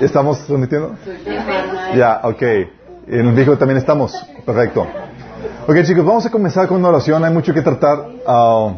¿Estamos 0.00 0.38
transmitiendo? 0.46 0.94
Ya, 1.96 2.20
ok. 2.24 2.42
En 2.42 3.26
el 3.26 3.32
México 3.32 3.56
también 3.58 3.78
estamos. 3.78 4.14
Perfecto. 4.44 4.86
Ok, 5.66 5.82
chicos, 5.84 6.04
vamos 6.04 6.26
a 6.26 6.30
comenzar 6.30 6.68
con 6.68 6.78
una 6.78 6.88
oración. 6.88 7.24
Hay 7.24 7.32
mucho 7.32 7.52
que 7.52 7.62
tratar. 7.62 8.08
Uh, 8.26 8.74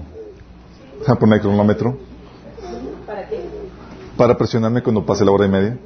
a 1.06 1.14
poner 1.16 1.40
cronómetro. 1.40 1.96
¿Para 3.06 3.28
qué? 3.28 3.44
Para 4.16 4.36
presionarme 4.36 4.82
cuando 4.82 5.04
pase 5.04 5.24
la 5.24 5.32
hora 5.32 5.46
y 5.46 5.48
media. 5.48 5.78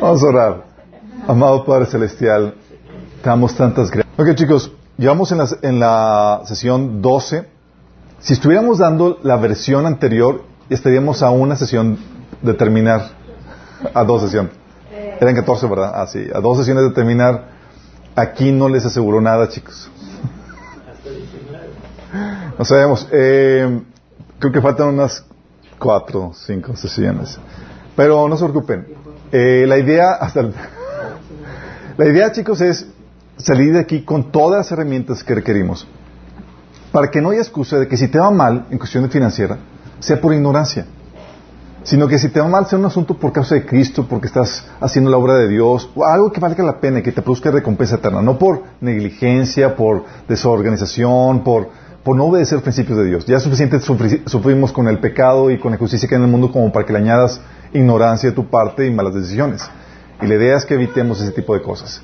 Vamos 0.00 0.22
a 0.22 0.26
orar. 0.26 0.64
Amado 1.26 1.64
Padre 1.64 1.86
Celestial, 1.86 2.54
te 3.22 3.28
damos 3.28 3.54
tantas 3.54 3.90
gracias. 3.90 4.18
Ok, 4.18 4.34
chicos, 4.34 4.72
llevamos 4.96 5.30
en 5.32 5.38
la, 5.38 5.48
en 5.62 5.80
la 5.80 6.42
sesión 6.46 7.02
12. 7.02 7.46
Si 8.20 8.32
estuviéramos 8.32 8.78
dando 8.78 9.18
la 9.22 9.36
versión 9.36 9.86
anterior, 9.86 10.42
estaríamos 10.74 11.22
a 11.22 11.30
una 11.30 11.56
sesión 11.56 11.98
de 12.42 12.54
terminar. 12.54 13.10
A 13.94 14.02
dos 14.04 14.22
sesiones. 14.22 14.52
Eran 15.20 15.34
14, 15.34 15.66
¿verdad? 15.66 15.92
Ah, 15.94 16.06
sí. 16.06 16.26
A 16.34 16.40
dos 16.40 16.58
sesiones 16.58 16.84
de 16.84 16.90
terminar. 16.90 17.48
Aquí 18.16 18.50
no 18.50 18.68
les 18.68 18.84
aseguró 18.84 19.20
nada, 19.20 19.48
chicos. 19.48 19.90
No 22.58 22.64
sabemos. 22.64 23.08
Eh, 23.12 23.82
creo 24.38 24.52
que 24.52 24.60
faltan 24.60 24.88
unas 24.88 25.24
cuatro, 25.78 26.32
cinco 26.34 26.74
sesiones. 26.74 27.38
Pero 27.94 28.28
no 28.28 28.36
se 28.36 28.44
preocupen. 28.44 28.86
Eh, 29.30 29.64
la 29.66 29.78
idea, 29.78 30.12
hasta 30.14 30.42
la 31.96 32.06
idea, 32.06 32.32
chicos, 32.32 32.60
es 32.60 32.86
salir 33.36 33.72
de 33.72 33.80
aquí 33.80 34.02
con 34.02 34.30
todas 34.30 34.58
las 34.58 34.72
herramientas 34.72 35.22
que 35.22 35.34
requerimos. 35.34 35.86
Para 36.92 37.10
que 37.10 37.20
no 37.20 37.30
haya 37.30 37.40
excusa 37.40 37.78
de 37.78 37.86
que 37.86 37.96
si 37.96 38.08
te 38.08 38.18
va 38.18 38.30
mal 38.30 38.66
en 38.70 38.78
cuestión 38.78 39.04
de 39.04 39.10
financiera, 39.10 39.58
sea 40.00 40.20
por 40.20 40.32
ignorancia. 40.34 40.86
Sino 41.82 42.06
que 42.06 42.18
si 42.18 42.28
te 42.28 42.40
va 42.40 42.48
mal 42.48 42.66
sea 42.66 42.78
un 42.78 42.84
asunto 42.84 43.14
por 43.14 43.32
causa 43.32 43.54
de 43.54 43.64
Cristo, 43.64 44.06
porque 44.08 44.26
estás 44.26 44.64
haciendo 44.80 45.10
la 45.10 45.16
obra 45.16 45.34
de 45.34 45.48
Dios, 45.48 45.88
o 45.94 46.04
algo 46.04 46.30
que 46.32 46.40
valga 46.40 46.62
la 46.62 46.80
pena, 46.80 47.02
que 47.02 47.12
te 47.12 47.22
produzca 47.22 47.50
recompensa 47.50 47.96
eterna. 47.96 48.20
No 48.20 48.38
por 48.38 48.62
negligencia, 48.80 49.74
por 49.74 50.04
desorganización, 50.28 51.42
por, 51.44 51.68
por 52.04 52.16
no 52.16 52.24
obedecer 52.24 52.60
principios 52.60 52.98
de 52.98 53.04
Dios. 53.04 53.26
Ya 53.26 53.40
suficiente 53.40 53.80
sufrimos 53.80 54.72
con 54.72 54.88
el 54.88 54.98
pecado 54.98 55.50
y 55.50 55.58
con 55.58 55.72
la 55.72 55.78
justicia 55.78 56.08
que 56.08 56.14
hay 56.14 56.20
en 56.20 56.26
el 56.26 56.30
mundo 56.30 56.52
como 56.52 56.70
para 56.72 56.84
que 56.84 56.92
le 56.92 56.98
añadas 56.98 57.40
ignorancia 57.72 58.30
de 58.30 58.34
tu 58.34 58.50
parte 58.50 58.86
y 58.86 58.90
malas 58.90 59.14
decisiones. 59.14 59.62
Y 60.20 60.26
la 60.26 60.34
idea 60.34 60.56
es 60.56 60.66
que 60.66 60.74
evitemos 60.74 61.20
ese 61.20 61.32
tipo 61.32 61.54
de 61.54 61.62
cosas. 61.62 62.02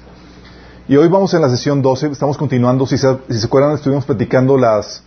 Y 0.87 0.97
hoy 0.97 1.09
vamos 1.09 1.33
en 1.35 1.41
la 1.41 1.49
sesión 1.49 1.81
12, 1.81 2.09
estamos 2.09 2.37
continuando, 2.37 2.87
si 2.87 2.99
se, 2.99 3.09
si 3.29 3.39
se 3.39 3.47
acuerdan, 3.47 3.73
estuvimos 3.73 4.05
platicando 4.05 4.59
las, 4.59 5.03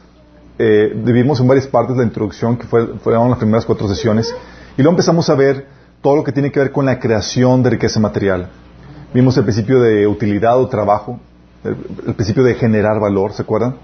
eh, 0.58 0.94
vivimos 0.96 1.40
en 1.40 1.48
varias 1.48 1.68
partes 1.68 1.98
la 1.98 2.04
introducción, 2.04 2.58
que 2.58 2.66
fueron 2.68 3.30
las 3.30 3.40
primeras 3.40 3.66
cuatro 3.66 3.88
sesiones, 3.88 4.34
y 4.78 4.82
luego 4.82 4.92
empezamos 4.92 5.30
a 5.30 5.36
ver 5.36 5.66
todo 6.02 6.16
lo 6.16 6.24
que 6.24 6.32
tiene 6.32 6.52
que 6.52 6.60
ver 6.60 6.72
con 6.72 6.86
la 6.86 7.00
creación 7.00 7.64
de 7.64 7.72
riqueza 7.72 8.00
material. 8.00 8.50
Vimos 9.14 9.38
el 9.38 9.44
principio 9.44 9.82
de 9.82 10.08
utilidad 10.08 10.60
o 10.60 10.68
trabajo, 10.68 11.20
el, 11.64 11.76
el 12.08 12.14
principio 12.16 12.44
de 12.44 12.56
generar 12.56 13.00
valor, 13.00 13.34
¿se 13.34 13.42
acuerdan? 13.42 13.76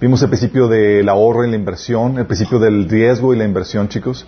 Vimos 0.00 0.22
el 0.22 0.28
principio 0.28 0.66
del 0.66 1.08
ahorro 1.08 1.44
y 1.44 1.50
la 1.50 1.56
inversión, 1.56 2.18
el 2.18 2.26
principio 2.26 2.58
del 2.58 2.88
riesgo 2.88 3.34
y 3.34 3.36
la 3.36 3.44
inversión, 3.44 3.88
chicos. 3.88 4.26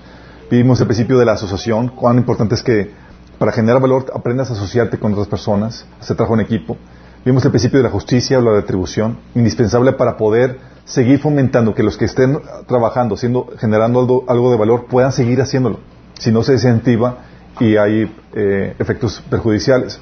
Vimos 0.50 0.78
el 0.80 0.86
principio 0.86 1.18
de 1.18 1.24
la 1.24 1.32
asociación, 1.32 1.88
cuán 1.88 2.18
importante 2.18 2.54
es 2.54 2.62
que 2.62 2.90
para 3.38 3.52
generar 3.52 3.80
valor 3.80 4.04
aprendas 4.14 4.50
a 4.50 4.52
asociarte 4.52 4.98
con 4.98 5.12
otras 5.12 5.28
personas, 5.28 5.86
hacer 5.98 6.14
trabajo 6.16 6.34
en 6.34 6.42
equipo. 6.42 6.76
Vimos 7.24 7.44
el 7.44 7.52
principio 7.52 7.78
de 7.78 7.84
la 7.84 7.90
justicia 7.90 8.38
o 8.38 8.42
la 8.42 8.52
retribución, 8.52 9.18
indispensable 9.36 9.92
para 9.92 10.16
poder 10.16 10.58
seguir 10.84 11.20
fomentando 11.20 11.72
que 11.72 11.84
los 11.84 11.96
que 11.96 12.06
estén 12.06 12.40
trabajando, 12.66 13.14
haciendo, 13.14 13.46
generando 13.58 14.24
algo, 14.26 14.50
de 14.50 14.56
valor, 14.56 14.86
puedan 14.86 15.12
seguir 15.12 15.40
haciéndolo. 15.40 15.78
Si 16.18 16.32
no 16.32 16.42
se 16.42 16.54
incentiva 16.54 17.18
y 17.60 17.76
hay 17.76 18.12
eh, 18.34 18.74
efectos 18.76 19.22
perjudiciales. 19.30 20.00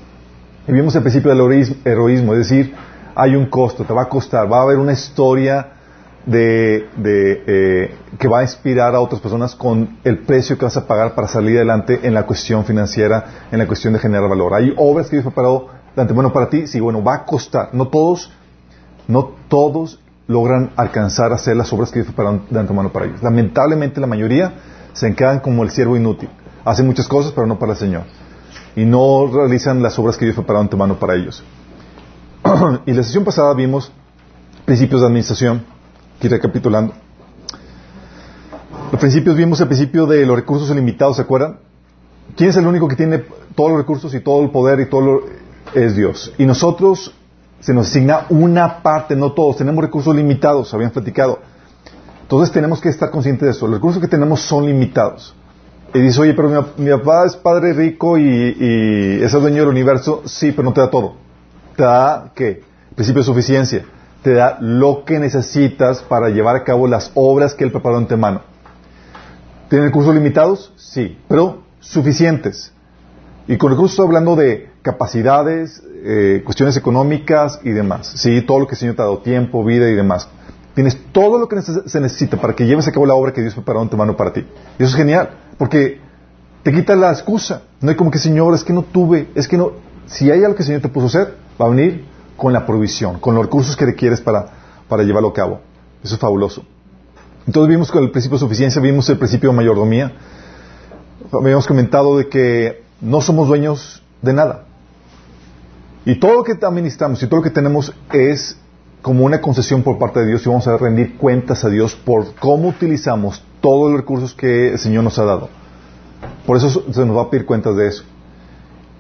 Y 0.67 0.73
vimos 0.73 0.95
el 0.95 1.03
principio 1.03 1.31
del 1.31 1.77
heroísmo, 1.85 2.33
es 2.33 2.49
decir, 2.49 2.75
hay 3.15 3.37
un 3.37 3.47
costo, 3.47 3.85
te 3.85 3.93
va 3.93 4.03
a 4.03 4.09
costar, 4.09 4.51
va 4.51 4.61
a 4.61 4.63
haber 4.63 4.79
una 4.79 4.93
historia 4.93 5.73
de, 6.25 6.89
eh, 7.05 7.95
que 8.19 8.29
va 8.29 8.41
a 8.41 8.43
inspirar 8.43 8.95
a 8.95 9.01
otras 9.01 9.21
personas 9.21 9.55
con 9.55 9.99
el 10.05 10.19
precio 10.21 10.57
que 10.57 10.65
vas 10.65 10.77
a 10.77 10.87
pagar 10.87 11.15
para 11.15 11.29
salir 11.29 11.57
adelante 11.57 12.01
en 12.03 12.15
la 12.15 12.25
cuestión 12.25 12.65
financiera, 12.65 13.49
en 13.51 13.59
la 13.59 13.67
cuestión 13.67 13.93
de 13.93 13.99
generar 13.99 14.29
valor. 14.29 14.55
Hay 14.55 14.73
obras 14.77 15.09
que 15.09 15.17
Dios 15.17 15.25
preparado 15.25 15.69
de 15.95 16.03
antemano 16.03 16.33
para 16.33 16.49
ti, 16.49 16.67
sí, 16.67 16.81
bueno, 16.81 17.03
va 17.03 17.15
a 17.15 17.25
costar. 17.25 17.71
No 17.73 17.89
todos, 17.89 18.33
no 19.09 19.33
todos 19.49 20.01
logran 20.27 20.71
alcanzar 20.77 21.33
a 21.33 21.35
hacer 21.35 21.57
las 21.57 21.73
obras 21.73 21.91
que 21.91 22.01
Dios 22.01 22.07
preparó 22.07 22.41
de 22.49 22.61
antemano 22.61 22.93
para 22.93 23.07
ellos. 23.07 23.23
Lamentablemente 23.23 24.01
la 24.01 24.07
mayoría 24.07 24.55
se 24.93 25.15
quedan 25.15 25.41
como 25.41 25.63
el 25.63 25.71
siervo 25.71 25.97
inútil. 25.97 26.29
Hacen 26.65 26.87
muchas 26.87 27.09
cosas, 27.09 27.33
pero 27.33 27.47
no 27.47 27.59
para 27.59 27.73
el 27.73 27.79
Señor. 27.79 28.05
Y 28.77 28.85
no 28.85 29.27
realizan 29.27 29.83
las 29.83 29.99
obras 29.99 30.17
que 30.17 30.25
Dios 30.25 30.37
preparó 30.37 30.61
de 30.61 30.65
antemano 30.65 30.99
para 30.99 31.15
ellos. 31.15 31.43
y 32.87 32.93
la 32.93 33.03
sesión 33.03 33.25
pasada 33.25 33.53
vimos 33.55 33.91
principios 34.65 35.01
de 35.01 35.07
administración, 35.09 35.65
y 36.23 36.29
recapitulando. 36.29 36.95
Los 38.93 39.01
principios 39.01 39.37
vimos 39.37 39.61
el 39.61 39.69
principio 39.69 40.07
de 40.07 40.27
los 40.27 40.37
recursos 40.37 40.71
ilimitados, 40.71 41.17
¿se 41.17 41.23
acuerdan? 41.23 41.59
¿Quién 42.37 42.51
es 42.51 42.57
el 42.57 42.67
único 42.67 42.89
que 42.89 42.97
tiene 42.97 43.25
todos 43.55 43.71
los 43.71 43.79
recursos 43.79 44.15
y 44.15 44.21
todo 44.21 44.43
el 44.43 44.51
poder 44.51 44.81
y 44.81 44.89
todo 44.89 45.01
lo, 45.01 45.23
es 45.75 45.97
Dios. 45.97 46.33
Y 46.39 46.47
nosotros 46.47 47.15
se 47.61 47.75
nos 47.75 47.89
asigna 47.89 48.27
una 48.31 48.83
parte, 48.83 49.15
no 49.15 49.33
todos, 49.33 49.57
tenemos 49.57 49.85
recursos 49.85 50.15
limitados, 50.15 50.73
habían 50.73 50.91
platicado. 50.91 51.39
Entonces 52.23 52.53
tenemos 52.53 52.81
que 52.81 52.89
estar 52.89 53.11
conscientes 53.11 53.47
de 53.47 53.51
eso. 53.51 53.67
Los 53.67 53.77
recursos 53.77 54.01
que 54.01 54.09
tenemos 54.09 54.41
son 54.41 54.67
limitados. 54.67 55.35
Y 55.93 55.99
dice, 55.99 56.21
oye, 56.21 56.35
pero 56.35 56.73
mi, 56.77 56.91
papá 56.91 57.27
es 57.27 57.37
padre 57.37 57.73
rico 57.73 58.17
y, 58.17 58.23
y, 58.23 59.23
es 59.23 59.35
el 59.35 59.41
dueño 59.41 59.63
del 59.63 59.69
universo. 59.69 60.23
Sí, 60.25 60.53
pero 60.53 60.63
no 60.63 60.73
te 60.73 60.81
da 60.81 60.91
todo. 60.91 61.15
Te 61.77 61.83
da, 61.83 62.31
¿qué? 62.35 62.63
Principio 62.95 63.23
de 63.23 63.27
suficiencia. 63.27 63.85
Te 64.23 64.35
da 64.35 64.59
lo 64.61 65.05
que 65.05 65.19
necesitas 65.19 66.03
para 66.03 66.29
llevar 66.29 66.55
a 66.55 66.63
cabo 66.63 66.87
las 66.87 67.11
obras 67.15 67.55
que 67.55 67.65
Él 67.65 67.73
preparó 67.73 67.99
en 67.99 68.07
tu 68.07 68.17
mano. 68.17 68.43
¿Tiene 69.69 69.87
recursos 69.87 70.15
limitados? 70.15 70.73
Sí, 70.77 71.19
pero 71.29 71.63
suficientes. 71.81 72.73
Y 73.47 73.57
con 73.57 73.71
recursos 73.71 73.93
estoy 73.93 74.07
hablando 74.07 74.37
de 74.37 74.71
capacidades, 74.83 75.83
eh, 76.05 76.43
cuestiones 76.45 76.77
económicas 76.77 77.61
y 77.65 77.71
demás. 77.71 78.13
Sí, 78.17 78.43
todo 78.43 78.61
lo 78.61 78.67
que 78.67 78.75
el 78.75 78.79
Señor 78.79 78.97
te 78.97 79.03
ha 79.03 79.05
dado, 79.07 79.19
tiempo, 79.19 79.65
vida 79.65 79.89
y 79.89 79.95
demás. 79.95 80.29
Tienes 80.75 80.97
todo 81.13 81.39
lo 81.39 81.49
que 81.49 81.61
se 81.61 82.01
necesita 82.01 82.37
para 82.37 82.55
que 82.55 82.65
lleves 82.65 82.87
a 82.87 82.93
cabo 82.93 83.05
la 83.05 83.15
obra 83.15 83.33
que 83.33 83.43
Dios 83.43 83.55
preparó 83.55 83.83
en 83.83 83.89
tu 83.89 83.97
mano 83.97 84.17
para 84.17 84.33
ti. 84.33 84.47
Y 84.79 84.83
eso 84.83 84.91
es 84.91 84.95
genial, 84.95 85.31
porque 85.59 86.01
te 86.63 86.73
quita 86.73 86.95
la 86.95 87.11
excusa. 87.11 87.63
No 87.81 87.91
hay 87.91 87.97
como 87.97 88.11
que, 88.11 88.19
Señor, 88.19 88.55
es 88.55 88.65
que 88.65 88.73
no 88.73 88.83
tuve, 88.83 89.29
es 89.35 89.49
que 89.49 89.57
no. 89.57 89.73
Si 90.07 90.31
hay 90.31 90.43
algo 90.45 90.55
que 90.55 90.63
el 90.63 90.67
Señor 90.67 90.83
te 90.83 90.89
puso 90.89 91.07
a 91.07 91.09
hacer, 91.09 91.35
va 91.61 91.67
a 91.67 91.71
venir 91.71 92.05
con 92.37 92.53
la 92.53 92.65
provisión, 92.65 93.19
con 93.19 93.35
los 93.35 93.45
recursos 93.45 93.77
que 93.77 93.85
requieres 93.85 94.21
para, 94.21 94.47
para 94.89 95.03
llevarlo 95.03 95.29
a 95.29 95.35
cabo. 95.35 95.61
Eso 96.03 96.15
es 96.15 96.21
fabuloso. 96.21 96.65
Entonces 97.47 97.69
vimos 97.69 97.91
con 97.91 98.03
el 98.05 98.11
principio 98.11 98.37
de 98.37 98.41
suficiencia, 98.41 98.81
vimos 98.81 99.09
el 99.11 99.19
principio 99.19 99.51
de 99.51 99.57
mayordomía. 99.57 100.13
Habíamos 101.33 101.67
comentado 101.67 102.17
de 102.17 102.29
que 102.29 102.83
no 103.01 103.21
somos 103.21 103.49
dueños 103.49 104.03
de 104.23 104.33
nada. 104.33 104.65
Y 106.05 106.19
todo 106.19 106.35
lo 106.35 106.45
que 106.45 106.53
administramos 106.53 107.23
y 107.23 107.27
todo 107.27 107.37
lo 107.37 107.43
que 107.43 107.51
tenemos 107.51 107.93
es 108.13 108.57
como 109.03 109.25
una 109.25 109.41
concesión 109.41 109.83
por 109.83 109.99
parte 109.99 110.21
de 110.21 110.27
Dios 110.27 110.45
y 110.45 110.49
vamos 110.49 110.67
a 110.67 110.77
rendir 110.77 111.17
cuentas 111.17 111.65
a 111.65 111.69
Dios 111.69 111.95
por 111.95 112.35
cómo 112.35 112.69
utilizamos 112.69 113.43
todos 113.61 113.91
los 113.91 114.01
recursos 114.01 114.35
que 114.35 114.73
el 114.73 114.79
Señor 114.79 115.05
nos 115.05 115.19
ha 115.19 115.25
dado. 115.25 115.49
Por 116.47 116.57
eso 116.57 116.85
se 116.91 117.07
nos 117.07 117.17
va 117.17 117.23
a 117.23 117.31
pedir 117.31 117.47
cuentas 117.47 117.77
de 117.77 117.89
eso. 117.89 118.05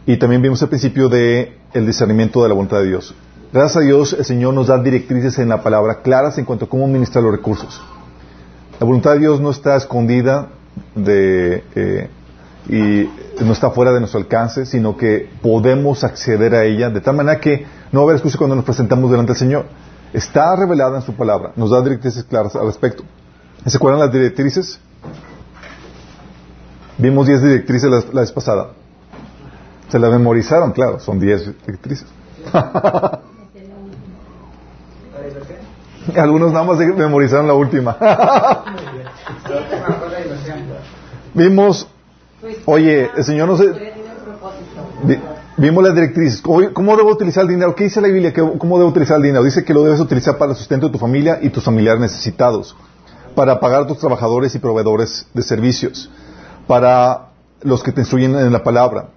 Y 0.06 0.16
también 0.16 0.42
vimos 0.42 0.60
el 0.62 0.68
principio 0.68 1.08
de 1.08 1.56
el 1.72 1.86
discernimiento 1.86 2.42
de 2.42 2.48
la 2.48 2.54
voluntad 2.54 2.78
de 2.78 2.88
Dios. 2.88 3.14
Gracias 3.52 3.76
a 3.78 3.80
Dios 3.80 4.12
el 4.12 4.24
Señor 4.24 4.54
nos 4.54 4.68
da 4.68 4.78
directrices 4.82 5.38
en 5.38 5.48
la 5.48 5.62
palabra 5.62 6.02
claras 6.02 6.38
en 6.38 6.44
cuanto 6.44 6.66
a 6.66 6.68
cómo 6.68 6.84
administrar 6.84 7.22
los 7.24 7.32
recursos. 7.32 7.82
La 8.78 8.86
voluntad 8.86 9.12
de 9.12 9.20
Dios 9.20 9.40
no 9.40 9.50
está 9.50 9.76
escondida 9.76 10.48
de, 10.94 11.64
eh, 11.74 12.08
y 12.68 13.08
no 13.40 13.52
está 13.52 13.70
fuera 13.70 13.92
de 13.92 14.00
nuestro 14.00 14.20
alcance, 14.20 14.66
sino 14.66 14.96
que 14.96 15.30
podemos 15.42 16.04
acceder 16.04 16.54
a 16.54 16.64
ella 16.64 16.90
de 16.90 17.00
tal 17.00 17.16
manera 17.16 17.40
que 17.40 17.66
no 17.92 18.00
va 18.00 18.04
a 18.04 18.04
haber 18.04 18.16
excusa 18.16 18.38
cuando 18.38 18.56
nos 18.56 18.64
presentamos 18.64 19.10
delante 19.10 19.32
del 19.32 19.38
Señor. 19.38 19.66
Está 20.12 20.54
revelada 20.56 20.96
en 20.96 21.02
su 21.02 21.14
palabra, 21.14 21.52
nos 21.56 21.70
da 21.70 21.80
directrices 21.82 22.24
claras 22.24 22.54
al 22.56 22.66
respecto. 22.66 23.04
¿Se 23.66 23.76
acuerdan 23.76 24.00
las 24.00 24.12
directrices? 24.12 24.80
Vimos 26.98 27.26
10 27.26 27.42
directrices 27.42 27.90
la, 28.12 28.20
vez 28.20 28.32
pasada. 28.32 28.72
Se 29.88 29.98
las 29.98 30.10
memorizaron, 30.10 30.72
claro, 30.72 31.00
son 31.00 31.18
10 31.18 31.64
directrices. 31.66 32.06
Algunos 36.16 36.52
nada 36.52 36.64
más 36.64 36.78
memorizaron 36.78 37.46
la 37.46 37.54
última. 37.54 37.96
Vimos 41.34 41.86
Oye, 42.66 43.10
el 43.16 43.24
Señor 43.24 43.48
no 43.48 43.56
se... 43.56 43.72
Vimos 45.56 45.84
las 45.84 45.94
directrices. 45.94 46.40
¿Cómo 46.40 46.96
debo 46.96 47.10
utilizar 47.10 47.42
el 47.42 47.50
dinero? 47.50 47.74
¿Qué 47.74 47.84
dice 47.84 48.00
la 48.00 48.08
Biblia? 48.08 48.32
¿Cómo 48.32 48.78
debo 48.78 48.88
utilizar 48.88 49.16
el 49.16 49.24
dinero? 49.24 49.44
Dice 49.44 49.64
que 49.64 49.74
lo 49.74 49.82
debes 49.82 50.00
utilizar 50.00 50.38
para 50.38 50.52
el 50.52 50.56
sustento 50.56 50.86
de 50.86 50.92
tu 50.92 50.98
familia 50.98 51.38
y 51.42 51.50
tus 51.50 51.64
familiares 51.64 52.00
necesitados, 52.00 52.74
para 53.34 53.60
pagar 53.60 53.82
a 53.82 53.86
tus 53.86 53.98
trabajadores 53.98 54.54
y 54.54 54.58
proveedores 54.58 55.26
de 55.34 55.42
servicios, 55.42 56.10
para 56.66 57.28
los 57.62 57.82
que 57.82 57.92
te 57.92 58.00
instruyen 58.00 58.34
en 58.34 58.52
la 58.52 58.62
palabra, 58.62 59.10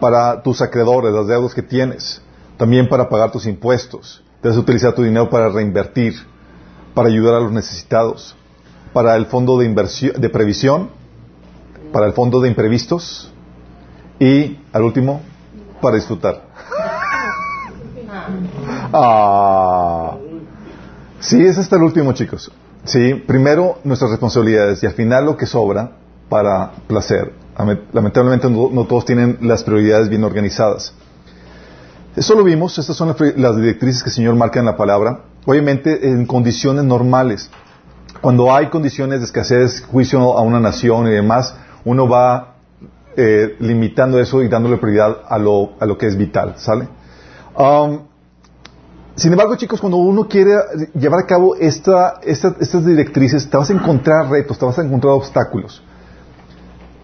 para 0.00 0.42
tus 0.42 0.62
acreedores, 0.62 1.12
las 1.12 1.26
deudas 1.26 1.52
que 1.52 1.62
tienes, 1.62 2.22
también 2.56 2.88
para 2.88 3.08
pagar 3.10 3.30
tus 3.30 3.44
impuestos. 3.46 4.22
Debes 4.42 4.56
utilizar 4.56 4.94
tu 4.94 5.02
dinero 5.02 5.28
para 5.28 5.50
reinvertir, 5.50 6.14
para 6.94 7.08
ayudar 7.08 7.34
a 7.34 7.40
los 7.40 7.52
necesitados, 7.52 8.34
para 8.94 9.14
el 9.16 9.26
fondo 9.26 9.58
de 9.58 9.66
inversión, 9.66 10.18
de 10.18 10.30
previsión, 10.30 10.99
para 11.92 12.06
el 12.06 12.12
fondo 12.12 12.40
de 12.40 12.48
imprevistos 12.48 13.32
y, 14.18 14.58
al 14.72 14.82
último, 14.82 15.22
para 15.80 15.96
disfrutar. 15.96 16.42
ah. 18.92 20.16
Sí, 21.20 21.44
es 21.44 21.58
hasta 21.58 21.76
el 21.76 21.82
último, 21.82 22.12
chicos. 22.12 22.50
Sí, 22.84 23.14
primero 23.14 23.78
nuestras 23.84 24.10
responsabilidades 24.10 24.82
y 24.82 24.86
al 24.86 24.94
final 24.94 25.26
lo 25.26 25.36
que 25.36 25.46
sobra 25.46 25.92
para 26.28 26.72
placer. 26.86 27.34
Lamentablemente 27.92 28.48
no, 28.48 28.84
todos 28.86 29.04
tienen 29.04 29.38
las 29.42 29.64
prioridades 29.64 30.08
bien 30.08 30.24
organizadas. 30.24 30.94
Eso 32.16 32.34
lo 32.34 32.42
vimos, 32.42 32.78
estas 32.78 32.96
son 32.96 33.14
las 33.36 33.56
directrices 33.56 34.02
que 34.02 34.08
el 34.08 34.14
Señor 34.14 34.34
marca 34.34 34.58
en 34.58 34.66
la 34.66 34.76
palabra, 34.76 35.20
obviamente 35.44 36.08
en 36.08 36.26
condiciones 36.26 36.84
normales. 36.84 37.50
Cuando 38.20 38.54
hay 38.54 38.68
condiciones 38.68 39.20
de 39.20 39.26
escasez, 39.26 39.84
juicio 39.86 40.36
a 40.36 40.40
una 40.40 40.58
nación 40.58 41.06
y 41.06 41.10
demás, 41.10 41.54
uno 41.84 42.08
va 42.08 42.54
eh, 43.16 43.56
limitando 43.60 44.18
eso 44.18 44.42
y 44.42 44.48
dándole 44.48 44.76
prioridad 44.76 45.18
a 45.28 45.38
lo, 45.38 45.72
a 45.80 45.86
lo 45.86 45.98
que 45.98 46.06
es 46.06 46.16
vital, 46.16 46.54
¿sale? 46.58 46.88
Um, 47.58 48.00
sin 49.16 49.32
embargo, 49.32 49.56
chicos, 49.56 49.80
cuando 49.80 49.98
uno 49.98 50.28
quiere 50.28 50.54
llevar 50.94 51.20
a 51.24 51.26
cabo 51.26 51.54
esta, 51.56 52.20
estas 52.22 52.86
directrices, 52.86 53.50
te 53.50 53.56
vas 53.56 53.68
a 53.68 53.74
encontrar 53.74 54.30
retos, 54.30 54.58
te 54.58 54.64
vas 54.64 54.78
a 54.78 54.82
encontrar 54.82 55.12
obstáculos. 55.12 55.82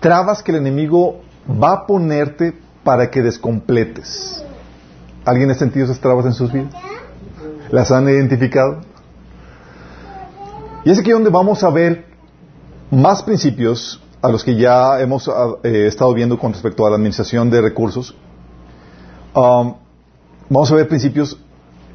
Trabas 0.00 0.42
que 0.42 0.52
el 0.52 0.58
enemigo 0.58 1.20
va 1.50 1.72
a 1.72 1.86
ponerte 1.86 2.54
para 2.84 3.10
que 3.10 3.20
descompletes. 3.20 4.42
¿Alguien 5.24 5.50
ha 5.50 5.54
sentido 5.54 5.84
esas 5.84 6.00
trabas 6.00 6.24
en 6.24 6.32
sus 6.32 6.52
vidas? 6.52 6.72
¿Las 7.70 7.90
han 7.90 8.08
identificado? 8.08 8.80
Y 10.84 10.90
es 10.90 11.00
aquí 11.00 11.10
donde 11.10 11.30
vamos 11.30 11.64
a 11.64 11.70
ver 11.70 12.06
más 12.90 13.24
principios 13.24 14.00
a 14.22 14.28
los 14.28 14.44
que 14.44 14.56
ya 14.56 15.00
hemos 15.00 15.28
eh, 15.62 15.86
estado 15.86 16.12
viendo 16.14 16.38
con 16.38 16.52
respecto 16.52 16.86
a 16.86 16.90
la 16.90 16.96
administración 16.96 17.50
de 17.50 17.60
recursos. 17.60 18.14
Um, 19.34 19.74
vamos 20.48 20.72
a 20.72 20.74
ver 20.74 20.88
principios 20.88 21.38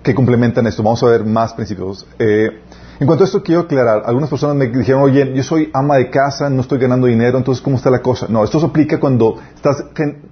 que 0.03 0.13
complementan 0.13 0.67
esto. 0.67 0.83
Vamos 0.83 1.01
a 1.03 1.07
ver 1.07 1.25
más 1.25 1.53
principios. 1.53 2.05
Eh, 2.19 2.61
en 2.99 3.07
cuanto 3.07 3.23
a 3.23 3.27
esto, 3.27 3.41
quiero 3.41 3.61
aclarar. 3.61 4.03
Algunas 4.05 4.29
personas 4.29 4.55
me 4.55 4.67
dijeron, 4.67 5.01
oye, 5.01 5.33
yo 5.33 5.41
soy 5.41 5.71
ama 5.73 5.97
de 5.97 6.11
casa, 6.11 6.49
no 6.49 6.61
estoy 6.61 6.77
ganando 6.77 7.07
dinero, 7.07 7.37
entonces, 7.37 7.61
¿cómo 7.63 7.77
está 7.77 7.89
la 7.89 8.01
cosa? 8.01 8.27
No, 8.29 8.43
esto 8.43 8.59
se 8.59 8.67
aplica 8.67 8.99
cuando 8.99 9.37
estás 9.55 9.85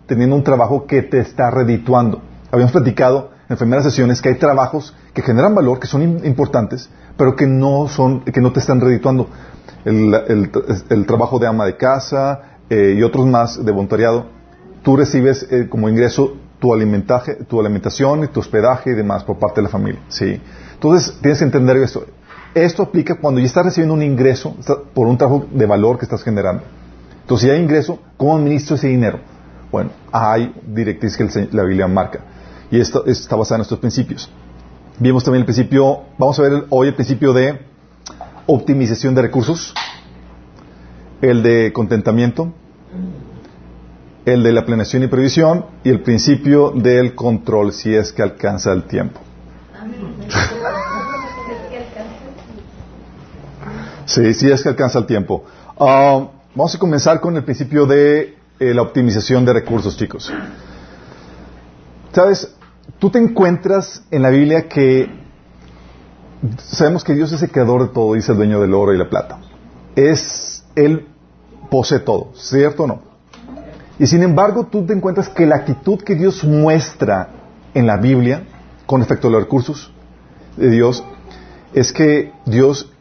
teniendo 0.05 0.35
un 0.35 0.43
trabajo 0.43 0.85
que 0.85 1.01
te 1.01 1.19
está 1.19 1.49
redituando. 1.49 2.21
Habíamos 2.51 2.71
platicado 2.71 3.31
en 3.49 3.57
primeras 3.57 3.85
sesiones 3.85 4.21
que 4.21 4.29
hay 4.29 4.35
trabajos 4.35 4.93
que 5.13 5.23
generan 5.23 5.55
valor, 5.55 5.79
que 5.79 5.87
son 5.87 6.23
importantes, 6.23 6.89
pero 7.17 7.35
que 7.35 7.47
no, 7.47 7.87
son, 7.87 8.21
que 8.21 8.39
no 8.39 8.51
te 8.51 8.59
están 8.59 8.79
redituando. 8.79 9.27
El, 9.85 11.05
trabajo 11.05 11.39
de 11.39 11.47
ama 11.47 11.65
de 11.65 11.77
casa 11.77 12.57
eh, 12.69 12.95
y 12.97 13.03
otros 13.03 13.25
más 13.25 13.63
de 13.63 13.71
voluntariado, 13.71 14.27
tú 14.83 14.97
recibes 14.97 15.47
eh, 15.49 15.67
como 15.69 15.89
ingreso 15.89 16.35
tu 16.59 16.73
alimentaje, 16.73 17.35
tu 17.45 17.59
alimentación 17.59 18.23
y 18.23 18.27
tu 18.27 18.41
hospedaje 18.41 18.91
y 18.91 18.93
demás 18.93 19.23
por 19.23 19.37
parte 19.37 19.61
de 19.61 19.63
la 19.63 19.69
familia. 19.69 20.01
¿sí? 20.09 20.41
Entonces, 20.73 21.17
tienes 21.21 21.39
que 21.39 21.45
entender 21.45 21.77
esto. 21.77 22.05
Esto 22.53 22.83
aplica 22.83 23.15
cuando 23.15 23.39
ya 23.39 23.45
estás 23.45 23.65
recibiendo 23.65 23.93
un 23.93 24.01
ingreso 24.01 24.55
por 24.93 25.07
un 25.07 25.17
trabajo 25.17 25.45
de 25.51 25.65
valor 25.65 25.97
que 25.97 26.05
estás 26.05 26.23
generando. 26.23 26.63
Entonces, 27.21 27.47
si 27.47 27.51
hay 27.51 27.61
ingreso, 27.61 27.99
¿cómo 28.17 28.35
administro 28.35 28.75
ese 28.75 28.87
dinero? 28.87 29.19
Bueno, 29.71 29.91
hay 30.11 30.53
directrices 30.65 31.17
que 31.17 31.55
la 31.55 31.63
Biblia 31.63 31.87
marca. 31.87 32.21
Y 32.71 32.79
esto 32.79 33.05
está 33.05 33.35
basado 33.35 33.57
en 33.57 33.61
estos 33.61 33.79
principios. 33.79 34.31
Vimos 34.99 35.23
también 35.23 35.41
el 35.41 35.45
principio, 35.45 36.01
vamos 36.17 36.39
a 36.39 36.41
ver 36.41 36.65
hoy 36.69 36.87
el 36.87 36.95
principio 36.95 37.33
de 37.33 37.68
optimización 38.51 39.13
de 39.13 39.21
recursos, 39.21 39.73
el 41.21 41.43
de 41.43 41.71
contentamiento, 41.71 42.51
el 44.25 44.41
de 44.41 44.51
la 44.51 44.65
planeación 44.65 45.03
y 45.03 45.07
previsión 45.07 45.65
y 45.83 45.89
el 45.89 46.01
principio 46.01 46.71
del 46.71 47.13
control 47.13 47.71
si 47.73 47.93
es 47.93 48.11
que 48.11 48.23
alcanza 48.23 48.71
el 48.71 48.83
tiempo. 48.83 49.19
Sí, 54.05 54.33
si 54.33 54.49
es 54.49 54.63
que 54.63 54.69
alcanza 54.69 54.97
el 54.97 55.05
tiempo. 55.05 55.45
Ah, 55.79 56.27
vamos 56.55 56.73
a 56.73 56.79
comenzar 56.79 57.19
con 57.21 57.37
el 57.37 57.43
principio 57.43 57.85
de 57.85 58.35
eh, 58.59 58.73
la 58.73 58.81
optimización 58.81 59.45
de 59.45 59.53
recursos, 59.53 59.95
chicos. 59.95 60.33
Sabes, 62.11 62.55
tú 62.97 63.11
te 63.11 63.19
encuentras 63.19 64.03
en 64.09 64.23
la 64.23 64.31
Biblia 64.31 64.67
que 64.67 65.28
sabemos 66.57 67.03
que 67.03 67.13
Dios 67.13 67.31
es 67.31 67.41
el 67.41 67.51
creador 67.51 67.87
de 67.87 67.93
todo, 67.93 68.13
dice 68.13 68.31
el 68.31 68.37
dueño 68.37 68.61
del 68.61 68.73
oro 68.73 68.93
y 68.93 68.97
la 68.97 69.09
plata. 69.09 69.39
Es, 69.95 70.63
Él 70.75 71.07
posee 71.69 71.99
todo, 71.99 72.31
¿cierto 72.35 72.83
o 72.83 72.87
no? 72.87 73.01
Y 73.97 74.07
sin 74.07 74.23
embargo, 74.23 74.67
tú 74.67 74.85
te 74.85 74.93
encuentras 74.93 75.29
que 75.29 75.45
la 75.45 75.57
actitud 75.57 76.01
que 76.01 76.15
Dios 76.15 76.43
muestra 76.43 77.29
en 77.73 77.85
la 77.85 77.97
Biblia 77.97 78.43
con 78.85 79.01
respecto 79.01 79.27
a 79.27 79.31
los 79.31 79.41
recursos 79.41 79.91
de 80.55 80.69
Dios 80.69 81.03
es 81.73 81.91
que 81.91 82.31
Dios 82.45 82.91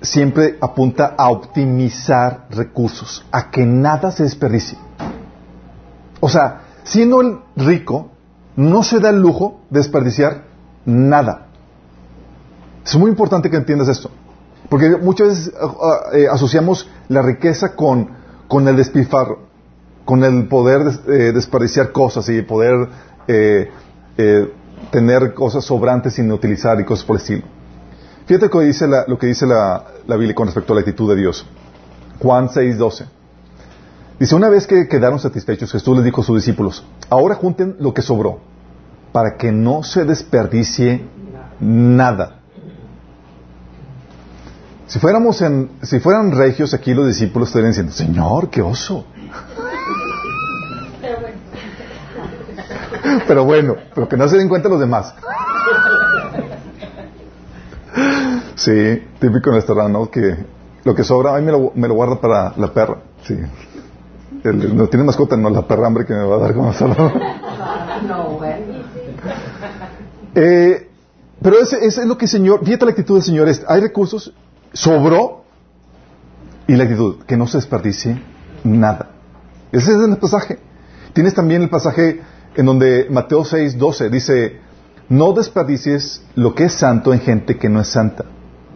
siempre 0.00 0.56
apunta 0.60 1.14
a 1.18 1.30
optimizar 1.30 2.46
recursos, 2.50 3.24
a 3.30 3.50
que 3.50 3.66
nada 3.66 4.10
se 4.10 4.22
desperdicie. 4.22 4.78
O 6.20 6.28
sea, 6.28 6.62
siendo 6.82 7.20
el 7.20 7.38
rico, 7.56 8.10
no 8.56 8.82
se 8.82 9.00
da 9.00 9.10
el 9.10 9.20
lujo 9.20 9.60
de 9.70 9.80
desperdiciar 9.80 10.44
nada. 10.84 11.47
Es 12.88 12.96
muy 12.96 13.10
importante 13.10 13.50
que 13.50 13.56
entiendas 13.56 13.88
esto, 13.88 14.10
porque 14.68 14.96
muchas 14.96 15.28
veces 15.28 15.52
eh, 16.12 16.26
asociamos 16.30 16.88
la 17.08 17.22
riqueza 17.22 17.74
con, 17.76 18.10
con 18.48 18.66
el 18.66 18.76
despilfarro 18.76 19.48
con 20.08 20.24
el 20.24 20.48
poder 20.48 20.90
eh, 21.06 21.32
desperdiciar 21.34 21.92
cosas 21.92 22.26
y 22.30 22.40
poder 22.40 22.88
eh, 23.26 23.70
eh, 24.16 24.52
tener 24.90 25.34
cosas 25.34 25.66
sobrantes 25.66 26.14
sin 26.14 26.32
utilizar 26.32 26.80
y 26.80 26.84
cosas 26.86 27.04
por 27.04 27.16
el 27.16 27.20
estilo. 27.20 27.42
Fíjate 28.24 28.46
lo 28.46 28.50
que 28.50 28.64
dice 28.64 28.88
la, 28.88 29.04
lo 29.06 29.18
que 29.18 29.26
dice 29.26 29.46
la, 29.46 29.84
Biblia 30.06 30.34
con 30.34 30.46
respecto 30.46 30.72
a 30.72 30.76
la 30.76 30.80
actitud 30.80 31.10
de 31.10 31.20
Dios. 31.20 31.44
Juan 32.22 32.48
6:12. 32.48 33.04
Dice, 34.18 34.34
una 34.34 34.48
vez 34.48 34.66
que 34.66 34.88
quedaron 34.88 35.18
satisfechos, 35.18 35.70
Jesús 35.70 35.94
les 35.94 36.06
dijo 36.06 36.22
a 36.22 36.24
sus 36.24 36.36
discípulos, 36.36 36.86
ahora 37.10 37.34
junten 37.34 37.76
lo 37.78 37.92
que 37.92 38.00
sobró, 38.00 38.38
para 39.12 39.36
que 39.36 39.52
no 39.52 39.82
se 39.82 40.06
desperdicie 40.06 41.06
nada. 41.60 42.37
Si 44.88 44.98
fuéramos 44.98 45.40
en, 45.42 45.70
si 45.82 46.00
fueran 46.00 46.32
regios 46.32 46.72
aquí 46.72 46.94
los 46.94 47.06
discípulos 47.06 47.48
estarían 47.48 47.72
diciendo, 47.72 47.92
Señor, 47.92 48.48
qué 48.48 48.62
oso. 48.62 49.04
Pero 53.26 53.44
bueno, 53.44 53.76
pero 53.94 54.08
que 54.08 54.16
no 54.16 54.26
se 54.28 54.38
den 54.38 54.48
cuenta 54.48 54.70
los 54.70 54.80
demás. 54.80 55.14
Sí, 58.54 59.02
típico 59.20 59.50
en 59.50 59.56
el 59.56 59.60
restaurante, 59.60 60.10
Que 60.10 60.36
lo 60.84 60.94
que 60.94 61.04
sobra, 61.04 61.36
a 61.36 61.38
mí 61.38 61.44
me 61.44 61.52
lo, 61.52 61.72
me 61.74 61.86
lo 61.86 61.94
guarda 61.94 62.18
para 62.18 62.54
la 62.56 62.72
perra. 62.72 62.96
Sí. 63.24 63.36
no 64.42 64.88
tiene 64.88 65.04
mascota, 65.04 65.36
no 65.36 65.50
la 65.50 65.68
perra 65.68 65.86
hambre 65.86 66.06
que 66.06 66.14
me 66.14 66.24
va 66.24 66.36
a 66.36 66.38
dar 66.38 66.54
como 66.54 66.72
No, 68.06 68.40
eh, 70.34 70.88
pero 71.42 71.60
ese, 71.60 71.84
ese, 71.84 72.00
es 72.00 72.06
lo 72.06 72.16
que 72.16 72.24
el 72.24 72.30
Señor, 72.30 72.64
fíjate 72.64 72.86
la 72.86 72.90
actitud 72.92 73.16
del 73.16 73.22
Señor, 73.22 73.48
es, 73.48 73.62
hay 73.68 73.80
recursos, 73.80 74.32
sobró, 74.72 75.44
y 76.66 76.76
la 76.76 76.84
actitud, 76.84 77.24
que 77.26 77.36
no 77.36 77.46
se 77.46 77.58
desperdicie 77.58 78.22
nada. 78.64 79.10
Ese 79.72 79.92
es 79.92 79.98
el 79.98 80.16
pasaje. 80.18 80.58
Tienes 81.12 81.34
también 81.34 81.62
el 81.62 81.70
pasaje 81.70 82.20
en 82.54 82.66
donde 82.66 83.06
Mateo 83.10 83.44
6, 83.44 83.78
12 83.78 84.10
dice, 84.10 84.60
no 85.08 85.32
desperdicies 85.32 86.22
lo 86.34 86.54
que 86.54 86.64
es 86.64 86.74
santo 86.74 87.12
en 87.12 87.20
gente 87.20 87.56
que 87.56 87.68
no 87.68 87.80
es 87.80 87.88
santa. 87.88 88.24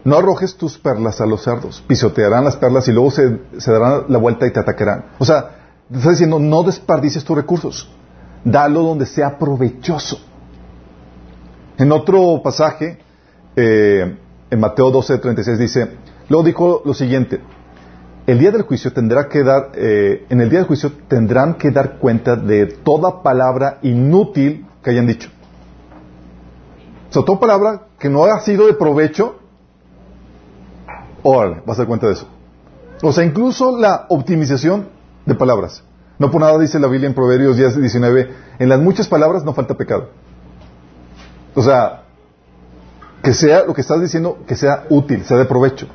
No 0.04 0.16
arrojes 0.16 0.56
tus 0.56 0.78
perlas 0.78 1.20
a 1.20 1.26
los 1.26 1.44
cerdos, 1.44 1.84
pisotearán 1.86 2.44
las 2.44 2.56
perlas 2.56 2.88
y 2.88 2.92
luego 2.92 3.10
se, 3.10 3.38
darán 3.66 4.04
la 4.08 4.18
vuelta 4.18 4.46
y 4.46 4.52
te 4.52 4.58
atacarán. 4.58 5.04
O 5.18 5.24
sea, 5.24 5.50
te 5.90 5.98
está 5.98 6.10
diciendo, 6.10 6.38
no 6.38 6.62
desperdicies 6.62 7.24
tus 7.24 7.36
recursos, 7.36 7.88
dalo 8.44 8.82
donde 8.82 9.06
sea 9.06 9.38
provechoso. 9.38 10.18
En 11.78 11.92
otro 11.92 12.40
pasaje, 12.42 12.98
eh, 13.54 14.16
en 14.52 14.60
Mateo 14.60 14.90
12, 14.90 15.16
36 15.16 15.58
dice, 15.58 15.96
luego 16.28 16.44
dijo 16.44 16.82
lo 16.84 16.92
siguiente, 16.92 17.40
el 18.26 18.38
día 18.38 18.50
del 18.50 18.62
juicio 18.62 18.92
tendrá 18.92 19.26
que 19.26 19.42
dar, 19.42 19.70
eh, 19.74 20.26
en 20.28 20.42
el 20.42 20.50
día 20.50 20.58
del 20.58 20.68
juicio 20.68 20.92
tendrán 21.08 21.54
que 21.54 21.70
dar 21.70 21.96
cuenta 21.96 22.36
de 22.36 22.66
toda 22.66 23.22
palabra 23.22 23.78
inútil 23.80 24.66
que 24.84 24.90
hayan 24.90 25.06
dicho. 25.06 25.30
O 27.08 27.12
sea, 27.14 27.24
toda 27.24 27.40
palabra 27.40 27.84
que 27.98 28.10
no 28.10 28.24
haya 28.24 28.40
sido 28.40 28.66
de 28.66 28.74
provecho, 28.74 29.36
órale, 31.22 31.62
vas 31.64 31.78
a 31.78 31.82
dar 31.82 31.88
cuenta 31.88 32.08
de 32.08 32.12
eso. 32.12 32.28
O 33.02 33.10
sea, 33.10 33.24
incluso 33.24 33.78
la 33.78 34.04
optimización 34.10 34.88
de 35.24 35.34
palabras. 35.34 35.82
No 36.18 36.30
por 36.30 36.42
nada 36.42 36.58
dice 36.58 36.78
la 36.78 36.88
Biblia 36.88 37.08
en 37.08 37.14
Proverbios 37.14 37.56
10, 37.56 37.80
19, 37.80 38.30
en 38.58 38.68
las 38.68 38.78
muchas 38.80 39.08
palabras 39.08 39.44
no 39.44 39.54
falta 39.54 39.78
pecado. 39.78 40.10
O 41.54 41.62
sea, 41.62 42.01
que 43.22 43.32
sea 43.32 43.64
lo 43.64 43.74
que 43.74 43.80
estás 43.80 44.00
diciendo, 44.00 44.38
que 44.46 44.56
sea 44.56 44.86
útil, 44.90 45.24
sea 45.24 45.36
de 45.38 45.44
provecho. 45.44 45.86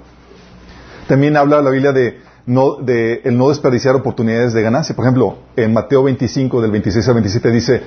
También 1.08 1.36
habla 1.38 1.62
la 1.62 1.70
Biblia 1.70 1.92
de, 1.92 2.20
no, 2.46 2.76
de 2.76 3.22
el 3.24 3.38
no 3.38 3.50
desperdiciar 3.50 3.96
oportunidades 3.96 4.54
de 4.54 4.62
ganancia. 4.62 4.96
Por 4.96 5.06
ejemplo, 5.06 5.38
en 5.56 5.74
Mateo 5.74 6.04
25, 6.04 6.62
del 6.62 6.72
26 6.72 7.08
al 7.08 7.14
27, 7.16 7.52
dice, 7.52 7.82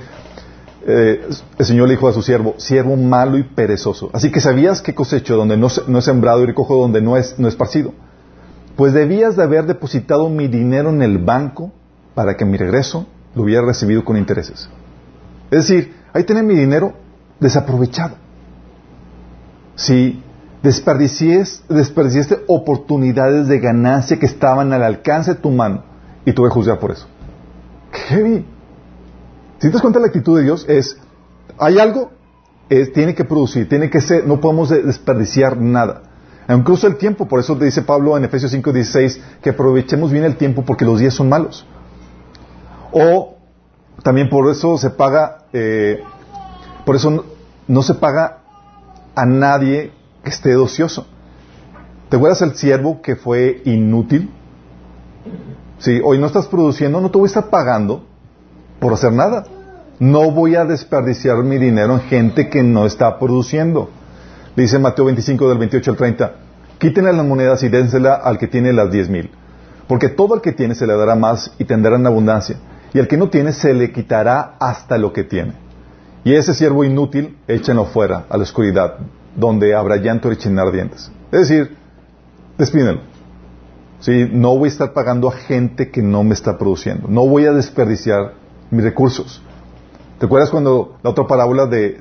eh, 0.85 1.27
el 1.57 1.65
Señor 1.65 1.87
le 1.87 1.95
dijo 1.95 2.07
a 2.07 2.13
su 2.13 2.21
siervo, 2.21 2.55
siervo 2.57 2.95
malo 2.95 3.37
y 3.37 3.43
perezoso. 3.43 4.09
Así 4.13 4.31
que 4.31 4.41
sabías 4.41 4.81
que 4.81 4.95
cosecho 4.95 5.35
donde 5.35 5.57
no, 5.57 5.67
no 5.87 5.99
he 5.99 6.01
sembrado 6.01 6.43
y 6.43 6.47
recojo 6.47 6.75
donde 6.77 7.01
no 7.01 7.17
es, 7.17 7.37
no 7.37 7.47
es 7.47 7.53
esparcido. 7.53 7.93
Pues 8.75 8.93
debías 8.93 9.35
de 9.35 9.43
haber 9.43 9.65
depositado 9.65 10.29
mi 10.29 10.47
dinero 10.47 10.89
en 10.89 11.01
el 11.01 11.17
banco 11.17 11.71
para 12.15 12.37
que 12.37 12.45
mi 12.45 12.57
regreso 12.57 13.05
lo 13.35 13.43
hubiera 13.43 13.63
recibido 13.63 14.03
con 14.03 14.17
intereses. 14.17 14.69
Es 15.51 15.67
decir, 15.67 15.93
ahí 16.13 16.23
tenés 16.23 16.43
mi 16.43 16.55
dinero 16.55 16.93
desaprovechado. 17.39 18.15
Si 19.75 20.21
desperdiciaste 20.61 22.43
oportunidades 22.47 23.47
de 23.47 23.59
ganancia 23.59 24.19
que 24.19 24.25
estaban 24.25 24.73
al 24.73 24.83
alcance 24.83 25.35
de 25.35 25.39
tu 25.39 25.49
mano 25.49 25.83
y 26.25 26.33
tuve 26.33 26.49
que 26.49 26.53
juzgar 26.53 26.79
por 26.79 26.91
eso. 26.91 27.07
¿Qué? 27.91 28.43
Si 29.59 29.67
te 29.67 29.73
das 29.73 29.81
cuenta 29.81 29.99
la 29.99 30.07
actitud 30.07 30.37
de 30.37 30.43
Dios 30.43 30.65
es, 30.67 30.97
hay 31.57 31.79
algo, 31.79 32.11
tiene 32.93 33.13
que 33.15 33.25
producir, 33.25 33.67
tiene 33.67 33.89
que 33.89 34.01
ser, 34.01 34.25
no 34.25 34.39
podemos 34.39 34.69
desperdiciar 34.69 35.57
nada. 35.57 36.03
Incluso 36.49 36.87
el 36.87 36.97
tiempo, 36.97 37.27
por 37.27 37.39
eso 37.39 37.57
te 37.57 37.65
dice 37.65 37.81
Pablo 37.81 38.17
en 38.17 38.25
Efesios 38.25 38.53
5:16 38.53 39.21
que 39.41 39.51
aprovechemos 39.51 40.11
bien 40.11 40.23
el 40.23 40.35
tiempo 40.35 40.63
porque 40.63 40.85
los 40.85 40.99
días 40.99 41.13
son 41.13 41.29
malos. 41.29 41.65
O 42.91 43.35
también 44.03 44.29
por 44.29 44.49
eso 44.49 44.77
se 44.77 44.89
paga, 44.89 45.45
eh, 45.53 46.01
por 46.85 46.95
eso 46.95 47.25
no, 47.67 47.81
se 47.83 47.93
paga 47.93 48.40
a 49.15 49.25
nadie 49.25 49.91
que 50.23 50.29
esté 50.29 50.55
ocioso. 50.55 51.07
¿Te 52.09 52.17
acuerdas 52.17 52.41
el 52.41 52.55
siervo 52.55 53.01
que 53.01 53.15
fue 53.15 53.61
inútil? 53.65 54.29
Si 55.79 55.99
hoy 56.03 56.19
no 56.19 56.27
estás 56.27 56.47
produciendo, 56.47 57.01
no 57.01 57.09
te 57.09 57.17
voy 57.17 57.25
a 57.25 57.27
estar 57.27 57.49
pagando 57.49 58.05
por 58.79 58.93
hacer 58.93 59.13
nada. 59.13 59.45
No 59.99 60.31
voy 60.31 60.55
a 60.55 60.65
desperdiciar 60.65 61.37
mi 61.43 61.57
dinero 61.57 61.93
en 61.93 62.01
gente 62.01 62.49
que 62.49 62.63
no 62.63 62.85
está 62.85 63.17
produciendo. 63.19 63.89
Dice 64.55 64.79
Mateo 64.79 65.05
25 65.05 65.47
del 65.47 65.57
28 65.59 65.91
al 65.91 65.97
30, 65.97 66.35
quítenle 66.77 67.13
las 67.13 67.25
monedas 67.25 67.63
y 67.63 67.69
dénsela 67.69 68.15
al 68.15 68.37
que 68.37 68.47
tiene 68.47 68.73
las 68.73 68.91
diez 68.91 69.07
mil, 69.07 69.31
porque 69.87 70.09
todo 70.09 70.35
el 70.35 70.41
que 70.41 70.51
tiene 70.51 70.75
se 70.75 70.85
le 70.85 70.97
dará 70.97 71.15
más 71.15 71.53
y 71.57 71.63
tendrá 71.63 71.95
en 71.95 72.05
abundancia, 72.05 72.57
y 72.93 72.99
al 72.99 73.07
que 73.07 73.15
no 73.15 73.29
tiene 73.29 73.53
se 73.53 73.73
le 73.73 73.93
quitará 73.93 74.55
hasta 74.59 74.97
lo 74.97 75.13
que 75.13 75.23
tiene. 75.23 75.53
Y 76.23 76.35
ese 76.35 76.53
siervo 76.53 76.83
inútil, 76.83 77.37
échenlo 77.47 77.85
fuera, 77.85 78.25
a 78.29 78.37
la 78.37 78.43
oscuridad, 78.43 78.97
donde 79.35 79.73
habrá 79.73 79.97
llanto 79.97 80.27
y 80.27 80.35
rechinar 80.35 80.71
dientes. 80.71 81.11
Es 81.31 81.47
decir, 81.47 81.75
despídenlo. 82.57 83.01
¿Sí? 83.99 84.27
No 84.31 84.57
voy 84.57 84.67
a 84.67 84.71
estar 84.71 84.93
pagando 84.93 85.29
a 85.29 85.31
gente 85.31 85.89
que 85.89 86.01
no 86.01 86.23
me 86.23 86.33
está 86.33 86.57
produciendo. 86.57 87.07
No 87.07 87.27
voy 87.27 87.45
a 87.45 87.51
desperdiciar 87.51 88.33
mis 88.71 88.83
recursos. 88.83 89.41
¿Te 90.19 90.25
acuerdas 90.25 90.51
cuando 90.51 90.97
la 91.01 91.09
otra 91.09 91.25
parábola 91.25 91.65
de 91.65 91.97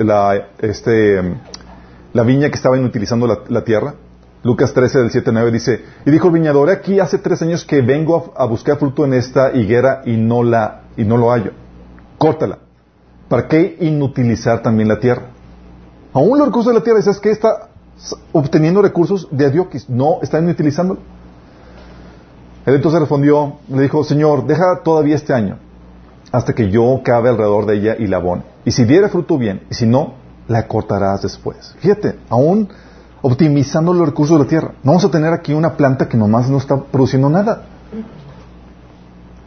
la, 0.00 0.48
este, 0.58 1.22
la 2.12 2.22
viña 2.24 2.48
que 2.48 2.56
estaba 2.56 2.76
inutilizando 2.76 3.26
la, 3.48 3.64
tierra? 3.64 3.94
Lucas 4.42 4.72
13 4.72 4.98
del 4.98 5.10
7 5.10 5.30
9 5.32 5.50
dice, 5.52 5.84
y 6.04 6.10
dijo 6.10 6.28
el 6.28 6.32
viñador, 6.32 6.70
aquí 6.70 6.98
hace 6.98 7.18
tres 7.18 7.42
años 7.42 7.64
que 7.64 7.82
vengo 7.82 8.32
a, 8.36 8.44
buscar 8.46 8.78
fruto 8.78 9.04
en 9.04 9.14
esta 9.14 9.52
higuera 9.52 10.02
y 10.04 10.16
no, 10.16 10.42
la, 10.42 10.82
y 10.96 11.04
no 11.04 11.16
lo 11.16 11.30
hallo. 11.30 11.52
Córtala. 12.18 12.58
¿Para 13.30 13.46
qué 13.46 13.76
inutilizar 13.78 14.60
también 14.60 14.88
la 14.88 14.98
tierra? 14.98 15.28
Aún 16.12 16.36
los 16.36 16.48
recursos 16.48 16.72
de 16.72 16.80
la 16.80 16.84
tierra, 16.84 17.00
¿sabes 17.00 17.20
que 17.20 17.30
Está 17.30 17.68
obteniendo 18.32 18.82
recursos 18.82 19.28
de 19.30 19.46
adiokis, 19.46 19.88
no 19.88 20.18
está 20.20 20.40
inutilizándolo. 20.40 20.98
Él 22.66 22.74
entonces 22.74 22.98
respondió, 22.98 23.58
le 23.68 23.82
dijo, 23.82 24.02
Señor, 24.02 24.46
deja 24.48 24.80
todavía 24.82 25.14
este 25.14 25.32
año, 25.32 25.58
hasta 26.32 26.54
que 26.54 26.70
yo 26.70 27.02
cabe 27.04 27.28
alrededor 27.28 27.66
de 27.66 27.76
ella 27.76 27.96
y 27.96 28.08
la 28.08 28.16
abone. 28.16 28.42
Y 28.64 28.72
si 28.72 28.84
diere 28.84 29.08
fruto 29.08 29.38
bien, 29.38 29.62
y 29.70 29.74
si 29.74 29.86
no, 29.86 30.14
la 30.48 30.66
cortarás 30.66 31.22
después. 31.22 31.76
Fíjate, 31.78 32.18
aún 32.30 32.68
optimizando 33.22 33.94
los 33.94 34.08
recursos 34.08 34.36
de 34.38 34.44
la 34.44 34.48
tierra. 34.48 34.72
No 34.82 34.90
vamos 34.90 35.04
a 35.04 35.10
tener 35.10 35.32
aquí 35.32 35.52
una 35.52 35.76
planta 35.76 36.08
que 36.08 36.16
nomás 36.16 36.50
no 36.50 36.58
está 36.58 36.76
produciendo 36.76 37.30
nada. 37.30 37.62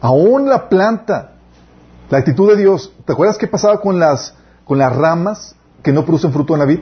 Aún 0.00 0.48
la 0.48 0.70
planta, 0.70 1.33
la 2.10 2.18
actitud 2.18 2.48
de 2.50 2.56
Dios. 2.56 2.92
¿Te 3.04 3.12
acuerdas 3.12 3.38
qué 3.38 3.46
pasaba 3.46 3.80
con 3.80 3.98
las, 3.98 4.34
con 4.64 4.78
las 4.78 4.94
ramas 4.94 5.56
que 5.82 5.92
no 5.92 6.04
producen 6.04 6.32
fruto 6.32 6.54
en 6.54 6.58
la 6.60 6.66
vid? 6.66 6.80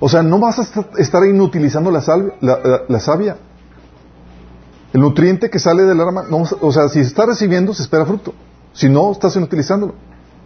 O 0.00 0.08
sea, 0.08 0.22
no 0.22 0.38
vas 0.38 0.58
a 0.58 0.86
estar 0.98 1.24
inutilizando 1.26 1.90
la, 1.90 2.02
la, 2.88 3.00
savia. 3.00 3.36
El 4.94 5.02
nutriente 5.02 5.50
que 5.50 5.58
sale 5.58 5.82
de 5.82 5.94
la 5.94 6.04
rama, 6.04 6.24
no, 6.28 6.42
o 6.60 6.72
sea, 6.72 6.88
si 6.88 7.00
está 7.00 7.26
recibiendo, 7.26 7.74
se 7.74 7.82
espera 7.82 8.06
fruto. 8.06 8.32
Si 8.72 8.88
no, 8.88 9.12
estás 9.12 9.36
inutilizándolo. 9.36 9.94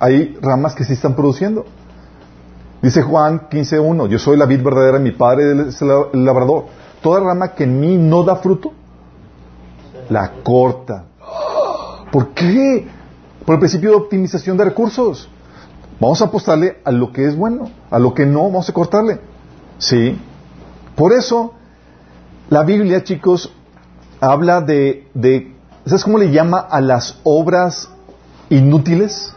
Hay 0.00 0.36
ramas 0.42 0.74
que 0.74 0.84
sí 0.84 0.94
están 0.94 1.14
produciendo. 1.14 1.64
Dice 2.82 3.00
Juan 3.02 3.48
15.1, 3.48 4.08
yo 4.08 4.18
soy 4.18 4.36
la 4.36 4.44
vid 4.44 4.62
verdadera, 4.62 4.98
mi 4.98 5.12
padre 5.12 5.68
es 5.68 5.80
el 5.80 6.24
labrador. 6.24 6.66
Toda 7.00 7.20
rama 7.20 7.54
que 7.54 7.64
en 7.64 7.80
mí 7.80 7.96
no 7.96 8.24
da 8.24 8.36
fruto, 8.36 8.72
la 10.10 10.32
corta. 10.42 11.06
¿Por 12.14 12.28
qué? 12.28 12.86
Por 13.44 13.54
el 13.54 13.58
principio 13.58 13.90
de 13.90 13.96
optimización 13.96 14.56
de 14.56 14.62
recursos. 14.62 15.28
Vamos 15.98 16.22
a 16.22 16.26
apostarle 16.26 16.76
a 16.84 16.92
lo 16.92 17.12
que 17.12 17.26
es 17.26 17.36
bueno, 17.36 17.72
a 17.90 17.98
lo 17.98 18.14
que 18.14 18.24
no, 18.24 18.44
vamos 18.44 18.68
a 18.68 18.72
cortarle. 18.72 19.18
¿Sí? 19.78 20.16
Por 20.94 21.12
eso, 21.12 21.54
la 22.50 22.62
Biblia, 22.62 23.02
chicos, 23.02 23.52
habla 24.20 24.60
de, 24.60 25.08
¿sabes 25.86 26.04
cómo 26.04 26.18
le 26.18 26.30
llama 26.30 26.60
a 26.60 26.80
las 26.80 27.18
obras 27.24 27.90
inútiles? 28.48 29.34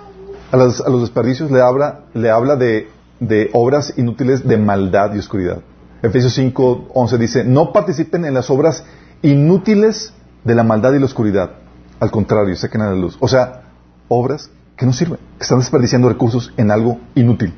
A, 0.52 0.58
los 0.58 1.02
desperdicios 1.02 1.50
le 1.50 1.62
habla, 1.62 2.02
le 2.14 2.30
habla 2.30 2.58
de, 2.58 2.92
de 3.20 3.50
obras 3.54 3.92
inútiles 3.98 4.48
de 4.48 4.56
maldad 4.56 5.16
y 5.16 5.18
oscuridad. 5.18 5.62
Efesios 6.04 6.36
5, 6.36 6.90
11 6.94 7.18
dice, 7.18 7.44
no 7.44 7.74
participen 7.74 8.24
en 8.24 8.36
las 8.36 8.52
obras 8.52 8.84
inútiles 9.24 10.14
de 10.44 10.54
la 10.54 10.62
maldad 10.62 10.94
y 10.94 11.00
la 11.00 11.06
oscuridad. 11.06 11.67
Al 12.00 12.12
contrario, 12.12 12.56
saquen 12.56 12.82
a 12.82 12.90
la 12.90 12.96
luz. 12.96 13.18
O 13.20 13.28
sea, 13.28 13.64
obras 14.08 14.50
que 14.76 14.86
no 14.86 14.94
sirven, 14.94 15.20
que 15.38 15.44
están 15.44 15.60
desperdiciando 15.60 16.08
recursos 16.08 16.54
en 16.58 16.72
algo 16.72 17.00
inútil. 17.16 17.54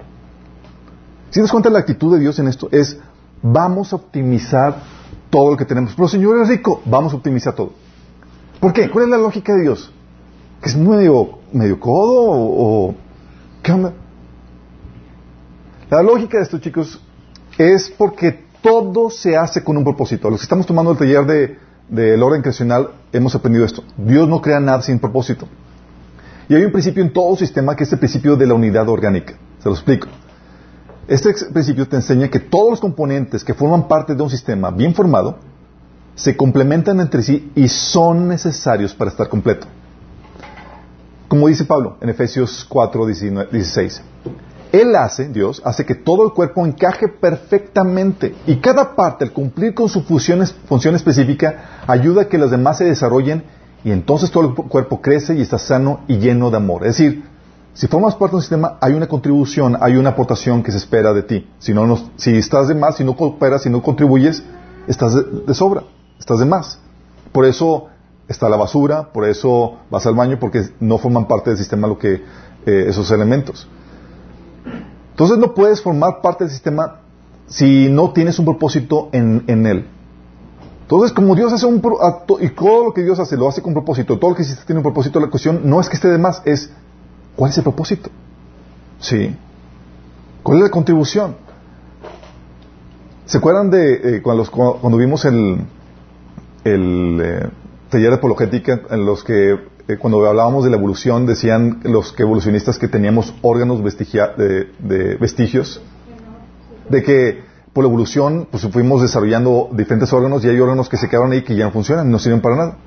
Si 1.29 1.41
das 1.41 1.51
cuenta 1.51 1.69
la 1.69 1.79
actitud 1.79 2.13
de 2.13 2.19
Dios 2.19 2.39
en 2.39 2.47
esto, 2.47 2.69
es 2.71 2.97
vamos 3.41 3.93
a 3.93 3.97
optimizar 3.97 4.77
todo 5.29 5.51
lo 5.51 5.57
que 5.57 5.65
tenemos. 5.65 5.93
Pero 5.93 6.07
Señor 6.07 6.41
es 6.41 6.47
rico, 6.47 6.81
vamos 6.85 7.13
a 7.13 7.17
optimizar 7.17 7.53
todo. 7.53 7.73
¿Por 8.59 8.73
qué? 8.73 8.89
¿Cuál 8.89 9.05
es 9.05 9.11
la 9.11 9.17
lógica 9.17 9.53
de 9.53 9.61
Dios? 9.61 9.91
¿Que 10.61 10.69
es 10.69 10.75
medio, 10.75 11.39
medio 11.53 11.79
codo 11.79 12.23
o, 12.27 12.95
qué 13.61 13.71
onda? 13.71 13.93
La 15.89 16.01
lógica 16.01 16.37
de 16.37 16.43
esto, 16.43 16.59
chicos, 16.59 17.01
es 17.57 17.89
porque 17.89 18.45
todo 18.61 19.09
se 19.09 19.37
hace 19.37 19.63
con 19.63 19.77
un 19.77 19.83
propósito. 19.83 20.29
Los 20.29 20.39
que 20.39 20.43
estamos 20.43 20.65
tomando 20.65 20.91
el 20.91 20.97
taller 20.97 21.25
de, 21.25 21.57
del 21.89 22.21
orden 22.21 22.41
creacional 22.41 22.91
hemos 23.11 23.35
aprendido 23.35 23.65
esto. 23.65 23.83
Dios 23.97 24.27
no 24.27 24.41
crea 24.41 24.59
nada 24.59 24.81
sin 24.81 24.99
propósito. 24.99 25.47
Y 26.47 26.55
hay 26.55 26.63
un 26.63 26.71
principio 26.71 27.03
en 27.03 27.13
todo 27.13 27.35
sistema 27.35 27.75
que 27.75 27.83
es 27.83 27.91
el 27.91 27.99
principio 27.99 28.35
de 28.35 28.47
la 28.47 28.53
unidad 28.53 28.87
orgánica. 28.89 29.33
Se 29.61 29.69
lo 29.69 29.75
explico. 29.75 30.07
Este 31.07 31.33
principio 31.51 31.87
te 31.87 31.95
enseña 31.95 32.29
que 32.29 32.39
todos 32.39 32.71
los 32.71 32.79
componentes 32.79 33.43
que 33.43 33.53
forman 33.53 33.87
parte 33.87 34.15
de 34.15 34.21
un 34.21 34.29
sistema 34.29 34.69
bien 34.69 34.93
formado 34.93 35.37
se 36.15 36.35
complementan 36.35 36.99
entre 36.99 37.23
sí 37.23 37.51
y 37.55 37.67
son 37.67 38.27
necesarios 38.27 38.93
para 38.93 39.09
estar 39.09 39.27
completo. 39.29 39.67
Como 41.27 41.47
dice 41.47 41.65
Pablo 41.65 41.97
en 42.01 42.09
Efesios 42.09 42.65
4, 42.67 43.05
16. 43.05 44.01
Él 44.71 44.95
hace, 44.95 45.29
Dios, 45.29 45.61
hace 45.65 45.85
que 45.85 45.95
todo 45.95 46.23
el 46.23 46.33
cuerpo 46.33 46.65
encaje 46.65 47.07
perfectamente 47.07 48.35
y 48.45 48.57
cada 48.57 48.95
parte, 48.95 49.25
al 49.25 49.31
cumplir 49.31 49.73
con 49.73 49.89
su 49.89 50.03
función, 50.03 50.45
función 50.67 50.95
específica, 50.95 51.81
ayuda 51.87 52.23
a 52.23 52.27
que 52.27 52.37
los 52.37 52.51
demás 52.51 52.77
se 52.77 52.85
desarrollen 52.85 53.43
y 53.83 53.91
entonces 53.91 54.29
todo 54.29 54.49
el 54.49 54.53
cuerpo 54.53 55.01
crece 55.01 55.35
y 55.35 55.41
está 55.41 55.57
sano 55.57 56.01
y 56.07 56.17
lleno 56.17 56.51
de 56.51 56.57
amor. 56.57 56.85
Es 56.85 56.97
decir, 56.97 57.23
si 57.73 57.87
formas 57.87 58.15
parte 58.15 58.33
de 58.33 58.35
un 58.37 58.41
sistema, 58.41 58.77
hay 58.81 58.93
una 58.93 59.07
contribución, 59.07 59.77
hay 59.79 59.95
una 59.95 60.09
aportación 60.09 60.61
que 60.61 60.71
se 60.71 60.77
espera 60.77 61.13
de 61.13 61.23
ti. 61.23 61.49
Si, 61.59 61.73
no, 61.73 61.97
si 62.17 62.35
estás 62.35 62.67
de 62.67 62.75
más, 62.75 62.97
si 62.97 63.03
no 63.03 63.15
cooperas, 63.15 63.63
si 63.63 63.69
no 63.69 63.81
contribuyes, 63.81 64.43
estás 64.87 65.15
de, 65.15 65.53
sobra, 65.53 65.83
estás 66.19 66.39
de 66.39 66.45
más. 66.45 66.79
Por 67.31 67.45
eso 67.45 67.87
está 68.27 68.49
la 68.49 68.57
basura, 68.57 69.11
por 69.13 69.25
eso 69.25 69.77
vas 69.89 70.05
al 70.05 70.15
baño, 70.15 70.37
porque 70.39 70.63
no 70.79 70.97
forman 70.97 71.27
parte 71.27 71.51
del 71.51 71.57
sistema 71.57 71.87
lo 71.87 71.97
que, 71.97 72.21
eh, 72.65 72.85
esos 72.87 73.11
elementos. 73.11 73.67
Entonces 75.19 75.37
no 75.37 75.53
puedes 75.53 75.81
formar 75.81 76.21
parte 76.21 76.45
del 76.45 76.51
sistema 76.51 77.01
si 77.45 77.89
no 77.89 78.13
tienes 78.13 78.39
un 78.39 78.45
propósito 78.45 79.09
en, 79.11 79.43
en 79.47 79.65
él. 79.65 79.85
Entonces, 80.83 81.11
como 81.11 81.35
Dios 81.35 81.51
hace 81.51 81.65
un 81.65 81.81
y 82.39 82.49
todo 82.51 82.85
lo 82.85 82.93
que 82.93 83.03
Dios 83.03 83.19
hace 83.19 83.35
lo 83.35 83.49
hace 83.49 83.61
con 83.61 83.73
propósito, 83.73 84.17
todo 84.17 84.29
lo 84.29 84.37
que 84.37 84.43
existe 84.43 84.63
tiene 84.63 84.79
un 84.79 84.83
propósito, 84.83 85.19
la 85.19 85.29
cuestión 85.29 85.59
no 85.65 85.81
es 85.81 85.89
que 85.89 85.97
esté 85.97 86.07
de 86.07 86.17
más, 86.17 86.41
es 86.45 86.71
¿cuál 87.35 87.51
es 87.51 87.57
el 87.57 87.63
propósito? 87.63 88.09
Sí. 89.01 89.35
¿Cuál 90.41 90.59
es 90.59 90.63
la 90.63 90.69
contribución? 90.69 91.35
¿Se 93.25 93.39
acuerdan 93.39 93.69
de 93.69 93.95
eh, 93.95 94.21
cuando, 94.21 94.49
cuando, 94.49 94.97
vimos 94.97 95.25
el, 95.25 95.65
el 96.63 97.21
eh, 97.21 97.49
taller 97.89 98.11
de 98.11 98.15
apologética 98.15 98.83
en 98.89 99.05
los 99.05 99.25
que 99.25 99.59
eh, 99.89 99.97
cuando 99.97 100.23
hablábamos 100.25 100.63
de 100.63 100.69
la 100.69 100.77
evolución 100.77 101.25
decían 101.25 101.79
los 101.83 102.13
que 102.13 102.21
evolucionistas 102.21 102.77
que 102.77 102.87
teníamos 102.87 103.33
órganos 103.41 103.83
de, 103.83 104.71
de 104.77 105.15
vestigios 105.17 105.81
de 106.89 107.01
que 107.01 107.41
por 107.73 107.83
la 107.83 107.89
evolución 107.89 108.47
pues 108.51 108.67
fuimos 108.67 109.01
desarrollando 109.01 109.69
diferentes 109.71 110.13
órganos 110.13 110.45
y 110.45 110.49
hay 110.49 110.59
órganos 110.59 110.89
que 110.89 110.97
se 110.97 111.09
quedaron 111.09 111.31
ahí 111.31 111.43
que 111.43 111.55
ya 111.55 111.65
no 111.65 111.71
funcionan, 111.71 112.11
no 112.11 112.19
sirven 112.19 112.41
para 112.41 112.55
nada. 112.55 112.77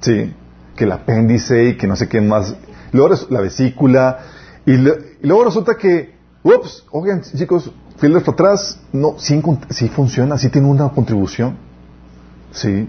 Sí, 0.00 0.34
que 0.76 0.84
el 0.84 0.92
apéndice 0.92 1.70
y 1.70 1.76
que 1.78 1.86
no 1.86 1.96
sé 1.96 2.06
qué 2.06 2.20
más. 2.20 2.54
Luego 2.92 3.14
la 3.30 3.40
vesícula 3.40 4.18
y, 4.66 4.72
luego 4.76 5.44
resulta 5.44 5.76
que, 5.76 6.16
ups, 6.42 6.84
oigan 6.90 7.22
chicos, 7.22 7.70
filas 7.96 8.22
para 8.24 8.34
atrás, 8.34 8.80
no, 8.92 9.14
sí, 9.18 9.40
sí 9.70 9.88
funciona, 9.88 10.36
sí 10.36 10.50
tiene 10.50 10.68
una 10.68 10.90
contribución. 10.90 11.56
Sí. 12.52 12.88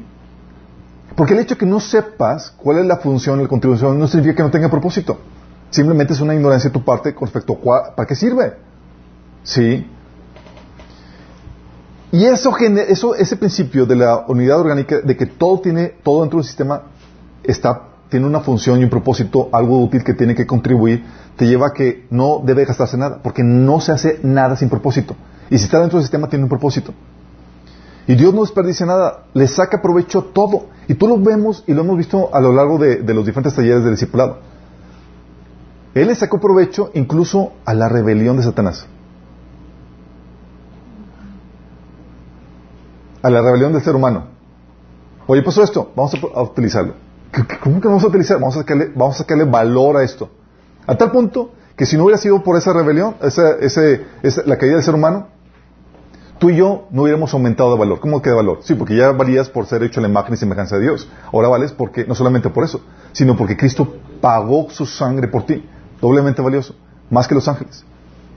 Porque 1.15 1.33
el 1.33 1.39
hecho 1.39 1.55
de 1.55 1.59
que 1.59 1.65
no 1.65 1.79
sepas 1.79 2.51
cuál 2.51 2.79
es 2.79 2.85
la 2.85 2.97
función, 2.97 3.41
la 3.41 3.47
contribución, 3.47 3.99
no 3.99 4.07
significa 4.07 4.37
que 4.37 4.43
no 4.43 4.51
tenga 4.51 4.69
propósito. 4.69 5.19
Simplemente 5.69 6.13
es 6.13 6.21
una 6.21 6.33
ignorancia 6.33 6.69
de 6.69 6.73
tu 6.73 6.83
parte 6.83 7.13
con 7.13 7.27
respecto 7.27 7.57
a 7.73 7.95
para 7.95 8.07
qué 8.07 8.15
sirve. 8.15 8.53
Sí. 9.43 9.85
Y 12.11 12.25
eso, 12.25 12.53
eso, 12.57 13.15
ese 13.15 13.37
principio 13.37 13.85
de 13.85 13.95
la 13.95 14.25
unidad 14.27 14.59
orgánica, 14.59 14.99
de 14.99 15.15
que 15.15 15.25
todo 15.25 15.61
tiene, 15.61 15.93
todo 16.03 16.21
dentro 16.21 16.39
del 16.39 16.45
sistema 16.45 16.83
está, 17.43 17.83
tiene 18.09 18.25
una 18.25 18.41
función 18.41 18.81
y 18.81 18.83
un 18.83 18.89
propósito, 18.89 19.47
algo 19.53 19.81
útil 19.81 20.03
que 20.03 20.13
tiene 20.13 20.35
que 20.35 20.45
contribuir, 20.45 21.05
te 21.37 21.47
lleva 21.47 21.67
a 21.67 21.73
que 21.73 22.05
no 22.09 22.41
debe 22.43 22.65
gastarse 22.65 22.97
nada, 22.97 23.19
porque 23.23 23.43
no 23.43 23.79
se 23.79 23.93
hace 23.93 24.19
nada 24.23 24.57
sin 24.57 24.69
propósito. 24.69 25.15
Y 25.49 25.57
si 25.57 25.65
está 25.65 25.79
dentro 25.79 25.99
del 25.99 26.03
sistema 26.03 26.27
tiene 26.27 26.43
un 26.43 26.49
propósito. 26.49 26.93
Y 28.07 28.15
Dios 28.15 28.33
no 28.33 28.41
desperdicia 28.41 28.85
nada, 28.85 29.25
le 29.33 29.47
saca 29.47 29.81
provecho 29.81 30.23
todo. 30.23 30.65
Y 30.87 30.95
tú 30.95 31.07
lo 31.07 31.17
vemos 31.19 31.63
y 31.67 31.73
lo 31.73 31.81
hemos 31.81 31.97
visto 31.97 32.29
a 32.33 32.41
lo 32.41 32.51
largo 32.51 32.77
de, 32.77 33.01
los 33.13 33.25
diferentes 33.25 33.55
talleres 33.55 33.83
del 33.83 33.93
discipulado. 33.93 34.39
Él 35.93 36.07
le 36.07 36.15
sacó 36.15 36.39
provecho 36.39 36.89
incluso 36.93 37.53
a 37.65 37.73
la 37.73 37.89
rebelión 37.89 38.37
de 38.37 38.43
Satanás. 38.43 38.87
a 43.21 43.29
la 43.29 43.41
rebelión 43.41 43.73
del 43.73 43.81
ser 43.81 43.95
humano. 43.95 44.25
Oye, 45.27 45.43
pasó 45.43 45.63
esto, 45.63 45.91
vamos 45.95 46.13
a, 46.35 46.41
utilizarlo. 46.41 46.95
¿Cómo 47.63 47.79
que 47.79 47.87
vamos 47.87 48.03
a 48.03 48.07
utilizar? 48.07 48.39
Vamos 48.39 48.55
a, 48.55 48.59
sacarle, 48.59 48.91
vamos 48.95 49.15
a 49.15 49.17
sacarle 49.19 49.45
valor 49.45 49.97
a 49.97 50.03
esto. 50.03 50.29
A 50.87 50.97
tal 50.97 51.11
punto 51.11 51.51
que 51.75 51.85
si 51.85 51.97
no 51.97 52.03
hubiera 52.03 52.17
sido 52.17 52.43
por 52.43 52.57
esa 52.57 52.73
rebelión, 52.73 53.15
esa, 53.21 53.51
ese, 53.59 54.05
la 54.45 54.57
caída 54.57 54.75
del 54.75 54.83
ser 54.83 54.95
humano, 54.95 55.27
tú 56.41 56.49
y 56.49 56.55
yo 56.55 56.87
no 56.89 57.03
hubiéramos 57.03 57.31
aumentado 57.35 57.71
de 57.71 57.77
valor. 57.77 57.99
¿Cómo 57.99 58.19
que 58.19 58.31
de 58.31 58.35
valor? 58.35 58.61
Sí, 58.63 58.73
porque 58.73 58.95
ya 58.95 59.11
valías 59.11 59.47
por 59.47 59.67
ser 59.67 59.83
hecho 59.83 60.01
la 60.01 60.07
imagen 60.07 60.33
y 60.33 60.37
semejanza 60.37 60.75
de 60.77 60.81
Dios. 60.81 61.07
Ahora 61.31 61.49
vales 61.49 61.71
porque, 61.71 62.03
no 62.03 62.15
solamente 62.15 62.49
por 62.49 62.63
eso, 62.63 62.81
sino 63.11 63.37
porque 63.37 63.55
Cristo 63.55 63.87
pagó 64.21 64.67
su 64.71 64.87
sangre 64.87 65.27
por 65.27 65.45
ti. 65.45 65.63
Doblemente 66.01 66.41
valioso. 66.41 66.73
Más 67.11 67.27
que 67.27 67.35
los 67.35 67.47
ángeles. 67.47 67.85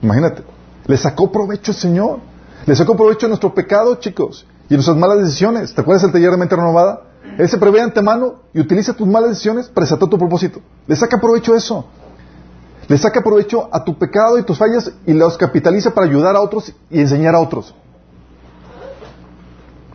Imagínate. 0.03 0.43
Le 0.85 0.97
sacó 0.97 1.31
provecho 1.31 1.71
el 1.71 1.77
Señor. 1.77 2.19
Le 2.67 2.75
sacó 2.75 2.95
provecho 2.95 3.25
a 3.25 3.29
nuestro 3.29 3.55
pecado, 3.55 3.95
chicos 3.95 4.45
y 4.69 4.75
nuestras 4.75 4.97
malas 4.97 5.17
decisiones. 5.17 5.73
¿Te 5.73 5.81
acuerdas 5.81 6.03
del 6.03 6.11
taller 6.11 6.29
de 6.29 6.37
mente 6.37 6.55
renovada? 6.55 7.01
Él 7.39 7.49
se 7.49 7.57
prevé 7.57 7.81
antemano 7.81 8.35
y 8.53 8.59
utiliza 8.59 8.93
tus 8.93 9.07
malas 9.07 9.31
decisiones 9.31 9.67
para 9.67 9.83
desatar 9.85 10.07
tu 10.07 10.19
propósito. 10.19 10.59
Le 10.85 10.95
saca 10.95 11.19
provecho 11.19 11.55
a 11.55 11.57
eso. 11.57 11.87
Le 12.87 12.99
saca 12.99 13.23
provecho 13.23 13.67
a 13.71 13.83
tu 13.83 13.97
pecado 13.97 14.37
y 14.37 14.43
tus 14.43 14.59
fallas 14.59 14.91
y 15.07 15.13
los 15.13 15.39
capitaliza 15.39 15.91
para 15.91 16.05
ayudar 16.05 16.35
a 16.35 16.41
otros 16.41 16.71
y 16.91 16.99
enseñar 16.99 17.33
a 17.33 17.39
otros. 17.39 17.73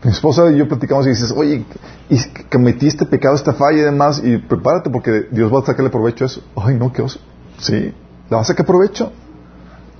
Mi 0.03 0.11
esposa 0.11 0.51
y 0.51 0.57
yo 0.57 0.67
platicamos 0.67 1.05
y 1.05 1.09
dices, 1.09 1.31
oye, 1.35 1.63
y 2.09 2.17
cometiste 2.51 3.05
pecado, 3.05 3.35
esta 3.35 3.53
falla 3.53 3.77
y 3.77 3.81
demás, 3.81 4.21
y 4.23 4.37
prepárate 4.37 4.89
porque 4.89 5.27
Dios 5.31 5.53
va 5.53 5.59
a 5.59 5.65
sacarle 5.65 5.91
provecho 5.91 6.23
a 6.23 6.27
eso. 6.27 6.41
Ay, 6.55 6.75
no, 6.75 6.91
qué 6.91 7.03
oso. 7.03 7.19
Sí, 7.59 7.75
le 7.75 8.35
va 8.35 8.41
a 8.41 8.45
sacar 8.45 8.65
provecho. 8.65 9.11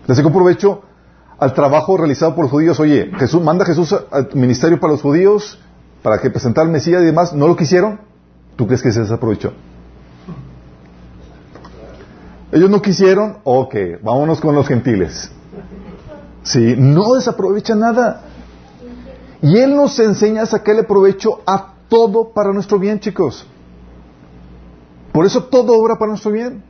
Le 0.08 0.16
saca 0.16 0.32
provecho 0.32 0.82
al 1.38 1.54
trabajo 1.54 1.98
realizado 1.98 2.34
por 2.34 2.46
los 2.46 2.52
judíos. 2.52 2.80
Oye, 2.80 3.12
Jesús 3.18 3.42
manda 3.44 3.64
a 3.64 3.68
Jesús 3.68 3.96
al 4.12 4.30
ministerio 4.34 4.80
para 4.80 4.94
los 4.94 5.02
judíos 5.02 5.60
para 6.02 6.20
que 6.20 6.32
presentara 6.32 6.66
el 6.66 6.72
Mesías 6.72 7.04
y 7.04 7.06
demás. 7.06 7.34
¿No 7.34 7.48
lo 7.48 7.56
quisieron? 7.56 8.00
¿Tú 8.56 8.66
crees 8.66 8.82
que 8.82 8.92
se 8.92 9.02
desaprovechó? 9.02 9.54
Ellos 12.52 12.70
no 12.70 12.82
quisieron, 12.82 13.38
ok, 13.44 13.76
vámonos 14.02 14.42
con 14.42 14.56
los 14.56 14.68
gentiles. 14.68 15.32
Sí, 16.44 16.76
no 16.78 17.14
desaprovecha 17.14 17.76
nada. 17.76 18.24
Y 19.42 19.58
Él 19.58 19.76
nos 19.76 20.00
enseña 20.00 20.44
a 20.44 20.46
sacarle 20.46 20.84
provecho 20.84 21.42
a 21.46 21.74
todo 21.90 22.30
para 22.30 22.54
nuestro 22.54 22.78
bien, 22.80 23.00
chicos. 23.00 23.46
Por 25.12 25.26
eso 25.26 25.44
todo 25.46 25.78
obra 25.78 25.98
para 25.98 26.10
nuestro 26.10 26.32
bien. 26.32 26.64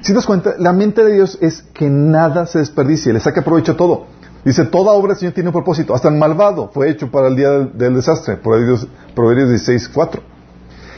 Si 0.00 0.12
te 0.12 0.14
das 0.14 0.26
cuenta, 0.26 0.54
la 0.58 0.72
mente 0.72 1.04
de 1.04 1.14
Dios 1.14 1.38
es 1.40 1.62
que 1.74 1.90
nada 1.90 2.46
se 2.46 2.60
desperdicie, 2.60 3.12
le 3.12 3.20
saca 3.20 3.42
provecho 3.42 3.72
a 3.72 3.76
todo. 3.76 4.06
Dice, 4.44 4.64
toda 4.64 4.92
obra 4.92 5.08
del 5.08 5.18
Señor 5.18 5.34
tiene 5.34 5.48
un 5.50 5.52
propósito, 5.52 5.94
hasta 5.94 6.08
el 6.08 6.14
malvado 6.14 6.70
fue 6.72 6.88
hecho 6.88 7.10
para 7.10 7.28
el 7.28 7.36
día 7.36 7.50
del, 7.50 7.94
desastre, 7.94 8.38
Proverbios, 8.38 8.86
Proverbios 9.14 9.50
16, 9.50 9.90
4. 9.92 10.22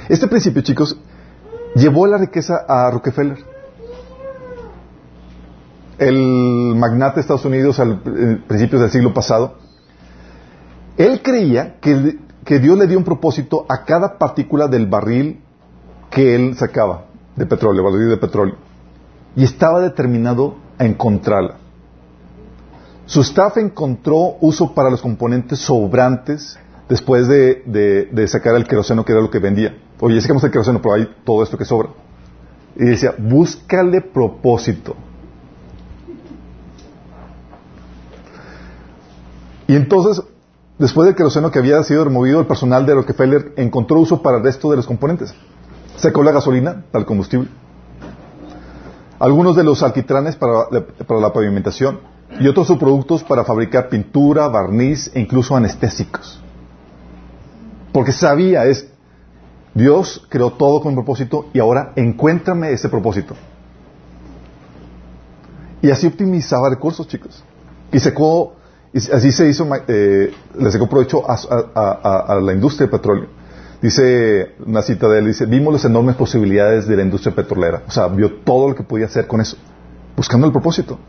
Este 0.08 0.28
principio, 0.28 0.62
chicos, 0.62 0.96
llevó 1.74 2.06
la 2.06 2.18
riqueza 2.18 2.64
a 2.68 2.90
Rockefeller. 2.90 3.38
El 5.98 6.74
magnate 6.76 7.16
de 7.16 7.20
Estados 7.22 7.44
Unidos 7.44 7.80
al 7.80 8.00
principios 8.46 8.80
del 8.80 8.90
siglo 8.90 9.12
pasado, 9.12 9.56
él 10.96 11.22
creía 11.22 11.76
que, 11.80 12.18
que 12.44 12.58
Dios 12.58 12.78
le 12.78 12.86
dio 12.86 12.98
un 12.98 13.04
propósito 13.04 13.66
a 13.68 13.84
cada 13.84 14.18
partícula 14.18 14.68
del 14.68 14.86
barril 14.86 15.40
que 16.10 16.34
él 16.34 16.56
sacaba 16.56 17.06
de 17.36 17.46
petróleo, 17.46 17.84
barril 17.84 18.10
de 18.10 18.16
petróleo 18.16 18.72
y 19.34 19.44
estaba 19.44 19.80
determinado 19.80 20.56
a 20.78 20.84
encontrarla. 20.84 21.56
Su 23.06 23.20
staff 23.22 23.56
encontró 23.58 24.36
uso 24.40 24.74
para 24.74 24.90
los 24.90 25.02
componentes 25.02 25.58
sobrantes 25.58 26.58
después 26.88 27.28
de, 27.28 28.24
sacar 28.28 28.54
el 28.54 28.66
queroseno 28.66 29.04
que 29.04 29.12
era 29.12 29.20
lo 29.20 29.30
que 29.30 29.38
vendía. 29.38 29.76
Oye, 30.00 30.20
sacamos 30.20 30.44
el 30.44 30.50
queroseno, 30.50 30.80
pero 30.80 30.94
hay 30.94 31.08
todo 31.24 31.42
esto 31.42 31.56
que 31.56 31.64
sobra. 31.64 31.90
Y 32.76 32.84
decía, 32.84 33.14
búscale 33.18 34.00
propósito. 34.00 34.96
Y 39.66 39.76
entonces, 39.76 40.24
después 40.82 41.06
del 41.06 41.14
queroseno 41.14 41.50
que 41.50 41.58
había 41.58 41.82
sido 41.82 42.04
removido, 42.04 42.40
el 42.40 42.46
personal 42.46 42.84
de 42.84 42.94
Rockefeller 42.94 43.54
encontró 43.56 43.98
uso 44.00 44.20
para 44.20 44.38
el 44.38 44.44
resto 44.44 44.70
de 44.70 44.76
los 44.76 44.86
componentes. 44.86 45.34
Sacó 45.96 46.22
la 46.22 46.32
gasolina, 46.32 46.84
tal 46.90 47.06
combustible 47.06 47.48
algunos 49.22 49.54
de 49.54 49.62
los 49.62 49.84
alquitranes 49.84 50.34
para, 50.34 50.66
la 51.20 51.32
pavimentación 51.32 52.00
y 52.40 52.48
otros 52.48 52.66
subproductos 52.66 53.22
para 53.22 53.44
fabricar 53.44 53.88
pintura, 53.88 54.48
barniz 54.48 55.12
e 55.14 55.20
incluso 55.20 55.54
anestésicos. 55.54 56.42
Porque 57.92 58.10
sabía, 58.10 58.64
es, 58.64 58.88
Dios 59.74 60.26
creó 60.28 60.50
todo 60.54 60.80
con 60.80 60.88
un 60.88 60.96
propósito 60.96 61.46
y 61.52 61.60
ahora 61.60 61.92
encuéntrame 61.94 62.72
ese 62.72 62.88
propósito. 62.88 63.36
Y 65.82 65.90
así 65.92 66.08
optimizaba 66.08 66.68
recursos, 66.68 67.06
chicos. 67.06 67.44
Y 67.92 68.00
secó, 68.92 69.10
así 69.12 69.32
se 69.32 69.48
hizo, 69.48 69.68
eh, 69.88 70.32
le 70.58 70.70
sacó 70.70 70.88
provecho 70.88 71.22
a 71.26 72.38
la 72.42 72.52
industria 72.52 72.86
del 72.86 72.98
petróleo. 72.98 73.42
Dice 73.82 74.54
una 74.64 74.80
cita 74.80 75.08
de 75.08 75.18
él, 75.18 75.26
dice, 75.26 75.44
vimos 75.44 75.72
las 75.72 75.84
enormes 75.84 76.14
posibilidades 76.14 76.86
de 76.86 76.96
la 76.96 77.02
industria 77.02 77.34
petrolera. 77.34 77.82
O 77.88 77.90
sea, 77.90 78.06
vio 78.06 78.32
todo 78.44 78.68
lo 78.68 78.74
que 78.76 78.84
podía 78.84 79.06
hacer 79.06 79.26
con 79.26 79.40
eso, 79.40 79.56
buscando 80.16 80.46
el 80.46 80.52
propósito. 80.52 81.00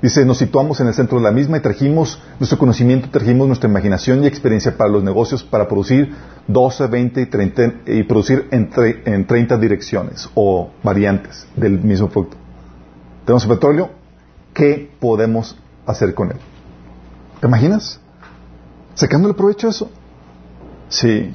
Dice, 0.00 0.24
nos 0.24 0.38
situamos 0.38 0.78
en 0.80 0.86
el 0.86 0.94
centro 0.94 1.18
de 1.18 1.24
la 1.24 1.32
misma 1.32 1.56
y 1.56 1.60
trajimos 1.60 2.22
nuestro 2.38 2.58
conocimiento, 2.58 3.08
trajimos 3.10 3.48
nuestra 3.48 3.68
imaginación 3.68 4.22
y 4.22 4.28
experiencia 4.28 4.76
para 4.76 4.88
los 4.88 5.02
negocios 5.02 5.42
para 5.42 5.66
producir 5.66 6.14
12, 6.46 6.86
20 6.86 7.22
y 7.22 7.26
30, 7.26 7.74
y 7.86 8.02
producir 8.04 8.46
en, 8.52 8.70
en 9.04 9.26
30 9.26 9.56
direcciones 9.56 10.28
o 10.34 10.70
variantes 10.84 11.48
del 11.56 11.80
mismo 11.80 12.08
producto. 12.08 12.36
Tenemos 13.24 13.42
el 13.42 13.50
petróleo, 13.50 13.90
¿qué 14.54 14.92
podemos 15.00 15.56
hacer 15.86 16.14
con 16.14 16.30
él? 16.30 16.36
¿Te 17.46 17.48
imaginas? 17.48 18.00
¿Sacándole 18.94 19.32
provecho 19.32 19.68
a 19.68 19.70
eso? 19.70 19.88
Sí. 20.88 21.32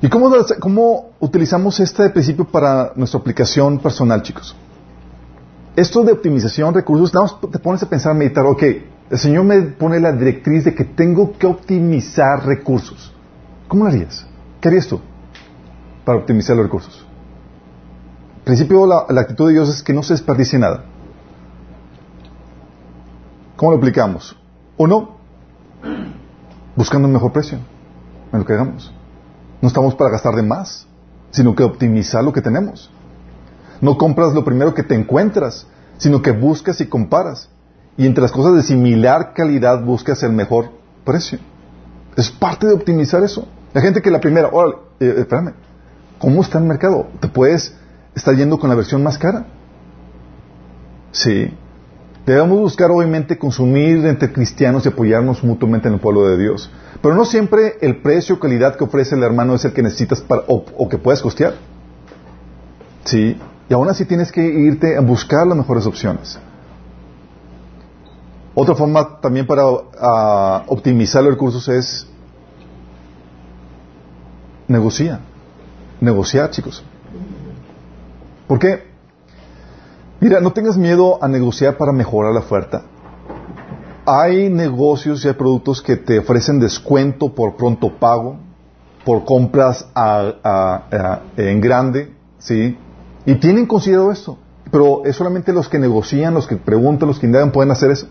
¿Y 0.00 0.08
cómo, 0.08 0.30
cómo 0.60 1.10
utilizamos 1.18 1.80
este 1.80 2.08
principio 2.10 2.44
para 2.44 2.92
nuestra 2.94 3.18
aplicación 3.18 3.80
personal, 3.80 4.22
chicos? 4.22 4.54
Esto 5.74 6.04
de 6.04 6.12
optimización 6.12 6.72
recursos, 6.72 7.12
nada 7.12 7.26
más 7.26 7.50
te 7.50 7.58
pones 7.58 7.82
a 7.82 7.88
pensar, 7.88 8.14
meditar, 8.14 8.46
ok, 8.46 8.62
el 9.10 9.18
Señor 9.18 9.42
me 9.42 9.60
pone 9.62 9.98
la 9.98 10.12
directriz 10.12 10.64
de 10.66 10.74
que 10.76 10.84
tengo 10.84 11.36
que 11.36 11.48
optimizar 11.48 12.46
recursos. 12.46 13.12
¿Cómo 13.66 13.82
lo 13.82 13.90
harías? 13.90 14.24
¿Qué 14.60 14.68
harías 14.68 14.86
tú 14.86 15.00
para 16.04 16.18
optimizar 16.18 16.54
los 16.54 16.66
recursos? 16.66 17.04
En 18.38 18.44
principio, 18.44 18.86
la, 18.86 19.06
la 19.08 19.22
actitud 19.22 19.48
de 19.48 19.54
Dios 19.54 19.68
es 19.70 19.82
que 19.82 19.92
no 19.92 20.04
se 20.04 20.12
desperdicie 20.12 20.56
nada. 20.56 20.84
¿Cómo 23.56 23.72
lo 23.72 23.78
aplicamos? 23.78 24.37
Uno, 24.78 25.16
buscando 26.76 27.08
un 27.08 27.12
mejor 27.12 27.32
precio 27.32 27.58
en 28.32 28.38
lo 28.38 28.44
que 28.44 28.52
hagamos. 28.52 28.92
No 29.60 29.66
estamos 29.66 29.96
para 29.96 30.10
gastar 30.10 30.36
de 30.36 30.44
más, 30.44 30.86
sino 31.32 31.56
que 31.56 31.64
optimizar 31.64 32.22
lo 32.22 32.32
que 32.32 32.40
tenemos. 32.40 32.90
No 33.80 33.98
compras 33.98 34.34
lo 34.34 34.44
primero 34.44 34.74
que 34.74 34.84
te 34.84 34.94
encuentras, 34.94 35.66
sino 35.98 36.22
que 36.22 36.30
buscas 36.30 36.80
y 36.80 36.86
comparas. 36.86 37.50
Y 37.96 38.06
entre 38.06 38.22
las 38.22 38.30
cosas 38.30 38.54
de 38.54 38.62
similar 38.62 39.34
calidad 39.34 39.84
buscas 39.84 40.22
el 40.22 40.32
mejor 40.32 40.70
precio. 41.04 41.40
Es 42.16 42.30
parte 42.30 42.68
de 42.68 42.74
optimizar 42.74 43.24
eso. 43.24 43.48
La 43.74 43.80
gente 43.80 44.00
que 44.00 44.12
la 44.12 44.20
primera, 44.20 44.48
órale, 44.52 44.76
eh, 45.00 45.14
espérame, 45.18 45.54
¿cómo 46.20 46.40
está 46.42 46.58
el 46.58 46.64
mercado? 46.64 47.08
¿Te 47.18 47.26
puedes 47.26 47.74
estar 48.14 48.36
yendo 48.36 48.60
con 48.60 48.70
la 48.70 48.76
versión 48.76 49.02
más 49.02 49.18
cara? 49.18 49.46
Sí. 51.10 51.52
Debemos 52.28 52.58
buscar, 52.58 52.90
obviamente, 52.90 53.38
consumir 53.38 54.04
entre 54.04 54.30
cristianos 54.30 54.84
y 54.84 54.90
apoyarnos 54.90 55.42
mutuamente 55.42 55.88
en 55.88 55.94
el 55.94 56.00
pueblo 56.00 56.28
de 56.28 56.36
Dios. 56.36 56.70
Pero 57.00 57.14
no 57.14 57.24
siempre 57.24 57.78
el 57.80 58.02
precio 58.02 58.34
o 58.34 58.38
calidad 58.38 58.76
que 58.76 58.84
ofrece 58.84 59.14
el 59.14 59.22
hermano 59.22 59.54
es 59.54 59.64
el 59.64 59.72
que 59.72 59.82
necesitas 59.82 60.20
para, 60.20 60.42
o, 60.46 60.88
que 60.90 60.98
puedes 60.98 61.22
costear. 61.22 61.54
Sí. 63.04 63.34
Y 63.70 63.72
aún 63.72 63.88
así 63.88 64.04
tienes 64.04 64.30
que 64.30 64.44
irte 64.44 64.98
a 64.98 65.00
buscar 65.00 65.46
las 65.46 65.56
mejores 65.56 65.86
opciones. 65.86 66.38
Otra 68.54 68.74
forma 68.74 69.20
también 69.22 69.46
para 69.46 69.64
optimizar 70.66 71.22
los 71.22 71.32
recursos 71.32 71.66
es 71.68 72.06
negociar. 74.66 75.20
Negociar, 75.98 76.50
chicos. 76.50 76.84
¿Por 78.46 78.58
qué? 78.58 78.87
Mira, 80.20 80.40
no 80.40 80.52
tengas 80.52 80.76
miedo 80.76 81.22
a 81.22 81.28
negociar 81.28 81.76
para 81.76 81.92
mejorar 81.92 82.32
la 82.32 82.40
oferta. 82.40 82.82
Hay 84.04 84.50
negocios 84.50 85.24
y 85.24 85.28
hay 85.28 85.34
productos 85.34 85.80
que 85.80 85.96
te 85.96 86.18
ofrecen 86.18 86.58
descuento 86.58 87.34
por 87.34 87.56
pronto 87.56 87.98
pago, 87.98 88.38
por 89.04 89.24
compras 89.24 89.86
en 91.36 91.60
grande, 91.60 92.14
¿sí? 92.38 92.76
Y 93.26 93.34
tienen 93.36 93.66
considerado 93.66 94.10
esto. 94.10 94.38
Pero 94.72 95.04
es 95.04 95.14
solamente 95.14 95.52
los 95.52 95.68
que 95.68 95.78
negocian, 95.78 96.34
los 96.34 96.46
que 96.46 96.56
preguntan, 96.56 97.08
los 97.08 97.18
que 97.18 97.26
indagan 97.26 97.52
pueden 97.52 97.70
hacer 97.70 97.90
eso. 97.90 98.06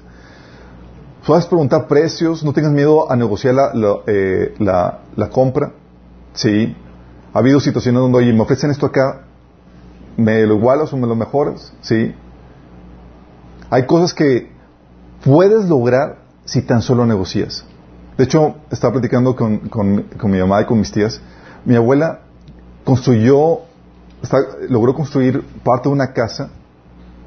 Puedes 1.25 1.45
preguntar 1.45 1.87
precios, 1.87 2.43
no 2.43 2.53
tengas 2.53 2.71
miedo 2.71 3.11
a 3.11 3.15
negociar 3.17 3.53
la, 3.53 3.71
eh, 4.07 4.55
la, 4.59 4.99
la 5.15 5.29
compra. 5.29 5.73
Sí. 6.33 6.73
Ha 7.33 7.39
habido 7.39 7.59
situaciones 7.59 8.01
donde, 8.01 8.19
oye, 8.19 8.31
me 8.31 8.41
ofrecen 8.41 8.71
esto 8.71 8.85
acá, 8.85 9.26
¿me 10.17 10.45
lo 10.45 10.56
igualas 10.56 10.91
o 10.91 10.97
me 10.97 11.08
lo 11.08 11.15
mejoras? 11.15 11.71
Sí. 11.82 12.13
Hay 13.69 13.86
cosas 13.86 14.13
que 14.13 14.51
puedes 15.23 15.65
lograr 15.69 16.17
si 16.45 16.62
tan 16.62 16.82
solo 16.82 17.06
negocias. 17.06 17.63
De 18.17 18.23
hecho, 18.23 18.56
estaba 18.71 18.93
platicando 18.93 19.36
con, 19.36 19.69
con, 19.69 20.32
mi 20.32 20.39
mamá 20.39 20.62
y 20.62 20.65
con 20.65 20.80
mis 20.80 20.91
tías. 20.91 21.21
Mi 21.65 21.75
abuela 21.75 22.21
construyó, 22.84 23.60
logró 24.69 24.95
construir 24.95 25.43
parte 25.63 25.88
de 25.88 25.93
una 25.93 26.13
casa 26.13 26.49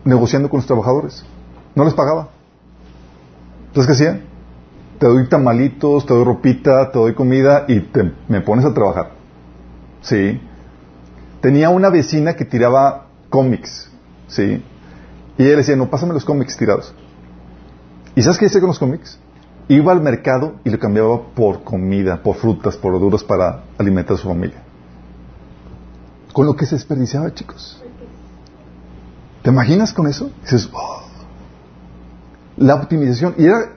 negociando 0.05 0.49
con 0.49 0.59
los 0.59 0.67
trabajadores. 0.67 1.25
No 1.77 1.85
les 1.85 1.95
pagaba. 1.95 2.31
Entonces, 3.69 3.87
¿qué 3.87 3.93
hacía? 3.93 4.21
Te 4.99 5.07
doy 5.07 5.29
tamalitos, 5.29 6.05
te 6.07 6.13
doy 6.13 6.25
ropita, 6.25 6.91
te 6.91 6.99
doy 6.99 7.15
comida 7.15 7.67
y 7.69 7.81
te, 7.81 8.13
me 8.27 8.41
pones 8.41 8.65
a 8.65 8.75
trabajar. 8.75 9.13
Sí. 10.03 10.41
Tenía 11.41 11.71
una 11.71 11.89
vecina 11.89 12.35
que 12.35 12.45
tiraba 12.45 13.07
cómics. 13.31 13.91
Sí. 14.29 14.63
Y 15.39 15.43
ella 15.43 15.53
le 15.53 15.57
decía, 15.57 15.77
no, 15.77 15.89
pásame 15.89 16.13
los 16.13 16.25
cómics 16.25 16.57
tirados. 16.57 16.93
¿Y 18.15 18.23
sabes 18.23 18.39
qué 18.39 18.47
hice 18.47 18.61
con 18.61 18.69
los 18.69 18.79
cómics? 18.79 19.19
Iba 19.69 19.93
al 19.93 20.03
mercado 20.03 20.57
y 20.65 20.71
lo 20.71 20.79
cambiaba 20.79 21.23
por 21.35 21.63
comida, 21.63 22.23
por 22.23 22.37
frutas, 22.37 22.77
por 22.77 22.93
verduras 22.93 23.25
para 23.25 23.65
alimentar 23.79 24.17
a 24.17 24.19
su 24.19 24.29
familia. 24.29 24.63
Con 26.33 26.47
lo 26.47 26.55
que 26.55 26.67
se 26.67 26.75
desperdiciaba, 26.75 27.33
chicos. 27.33 27.83
¿Te 29.43 29.51
imaginas 29.51 29.93
con 29.93 30.07
eso? 30.07 30.31
dices, 30.43 30.69
oh". 30.73 31.03
La 32.57 32.75
optimización. 32.75 33.35
Y, 33.39 33.47
era, 33.47 33.73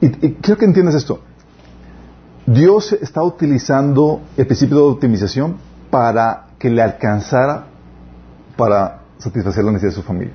y, 0.00 0.10
quiero 0.10 0.58
que 0.58 0.64
entiendas 0.64 0.94
esto. 0.94 1.20
Dios 2.46 2.92
está 2.92 3.22
utilizando 3.22 4.22
el 4.36 4.46
principio 4.46 4.76
de 4.76 4.82
optimización 4.84 5.56
para 5.90 6.49
que 6.60 6.70
le 6.70 6.80
alcanzara 6.80 7.64
para 8.56 9.00
satisfacer 9.18 9.64
la 9.64 9.72
necesidad 9.72 9.90
de 9.90 9.96
su 9.96 10.02
familia. 10.02 10.34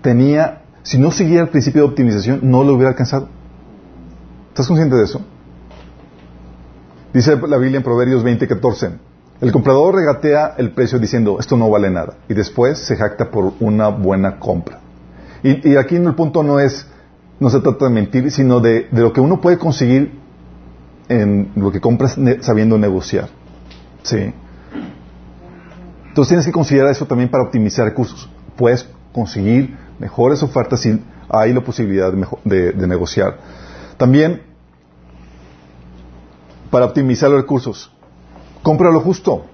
Tenía 0.00 0.60
si 0.82 0.98
no 0.98 1.10
siguiera 1.10 1.42
el 1.42 1.48
principio 1.48 1.82
de 1.82 1.88
optimización, 1.88 2.40
no 2.42 2.64
lo 2.64 2.74
hubiera 2.74 2.90
alcanzado. 2.90 3.28
¿Estás 4.48 4.66
consciente 4.66 4.96
de 4.96 5.04
eso? 5.04 5.20
Dice 7.12 7.36
la 7.36 7.58
Biblia 7.58 7.78
en 7.78 7.82
Proverbios 7.82 8.22
20, 8.22 8.46
14. 8.46 8.90
El 9.40 9.52
comprador 9.52 9.94
regatea 9.94 10.54
el 10.58 10.72
precio 10.72 10.98
diciendo, 10.98 11.38
esto 11.38 11.56
no 11.56 11.68
vale 11.70 11.90
nada. 11.90 12.14
Y 12.28 12.34
después 12.34 12.78
se 12.78 12.96
jacta 12.96 13.30
por 13.30 13.54
una 13.60 13.88
buena 13.88 14.38
compra. 14.38 14.80
Y, 15.42 15.76
aquí 15.76 15.96
el 15.96 16.14
punto 16.14 16.42
no 16.42 16.60
es, 16.60 16.86
no 17.38 17.48
se 17.48 17.60
trata 17.60 17.86
de 17.86 17.90
mentir, 17.90 18.30
sino 18.30 18.60
de, 18.60 18.88
lo 18.92 19.12
que 19.12 19.20
uno 19.20 19.40
puede 19.40 19.58
conseguir 19.58 20.18
en 21.08 21.50
lo 21.56 21.72
que 21.72 21.80
compras 21.80 22.18
sabiendo 22.40 22.78
negociar. 22.78 23.28
¿Sí? 24.02 24.32
Entonces 26.10 26.30
tienes 26.30 26.46
que 26.46 26.50
considerar 26.50 26.90
eso 26.90 27.06
también 27.06 27.30
para 27.30 27.44
optimizar 27.44 27.84
recursos. 27.84 28.28
Puedes 28.56 28.84
conseguir 29.12 29.78
mejores 30.00 30.42
ofertas 30.42 30.84
y 30.84 31.00
hay 31.28 31.52
la 31.52 31.60
posibilidad 31.60 32.12
de, 32.44 32.72
negociar. 32.74 33.38
También, 33.96 34.42
para 36.68 36.86
optimizar 36.86 37.30
los 37.30 37.42
recursos, 37.42 37.92
compra 38.60 38.90
lo 38.90 39.00
justo. 39.00 39.44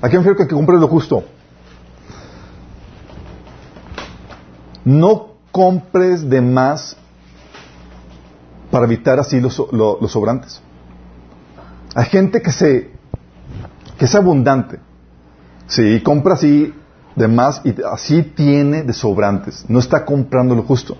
¿A 0.00 0.08
qué 0.08 0.16
me 0.16 0.22
refiero 0.22 0.46
que 0.46 0.54
compre 0.54 0.76
lo 0.76 0.86
justo? 0.86 1.24
No 4.84 5.32
compres 5.50 6.30
de 6.30 6.40
más 6.40 6.96
para 8.70 8.84
evitar 8.84 9.18
así 9.18 9.40
los, 9.40 9.60
los 9.72 10.12
sobrantes. 10.12 10.62
Hay 11.96 12.04
gente 12.04 12.40
que 12.40 12.52
se 12.52 12.97
que 13.98 14.04
es 14.04 14.14
abundante. 14.14 14.78
Sí, 15.66 16.00
compra 16.02 16.34
así 16.34 16.72
de 17.14 17.28
más 17.28 17.60
y 17.64 17.74
así 17.82 18.22
tiene 18.22 18.82
de 18.82 18.92
sobrantes. 18.92 19.64
No 19.68 19.80
está 19.80 20.04
comprando 20.04 20.54
lo 20.54 20.62
justo. 20.62 20.96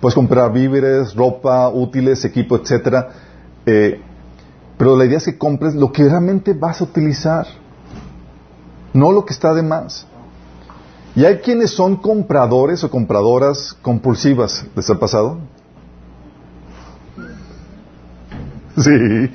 Puedes 0.00 0.14
comprar 0.14 0.52
víveres, 0.52 1.14
ropa, 1.14 1.68
útiles, 1.70 2.24
equipo, 2.24 2.56
etcétera. 2.56 3.08
Eh, 3.64 4.00
pero 4.76 4.96
la 4.96 5.06
idea 5.06 5.18
es 5.18 5.24
que 5.24 5.38
compres 5.38 5.74
lo 5.74 5.90
que 5.90 6.04
realmente 6.04 6.52
vas 6.52 6.80
a 6.80 6.84
utilizar, 6.84 7.46
no 8.92 9.10
lo 9.12 9.24
que 9.24 9.32
está 9.32 9.54
de 9.54 9.62
más. 9.62 10.06
Y 11.16 11.24
hay 11.24 11.38
quienes 11.38 11.70
son 11.70 11.96
compradores 11.96 12.84
o 12.84 12.90
compradoras 12.90 13.72
compulsivas. 13.80 14.66
¿Les 14.76 14.90
ha 14.90 14.98
pasado? 14.98 15.38
Sí. 18.76 18.90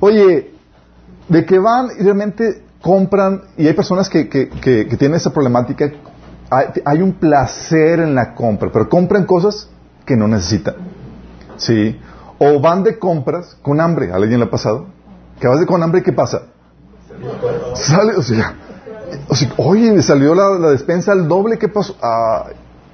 Oye, 0.00 0.51
de 1.28 1.44
que 1.44 1.58
van 1.58 1.88
y 1.98 2.02
realmente 2.02 2.62
compran, 2.80 3.42
y 3.56 3.66
hay 3.66 3.74
personas 3.74 4.08
que, 4.08 4.28
que, 4.28 4.48
que, 4.48 4.84
tienen 4.96 5.16
esa 5.16 5.32
problemática, 5.32 5.90
hay, 6.84 7.00
un 7.00 7.14
placer 7.14 8.00
en 8.00 8.14
la 8.14 8.34
compra, 8.34 8.70
pero 8.70 8.88
compran 8.88 9.24
cosas 9.24 9.68
que 10.04 10.16
no 10.16 10.28
necesitan. 10.28 10.74
¿Sí? 11.56 11.98
O 12.38 12.60
van 12.60 12.82
de 12.82 12.98
compras 12.98 13.56
con 13.62 13.80
hambre. 13.80 14.12
¿A 14.12 14.16
alguien 14.16 14.40
le 14.40 14.46
ha 14.46 14.50
pasado? 14.50 14.86
Que 15.40 15.46
vas 15.46 15.60
de 15.60 15.66
con 15.66 15.82
hambre 15.82 16.00
y 16.00 16.02
¿qué 16.02 16.12
pasa? 16.12 16.42
Sale, 17.74 18.16
o 18.16 18.22
sea, 18.22 18.54
oye, 19.56 19.92
me 19.92 20.02
salió 20.02 20.34
la, 20.34 20.58
la, 20.58 20.70
despensa 20.70 21.12
al 21.12 21.28
doble, 21.28 21.56
¿qué 21.56 21.68
pasó? 21.68 21.96
Ah, 22.02 22.46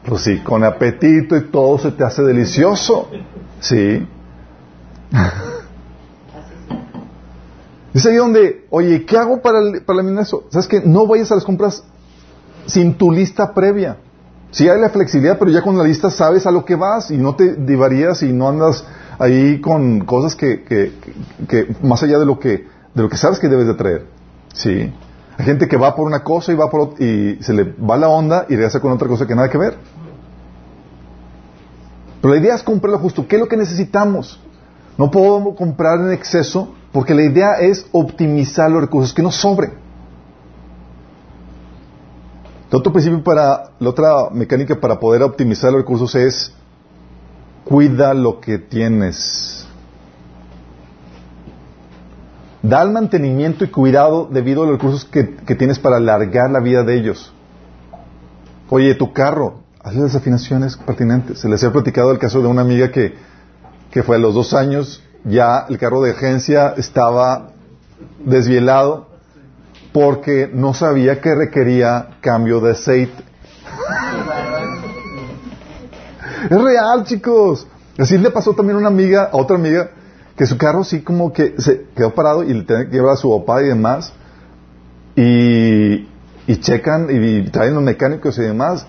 pues 0.06 0.22
sí, 0.22 0.38
con 0.40 0.62
apetito 0.62 1.36
y 1.36 1.50
todo 1.50 1.78
se 1.78 1.92
te 1.92 2.04
hace 2.04 2.22
delicioso. 2.22 3.08
Sí. 3.60 4.06
Es 7.94 8.04
ahí 8.06 8.16
donde, 8.16 8.66
oye, 8.70 9.04
¿qué 9.06 9.16
hago 9.16 9.40
para, 9.40 9.58
para 9.84 10.00
eliminar 10.00 10.24
eso? 10.24 10.44
¿Sabes 10.50 10.68
que 10.68 10.80
No 10.82 11.06
vayas 11.06 11.32
a 11.32 11.36
las 11.36 11.44
compras 11.44 11.82
sin 12.66 12.94
tu 12.94 13.10
lista 13.10 13.54
previa. 13.54 13.96
Sí 14.50 14.68
hay 14.68 14.80
la 14.80 14.90
flexibilidad, 14.90 15.38
pero 15.38 15.50
ya 15.50 15.62
con 15.62 15.76
la 15.76 15.84
lista 15.84 16.10
sabes 16.10 16.46
a 16.46 16.50
lo 16.50 16.64
que 16.64 16.74
vas 16.74 17.10
y 17.10 17.16
no 17.18 17.34
te 17.34 17.54
divarías 17.54 18.22
y 18.22 18.32
no 18.32 18.48
andas 18.48 18.84
ahí 19.18 19.60
con 19.60 20.00
cosas 20.00 20.34
que, 20.36 20.64
que, 20.64 20.92
que, 21.48 21.74
más 21.82 22.02
allá 22.02 22.18
de 22.18 22.26
lo 22.26 22.38
que, 22.38 22.66
de 22.94 23.02
lo 23.02 23.08
que 23.08 23.16
sabes 23.16 23.38
que 23.38 23.48
debes 23.48 23.66
de 23.66 23.74
traer. 23.74 24.06
Sí. 24.54 24.92
Hay 25.36 25.44
gente 25.44 25.68
que 25.68 25.76
va 25.76 25.94
por 25.94 26.06
una 26.06 26.24
cosa 26.24 26.52
y 26.52 26.56
va 26.56 26.70
por 26.70 26.80
ot- 26.80 27.00
y 27.00 27.42
se 27.42 27.52
le 27.52 27.64
va 27.64 27.96
la 27.96 28.08
onda 28.08 28.46
y 28.48 28.54
regresa 28.56 28.80
con 28.80 28.92
otra 28.92 29.06
cosa 29.08 29.26
que 29.26 29.34
nada 29.34 29.48
que 29.50 29.58
ver. 29.58 29.76
Pero 32.20 32.34
la 32.34 32.40
idea 32.40 32.54
es 32.54 32.62
comprar 32.62 32.92
lo 32.92 32.98
justo. 32.98 33.26
¿Qué 33.28 33.36
es 33.36 33.40
lo 33.40 33.48
que 33.48 33.56
necesitamos? 33.56 34.40
No 34.96 35.10
podemos 35.10 35.56
comprar 35.56 36.00
en 36.00 36.10
exceso 36.12 36.74
porque 36.92 37.14
la 37.14 37.22
idea 37.22 37.54
es 37.60 37.86
optimizar 37.92 38.70
los 38.70 38.80
recursos, 38.80 39.12
que 39.12 39.22
no 39.22 39.30
sobren. 39.30 39.72
El 42.70 42.76
otro 42.76 42.92
principio 42.92 43.22
para, 43.22 43.70
la 43.78 43.88
otra 43.88 44.30
mecánica 44.30 44.78
para 44.78 44.98
poder 45.00 45.22
optimizar 45.22 45.72
los 45.72 45.80
recursos 45.80 46.14
es 46.14 46.52
cuida 47.64 48.14
lo 48.14 48.40
que 48.40 48.58
tienes. 48.58 49.66
Da 52.62 52.82
el 52.82 52.90
mantenimiento 52.90 53.64
y 53.64 53.68
cuidado 53.68 54.28
debido 54.30 54.62
a 54.62 54.66
los 54.66 54.74
recursos 54.74 55.04
que, 55.04 55.36
que 55.36 55.54
tienes 55.54 55.78
para 55.78 55.96
alargar 55.96 56.50
la 56.50 56.60
vida 56.60 56.82
de 56.82 56.98
ellos. 56.98 57.32
Oye, 58.68 58.94
tu 58.94 59.12
carro, 59.12 59.60
hazle 59.82 60.02
las 60.02 60.14
afinaciones 60.14 60.76
pertinentes. 60.76 61.38
Se 61.38 61.48
les 61.48 61.64
ha 61.64 61.72
platicado 61.72 62.10
el 62.10 62.18
caso 62.18 62.42
de 62.42 62.48
una 62.48 62.62
amiga 62.62 62.90
que, 62.90 63.14
que 63.90 64.02
fue 64.02 64.16
a 64.16 64.18
los 64.18 64.34
dos 64.34 64.52
años, 64.52 65.02
ya 65.28 65.66
el 65.68 65.78
carro 65.78 66.02
de 66.02 66.12
agencia 66.12 66.74
estaba 66.76 67.50
desvielado 68.24 69.08
porque 69.92 70.48
no 70.52 70.74
sabía 70.74 71.20
que 71.20 71.34
requería 71.34 72.18
cambio 72.20 72.60
de 72.60 72.72
aceite. 72.72 73.14
es 76.50 76.62
real, 76.62 77.04
chicos. 77.04 77.66
Así 77.98 78.16
le 78.16 78.30
pasó 78.30 78.54
también 78.54 78.76
a 78.76 78.80
una 78.80 78.88
amiga, 78.88 79.30
a 79.32 79.36
otra 79.36 79.56
amiga, 79.56 79.90
que 80.36 80.46
su 80.46 80.56
carro 80.56 80.84
sí 80.84 81.02
como 81.02 81.32
que 81.32 81.54
se 81.58 81.86
quedó 81.96 82.14
parado 82.14 82.44
y 82.44 82.54
le 82.54 82.62
tenía 82.62 82.86
que 82.86 82.92
llevar 82.92 83.14
a 83.14 83.16
su 83.16 83.36
papá 83.40 83.62
y 83.62 83.66
demás. 83.66 84.12
Y, 85.16 86.08
y 86.46 86.56
checan 86.60 87.08
y 87.10 87.50
traen 87.50 87.74
los 87.74 87.82
mecánicos 87.82 88.38
y 88.38 88.42
demás. 88.42 88.86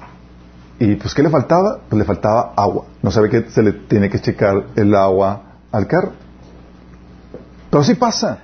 Y 0.80 0.95
pues, 0.95 1.13
¿qué 1.13 1.23
le 1.23 1.30
faltaba? 1.30 1.80
Pues 1.89 1.97
le 1.97 2.06
faltaba 2.06 2.54
agua. 2.56 2.86
No 3.02 3.10
sabe 3.10 3.30
que 3.30 3.49
se 3.49 3.63
le 3.63 3.73
tiene 3.73 4.10
que 4.10 4.19
checar 4.19 4.67
el 4.75 4.93
agua 4.95 5.41
al 5.71 5.88
carro. 5.88 6.12
Pero 7.69 7.84
sí 7.84 7.95
pasa. 7.95 8.39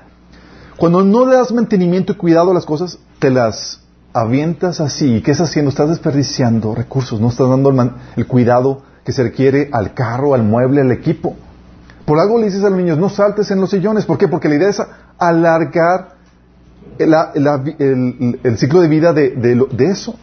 Cuando 0.78 1.04
no 1.04 1.26
le 1.26 1.36
das 1.36 1.52
mantenimiento 1.52 2.14
y 2.14 2.16
cuidado 2.16 2.52
a 2.52 2.54
las 2.54 2.66
cosas, 2.66 3.00
te 3.20 3.30
las 3.30 3.82
avientas 4.14 4.82
así. 4.82 5.16
¿Y 5.16 5.22
qué 5.22 5.32
estás 5.32 5.50
haciendo? 5.50 5.70
Estás 5.70 5.90
desperdiciando 5.90 6.76
recursos. 6.76 7.20
No 7.22 7.30
estás 7.30 7.50
dando 7.50 7.72
el, 8.16 8.28
cuidado 8.28 8.82
que 9.04 9.12
se 9.12 9.24
requiere 9.24 9.70
al 9.72 9.94
carro, 9.94 10.34
al 10.34 10.44
mueble, 10.44 10.82
al 10.82 10.92
equipo. 10.92 11.36
Por 12.06 12.20
algo 12.20 12.38
le 12.38 12.46
dices 12.46 12.64
a 12.64 12.70
los 12.70 12.78
niños, 12.78 12.98
no 12.98 13.10
saltes 13.10 13.50
en 13.52 13.62
los 13.62 13.70
sillones. 13.72 14.06
¿Por 14.06 14.18
qué? 14.18 14.28
Porque 14.28 14.50
la 14.50 14.56
idea 14.56 14.70
es 14.70 14.82
alargar 15.18 16.16
la- 17.00 17.32
la- 17.36 17.64
el, 17.80 18.58
ciclo 18.58 18.82
de 18.82 18.88
vida 18.88 19.12
de, 19.14 19.32
de 19.32 19.86
eso. 19.86 20.16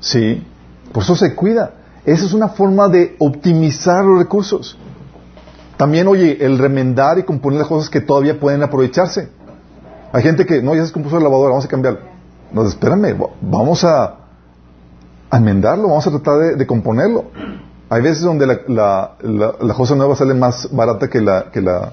Sí. 0.00 0.44
Por 0.92 1.02
eso 1.02 1.14
se 1.16 1.34
cuida. 1.34 1.72
Esa 2.06 2.24
es 2.24 2.32
una 2.32 2.48
forma 2.48 2.88
de 2.88 3.16
optimizar 3.18 4.04
los 4.04 4.18
recursos. 4.18 4.78
También, 5.78 6.06
oye, 6.08 6.44
el 6.44 6.58
remendar 6.58 7.18
y 7.18 7.22
componer 7.22 7.60
las 7.60 7.68
cosas 7.68 7.88
que 7.88 8.00
todavía 8.02 8.38
pueden 8.38 8.62
aprovecharse. 8.62 9.30
Hay 10.12 10.22
gente 10.22 10.44
que, 10.44 10.60
no, 10.60 10.72
ya 10.72 10.78
se 10.80 10.86
descompuso 10.88 11.16
la 11.18 11.24
lavadora, 11.24 11.50
vamos 11.50 11.64
a 11.64 11.68
cambiarlo. 11.68 12.00
No, 12.52 12.66
espérame, 12.66 13.14
va- 13.20 13.30
vamos 13.40 13.84
a, 13.84 14.16
a 15.30 15.36
enmendarlo, 15.36 15.88
vamos 15.88 16.06
a 16.06 16.10
tratar 16.10 16.56
de, 16.56 16.66
componerlo. 16.66 17.26
Hay 17.90 18.02
veces 18.02 18.22
donde 18.22 18.46
la, 18.46 18.58
la, 18.68 19.12
la- 19.22 19.74
cosa 19.74 19.94
nueva 19.94 20.16
sale 20.16 20.34
más 20.34 20.68
barata 20.74 21.08
que 21.08 21.20
la, 21.20 21.50
que 21.52 21.60
la, 21.60 21.92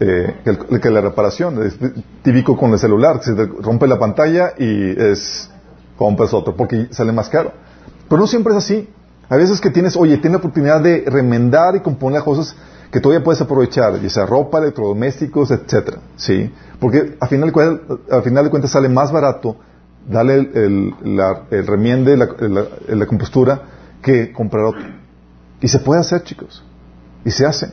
eh, 0.00 0.36
que, 0.80 0.90
la 0.90 1.00
reparación. 1.00 1.62
Es 1.66 1.78
típico 2.22 2.56
con 2.56 2.72
el 2.72 2.78
celular, 2.78 3.22
se 3.22 3.34
rompe 3.34 3.86
la 3.86 3.98
pantalla 3.98 4.52
y 4.58 4.90
es 5.00 5.48
compras 5.96 6.34
otro 6.34 6.54
porque 6.56 6.88
sale 6.90 7.12
más 7.12 7.28
caro. 7.28 7.52
Pero 8.08 8.20
no 8.20 8.26
siempre 8.26 8.52
es 8.52 8.58
así. 8.58 8.88
Hay 9.28 9.38
veces 9.38 9.60
que 9.60 9.70
tienes, 9.70 9.96
oye, 9.96 10.16
tienes 10.18 10.32
la 10.32 10.38
oportunidad 10.38 10.80
de 10.82 11.04
remendar 11.06 11.74
y 11.76 11.80
componer 11.80 12.16
las 12.18 12.24
cosas 12.24 12.54
que 12.92 13.00
todavía 13.00 13.24
puedes 13.24 13.40
aprovechar, 13.40 13.98
ya 14.00 14.08
sea 14.10 14.26
ropa, 14.26 14.58
electrodomésticos, 14.58 15.50
etcétera, 15.50 15.98
¿sí? 16.16 16.52
Porque 16.78 17.16
al 17.18 17.28
final, 17.28 17.52
al 18.10 18.22
final 18.22 18.44
de 18.44 18.50
cuentas 18.50 18.70
sale 18.70 18.88
más 18.88 19.10
barato 19.10 19.56
darle 20.08 20.34
el, 20.54 20.94
remiende, 21.66 22.16
la, 22.16 22.28
la- 22.38 22.66
la 22.94 23.06
compostura, 23.06 23.62
que 24.02 24.30
comprar 24.32 24.64
otro. 24.66 24.82
Y 25.60 25.68
se 25.68 25.78
puede 25.78 26.00
hacer, 26.00 26.22
chicos. 26.22 26.62
Y 27.24 27.30
se 27.30 27.46
hace. 27.46 27.72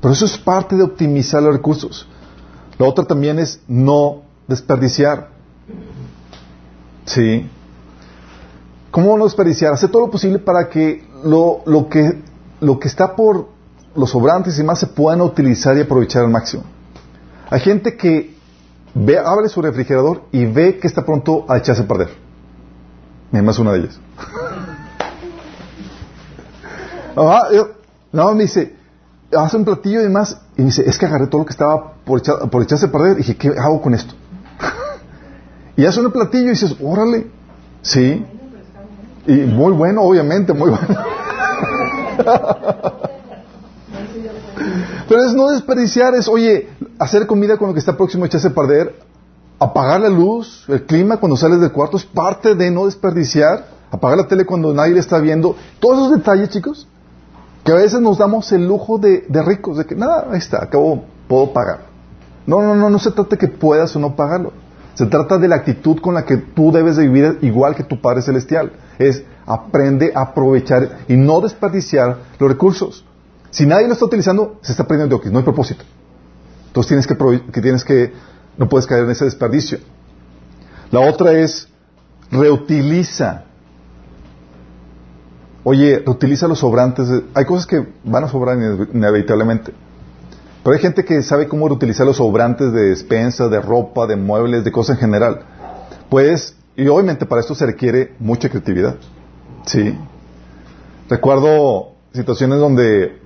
Pero 0.00 0.12
eso 0.12 0.26
es 0.26 0.36
parte 0.36 0.76
de 0.76 0.82
optimizar 0.82 1.42
los 1.42 1.54
recursos. 1.54 2.06
La 2.78 2.86
otra 2.86 3.04
también 3.04 3.38
es 3.38 3.60
no 3.66 4.24
desperdiciar. 4.48 5.30
Sí. 7.06 7.48
¿Cómo 8.90 9.16
no 9.16 9.24
desperdiciar? 9.24 9.72
Hacer 9.72 9.90
todo 9.90 10.02
lo 10.06 10.10
posible 10.10 10.38
para 10.38 10.68
que 10.68 11.04
lo, 11.24 11.60
lo 11.66 11.88
que 11.88 12.20
lo 12.60 12.78
que 12.78 12.88
está 12.88 13.14
por 13.16 13.48
los 13.96 14.10
sobrantes 14.10 14.58
y 14.58 14.62
más 14.62 14.80
se 14.80 14.86
puedan 14.86 15.20
utilizar 15.20 15.76
y 15.76 15.82
aprovechar 15.82 16.24
al 16.24 16.30
máximo. 16.30 16.64
Hay 17.50 17.60
gente 17.60 17.96
que 17.96 18.34
ve, 18.94 19.18
abre 19.18 19.48
su 19.48 19.60
refrigerador 19.62 20.22
y 20.32 20.44
ve 20.46 20.78
que 20.78 20.86
está 20.86 21.04
pronto 21.04 21.44
a 21.48 21.58
echarse 21.58 21.82
a 21.82 21.88
perder. 21.88 22.08
Mi 23.30 23.40
mamá 23.40 23.52
una 23.58 23.72
de 23.72 23.78
ellas. 23.80 23.98
No, 28.12 28.32
me 28.32 28.42
dice, 28.42 28.76
hace 29.36 29.56
un 29.56 29.64
platillo 29.64 30.00
y 30.00 30.04
demás, 30.04 30.36
y 30.56 30.62
me 30.62 30.66
dice, 30.66 30.88
es 30.88 30.98
que 30.98 31.06
agarré 31.06 31.26
todo 31.26 31.40
lo 31.40 31.46
que 31.46 31.52
estaba 31.52 31.94
por, 32.04 32.22
por 32.48 32.62
echarse 32.62 32.86
a 32.86 32.92
perder. 32.92 33.14
Y 33.14 33.18
dije, 33.18 33.36
¿qué 33.36 33.48
hago 33.58 33.80
con 33.82 33.94
esto? 33.94 34.14
y 35.76 35.84
hace 35.84 36.00
un 36.00 36.12
platillo 36.12 36.46
y 36.46 36.50
dices, 36.50 36.76
órale, 36.80 37.28
sí. 37.82 38.24
Y 39.26 39.32
muy 39.32 39.72
bueno, 39.72 40.02
obviamente, 40.02 40.52
muy 40.52 40.70
bueno. 40.70 40.86
Pero 45.08 45.24
es 45.24 45.34
no 45.34 45.50
desperdiciar, 45.50 46.14
es, 46.14 46.28
oye, 46.28 46.68
hacer 46.98 47.26
comida 47.26 47.56
con 47.56 47.68
lo 47.68 47.74
que 47.74 47.80
está 47.80 47.96
próximo 47.96 48.24
a 48.24 48.26
echarse 48.26 48.48
a 48.48 48.54
perder, 48.54 48.94
apagar 49.58 50.00
la 50.00 50.08
luz, 50.08 50.64
el 50.68 50.84
clima 50.84 51.18
cuando 51.18 51.36
sales 51.36 51.60
del 51.60 51.72
cuarto, 51.72 51.96
es 51.96 52.04
parte 52.04 52.54
de 52.54 52.70
no 52.70 52.86
desperdiciar, 52.86 53.66
apagar 53.90 54.18
la 54.18 54.28
tele 54.28 54.44
cuando 54.44 54.72
nadie 54.74 54.94
le 54.94 55.00
está 55.00 55.18
viendo. 55.18 55.56
Todos 55.80 55.98
esos 55.98 56.18
detalles, 56.18 56.50
chicos, 56.50 56.88
que 57.64 57.72
a 57.72 57.76
veces 57.76 58.00
nos 58.00 58.18
damos 58.18 58.50
el 58.52 58.66
lujo 58.66 58.98
de, 58.98 59.24
ricos, 59.44 59.78
de 59.78 59.86
que 59.86 59.94
nada, 59.94 60.28
ahí 60.30 60.38
está, 60.38 60.62
acabo, 60.62 61.04
puedo 61.28 61.52
pagar. 61.52 61.86
No, 62.46 62.60
no, 62.60 62.74
no, 62.74 62.90
no 62.90 62.98
se 62.98 63.10
trata 63.10 63.36
que 63.36 63.48
puedas 63.48 63.94
o 63.96 63.98
no 63.98 64.14
pagarlo. 64.14 64.52
Se 64.94 65.06
trata 65.06 65.38
de 65.38 65.48
la 65.48 65.56
actitud 65.56 65.98
con 66.00 66.14
la 66.14 66.24
que 66.24 66.36
tú 66.36 66.70
debes 66.70 66.96
de 66.96 67.08
vivir 67.08 67.38
igual 67.42 67.74
que 67.74 67.82
tu 67.82 68.00
Padre 68.00 68.22
Celestial. 68.22 68.72
Es 68.98 69.24
aprende 69.46 70.12
a 70.14 70.22
aprovechar 70.22 71.00
y 71.08 71.16
no 71.16 71.40
desperdiciar 71.40 72.18
los 72.38 72.50
recursos. 72.50 73.04
Si 73.54 73.66
nadie 73.66 73.86
lo 73.86 73.92
está 73.92 74.04
utilizando, 74.04 74.58
se 74.62 74.72
está 74.72 74.84
perdiendo 74.84 75.16
de 75.18 75.30
no 75.30 75.38
hay 75.38 75.44
propósito. 75.44 75.84
Entonces 76.66 76.88
tienes 76.88 77.06
que, 77.06 77.52
que 77.52 77.60
tienes 77.60 77.84
que, 77.84 78.12
no 78.58 78.68
puedes 78.68 78.84
caer 78.84 79.04
en 79.04 79.10
ese 79.10 79.24
desperdicio. 79.26 79.78
La 80.90 80.98
otra 81.00 81.30
es, 81.32 81.68
reutiliza. 82.32 83.44
Oye, 85.62 86.00
reutiliza 86.04 86.48
los 86.48 86.58
sobrantes. 86.58 87.08
hay 87.32 87.44
cosas 87.44 87.66
que 87.66 87.86
van 88.02 88.24
a 88.24 88.28
sobrar 88.28 88.56
ine- 88.58 88.88
inevitablemente. 88.92 89.72
Pero 90.64 90.74
hay 90.74 90.82
gente 90.82 91.04
que 91.04 91.22
sabe 91.22 91.46
cómo 91.46 91.68
reutilizar 91.68 92.04
los 92.04 92.16
sobrantes 92.16 92.72
de 92.72 92.88
despensa, 92.88 93.48
de 93.48 93.60
ropa, 93.60 94.08
de 94.08 94.16
muebles, 94.16 94.64
de 94.64 94.72
cosas 94.72 94.96
en 94.96 95.00
general. 95.02 95.42
Pues, 96.10 96.56
y 96.74 96.88
obviamente 96.88 97.24
para 97.24 97.40
esto 97.40 97.54
se 97.54 97.66
requiere 97.66 98.14
mucha 98.18 98.48
creatividad. 98.48 98.96
Sí. 99.64 99.96
Recuerdo 101.08 101.92
situaciones 102.12 102.58
donde, 102.58 103.20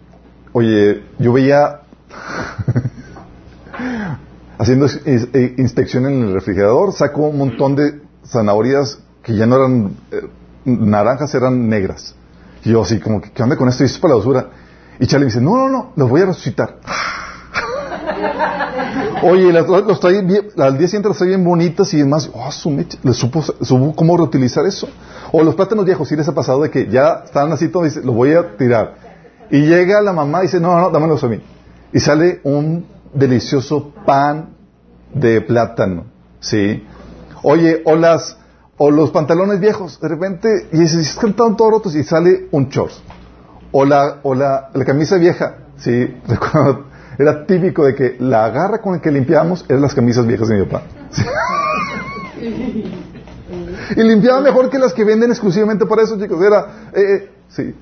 oye, 0.52 1.02
yo 1.18 1.32
veía 1.32 1.80
haciendo 4.58 4.86
eh, 5.04 5.54
inspección 5.58 6.06
en 6.06 6.22
el 6.24 6.34
refrigerador, 6.34 6.92
saco 6.92 7.22
un 7.28 7.38
montón 7.38 7.76
de 7.76 8.00
zanahorias 8.26 8.98
que 9.22 9.36
ya 9.36 9.46
no 9.46 9.56
eran 9.56 9.96
eh, 10.10 10.26
naranjas, 10.64 11.34
eran 11.34 11.68
negras. 11.68 12.14
Y 12.64 12.70
yo 12.72 12.82
así 12.82 12.98
como, 12.98 13.20
¿qué 13.20 13.42
onda 13.42 13.56
con 13.56 13.68
esto? 13.68 13.84
Y 13.84 13.86
eso 13.86 13.94
es 13.96 14.00
para 14.00 14.14
la 14.14 14.18
basura. 14.18 14.50
Y 14.98 15.06
Charlie 15.06 15.26
me 15.26 15.30
dice, 15.32 15.40
no, 15.40 15.56
no, 15.56 15.68
no, 15.68 15.92
los 15.96 16.08
voy 16.10 16.22
a 16.22 16.26
resucitar. 16.26 16.76
Oye, 19.22 19.52
las- 19.52 19.66
los 19.68 20.00
trae 20.00 20.22
bien- 20.22 20.48
al 20.58 20.78
día 20.78 20.86
siguiente 20.88 21.08
las 21.08 21.18
trae 21.18 21.28
bien 21.28 21.44
bonitas 21.44 21.92
y 21.94 21.98
demás. 21.98 22.30
Oh, 22.32 22.50
su 22.50 22.70
mecha, 22.70 22.98
les 23.02 23.16
supo, 23.16 23.42
supo 23.42 23.94
cómo 23.94 24.16
reutilizar 24.16 24.64
eso. 24.66 24.88
O 25.32 25.42
los 25.42 25.54
plátanos 25.54 25.84
viejos, 25.84 26.08
sí 26.08 26.16
les 26.16 26.28
ha 26.28 26.34
pasado 26.34 26.62
de 26.62 26.70
que 26.70 26.88
ya 26.88 27.22
están 27.24 27.52
así 27.52 27.68
todos, 27.68 27.86
dice, 27.86 28.02
los 28.04 28.14
voy 28.14 28.32
a 28.32 28.56
tirar. 28.56 29.07
Y 29.50 29.62
llega 29.62 30.02
la 30.02 30.12
mamá 30.12 30.40
y 30.40 30.42
dice, 30.42 30.60
no, 30.60 30.74
no, 30.74 30.80
no, 30.82 30.90
dámelos 30.90 31.22
a 31.24 31.28
mí. 31.28 31.40
Y 31.92 32.00
sale 32.00 32.40
un 32.44 32.86
delicioso 33.14 33.92
pan 34.04 34.50
de 35.12 35.40
plátano, 35.40 36.04
¿sí? 36.40 36.86
Oye, 37.42 37.82
o 37.84 37.96
las, 37.96 38.36
o 38.76 38.90
los 38.90 39.10
pantalones 39.10 39.60
viejos, 39.60 39.98
de 40.00 40.08
repente, 40.08 40.68
y 40.72 40.78
dices, 40.78 41.16
están 41.16 41.34
todos 41.34 41.70
rotos 41.70 41.94
y 41.94 42.04
sale 42.04 42.48
un 42.50 42.68
short. 42.68 42.92
O 43.72 43.84
la, 43.84 44.20
o 44.22 44.34
la, 44.34 44.70
la 44.74 44.84
camisa 44.84 45.16
vieja, 45.16 45.56
¿sí? 45.78 46.16
Recuerdo, 46.28 46.84
era 47.18 47.46
típico 47.46 47.84
de 47.84 47.94
que 47.94 48.16
la 48.20 48.48
garra 48.50 48.80
con 48.80 48.94
la 48.94 49.00
que 49.00 49.10
limpiábamos 49.10 49.64
eran 49.68 49.82
las 49.82 49.94
camisas 49.94 50.26
viejas 50.26 50.48
de 50.48 50.58
mi 50.58 50.66
papá. 50.66 50.84
y 53.96 54.02
limpiaba 54.02 54.40
mejor 54.40 54.68
que 54.70 54.78
las 54.78 54.92
que 54.92 55.04
venden 55.04 55.30
exclusivamente 55.30 55.86
para 55.86 56.02
eso, 56.02 56.18
chicos. 56.18 56.42
Era, 56.42 56.90
eh, 56.92 57.00
eh, 57.00 57.30
sí. 57.48 57.74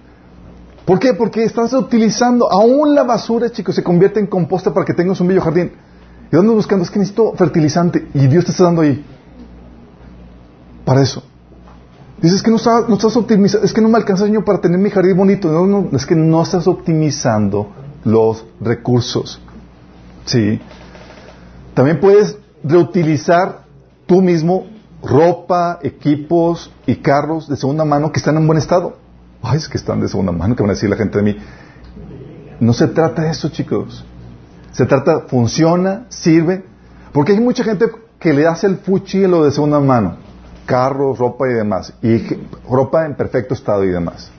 ¿Por 0.87 1.01
qué? 1.01 1.15
Porque 1.15 1.43
estás 1.43 1.73
utilizando, 1.73 2.51
aún 2.51 2.95
la 2.95 3.03
basura, 3.03 3.51
chicos, 3.51 3.75
se 3.75 3.83
convierte 3.83 4.21
en 4.21 4.29
composta 4.29 4.73
para 4.73 4.87
que 4.87 4.95
tengas 4.95 5.21
un 5.21 5.27
bello 5.27 5.41
jardín. 5.41 5.73
¿Y 6.31 6.37
dónde 6.37 6.55
buscando? 6.55 6.85
Es 6.85 6.91
que 6.91 7.01
necesito 7.01 7.33
fertilizante 7.35 8.09
y 8.15 8.27
Dios 8.29 8.45
te 8.45 8.53
está 8.53 8.65
dando 8.65 8.83
ahí. 8.83 9.05
Para 10.85 11.03
eso. 11.03 11.25
Dices 12.23 12.41
que 12.41 12.51
no, 12.51 12.57
estás, 12.57 12.89
no 12.89 12.95
estás 12.95 13.17
optimizando, 13.17 13.67
es 13.67 13.73
que 13.73 13.81
no 13.81 13.89
me 13.89 13.99
alcanza 13.99 14.25
Señor 14.25 14.45
para 14.45 14.61
tener 14.61 14.79
mi 14.79 14.89
jardín 14.91 15.17
bonito. 15.17 15.51
No, 15.51 15.67
no, 15.67 15.89
es 15.93 16.07
que 16.07 16.15
no 16.15 16.41
estás 16.41 16.69
optimizando 16.69 17.69
los 18.05 18.47
recursos. 18.61 19.41
Sí. 20.25 20.61
También 21.75 21.99
puedes 21.99 22.39
reutilizar 22.63 23.65
tú 24.07 24.23
mismo 24.23 24.67
ropa, 25.03 25.81
equipos 25.83 26.71
y 26.87 26.97
carros 26.97 27.49
de 27.49 27.57
segunda 27.57 27.85
mano 27.85 28.13
que 28.13 28.19
están 28.19 28.37
en 28.37 28.47
buen 28.47 28.59
estado. 28.59 29.06
Ay, 29.49 29.59
es 29.59 29.69
que 29.69 29.79
están 29.79 30.01
de 30.01 30.09
segunda 30.09 30.33
mano, 30.33 30.57
que 30.57 30.63
van 30.63 30.71
a 30.71 30.75
decir 30.75 30.91
la 30.91 30.97
gente 30.97 31.19
de 31.19 31.25
mí. 31.25 31.37
No 32.61 32.73
se 32.73 32.89
trata 32.89 33.23
de 33.23 33.31
eso, 33.31 33.49
chicos. 33.49 34.05
Se 34.73 34.87
trata, 34.87 35.21
funciona, 35.29 36.07
sirve. 36.09 36.65
Porque 37.13 37.33
hay 37.33 37.41
mucha 37.41 37.65
gente 37.65 37.87
que 38.19 38.33
le 38.33 38.47
hace 38.47 38.67
el 38.67 38.77
fuchi 38.77 39.27
lo 39.27 39.45
de 39.45 39.51
segunda 39.51 39.81
mano. 39.81 40.17
Carros, 40.67 41.19
ropa 41.19 41.49
y 41.49 41.55
demás. 41.55 41.93
Y 42.03 42.19
ropa 42.69 43.07
en 43.07 43.15
perfecto 43.15 43.55
estado 43.55 43.85
y 43.85 43.89
demás. 43.89 44.31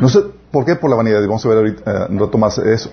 No 0.00 0.08
sé 0.08 0.20
por 0.50 0.64
qué, 0.64 0.76
por 0.76 0.90
la 0.90 0.96
vanidad. 0.96 1.20
Vamos 1.22 1.44
a 1.44 1.48
ver 1.48 1.58
ahorita 1.58 1.90
eh, 1.90 2.06
un 2.10 2.18
rato 2.18 2.38
más 2.38 2.58
eso. 2.58 2.92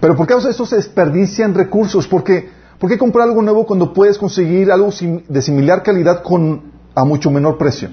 Pero 0.00 0.14
¿por 0.14 0.26
qué 0.26 0.34
eso 0.34 0.64
se 0.64 0.76
desperdician 0.76 1.54
recursos? 1.54 2.06
Porque 2.06 2.48
¿Por 2.78 2.90
qué 2.90 2.98
comprar 2.98 3.28
algo 3.28 3.40
nuevo 3.42 3.64
cuando 3.64 3.92
puedes 3.92 4.18
conseguir 4.18 4.70
algo 4.70 4.90
de 5.28 5.42
similar 5.42 5.82
calidad 5.82 6.22
con, 6.22 6.72
a 6.94 7.04
mucho 7.04 7.30
menor 7.30 7.56
precio? 7.56 7.88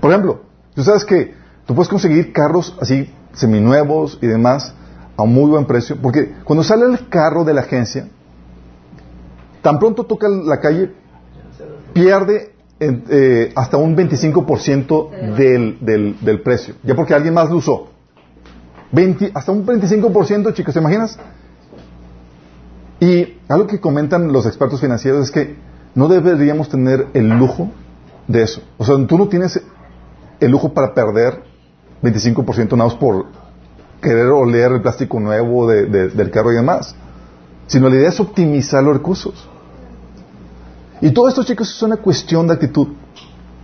Por 0.00 0.10
ejemplo, 0.10 0.42
tú 0.74 0.82
sabes 0.82 1.04
que 1.04 1.34
tú 1.66 1.74
puedes 1.74 1.88
conseguir 1.88 2.32
carros 2.32 2.76
así 2.80 3.12
seminuevos 3.32 4.18
y 4.20 4.26
demás 4.26 4.74
a 5.16 5.22
un 5.22 5.32
muy 5.32 5.50
buen 5.50 5.66
precio, 5.66 5.96
porque 6.00 6.34
cuando 6.44 6.64
sale 6.64 6.86
el 6.86 7.08
carro 7.08 7.44
de 7.44 7.54
la 7.54 7.60
agencia, 7.62 8.08
tan 9.62 9.78
pronto 9.78 10.04
toca 10.04 10.28
la 10.28 10.60
calle, 10.60 10.92
pierde 11.92 12.52
eh, 12.80 13.52
hasta 13.54 13.76
un 13.76 13.96
25% 13.96 15.36
del, 15.36 15.78
del, 15.80 16.16
del, 16.20 16.42
precio, 16.42 16.74
ya 16.82 16.94
porque 16.94 17.14
alguien 17.14 17.34
más 17.34 17.48
lo 17.48 17.56
usó. 17.56 17.88
hasta 19.34 19.52
un 19.52 19.64
25%, 19.64 20.52
chicos, 20.52 20.74
¿te 20.74 20.80
imaginas? 20.80 21.18
Y 23.00 23.38
algo 23.48 23.66
que 23.66 23.80
comentan 23.80 24.32
los 24.32 24.46
expertos 24.46 24.80
financieros 24.80 25.24
es 25.24 25.30
que 25.30 25.56
no 25.94 26.08
deberíamos 26.08 26.68
tener 26.68 27.06
el 27.14 27.28
lujo 27.28 27.70
de 28.26 28.42
eso. 28.42 28.62
O 28.78 28.84
sea, 28.84 28.96
tú 29.06 29.16
no 29.18 29.28
tienes 29.28 29.60
el 30.44 30.50
lujo 30.50 30.72
para 30.72 30.94
perder 30.94 31.42
25% 32.02 32.72
nada 32.72 32.84
más 32.90 32.94
por 32.94 33.26
querer 34.00 34.26
oler 34.26 34.72
el 34.72 34.82
plástico 34.82 35.18
nuevo 35.18 35.66
del 35.66 36.30
carro 36.30 36.52
y 36.52 36.56
demás. 36.56 36.94
Sino 37.66 37.88
la 37.88 37.96
idea 37.96 38.10
es 38.10 38.20
optimizar 38.20 38.82
los 38.82 38.94
recursos. 38.94 39.48
Y 41.00 41.10
todo 41.12 41.28
esto, 41.28 41.42
chicos, 41.42 41.70
es 41.70 41.82
una 41.82 41.96
cuestión 41.96 42.46
de 42.46 42.54
actitud. 42.54 42.88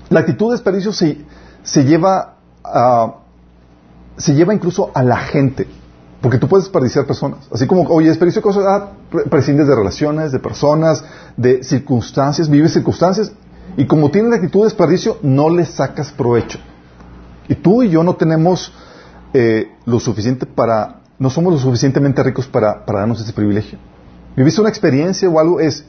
La 0.08 0.20
actitud 0.20 0.46
de 0.46 0.52
desperdicio 0.52 0.92
se, 0.92 1.24
se 1.62 1.84
lleva 1.84 2.36
a, 2.64 3.14
se 4.16 4.34
lleva 4.34 4.54
incluso 4.54 4.90
a 4.94 5.02
la 5.02 5.18
gente. 5.18 5.66
Porque 6.20 6.38
tú 6.38 6.48
puedes 6.48 6.64
desperdiciar 6.64 7.06
personas. 7.06 7.48
Así 7.52 7.66
como, 7.66 7.82
oye, 7.82 8.08
desperdicio 8.08 8.42
cosas, 8.42 8.64
ah, 8.66 8.90
prescindes 9.30 9.66
de 9.66 9.74
relaciones, 9.74 10.32
de 10.32 10.38
personas, 10.38 11.04
de 11.36 11.62
circunstancias, 11.62 12.48
vives 12.48 12.72
circunstancias. 12.72 13.32
Y 13.76 13.86
como 13.86 14.10
tienes 14.10 14.30
la 14.30 14.36
actitud 14.36 14.60
de 14.60 14.64
desperdicio, 14.64 15.18
no 15.22 15.48
le 15.48 15.64
sacas 15.64 16.10
provecho. 16.10 16.58
Y 17.50 17.56
tú 17.56 17.82
y 17.82 17.90
yo 17.90 18.02
no 18.02 18.16
tenemos 18.16 18.72
eh, 19.34 19.72
lo 19.84 20.00
suficiente 20.00 20.46
para, 20.46 21.02
no 21.18 21.28
somos 21.28 21.52
lo 21.52 21.58
suficientemente 21.58 22.22
ricos 22.22 22.46
para, 22.46 22.82
darnos 22.86 23.20
ese 23.20 23.34
privilegio. 23.34 23.78
Viviste 24.34 24.62
una 24.62 24.70
experiencia 24.70 25.28
o 25.28 25.38
algo, 25.38 25.60
es 25.60 25.84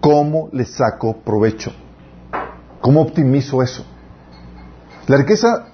cómo 0.00 0.48
le 0.52 0.64
saco 0.64 1.18
provecho. 1.18 1.72
¿Cómo 2.80 3.02
optimizo 3.02 3.62
eso? 3.62 3.84
La 5.06 5.18
riqueza 5.18 5.66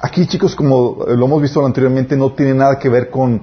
aquí, 0.00 0.26
chicos, 0.26 0.56
como 0.56 1.04
lo 1.06 1.26
hemos 1.26 1.42
visto 1.42 1.62
anteriormente, 1.66 2.16
no 2.16 2.32
tiene 2.32 2.54
nada 2.54 2.78
que 2.78 2.88
ver 2.88 3.10
con 3.10 3.42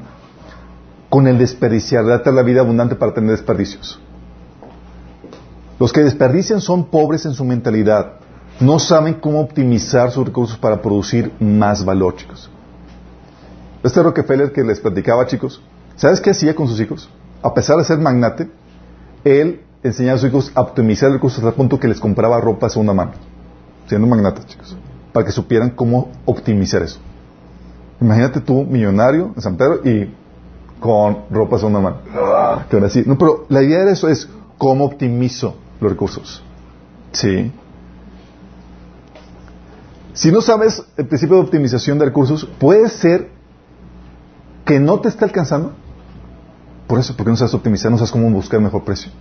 con 1.11 1.27
el 1.27 1.37
desperdiciar, 1.37 2.05
darte 2.05 2.31
la 2.31 2.41
vida 2.41 2.61
abundante 2.61 2.95
para 2.95 3.13
tener 3.13 3.31
desperdicios. 3.31 3.99
Los 5.77 5.91
que 5.91 6.03
desperdician 6.03 6.61
son 6.61 6.85
pobres 6.85 7.25
en 7.25 7.33
su 7.33 7.43
mentalidad. 7.43 8.13
No 8.59 8.79
saben 8.79 9.15
cómo 9.15 9.41
optimizar 9.41 10.11
sus 10.11 10.25
recursos 10.25 10.57
para 10.57 10.81
producir 10.81 11.31
más 11.39 11.83
valor, 11.83 12.15
chicos. 12.15 12.49
Este 13.83 14.03
Rockefeller 14.03 14.51
que 14.51 14.63
les 14.63 14.79
platicaba, 14.79 15.25
chicos, 15.25 15.61
¿sabes 15.95 16.21
qué 16.21 16.29
hacía 16.29 16.55
con 16.55 16.67
sus 16.67 16.79
hijos? 16.79 17.09
A 17.41 17.53
pesar 17.53 17.77
de 17.77 17.83
ser 17.83 17.97
magnate, 17.97 18.49
él 19.23 19.61
enseñaba 19.81 20.17
a 20.17 20.19
sus 20.19 20.29
hijos 20.29 20.51
a 20.53 20.61
optimizar 20.61 21.11
recursos 21.11 21.39
hasta 21.39 21.49
el 21.49 21.55
punto 21.55 21.79
que 21.79 21.87
les 21.87 21.99
compraba 21.99 22.39
ropa 22.39 22.67
a 22.67 22.69
segunda 22.69 22.93
mano, 22.93 23.13
siendo 23.87 24.05
magnate, 24.05 24.45
chicos, 24.45 24.75
para 25.11 25.25
que 25.25 25.31
supieran 25.31 25.71
cómo 25.71 26.11
optimizar 26.25 26.83
eso. 26.83 26.99
Imagínate 27.99 28.41
tú, 28.41 28.63
millonario 28.63 29.31
en 29.35 29.41
San 29.41 29.57
Pedro, 29.57 29.81
y 29.83 30.13
con 30.79 31.25
ropa 31.31 31.57
segunda 31.57 31.79
mano. 31.79 31.97
No, 33.07 33.17
pero 33.17 33.45
la 33.49 33.63
idea 33.63 33.85
de 33.85 33.93
eso 33.93 34.07
es 34.07 34.29
cómo 34.57 34.85
optimizo 34.85 35.55
los 35.79 35.91
recursos. 35.91 36.43
Sí. 37.11 37.51
Si 40.13 40.31
no 40.31 40.41
sabes 40.41 40.83
el 40.97 41.07
principio 41.07 41.37
de 41.37 41.43
optimización 41.43 41.97
de 41.97 42.05
recursos, 42.05 42.45
puede 42.59 42.89
ser 42.89 43.29
que 44.65 44.79
no 44.79 44.99
te 44.99 45.09
esté 45.09 45.25
alcanzando. 45.25 45.73
Por 46.87 46.99
eso, 46.99 47.15
porque 47.15 47.31
no 47.31 47.37
sabes 47.37 47.53
optimizar, 47.53 47.91
no 47.91 47.97
sabes 47.97 48.11
cómo 48.11 48.29
buscar 48.29 48.59
el 48.59 48.65
mejor 48.65 48.83
precio. 48.83 49.11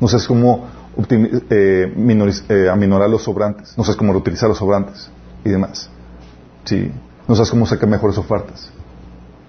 No 0.00 0.08
sabes 0.08 0.26
cómo 0.26 0.66
eh, 1.10 1.92
eh, 2.48 2.68
aminorar 2.70 3.10
los 3.10 3.22
sobrantes. 3.22 3.76
No 3.76 3.84
sabes 3.84 3.96
cómo 3.96 4.12
reutilizar 4.12 4.48
los 4.48 4.58
sobrantes 4.58 5.10
y 5.44 5.50
demás. 5.50 5.90
Sí. 6.64 6.90
No 7.28 7.34
sabes 7.34 7.50
cómo 7.50 7.66
sacar 7.66 7.88
mejores 7.88 8.16
ofertas. 8.16 8.70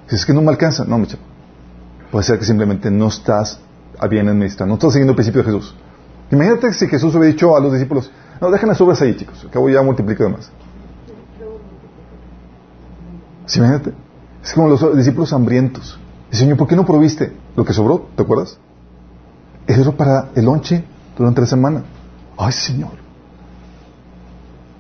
Si 0.08 0.16
es 0.16 0.26
que 0.26 0.34
no 0.34 0.42
me 0.42 0.50
alcanza, 0.50 0.84
no, 0.84 0.98
mi. 0.98 1.08
Puede 2.12 2.26
ser 2.26 2.38
que 2.38 2.46
simplemente 2.46 2.92
no 2.92 3.08
estás 3.08 3.60
bien 4.10 4.28
administrando, 4.28 4.74
no 4.74 4.76
estás 4.76 4.94
siguiendo 4.94 5.12
el 5.12 5.16
principio 5.16 5.42
de 5.42 5.52
Jesús. 5.52 5.76
Imagínate 6.32 6.74
si 6.74 6.88
Jesús 6.88 7.16
hubiera 7.16 7.32
dicho 7.32 7.56
a 7.56 7.60
los 7.60 7.72
discípulos, 7.72 8.12
no, 8.40 8.52
dejen 8.52 8.70
las 8.70 8.82
obras 8.82 9.02
ahí, 9.02 9.16
chicos, 9.16 9.46
acabo 9.48 9.70
ya 9.70 9.82
multiplico 9.82 10.28
más. 10.30 10.52
¿Sí, 13.46 13.60
imagínate? 13.60 13.94
Es 14.44 14.54
como 14.54 14.70
los 14.70 14.96
discípulos 14.96 15.34
hambrientos. 15.34 16.00
Y 16.32 16.36
Señor, 16.36 16.58
¿por 16.58 16.68
qué 16.68 16.76
no 16.76 16.86
proviste 16.86 17.34
lo 17.56 17.66
que 17.66 17.74
sobró? 17.74 18.08
¿Te 18.16 18.24
acuerdas? 18.24 18.58
Eso 19.68 19.96
para 19.96 20.30
el 20.36 20.46
lonche 20.46 20.84
durante 21.18 21.42
la 21.42 21.48
semana. 21.48 21.84
Ay, 22.38 22.52
Señor. 22.52 22.92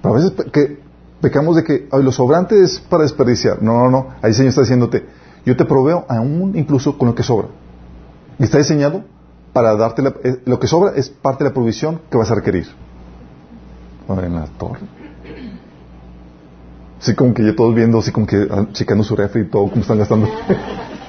Pero 0.01 0.15
a 0.15 0.17
veces 0.17 0.33
que 0.51 0.79
pecamos 1.21 1.55
de 1.55 1.63
que 1.63 1.87
ay, 1.91 2.03
lo 2.03 2.11
sobrante 2.11 2.61
es 2.63 2.79
para 2.79 3.03
desperdiciar. 3.03 3.61
No, 3.61 3.77
no, 3.77 3.91
no. 3.91 4.07
Ahí 4.21 4.29
el 4.29 4.33
Señor 4.33 4.49
está 4.49 4.61
diciéndote, 4.61 5.05
yo 5.45 5.55
te 5.55 5.65
proveo 5.65 6.05
aún 6.09 6.53
incluso 6.55 6.97
con 6.97 7.07
lo 7.09 7.15
que 7.15 7.23
sobra. 7.23 7.47
Y 8.39 8.43
está 8.43 8.57
diseñado 8.57 9.03
para 9.53 9.75
darte 9.75 10.01
eh, 10.23 10.41
lo 10.45 10.59
que 10.59 10.67
sobra 10.67 10.93
es 10.95 11.09
parte 11.09 11.43
de 11.43 11.49
la 11.49 11.53
provisión 11.53 12.01
que 12.09 12.17
vas 12.17 12.31
a 12.31 12.35
requerir. 12.35 12.67
En 14.09 14.35
la 14.35 14.45
torre. 14.57 14.81
Así 17.01 17.15
como 17.15 17.33
que 17.33 17.43
ya 17.43 17.55
todos 17.55 17.73
viendo, 17.73 17.97
así 17.97 18.11
como 18.11 18.27
que 18.27 18.47
ah, 18.51 18.67
checando 18.73 19.03
su 19.03 19.15
refri 19.15 19.41
y 19.41 19.45
todo, 19.45 19.67
cómo 19.69 19.81
están 19.81 19.97
gastando. 19.97 20.29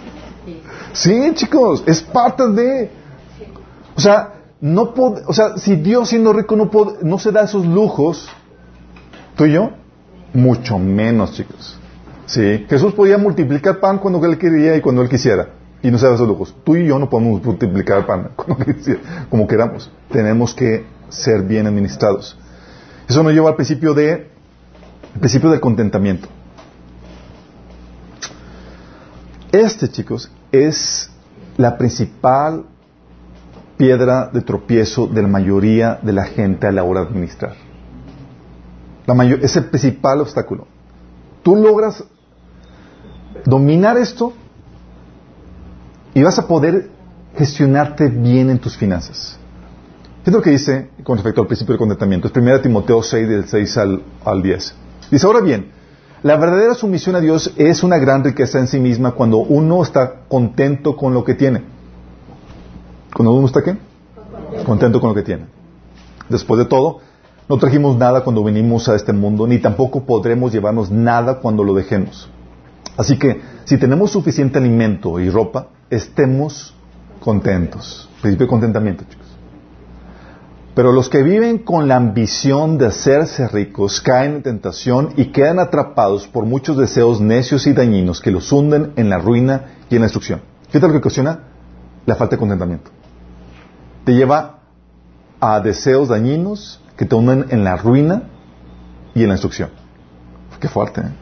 sí, 0.94 1.32
chicos, 1.34 1.84
es 1.86 2.00
parte 2.00 2.48
de. 2.48 2.90
O 3.94 4.00
sea, 4.00 4.32
no 4.62 4.94
o 5.26 5.32
sea, 5.34 5.58
si 5.58 5.76
Dios 5.76 6.08
siendo 6.08 6.32
rico 6.32 6.56
no, 6.56 6.70
no 7.02 7.18
se 7.18 7.30
da 7.30 7.42
esos 7.42 7.66
lujos, 7.66 8.26
tú 9.36 9.44
y 9.44 9.52
yo, 9.52 9.72
mucho 10.32 10.78
menos, 10.78 11.34
chicos. 11.34 11.78
Sí, 12.24 12.64
Jesús 12.70 12.94
podía 12.94 13.18
multiplicar 13.18 13.78
pan 13.78 13.98
cuando 13.98 14.24
él 14.24 14.38
quería 14.38 14.74
y 14.74 14.80
cuando 14.80 15.02
él 15.02 15.10
quisiera. 15.10 15.50
Y 15.82 15.90
no 15.90 15.98
se 15.98 16.06
da 16.06 16.14
esos 16.14 16.26
lujos. 16.26 16.54
Tú 16.64 16.76
y 16.76 16.86
yo 16.86 16.98
no 16.98 17.10
podemos 17.10 17.44
multiplicar 17.44 18.06
pan 18.06 18.30
como 19.28 19.46
queramos. 19.46 19.90
Tenemos 20.10 20.54
que 20.54 20.86
ser 21.10 21.42
bien 21.42 21.66
administrados. 21.66 22.38
Eso 23.06 23.22
nos 23.22 23.34
lleva 23.34 23.50
al 23.50 23.56
principio 23.56 23.92
de 23.92 24.31
el 25.14 25.20
principio 25.20 25.50
del 25.50 25.60
contentamiento. 25.60 26.28
Este, 29.50 29.88
chicos, 29.88 30.30
es 30.50 31.10
la 31.56 31.76
principal 31.76 32.64
piedra 33.76 34.30
de 34.32 34.40
tropiezo 34.40 35.06
de 35.06 35.22
la 35.22 35.28
mayoría 35.28 35.98
de 36.02 36.12
la 36.12 36.24
gente 36.24 36.66
a 36.66 36.72
la 36.72 36.84
hora 36.84 37.00
de 37.02 37.08
administrar. 37.08 37.54
La 39.06 39.14
mayor, 39.14 39.44
es 39.44 39.54
el 39.56 39.64
principal 39.64 40.20
obstáculo. 40.20 40.66
Tú 41.42 41.56
logras 41.56 42.04
dominar 43.44 43.98
esto 43.98 44.32
y 46.14 46.22
vas 46.22 46.38
a 46.38 46.46
poder 46.46 46.90
gestionarte 47.36 48.08
bien 48.08 48.50
en 48.50 48.58
tus 48.58 48.76
finanzas. 48.76 49.38
Fíjate 50.20 50.36
lo 50.36 50.42
que 50.42 50.50
dice 50.50 50.90
con 51.02 51.16
respecto 51.16 51.40
al 51.40 51.46
principio 51.48 51.72
del 51.72 51.78
contentamiento. 51.78 52.28
Es 52.28 52.36
1 52.36 52.60
Timoteo 52.60 53.02
6, 53.02 53.28
del 53.28 53.48
6 53.48 53.76
al, 53.78 54.02
al 54.24 54.42
10. 54.42 54.74
Dice, 55.12 55.26
ahora 55.26 55.40
bien, 55.40 55.66
la 56.22 56.38
verdadera 56.38 56.72
sumisión 56.72 57.14
a 57.16 57.20
Dios 57.20 57.52
es 57.58 57.82
una 57.82 57.98
gran 57.98 58.24
riqueza 58.24 58.58
en 58.58 58.66
sí 58.66 58.80
misma 58.80 59.12
cuando 59.12 59.36
uno 59.36 59.82
está 59.82 60.22
contento 60.26 60.96
con 60.96 61.12
lo 61.12 61.22
que 61.22 61.34
tiene. 61.34 61.62
¿Cuando 63.14 63.34
uno 63.34 63.46
está 63.46 63.62
qué? 63.62 63.76
Contento 64.64 65.02
con 65.02 65.10
lo 65.10 65.14
que 65.14 65.22
tiene. 65.22 65.44
Después 66.30 66.58
de 66.58 66.64
todo, 66.64 67.00
no 67.46 67.58
trajimos 67.58 67.98
nada 67.98 68.24
cuando 68.24 68.42
vinimos 68.42 68.88
a 68.88 68.96
este 68.96 69.12
mundo, 69.12 69.46
ni 69.46 69.58
tampoco 69.58 70.04
podremos 70.06 70.50
llevarnos 70.50 70.90
nada 70.90 71.40
cuando 71.40 71.62
lo 71.62 71.74
dejemos. 71.74 72.30
Así 72.96 73.18
que, 73.18 73.42
si 73.64 73.76
tenemos 73.76 74.12
suficiente 74.12 74.58
alimento 74.58 75.20
y 75.20 75.28
ropa, 75.28 75.66
estemos 75.90 76.74
contentos. 77.20 78.08
Principio 78.22 78.46
de 78.46 78.50
contentamiento, 78.50 79.04
chicos. 79.10 79.21
Pero 80.74 80.92
los 80.92 81.10
que 81.10 81.22
viven 81.22 81.58
con 81.58 81.86
la 81.86 81.96
ambición 81.96 82.78
de 82.78 82.86
hacerse 82.86 83.46
ricos 83.48 84.00
caen 84.00 84.36
en 84.36 84.42
tentación 84.42 85.12
y 85.16 85.26
quedan 85.26 85.58
atrapados 85.58 86.26
por 86.26 86.46
muchos 86.46 86.78
deseos 86.78 87.20
necios 87.20 87.66
y 87.66 87.74
dañinos 87.74 88.22
que 88.22 88.30
los 88.30 88.50
hunden 88.50 88.92
en 88.96 89.10
la 89.10 89.18
ruina 89.18 89.66
y 89.90 89.96
en 89.96 90.00
la 90.00 90.06
destrucción. 90.06 90.40
Fíjate 90.68 90.86
lo 90.86 90.92
que 90.92 90.98
ocasiona 90.98 91.40
la 92.06 92.14
falta 92.14 92.36
de 92.36 92.40
contentamiento. 92.40 92.90
Te 94.04 94.14
lleva 94.14 94.60
a 95.40 95.60
deseos 95.60 96.08
dañinos 96.08 96.80
que 96.96 97.04
te 97.04 97.14
hunden 97.14 97.46
en 97.50 97.64
la 97.64 97.76
ruina 97.76 98.22
y 99.14 99.22
en 99.22 99.28
la 99.28 99.34
destrucción. 99.34 99.70
Qué 100.58 100.68
fuerte. 100.68 101.02
¿eh? 101.02 101.12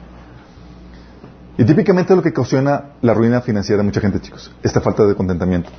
Y 1.59 1.64
típicamente 1.64 2.14
lo 2.14 2.22
que 2.22 2.28
ocasiona 2.28 2.92
la 3.03 3.14
ruina 3.14 3.40
financiera 3.40 3.78
de 3.78 3.84
mucha 3.84 4.01
gente, 4.01 4.20
chicos, 4.20 4.51
esta 4.62 4.80
falta 4.80 5.05
de 5.05 5.14
contentamiento. 5.14 5.70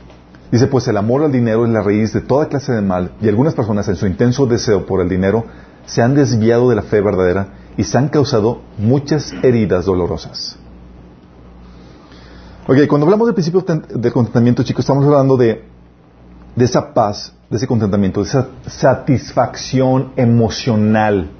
Dice, 0.52 0.68
pues 0.68 0.88
el 0.90 0.98
amor 0.98 1.24
al 1.24 1.32
dinero 1.32 1.66
es 1.66 1.72
la 1.72 1.82
raíz 1.82 2.12
de 2.12 2.20
toda 2.20 2.50
clase 2.50 2.74
de 2.74 2.82
mal 2.82 3.14
y 3.22 3.30
algunas 3.30 3.54
personas 3.54 3.88
en 3.88 3.96
su 3.96 4.06
intenso 4.06 4.46
deseo 4.46 4.86
por 4.86 5.00
el 5.00 5.08
dinero 5.08 5.46
se 5.86 6.02
han 6.02 6.14
desviado 6.14 6.70
de 6.70 6.76
la 6.76 6.82
fe 6.82 7.00
verdadera 7.00 7.54
y 7.78 7.86
se 7.86 7.98
han 7.98 8.10
causado 8.10 8.62
muchas 8.78 9.34
heridas 9.44 9.86
dolorosas. 9.86 10.58
Ok, 12.68 12.86
cuando 12.88 13.06
hablamos 13.06 13.28
del 13.28 13.34
principio 13.34 13.64
de 13.64 14.12
contentamiento, 14.12 14.64
chicos, 14.64 14.84
estamos 14.84 15.06
hablando 15.06 15.38
de, 15.38 15.64
de 16.56 16.66
esa 16.66 16.94
paz, 16.94 17.34
de 17.50 17.56
ese 17.56 17.66
contentamiento, 17.66 18.22
de 18.22 18.28
esa 18.28 18.50
satisfacción 18.68 20.12
emocional, 20.18 21.32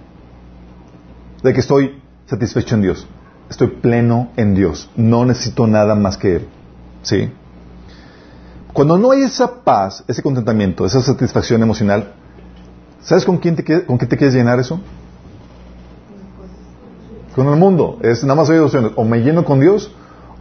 de 1.44 1.54
que 1.54 1.60
estoy 1.60 2.02
satisfecho 2.26 2.76
en 2.76 2.82
Dios, 2.82 3.08
estoy 3.50 3.68
pleno 3.68 4.30
en 4.38 4.56
Dios, 4.56 4.90
no 4.96 5.26
necesito 5.26 5.68
nada 5.68 5.96
más 5.96 6.18
que 6.18 6.38
Él. 6.38 6.48
¿Sí? 7.04 7.32
Cuando 8.74 8.98
no 8.98 9.12
hay 9.12 9.24
esa 9.24 9.64
paz, 9.64 10.04
ese 10.08 10.22
contentamiento, 10.22 10.86
esa 10.86 11.02
satisfacción 11.02 11.62
emocional, 11.62 12.14
¿sabes 13.02 13.26
con 13.26 13.38
quién 13.38 13.56
te, 13.56 13.86
con 13.86 13.98
te 13.98 14.08
quieres 14.08 14.34
llenar 14.34 14.60
eso? 14.60 14.80
Con 17.36 17.48
el 17.48 17.58
mundo. 17.58 18.00
Es 18.02 18.24
nada 18.24 18.36
más 18.36 18.50
hay 18.50 18.58
dos 18.58 18.74
opciones. 18.74 18.92
O 18.96 19.04
me 19.04 19.20
lleno 19.20 19.44
con 19.44 19.60
Dios 19.60 19.92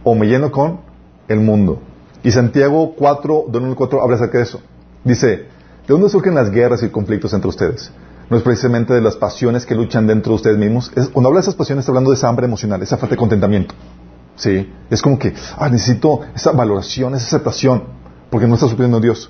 o 0.03 0.15
me 0.15 0.27
lleno 0.27 0.51
con 0.51 0.79
el 1.27 1.39
mundo. 1.39 1.81
Y 2.23 2.31
Santiago 2.31 2.93
4, 2.95 3.45
1 3.51 3.75
4 3.75 4.01
habla 4.01 4.15
acerca 4.15 4.37
de 4.37 4.43
eso. 4.43 4.61
Dice, 5.03 5.27
¿de 5.27 5.47
dónde 5.87 6.09
surgen 6.09 6.35
las 6.35 6.51
guerras 6.51 6.83
y 6.83 6.89
conflictos 6.89 7.33
entre 7.33 7.49
ustedes? 7.49 7.91
No 8.29 8.37
es 8.37 8.43
precisamente 8.43 8.93
de 8.93 9.01
las 9.01 9.17
pasiones 9.17 9.65
que 9.65 9.75
luchan 9.75 10.07
dentro 10.07 10.31
de 10.31 10.35
ustedes 10.35 10.57
mismos. 10.57 10.89
cuando 11.11 11.27
habla 11.27 11.39
de 11.39 11.41
esas 11.41 11.55
pasiones, 11.55 11.83
está 11.83 11.91
hablando 11.91 12.11
de 12.11 12.15
esa 12.15 12.29
hambre 12.29 12.45
emocional, 12.45 12.81
esa 12.81 12.95
falta 12.95 13.15
de 13.15 13.19
contentamiento. 13.19 13.75
Sí, 14.35 14.71
es 14.89 15.01
como 15.01 15.19
que, 15.19 15.33
ah, 15.57 15.67
necesito 15.69 16.21
esa 16.33 16.51
valoración, 16.51 17.13
esa 17.15 17.25
aceptación 17.25 18.00
porque 18.31 18.47
no 18.47 18.55
está 18.55 18.67
supliendo 18.67 18.99
Dios. 18.99 19.29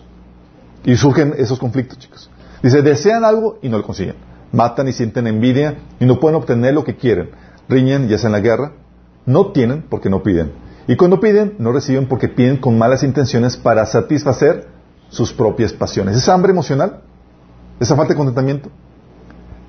Y 0.85 0.95
surgen 0.95 1.33
esos 1.37 1.59
conflictos, 1.59 1.99
chicos. 1.99 2.29
Dice, 2.63 2.81
desean 2.81 3.25
algo 3.25 3.57
y 3.61 3.67
no 3.67 3.77
lo 3.77 3.83
consiguen. 3.83 4.15
Matan 4.53 4.87
y 4.87 4.93
sienten 4.93 5.27
envidia 5.27 5.79
y 5.99 6.05
no 6.05 6.19
pueden 6.19 6.37
obtener 6.37 6.73
lo 6.73 6.83
que 6.83 6.95
quieren. 6.95 7.31
Riñen 7.67 8.09
y 8.09 8.13
hacen 8.13 8.31
la 8.31 8.39
guerra. 8.39 8.73
No 9.25 9.51
tienen 9.51 9.83
porque 9.89 10.09
no 10.09 10.23
piden. 10.23 10.51
Y 10.87 10.95
cuando 10.95 11.19
piden, 11.19 11.55
no 11.57 11.71
reciben 11.71 12.07
porque 12.07 12.27
piden 12.27 12.57
con 12.57 12.77
malas 12.77 13.03
intenciones 13.03 13.57
para 13.57 13.85
satisfacer 13.85 14.67
sus 15.09 15.33
propias 15.33 15.73
pasiones. 15.73 16.15
Esa 16.15 16.33
hambre 16.33 16.51
emocional, 16.51 17.01
esa 17.79 17.95
falta 17.95 18.13
de 18.13 18.17
contentamiento. 18.17 18.69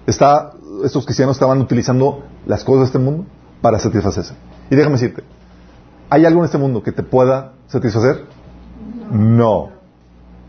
Está, 0.06 0.52
estos 0.84 1.04
cristianos 1.04 1.36
estaban 1.36 1.60
utilizando 1.60 2.24
las 2.46 2.64
cosas 2.64 2.80
de 2.80 2.86
este 2.86 2.98
mundo 2.98 3.26
para 3.62 3.78
satisfacerse. 3.78 4.34
Y 4.70 4.76
déjame 4.76 4.94
decirte, 4.94 5.22
¿hay 6.10 6.26
algo 6.26 6.40
en 6.40 6.46
este 6.46 6.58
mundo 6.58 6.82
que 6.82 6.92
te 6.92 7.02
pueda 7.02 7.52
satisfacer? 7.68 8.24
No. 9.10 9.70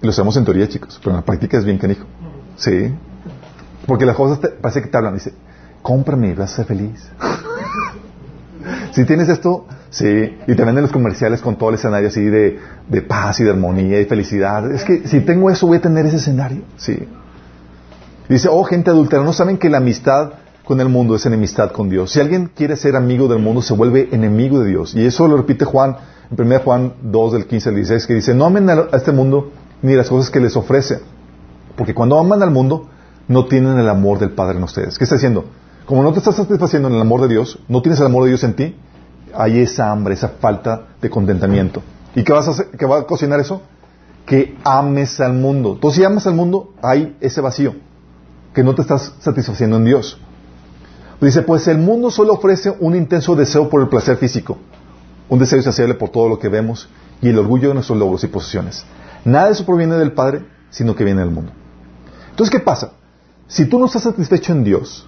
Lo 0.01 0.11
sabemos 0.11 0.35
en 0.37 0.45
teoría, 0.45 0.67
chicos, 0.67 0.99
pero 1.01 1.11
en 1.11 1.17
la 1.17 1.25
práctica 1.25 1.57
es 1.57 1.65
bien 1.65 1.77
canijo. 1.77 2.05
Sí. 2.57 2.93
Porque 3.85 4.05
las 4.05 4.15
cosas 4.15 4.39
te, 4.39 4.49
parece 4.49 4.81
que 4.81 4.87
te 4.87 4.97
hablan. 4.97 5.13
Dice, 5.13 5.33
cómprame 5.81 6.29
y 6.29 6.33
vas 6.33 6.53
a 6.53 6.55
ser 6.57 6.65
feliz. 6.65 7.09
si 8.91 9.05
tienes 9.05 9.29
esto, 9.29 9.65
sí. 9.89 10.37
Y 10.47 10.55
te 10.55 10.63
venden 10.63 10.83
los 10.83 10.91
comerciales 10.91 11.41
con 11.41 11.57
todo 11.57 11.69
el 11.69 11.75
escenario 11.75 12.09
así 12.09 12.23
de, 12.23 12.59
de 12.87 13.01
paz 13.01 13.39
y 13.39 13.43
de 13.43 13.51
armonía 13.51 13.99
y 14.01 14.05
felicidad. 14.05 14.71
Es 14.71 14.83
que 14.83 15.07
si 15.07 15.21
tengo 15.21 15.49
eso, 15.49 15.67
voy 15.67 15.77
a 15.77 15.81
tener 15.81 16.05
ese 16.05 16.17
escenario. 16.17 16.63
Sí. 16.77 17.07
Dice, 18.29 18.47
oh, 18.49 18.63
gente 18.63 18.89
adúltera, 18.89 19.23
¿no 19.23 19.33
saben 19.33 19.57
que 19.57 19.69
la 19.69 19.77
amistad 19.77 20.33
con 20.65 20.79
el 20.79 20.89
mundo 20.89 21.15
es 21.15 21.25
enemistad 21.25 21.71
con 21.71 21.89
Dios? 21.89 22.11
Si 22.11 22.19
alguien 22.19 22.51
quiere 22.53 22.75
ser 22.75 22.95
amigo 22.95 23.27
del 23.27 23.39
mundo, 23.39 23.61
se 23.61 23.73
vuelve 23.73 24.09
enemigo 24.11 24.59
de 24.59 24.69
Dios. 24.69 24.95
Y 24.95 25.05
eso 25.05 25.27
lo 25.27 25.37
repite 25.37 25.65
Juan 25.65 25.97
en 26.31 26.45
1 26.45 26.59
Juan 26.59 26.93
2 27.01 27.33
del 27.33 27.45
15 27.45 27.69
al 27.69 27.75
16 27.75 28.07
que 28.07 28.13
dice, 28.15 28.33
no 28.33 28.45
amen 28.45 28.69
a 28.69 28.87
este 28.93 29.11
mundo 29.11 29.51
ni 29.81 29.93
las 29.93 30.09
cosas 30.09 30.31
que 30.31 30.39
les 30.39 30.55
ofrece, 30.55 31.01
porque 31.75 31.93
cuando 31.93 32.17
aman 32.17 32.41
al 32.41 32.51
mundo 32.51 32.87
no 33.27 33.45
tienen 33.45 33.77
el 33.77 33.89
amor 33.89 34.19
del 34.19 34.31
Padre 34.31 34.57
en 34.57 34.63
ustedes. 34.63 34.97
¿Qué 34.97 35.03
está 35.03 35.15
diciendo? 35.15 35.45
Como 35.85 36.01
no 36.03 36.13
te 36.13 36.19
estás 36.19 36.35
satisfaciendo 36.35 36.87
en 36.87 36.95
el 36.95 37.01
amor 37.01 37.21
de 37.21 37.27
Dios, 37.27 37.59
no 37.67 37.81
tienes 37.81 37.99
el 37.99 38.05
amor 38.05 38.23
de 38.23 38.29
Dios 38.29 38.43
en 38.43 38.55
ti, 38.55 38.75
hay 39.33 39.59
esa 39.59 39.91
hambre, 39.91 40.13
esa 40.13 40.29
falta 40.29 40.87
de 41.01 41.09
contentamiento. 41.09 41.81
¿Y 42.15 42.23
qué, 42.23 42.31
vas 42.31 42.47
a 42.47 42.51
hacer, 42.51 42.67
va 42.89 42.99
a 42.99 43.03
cocinar 43.03 43.39
eso? 43.39 43.61
Que 44.25 44.55
ames 44.63 45.19
al 45.19 45.33
mundo. 45.33 45.73
Entonces, 45.73 45.97
si 45.97 46.05
amas 46.05 46.27
al 46.27 46.35
mundo, 46.35 46.73
hay 46.81 47.17
ese 47.19 47.41
vacío, 47.41 47.75
que 48.53 48.63
no 48.63 48.75
te 48.75 48.81
estás 48.81 49.13
satisfaciendo 49.19 49.77
en 49.77 49.85
Dios. 49.85 50.19
Dice, 51.23 51.41
pues 51.41 51.67
el 51.67 51.77
mundo 51.77 52.11
solo 52.11 52.33
ofrece 52.33 52.75
un 52.79 52.95
intenso 52.95 53.35
deseo 53.35 53.69
por 53.69 53.81
el 53.81 53.87
placer 53.87 54.17
físico 54.17 54.57
un 55.29 55.39
deseo 55.39 55.57
insaciable 55.57 55.95
por 55.95 56.09
todo 56.09 56.29
lo 56.29 56.39
que 56.39 56.49
vemos 56.49 56.87
y 57.21 57.29
el 57.29 57.39
orgullo 57.39 57.69
de 57.69 57.73
nuestros 57.75 57.97
logros 57.97 58.23
y 58.23 58.27
posesiones. 58.27 58.85
Nada 59.25 59.47
de 59.47 59.53
eso 59.53 59.65
proviene 59.65 59.95
del 59.95 60.11
Padre, 60.11 60.45
sino 60.69 60.95
que 60.95 61.03
viene 61.03 61.21
del 61.21 61.31
mundo. 61.31 61.51
Entonces, 62.29 62.51
¿qué 62.51 62.59
pasa? 62.59 62.91
Si 63.47 63.65
tú 63.65 63.79
no 63.79 63.85
estás 63.85 64.03
satisfecho 64.03 64.51
en 64.51 64.63
Dios, 64.63 65.07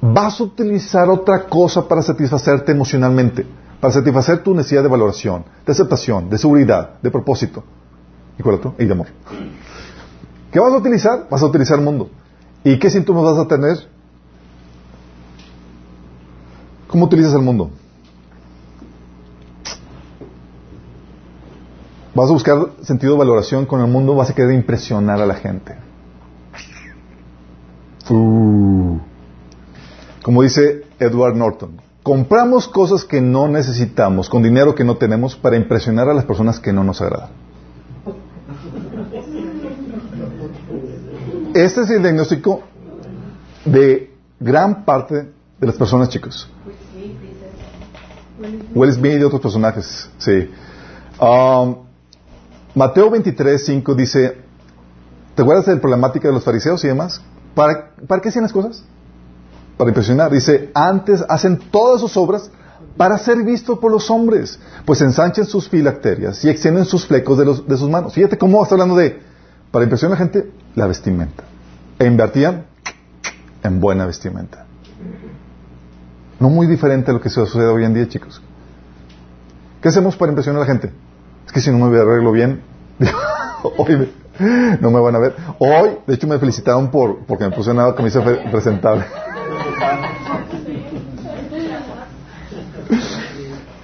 vas 0.00 0.40
a 0.40 0.44
utilizar 0.44 1.08
otra 1.08 1.44
cosa 1.46 1.86
para 1.86 2.02
satisfacerte 2.02 2.72
emocionalmente, 2.72 3.46
para 3.80 3.92
satisfacer 3.92 4.42
tu 4.42 4.54
necesidad 4.54 4.82
de 4.82 4.88
valoración, 4.88 5.44
de 5.64 5.72
aceptación, 5.72 6.30
de 6.30 6.38
seguridad, 6.38 7.00
de 7.02 7.10
propósito. 7.10 7.62
¿Y 8.38 8.42
cuál 8.42 8.56
otro? 8.56 8.74
Y 8.78 8.86
de 8.86 8.92
amor. 8.92 9.06
¿Qué 10.50 10.58
vas 10.58 10.72
a 10.72 10.78
utilizar? 10.78 11.28
Vas 11.30 11.42
a 11.42 11.46
utilizar 11.46 11.78
el 11.78 11.84
mundo. 11.84 12.10
¿Y 12.62 12.78
qué 12.78 12.90
síntomas 12.90 13.24
vas 13.24 13.38
a 13.38 13.48
tener? 13.48 13.93
¿Cómo 16.94 17.06
utilizas 17.06 17.34
el 17.34 17.40
mundo? 17.42 17.72
Vas 22.14 22.30
a 22.30 22.32
buscar 22.32 22.68
sentido 22.82 23.14
de 23.14 23.18
valoración 23.18 23.66
con 23.66 23.80
el 23.80 23.88
mundo, 23.88 24.14
vas 24.14 24.30
a 24.30 24.34
querer 24.36 24.52
impresionar 24.52 25.20
a 25.20 25.26
la 25.26 25.34
gente. 25.34 25.74
Uh. 28.08 28.98
Como 30.22 30.42
dice 30.44 30.84
Edward 31.00 31.34
Norton, 31.34 31.80
compramos 32.04 32.68
cosas 32.68 33.04
que 33.04 33.20
no 33.20 33.48
necesitamos 33.48 34.28
con 34.28 34.44
dinero 34.44 34.76
que 34.76 34.84
no 34.84 34.96
tenemos 34.96 35.34
para 35.34 35.56
impresionar 35.56 36.08
a 36.08 36.14
las 36.14 36.24
personas 36.24 36.60
que 36.60 36.72
no 36.72 36.84
nos 36.84 37.00
agradan. 37.00 37.30
Este 41.54 41.80
es 41.80 41.90
el 41.90 42.02
diagnóstico 42.02 42.62
de 43.64 44.14
gran 44.38 44.84
parte 44.84 45.32
de 45.58 45.66
las 45.66 45.76
personas, 45.76 46.08
chicos. 46.08 46.48
Will 48.74 48.92
Smith 48.92 49.20
y 49.20 49.22
otros 49.22 49.40
personajes, 49.40 50.08
sí. 50.18 50.50
Um, 51.20 51.76
Mateo 52.74 53.10
23, 53.10 53.64
5 53.64 53.94
dice, 53.94 54.38
¿te 55.34 55.42
acuerdas 55.42 55.66
de 55.66 55.74
la 55.74 55.80
problemática 55.80 56.28
de 56.28 56.34
los 56.34 56.44
fariseos 56.44 56.82
y 56.84 56.88
demás? 56.88 57.20
¿Para, 57.54 57.90
¿Para 58.06 58.20
qué 58.20 58.30
hacían 58.30 58.42
las 58.42 58.52
cosas? 58.52 58.84
Para 59.76 59.90
impresionar. 59.90 60.32
Dice, 60.32 60.70
antes 60.74 61.24
hacen 61.28 61.58
todas 61.70 62.00
sus 62.00 62.16
obras 62.16 62.50
para 62.96 63.18
ser 63.18 63.42
visto 63.42 63.78
por 63.80 63.90
los 63.90 64.10
hombres, 64.10 64.58
pues 64.84 65.00
ensanchan 65.00 65.46
sus 65.46 65.68
filacterias 65.68 66.44
y 66.44 66.48
extienden 66.48 66.84
sus 66.84 67.06
flecos 67.06 67.38
de, 67.38 67.44
de 67.44 67.76
sus 67.76 67.88
manos. 67.88 68.14
Fíjate 68.14 68.38
cómo 68.38 68.62
está 68.62 68.74
hablando 68.74 68.96
de, 68.96 69.20
para 69.70 69.84
impresionar 69.84 70.16
a 70.16 70.20
la 70.20 70.30
gente, 70.30 70.52
la 70.74 70.86
vestimenta. 70.86 71.44
E 71.98 72.06
invertían 72.06 72.66
en 73.62 73.80
buena 73.80 74.06
vestimenta. 74.06 74.63
No 76.40 76.50
muy 76.50 76.66
diferente 76.66 77.10
a 77.10 77.14
lo 77.14 77.20
que 77.20 77.30
sucede 77.30 77.66
hoy 77.66 77.84
en 77.84 77.94
día, 77.94 78.08
chicos. 78.08 78.42
¿Qué 79.80 79.88
hacemos 79.88 80.16
para 80.16 80.32
impresionar 80.32 80.62
a 80.62 80.66
la 80.66 80.72
gente? 80.72 80.92
Es 81.46 81.52
que 81.52 81.60
si 81.60 81.70
no 81.70 81.78
me 81.78 81.98
arreglo 81.98 82.32
bien, 82.32 82.62
no 84.80 84.90
me 84.90 85.00
van 85.00 85.14
a 85.14 85.18
ver. 85.18 85.36
Hoy, 85.58 85.98
de 86.06 86.14
hecho, 86.14 86.26
me 86.26 86.38
felicitaron 86.38 86.90
por 86.90 87.18
porque 87.26 87.44
me 87.44 87.50
puse 87.50 87.70
una 87.70 87.94
camisa 87.94 88.22
presentable. 88.50 89.04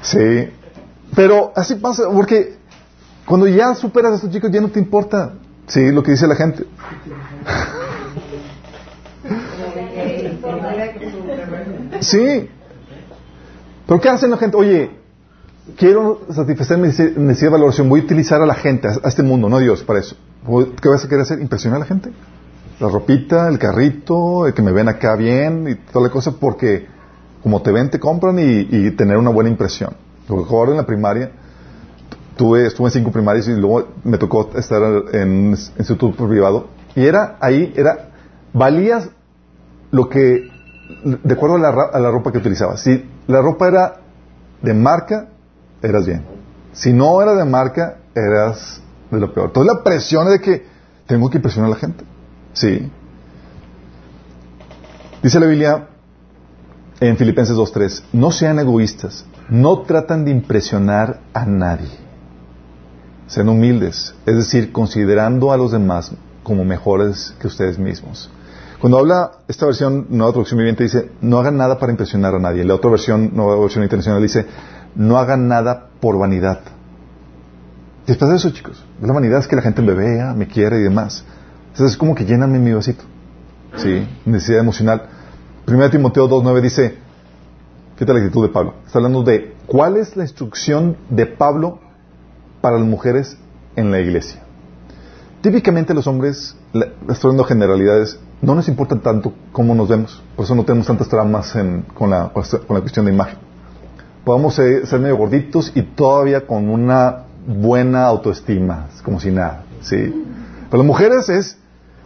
Sí. 0.03 0.51
Pero 1.15 1.53
así 1.55 1.75
pasa, 1.77 2.05
porque 2.11 2.57
cuando 3.27 3.47
ya 3.47 3.75
superas 3.75 4.13
a 4.13 4.15
estos 4.17 4.31
chicos 4.31 4.51
ya 4.51 4.61
no 4.61 4.69
te 4.69 4.79
importa, 4.79 5.35
sí, 5.67 5.91
lo 5.91 6.03
que 6.03 6.13
dice 6.13 6.27
la 6.27 6.37
gente. 6.37 6.65
Sí. 12.01 12.49
Pero 13.87 14.01
¿qué 14.01 14.09
hacen 14.09 14.31
la 14.31 14.37
gente? 14.37 14.57
Oye, 14.57 14.91
quiero 15.77 16.21
satisfacer 16.31 16.79
mi 16.79 16.89
necesidad 16.89 17.49
de 17.49 17.49
valoración, 17.51 17.89
voy 17.89 18.01
a 18.01 18.05
utilizar 18.05 18.41
a 18.41 18.47
la 18.47 18.55
gente, 18.55 18.89
a 18.89 19.09
este 19.09 19.23
mundo, 19.23 19.49
no 19.49 19.57
a 19.57 19.61
Dios, 19.61 19.83
para 19.83 20.01
eso. 20.01 20.17
¿Qué 20.81 20.89
vas 20.89 21.05
a 21.05 21.09
querer 21.09 21.23
hacer? 21.23 21.41
Impresionar 21.41 21.77
a 21.77 21.81
la 21.81 21.87
gente. 21.87 22.11
La 22.79 22.89
ropita, 22.89 23.49
el 23.49 23.59
carrito, 23.59 24.47
el 24.47 24.55
que 24.55 24.63
me 24.63 24.73
ven 24.73 24.89
acá 24.89 25.15
bien 25.17 25.69
y 25.69 25.75
toda 25.93 26.07
la 26.07 26.13
cosa, 26.13 26.33
porque 26.33 26.87
como 27.43 27.63
te 27.63 27.73
ven, 27.73 27.91
te 27.91 27.99
compran 27.99 28.39
y, 28.39 28.91
tener 28.93 29.17
una 29.17 29.31
buena 29.31 29.51
impresión. 29.51 29.95
Porque 30.27 30.55
ahora 30.55 30.73
en 30.73 30.77
la 30.79 30.87
primaria, 30.87 31.33
tuve, 32.37 32.67
estuve 32.67 32.89
en 32.89 32.93
cinco 32.93 33.11
primarias 33.11 33.49
y 33.49 33.53
luego 33.53 33.89
me 34.05 34.19
tocó 34.19 34.51
estar 34.57 34.83
en 35.13 35.29
un 35.29 35.59
instituto 35.79 36.27
privado. 36.27 36.69
Y 36.95 37.05
era 37.05 37.37
ahí, 37.41 37.73
era, 37.77 38.11
valías 38.53 39.11
lo 39.91 40.09
que, 40.09 40.49
de 41.05 41.34
acuerdo 41.34 41.57
a 41.57 41.59
la, 41.59 41.68
a 41.93 41.99
la 41.99 42.11
ropa 42.11 42.32
que 42.32 42.38
utilizabas. 42.38 42.80
Si 42.80 43.05
la 43.26 43.41
ropa 43.41 43.68
era 43.68 44.01
de 44.62 44.74
marca, 44.74 45.28
eras 45.82 46.07
bien. 46.07 46.24
Si 46.72 46.93
no 46.93 47.20
era 47.22 47.34
de 47.34 47.45
marca, 47.45 47.99
eras 48.14 48.82
de 49.11 49.20
lo 49.20 49.32
peor. 49.32 49.49
Entonces 49.49 49.74
la 49.74 49.82
presión 49.82 50.26
es 50.26 50.32
de 50.34 50.41
que 50.41 50.66
tengo 51.07 51.30
que 51.30 51.38
impresionar 51.38 51.70
a 51.70 51.74
la 51.74 51.80
gente. 51.80 52.05
Sí. 52.53 52.91
Dice 55.22 55.41
la 55.41 55.47
Biblia 55.47 55.88
en 57.01 57.16
Filipenses 57.16 57.57
2.3, 57.57 58.03
no 58.12 58.30
sean 58.30 58.59
egoístas, 58.59 59.24
no 59.49 59.80
tratan 59.82 60.24
de 60.24 60.30
impresionar 60.30 61.20
a 61.32 61.47
nadie. 61.47 61.91
Sean 63.26 63.49
humildes, 63.49 64.14
es 64.26 64.36
decir, 64.36 64.72
considerando 64.72 65.53
a 65.53 65.57
los 65.57 65.72
demás 65.72 66.12
como 66.43 66.64
mejores 66.64 67.34
que 67.41 67.47
ustedes 67.47 67.78
mismos. 67.78 68.30
Cuando 68.81 68.99
habla 68.99 69.33
esta 69.47 69.66
versión, 69.66 70.07
nueva 70.09 70.33
traducción 70.33 70.57
viviente, 70.57 70.85
dice, 70.85 71.11
no 71.20 71.39
hagan 71.39 71.59
nada 71.59 71.78
para 71.78 71.93
impresionar 71.93 72.35
a 72.35 72.39
nadie. 72.39 72.64
La 72.64 72.74
otra 72.74 72.91
versión, 72.91 73.31
nueva 73.35 73.61
versión 73.61 73.85
internacional, 73.85 74.22
dice, 74.22 74.47
no 74.95 75.18
hagan 75.18 75.49
nada 75.49 75.89
por 76.01 76.18
vanidad. 76.18 76.61
Después 78.07 78.31
de 78.31 78.37
eso, 78.39 78.51
chicos, 78.51 78.83
la 79.03 79.12
vanidad 79.12 79.41
es 79.41 79.47
que 79.47 79.55
la 79.55 79.61
gente 79.61 79.83
me 79.83 79.93
vea, 79.93 80.33
me 80.33 80.49
quiera 80.49 80.78
y 80.78 80.83
demás. 80.83 81.24
Entonces 81.68 81.93
es 81.93 81.97
como 81.99 82.14
que 82.14 82.24
lléname 82.24 82.59
mi 82.59 82.72
vasito. 82.72 83.05
Sí, 83.76 84.09
necesidad 84.24 84.61
emocional. 84.61 85.03
1 85.68 85.91
Timoteo 85.91 86.28
2.9 86.28 86.61
dice, 86.62 86.97
fíjate 87.97 88.14
la 88.14 88.20
actitud 88.20 88.47
de 88.47 88.53
Pablo. 88.53 88.76
Está 88.87 88.99
hablando 88.99 89.22
de 89.22 89.57
cuál 89.66 89.99
es 89.99 90.16
la 90.16 90.24
instrucción 90.24 90.97
de 91.11 91.26
Pablo 91.26 91.81
para 92.62 92.78
las 92.78 92.87
mujeres 92.87 93.37
en 93.76 93.91
la 93.91 94.01
iglesia. 94.01 94.43
Típicamente 95.41 95.95
los 95.95 96.07
hombres, 96.07 96.55
estoy 97.09 97.30
dando 97.30 97.45
generalidades, 97.45 98.20
no 98.43 98.55
nos 98.55 98.68
importa 98.68 98.97
tanto 98.97 99.32
cómo 99.53 99.74
nos 99.74 99.88
vemos. 99.88 100.22
Por 100.36 100.45
eso 100.45 100.55
no 100.55 100.64
tenemos 100.64 100.86
tantas 100.86 101.09
tramas 101.09 101.57
con, 101.95 102.11
la, 102.11 102.30
con 102.30 102.74
la 102.76 102.80
cuestión 102.80 103.07
de 103.07 103.12
imagen. 103.12 103.38
Podemos 104.22 104.55
ser, 104.55 104.86
ser 104.86 105.01
medio 105.01 105.16
gorditos 105.16 105.72
y 105.74 105.80
todavía 105.80 106.47
con 106.47 106.68
una 106.68 107.24
buena 107.47 108.05
autoestima, 108.05 108.88
como 109.03 109.18
si 109.18 109.30
nada, 109.30 109.64
¿sí? 109.80 109.97
Pero 110.70 110.82
las 110.82 110.86
mujeres 110.86 111.30
es, 111.30 111.57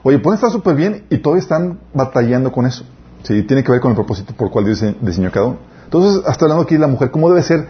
oye, 0.05 0.21
pueden 0.21 0.37
estar 0.37 0.53
súper 0.53 0.77
bien 0.77 1.05
y 1.11 1.19
todavía 1.19 1.43
están 1.43 1.81
batallando 1.93 2.53
con 2.53 2.67
eso, 2.67 2.85
¿sí? 3.25 3.43
Tiene 3.43 3.65
que 3.65 3.73
ver 3.73 3.81
con 3.81 3.91
el 3.91 3.97
propósito 3.97 4.33
por 4.35 4.47
el 4.47 4.53
cual 4.53 4.65
Dios 4.65 4.85
diseñó 5.01 5.33
cada 5.33 5.47
uno. 5.47 5.59
Entonces, 5.85 6.23
hasta 6.25 6.45
hablando 6.45 6.63
aquí 6.63 6.75
de 6.77 6.81
la 6.81 6.87
mujer, 6.87 7.11
¿cómo 7.11 7.29
debe 7.29 7.43
ser, 7.43 7.67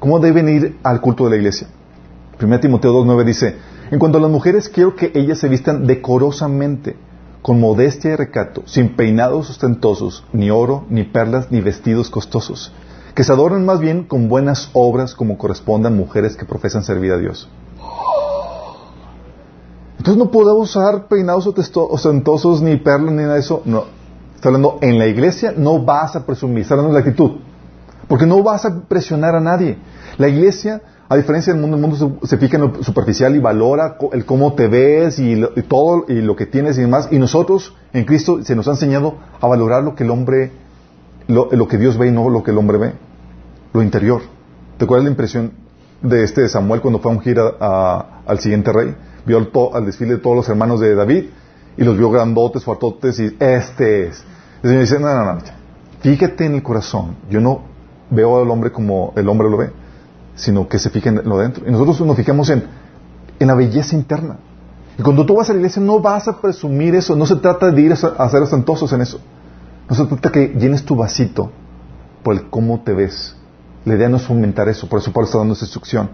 cómo 0.00 0.18
deben 0.18 0.48
ir 0.48 0.76
al 0.82 1.00
culto 1.00 1.24
de 1.24 1.30
la 1.30 1.36
iglesia? 1.36 1.68
1 2.42 2.60
Timoteo 2.60 2.92
2.9 2.92 3.24
dice, 3.24 3.56
en 3.90 3.98
cuanto 3.98 4.18
a 4.18 4.20
las 4.20 4.30
mujeres, 4.30 4.68
quiero 4.68 4.96
que 4.96 5.12
ellas 5.14 5.38
se 5.38 5.48
vistan 5.48 5.86
decorosamente, 5.86 6.96
con 7.42 7.60
modestia 7.60 8.12
y 8.12 8.16
recato, 8.16 8.62
sin 8.66 8.96
peinados 8.96 9.50
ostentosos, 9.50 10.24
ni 10.32 10.50
oro, 10.50 10.84
ni 10.88 11.04
perlas, 11.04 11.50
ni 11.50 11.60
vestidos 11.60 12.10
costosos 12.10 12.72
que 13.14 13.22
se 13.22 13.32
adornen 13.32 13.64
más 13.64 13.80
bien 13.80 14.04
con 14.04 14.28
buenas 14.28 14.70
obras 14.72 15.14
como 15.14 15.38
correspondan 15.38 15.96
mujeres 15.96 16.36
que 16.36 16.44
profesan 16.44 16.82
servir 16.82 17.12
a 17.12 17.18
Dios. 17.18 17.48
Entonces 19.98 20.18
no 20.22 20.30
podemos 20.30 20.70
usar 20.70 21.06
peinados 21.06 21.46
ostentosos 21.46 22.60
ni 22.60 22.76
perlas 22.76 23.12
ni 23.12 23.22
nada 23.22 23.34
de 23.34 23.40
eso. 23.40 23.62
No. 23.64 23.84
Está 24.34 24.48
hablando 24.48 24.78
en 24.82 24.98
la 24.98 25.06
iglesia, 25.06 25.54
no 25.56 25.78
vas 25.78 26.16
a 26.16 26.26
presumir, 26.26 26.62
está 26.62 26.74
hablando 26.74 26.92
de 26.92 27.00
la 27.00 27.08
actitud. 27.08 27.38
Porque 28.08 28.26
no 28.26 28.42
vas 28.42 28.66
a 28.66 28.80
presionar 28.82 29.34
a 29.34 29.40
nadie. 29.40 29.78
La 30.18 30.28
iglesia, 30.28 30.82
a 31.08 31.16
diferencia 31.16 31.52
del 31.52 31.60
mundo, 31.60 31.76
el 31.76 31.82
mundo 31.82 32.18
se, 32.22 32.38
fija 32.38 32.56
en 32.56 32.62
lo 32.62 32.82
superficial 32.82 33.36
y 33.36 33.38
valora 33.38 33.98
el 34.12 34.24
cómo 34.24 34.54
te 34.54 34.68
ves 34.68 35.18
y, 35.18 35.40
todo 35.68 36.06
y 36.08 36.22
lo 36.22 36.34
que 36.34 36.46
tienes 36.46 36.78
y 36.78 36.80
demás. 36.80 37.08
Y 37.10 37.18
nosotros, 37.18 37.74
en 37.92 38.04
Cristo, 38.04 38.42
se 38.42 38.56
nos 38.56 38.68
ha 38.68 38.72
enseñado 38.72 39.16
a 39.40 39.46
valorar 39.46 39.84
lo 39.84 39.94
que 39.94 40.04
el 40.04 40.10
hombre 40.10 40.52
lo, 41.26 41.68
que 41.68 41.78
Dios 41.78 41.98
ve 41.98 42.08
y 42.08 42.10
no 42.10 42.28
lo 42.28 42.42
que 42.42 42.50
el 42.50 42.58
hombre 42.58 42.78
ve, 42.78 42.92
lo 43.72 43.82
interior. 43.82 44.22
¿Te 44.78 44.84
acuerdas 44.84 45.04
la 45.04 45.10
impresión 45.10 45.52
de 46.02 46.24
este 46.24 46.42
de 46.42 46.48
Samuel 46.48 46.80
cuando 46.80 47.00
fue 47.00 47.12
a 47.12 47.14
ungir 47.14 47.38
al 47.38 48.38
siguiente 48.40 48.72
rey? 48.72 48.94
Vio 49.26 49.38
al, 49.74 49.86
desfile 49.86 50.14
de 50.14 50.18
todos 50.18 50.36
los 50.36 50.48
hermanos 50.48 50.80
de 50.80 50.94
David 50.94 51.24
y 51.76 51.84
los 51.84 51.96
vio 51.96 52.10
grandotes, 52.10 52.64
fuertotes 52.64 53.18
y 53.20 53.36
este 53.38 54.08
es. 54.08 54.24
Y 54.62 54.68
me 54.68 54.80
dice, 54.80 54.98
no, 54.98 55.12
no, 55.14 55.34
no, 55.34 55.40
fíjate 56.00 56.46
en 56.46 56.54
el 56.56 56.62
corazón. 56.62 57.16
Yo 57.30 57.40
no 57.40 57.62
veo 58.10 58.42
al 58.42 58.50
hombre 58.50 58.70
como 58.70 59.12
el 59.16 59.28
hombre 59.28 59.50
lo 59.50 59.56
ve, 59.56 59.70
sino 60.34 60.68
que 60.68 60.78
se 60.78 60.90
fije 60.90 61.08
en 61.08 61.22
lo 61.24 61.38
dentro. 61.38 61.66
Y 61.66 61.70
nosotros 61.70 62.00
nos 62.00 62.16
fijamos 62.16 62.50
en, 62.50 62.64
en 63.38 63.46
la 63.46 63.54
belleza 63.54 63.94
interna. 63.96 64.38
Y 64.98 65.02
cuando 65.02 65.26
tú 65.26 65.34
vas 65.34 65.50
a 65.50 65.52
la 65.52 65.58
iglesia 65.58 65.82
no 65.82 66.00
vas 66.00 66.28
a 66.28 66.40
presumir 66.40 66.94
eso, 66.94 67.16
no 67.16 67.26
se 67.26 67.36
trata 67.36 67.70
de 67.70 67.80
ir 67.80 67.92
a, 67.92 67.94
a 67.94 68.28
ser 68.28 68.42
ostentosos 68.42 68.92
en 68.92 69.00
eso. 69.00 69.20
No 69.88 69.96
se 69.96 70.04
trata 70.06 70.30
que 70.30 70.48
llenes 70.48 70.84
tu 70.84 70.96
vasito 70.96 71.50
por 72.22 72.34
el 72.34 72.48
cómo 72.48 72.80
te 72.80 72.92
ves. 72.92 73.36
La 73.84 73.94
idea 73.94 74.08
no 74.08 74.16
es 74.16 74.22
fomentar 74.22 74.68
eso, 74.68 74.88
por 74.88 75.00
eso 75.00 75.12
Pablo 75.12 75.26
está 75.26 75.38
dando 75.38 75.54
esa 75.54 75.64
instrucción. 75.64 76.08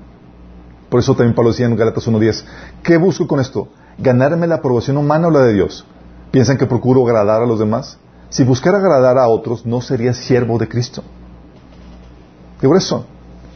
Por 0.88 0.98
eso 0.98 1.14
también 1.14 1.34
Pablo 1.34 1.52
decía 1.52 1.66
en 1.66 1.76
Galatas 1.76 2.08
1.10, 2.08 2.44
¿qué 2.82 2.96
busco 2.96 3.28
con 3.28 3.38
esto? 3.38 3.68
¿Ganarme 3.96 4.48
la 4.48 4.56
aprobación 4.56 4.96
humana 4.96 5.28
o 5.28 5.30
la 5.30 5.42
de 5.42 5.54
Dios? 5.54 5.86
¿Piensan 6.32 6.58
que 6.58 6.66
procuro 6.66 7.06
agradar 7.06 7.42
a 7.42 7.46
los 7.46 7.60
demás? 7.60 7.96
Si 8.28 8.42
buscara 8.42 8.78
agradar 8.78 9.18
a 9.18 9.28
otros, 9.28 9.64
no 9.66 9.80
sería 9.80 10.14
siervo 10.14 10.58
de 10.58 10.68
Cristo. 10.68 11.04
Y 12.60 12.66
por 12.66 12.76
eso, 12.76 13.06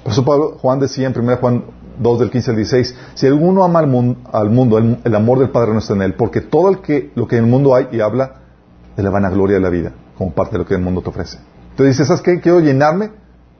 por 0.04 0.12
eso 0.12 0.24
Pablo, 0.24 0.58
Juan 0.60 0.78
decía 0.78 1.08
en 1.08 1.18
1 1.18 1.36
Juan 1.38 1.64
2 1.98 2.18
del 2.20 2.30
15 2.30 2.50
al 2.50 2.56
16, 2.56 2.96
si 3.14 3.26
alguno 3.26 3.64
ama 3.64 3.80
al, 3.80 3.86
mundo, 4.50 4.78
el, 4.78 5.14
amor 5.14 5.38
del 5.38 5.48
Padre 5.48 5.72
no 5.72 5.78
está 5.78 5.94
en 5.94 6.02
él, 6.02 6.14
porque 6.14 6.42
todo 6.42 6.70
lo 6.70 6.82
que 6.82 7.36
en 7.36 7.44
el 7.44 7.50
mundo 7.50 7.74
hay 7.74 7.88
y 7.90 8.00
habla 8.00 8.42
de 8.96 9.02
la 9.02 9.10
vanagloria 9.10 9.56
de 9.56 9.62
la 9.62 9.70
vida 9.70 9.92
como 10.16 10.32
parte 10.32 10.52
de 10.52 10.58
lo 10.58 10.66
que 10.66 10.74
el 10.74 10.82
mundo 10.82 11.00
te 11.02 11.08
ofrece. 11.08 11.38
Entonces 11.70 11.96
dices, 11.96 12.06
¿sabes 12.06 12.22
qué? 12.22 12.40
Quiero 12.40 12.60
llenarme 12.60 13.10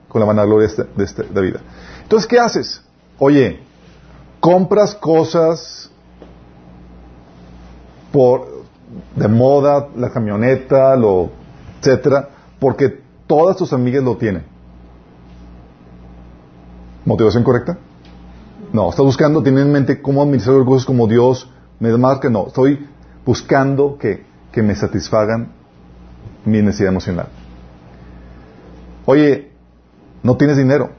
con 0.07 0.21
la 0.21 0.27
vanagloria 0.27 0.69
de, 0.69 0.85
de, 0.95 1.03
este, 1.03 1.23
de 1.23 1.41
vida. 1.41 1.59
Entonces, 2.03 2.27
¿qué 2.27 2.39
haces? 2.39 2.81
Oye, 3.17 3.59
compras 4.39 4.95
cosas 4.95 5.89
por 8.11 8.63
de 9.15 9.27
moda, 9.27 9.87
la 9.95 10.11
camioneta, 10.11 10.95
lo 10.95 11.31
etcétera, 11.79 12.29
porque 12.59 13.01
todas 13.27 13.57
tus 13.57 13.73
amigas 13.73 14.03
lo 14.03 14.15
tienen. 14.15 14.54
¿Motivación 17.05 17.43
correcta? 17.43 17.77
No, 18.73 18.89
estás 18.89 19.05
buscando, 19.05 19.43
tiene 19.43 19.61
en 19.61 19.71
mente 19.71 20.01
cómo 20.01 20.21
administrar 20.23 20.57
los 20.57 20.65
cosas 20.65 20.85
como 20.85 21.07
Dios 21.07 21.49
me 21.79 21.95
marca. 21.97 22.29
No, 22.29 22.47
estoy 22.47 22.87
buscando 23.25 23.97
que, 23.97 24.25
que 24.51 24.63
me 24.63 24.75
satisfagan 24.75 25.51
mi 26.45 26.61
necesidad 26.61 26.89
emocional. 26.89 27.27
Oye, 29.05 29.51
no 30.23 30.35
tienes 30.35 30.57
dinero, 30.57 30.89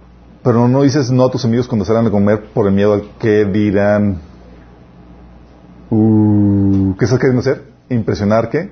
pero 0.45 0.69
no 0.69 0.83
dices 0.83 1.11
no 1.11 1.25
a 1.25 1.31
tus 1.31 1.45
amigos 1.45 1.67
cuando 1.67 1.85
salgan 1.85 2.07
a 2.07 2.11
comer 2.11 2.45
por 2.55 2.67
el 2.69 2.73
miedo 2.73 2.93
al 2.93 3.11
que 3.19 3.45
dirán. 3.45 4.19
Uh, 5.91 6.95
¿Qué 6.97 7.05
estás 7.05 7.19
queriendo 7.19 7.41
hacer? 7.41 7.65
Impresionar 7.91 8.49
qué? 8.49 8.71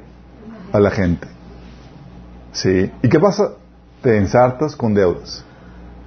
A 0.72 0.78
la 0.78 0.90
gente. 0.90 1.26
¿Sí? 2.52 2.90
¿Y 3.02 3.08
qué 3.08 3.18
pasa? 3.18 3.54
Te 4.02 4.16
ensartas 4.16 4.76
con 4.76 4.94
deudas. 4.94 5.44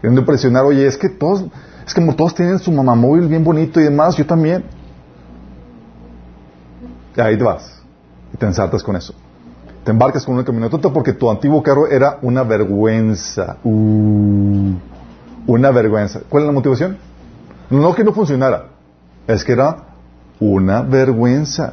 Queriendo 0.01 0.21
impresionar, 0.21 0.63
oye, 0.63 0.85
es 0.85 0.97
que 0.97 1.09
todos, 1.09 1.45
es 1.85 1.93
que 1.93 2.01
como 2.01 2.15
todos 2.15 2.35
tienen 2.35 2.59
su 2.59 2.71
mamá 2.71 2.95
móvil 2.95 3.27
bien 3.27 3.43
bonito 3.43 3.79
y 3.79 3.83
demás, 3.83 4.15
yo 4.15 4.25
también. 4.25 4.63
Y 7.15 7.21
ahí 7.21 7.37
te 7.37 7.43
vas. 7.43 7.81
Y 8.33 8.37
te 8.37 8.45
ensartas 8.45 8.83
con 8.83 8.95
eso 8.95 9.13
te 9.87 9.91
embarcas 9.91 10.25
con 10.25 10.35
una 10.35 10.43
camioneta 10.43 10.89
porque 10.89 11.13
tu 11.13 11.31
antiguo 11.31 11.63
carro 11.63 11.87
era 11.87 12.19
una 12.21 12.43
vergüenza. 12.43 13.55
Uh, 13.63 14.73
una 15.47 15.71
vergüenza. 15.71 16.23
¿Cuál 16.27 16.43
es 16.43 16.47
la 16.47 16.51
motivación? 16.51 16.97
No 17.69 17.95
que 17.95 18.03
no 18.03 18.11
funcionara, 18.11 18.65
es 19.25 19.45
que 19.45 19.53
era 19.53 19.77
una 20.41 20.81
vergüenza. 20.81 21.71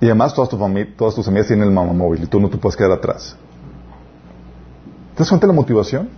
Y 0.00 0.06
además 0.06 0.34
todas, 0.34 0.50
tu 0.50 0.58
todas 0.96 1.14
tus 1.14 1.28
amigas 1.28 1.46
tienen 1.46 1.68
el 1.68 1.72
mamá 1.72 1.92
móvil 1.92 2.24
y 2.24 2.26
tú 2.26 2.40
no 2.40 2.50
te 2.50 2.56
puedes 2.56 2.76
quedar 2.76 2.90
atrás. 2.90 3.36
¿Te 5.14 5.20
das 5.20 5.28
cuenta 5.28 5.46
de 5.46 5.52
la 5.52 5.56
motivación? 5.56 6.08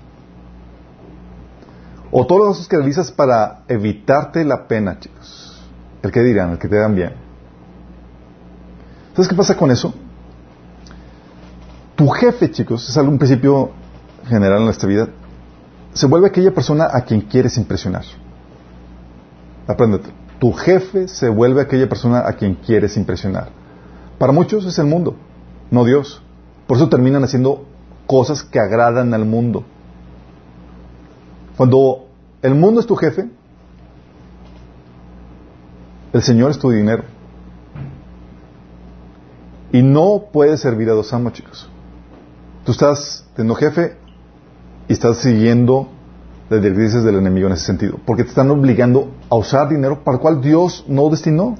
O 2.19 2.27
todos 2.27 2.57
los 2.57 2.67
que 2.67 2.79
realizas 2.79 3.12
para 3.12 3.64
evitarte 3.69 4.43
la 4.43 4.67
pena, 4.67 4.99
chicos. 4.99 5.62
El 6.03 6.11
que 6.11 6.21
dirán, 6.21 6.53
el 6.53 6.59
que 6.59 6.67
te 6.67 6.77
dan 6.77 6.95
bien. 6.95 7.12
¿Sabes 9.12 9.29
qué 9.29 9.35
pasa 9.35 9.55
con 9.55 9.71
eso? 9.71 9.93
Tu 11.95 12.09
jefe, 12.09 12.51
chicos, 12.51 12.89
es 12.89 12.97
algún 12.97 13.19
principio 13.19 13.73
general 14.27 14.61
en 14.61 14.64
nuestra 14.64 14.89
vida, 14.89 15.09
se 15.93 16.07
vuelve 16.07 16.29
aquella 16.29 16.55
persona 16.55 16.89
a 16.91 17.03
quien 17.03 17.21
quieres 17.21 17.59
impresionar. 17.59 18.05
Apréndete. 19.67 20.09
Tu 20.39 20.55
jefe 20.55 21.09
se 21.09 21.29
vuelve 21.29 21.61
aquella 21.61 21.87
persona 21.87 22.27
a 22.27 22.33
quien 22.33 22.55
quieres 22.55 22.97
impresionar. 22.97 23.51
Para 24.19 24.33
muchos 24.33 24.64
es 24.64 24.79
el 24.79 24.87
mundo, 24.87 25.17
no 25.71 25.85
Dios. 25.85 26.23
Por 26.67 26.79
eso 26.79 26.89
terminan 26.89 27.25
haciendo 27.25 27.67
cosas 28.07 28.43
que 28.43 28.59
agradan 28.59 29.12
al 29.12 29.27
mundo. 29.27 29.64
Cuando 31.59 32.06
el 32.43 32.55
mundo 32.55 32.80
es 32.80 32.87
tu 32.87 32.97
jefe, 32.97 33.28
el 36.12 36.22
Señor 36.22 36.51
es 36.51 36.59
tu 36.59 36.70
dinero. 36.70 37.05
Y 39.72 39.82
no 39.82 40.26
puedes 40.32 40.61
servir 40.61 40.89
a 40.89 40.93
dos 40.93 41.12
amos, 41.12 41.32
chicos. 41.32 41.68
Tú 42.64 42.72
estás 42.72 43.26
teniendo 43.34 43.55
jefe 43.55 43.97
y 44.89 44.93
estás 44.93 45.18
siguiendo 45.18 45.89
las 46.49 46.62
directrices 46.62 47.05
del 47.05 47.16
enemigo 47.16 47.49
en 47.49 47.55
ese 47.55 47.66
sentido. 47.66 47.99
Porque 48.07 48.22
te 48.22 48.30
están 48.30 48.51
obligando 48.51 49.12
a 49.28 49.37
usar 49.37 49.68
dinero 49.68 50.05
para 50.05 50.16
el 50.16 50.20
cual 50.22 50.41
Dios 50.41 50.84
no 50.89 51.09
destinó. 51.11 51.57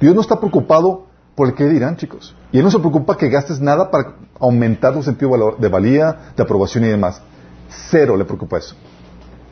Dios 0.00 0.14
no 0.14 0.20
está 0.20 0.38
preocupado 0.38 1.06
por 1.34 1.48
el 1.48 1.54
que 1.54 1.68
dirán, 1.68 1.96
chicos. 1.96 2.34
Y 2.52 2.58
Él 2.58 2.64
no 2.64 2.70
se 2.70 2.78
preocupa 2.78 3.16
que 3.16 3.28
gastes 3.28 3.60
nada 3.60 3.90
para 3.90 4.14
aumentar 4.38 4.94
tu 4.94 5.02
sentido 5.02 5.56
de, 5.58 5.68
valía, 5.68 6.32
de 6.36 6.42
aprobación 6.42 6.84
y 6.84 6.88
demás. 6.88 7.20
Cero 7.90 8.16
le 8.16 8.24
preocupa 8.24 8.58
eso. 8.58 8.74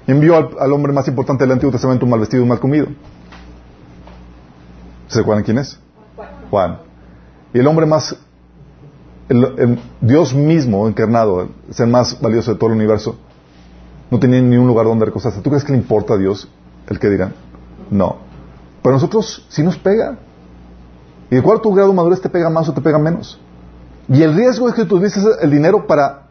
Envió 0.09 0.59
al, 0.59 0.73
hombre 0.73 0.91
más 0.95 1.07
importante 1.07 1.45
del 1.45 1.53
Antiguo 1.53 1.71
Testamento 1.71 2.07
mal 2.07 2.19
vestido 2.19 2.43
y 2.43 2.47
mal 2.47 2.59
comido. 2.59 2.87
¿Se 5.07 5.21
acuerdan 5.21 5.45
quién 5.45 5.59
es? 5.59 5.79
Juan. 6.49 6.79
Y 7.53 7.59
el 7.59 7.67
hombre 7.67 7.85
más, 7.85 8.17
el, 9.29 9.79
Dios 10.01 10.35
mismo 10.35 10.89
encarnado, 10.89 11.43
el 11.43 11.75
ser 11.75 11.89
más 11.89 12.19
valioso 12.23 12.55
de 12.55 12.59
todo 12.59 12.71
el 12.71 12.77
universo, 12.77 13.19
no 14.11 14.19
tenía 14.19 14.41
ni 14.41 14.57
un 14.57 14.67
lugar 14.67 14.87
donde 14.87 15.05
recostarse. 15.05 15.43
¿Tú 15.43 15.51
crees 15.51 15.63
que 15.63 15.73
le 15.73 15.79
importa 15.79 16.15
a 16.15 16.17
Dios 16.17 16.49
el 16.89 16.99
que 16.99 17.11
dirán? 17.11 17.35
No. 17.91 18.17
Pero 18.83 18.95
nosotros 18.95 19.45
sí 19.51 19.63
nos 19.63 19.77
pega. 19.77 20.17
¿Y 21.31 21.37
de 21.37 21.43
cuál 21.43 21.61
tu 21.61 21.71
grado 21.75 21.91
de 21.91 21.95
madurez 21.95 22.23
te 22.23 22.31
pega 22.31 22.49
más 22.49 22.67
o 22.67 22.73
te 22.73 22.81
pega 22.81 22.99
menos? 22.99 23.39
Y 24.09 24.23
el 24.23 24.35
riesgo 24.35 24.71
es 24.71 24.75
que 24.75 24.87
tú 24.87 24.97
utilices 24.97 25.23
el 25.43 25.51
dinero 25.51 25.87
para 25.87 26.29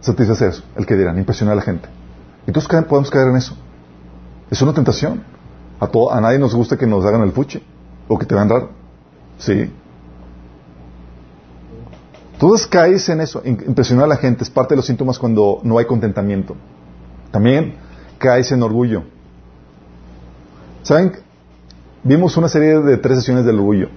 satisfacer 0.00 0.48
eso, 0.48 0.62
el 0.76 0.86
que 0.86 0.96
dirán, 0.96 1.18
impresionar 1.18 1.52
a 1.52 1.56
la 1.56 1.62
gente. 1.62 1.88
Y 2.46 2.52
todos 2.52 2.66
podemos 2.66 3.10
caer 3.10 3.28
en 3.28 3.36
eso. 3.36 3.56
Es 4.50 4.60
una 4.62 4.72
tentación. 4.72 5.22
A, 5.80 5.86
todo, 5.88 6.12
a 6.12 6.20
nadie 6.20 6.38
nos 6.38 6.54
gusta 6.54 6.76
que 6.76 6.86
nos 6.86 7.04
hagan 7.04 7.22
el 7.22 7.32
fuche 7.32 7.62
o 8.08 8.18
que 8.18 8.26
te 8.26 8.34
vean 8.34 8.48
raro. 8.48 8.70
Sí. 9.38 9.72
Todos 12.38 12.66
caes 12.66 13.08
en 13.08 13.20
eso. 13.20 13.42
Impresionar 13.44 14.04
a 14.04 14.08
la 14.08 14.16
gente 14.16 14.44
es 14.44 14.50
parte 14.50 14.74
de 14.74 14.76
los 14.76 14.86
síntomas 14.86 15.18
cuando 15.18 15.60
no 15.62 15.78
hay 15.78 15.86
contentamiento. 15.86 16.56
También 17.30 17.76
caes 18.18 18.52
en 18.52 18.62
orgullo. 18.62 19.04
¿Saben? 20.82 21.12
Vimos 22.04 22.36
una 22.36 22.48
serie 22.48 22.80
de 22.80 22.96
tres 22.96 23.18
sesiones 23.18 23.44
del 23.44 23.56
orgullo. 23.56 23.88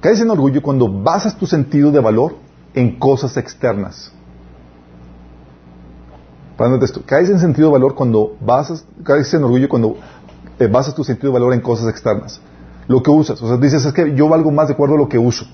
Caes 0.00 0.20
en 0.20 0.30
orgullo 0.30 0.60
cuando 0.60 0.88
basas 0.88 1.36
tu 1.36 1.46
sentido 1.46 1.90
de 1.90 2.00
valor 2.00 2.36
en 2.74 2.98
cosas 2.98 3.36
externas. 3.36 4.12
Esto. 6.82 7.02
Caes 7.04 7.28
en 7.28 7.38
sentido 7.38 7.68
de 7.68 7.72
valor 7.72 7.94
cuando 7.94 8.36
basas, 8.40 8.84
caes 9.02 9.32
en 9.34 9.44
orgullo 9.44 9.68
cuando 9.68 9.96
eh, 10.58 10.66
basas 10.66 10.94
tu 10.94 11.04
sentido 11.04 11.32
de 11.32 11.38
valor 11.38 11.54
en 11.54 11.60
cosas 11.60 11.88
externas. 11.88 12.40
Lo 12.88 13.02
que 13.02 13.10
usas. 13.10 13.40
O 13.42 13.48
sea, 13.48 13.56
dices, 13.56 13.84
es 13.84 13.92
que 13.92 14.14
yo 14.14 14.28
valgo 14.28 14.50
más 14.50 14.68
de 14.68 14.74
acuerdo 14.74 14.94
a 14.94 14.98
lo 14.98 15.08
que 15.08 15.18
uso. 15.18 15.46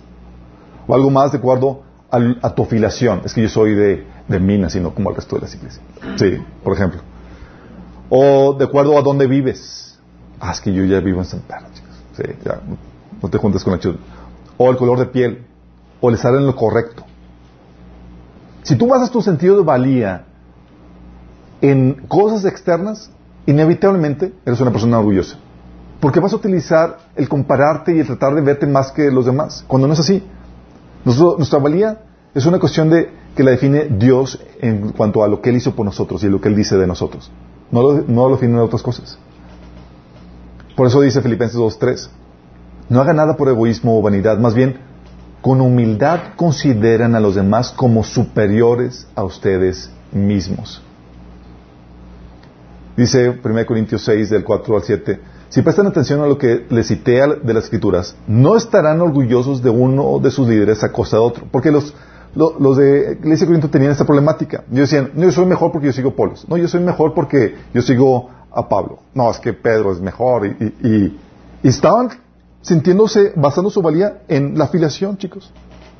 O 0.86 0.94
algo 0.94 1.10
más 1.10 1.32
de 1.32 1.38
acuerdo 1.38 1.82
a, 2.10 2.54
tu 2.54 2.62
afiliación. 2.62 3.22
Es 3.24 3.32
que 3.32 3.42
yo 3.42 3.48
soy 3.48 3.74
de, 3.74 4.06
de 4.28 4.38
minas 4.38 4.74
y 4.76 4.80
no 4.80 4.94
como 4.94 5.10
el 5.10 5.16
resto 5.16 5.36
de 5.36 5.42
las 5.42 5.54
iglesias. 5.54 5.82
Sí, 6.16 6.38
por 6.62 6.74
ejemplo. 6.74 7.00
O 8.10 8.54
de 8.54 8.64
acuerdo 8.64 8.98
a 8.98 9.02
dónde 9.02 9.26
vives. 9.26 9.98
Ah, 10.38 10.52
es 10.52 10.60
que 10.60 10.72
yo 10.72 10.84
ya 10.84 11.00
vivo 11.00 11.20
en 11.20 11.24
San 11.24 11.40
Pedro, 11.40 11.66
chicos. 11.72 11.90
Sí, 12.16 12.24
ya, 12.44 12.60
no 13.22 13.28
te 13.28 13.38
juntes 13.38 13.64
con 13.64 13.72
la 13.72 13.78
chuda. 13.78 13.96
O 14.58 14.70
el 14.70 14.76
color 14.76 14.98
de 14.98 15.06
piel. 15.06 15.46
O 16.00 16.10
el 16.10 16.16
estar 16.16 16.34
en 16.34 16.46
lo 16.46 16.54
correcto. 16.54 17.04
Si 18.62 18.76
tú 18.76 18.88
basas 18.88 19.10
tu 19.10 19.22
sentido 19.22 19.56
de 19.56 19.62
valía 19.62 20.26
en 21.62 22.04
cosas 22.08 22.44
externas, 22.44 23.10
inevitablemente 23.46 24.34
eres 24.44 24.60
una 24.60 24.72
persona 24.72 24.98
orgullosa. 24.98 25.38
Porque 26.00 26.20
vas 26.20 26.32
a 26.32 26.36
utilizar 26.36 26.98
el 27.14 27.28
compararte 27.28 27.94
y 27.94 28.00
el 28.00 28.06
tratar 28.06 28.34
de 28.34 28.42
verte 28.42 28.66
más 28.66 28.90
que 28.90 29.10
los 29.10 29.24
demás, 29.24 29.64
cuando 29.68 29.86
no 29.86 29.94
es 29.94 30.00
así. 30.00 30.22
nuestra 31.04 31.60
valía 31.60 32.02
es 32.34 32.44
una 32.44 32.58
cuestión 32.58 32.90
de 32.90 33.10
que 33.36 33.44
la 33.44 33.52
define 33.52 33.84
Dios 33.84 34.40
en 34.60 34.90
cuanto 34.90 35.22
a 35.22 35.28
lo 35.28 35.40
que 35.40 35.50
Él 35.50 35.56
hizo 35.56 35.74
por 35.74 35.86
nosotros 35.86 36.22
y 36.24 36.28
lo 36.28 36.40
que 36.40 36.48
Él 36.48 36.56
dice 36.56 36.76
de 36.76 36.86
nosotros. 36.86 37.30
No 37.70 37.80
lo, 37.80 38.02
no 38.02 38.64
otras 38.64 38.82
cosas. 38.82 39.18
Por 40.76 40.88
eso 40.88 41.00
dice 41.00 41.22
Filipenses 41.22 41.58
2.3, 41.58 42.08
no 42.88 43.00
haga 43.00 43.12
nada 43.12 43.36
por 43.36 43.48
egoísmo 43.48 43.98
o 43.98 44.02
vanidad, 44.02 44.38
más 44.38 44.54
bien 44.54 44.78
con 45.40 45.60
humildad 45.60 46.34
consideran 46.36 47.14
a 47.14 47.20
los 47.20 47.34
demás 47.34 47.72
como 47.72 48.04
superiores 48.04 49.06
a 49.14 49.24
ustedes 49.24 49.90
mismos. 50.12 50.82
Dice 52.96 53.40
1 53.42 53.66
Corintios 53.66 54.02
6 54.04 54.30
del 54.30 54.44
4 54.44 54.76
al 54.76 54.82
7, 54.82 55.20
si 55.48 55.62
prestan 55.62 55.86
atención 55.86 56.20
a 56.20 56.26
lo 56.26 56.36
que 56.36 56.66
les 56.68 56.86
cité 56.86 57.20
de 57.42 57.54
las 57.54 57.64
escrituras, 57.64 58.16
no 58.26 58.56
estarán 58.56 59.00
orgullosos 59.00 59.62
de 59.62 59.70
uno 59.70 60.18
de 60.18 60.30
sus 60.30 60.48
líderes 60.48 60.82
a 60.84 60.92
costa 60.92 61.16
de 61.16 61.22
otro, 61.22 61.46
porque 61.50 61.70
los, 61.70 61.94
los, 62.34 62.76
de 62.76 63.18
Iglesia 63.20 63.46
Corinto 63.46 63.68
tenían 63.68 63.92
esta 63.92 64.04
problemática. 64.04 64.64
Ellos 64.70 64.90
decían, 64.90 65.10
no, 65.14 65.24
yo 65.24 65.32
soy 65.32 65.46
mejor 65.46 65.72
porque 65.72 65.86
yo 65.88 65.92
sigo 65.92 66.14
Polos, 66.14 66.46
no, 66.48 66.56
yo 66.56 66.68
soy 66.68 66.80
mejor 66.80 67.14
porque 67.14 67.54
yo 67.72 67.82
sigo 67.82 68.30
a 68.54 68.68
Pablo. 68.68 68.98
No, 69.14 69.30
es 69.30 69.38
que 69.38 69.52
Pedro 69.52 69.92
es 69.92 70.00
mejor. 70.00 70.46
Y, 70.46 71.18
estaban 71.62 72.10
sintiéndose, 72.60 73.32
basando 73.36 73.70
su 73.70 73.82
valía 73.82 74.22
en 74.28 74.58
la 74.58 74.64
afiliación, 74.64 75.16
chicos. 75.16 75.52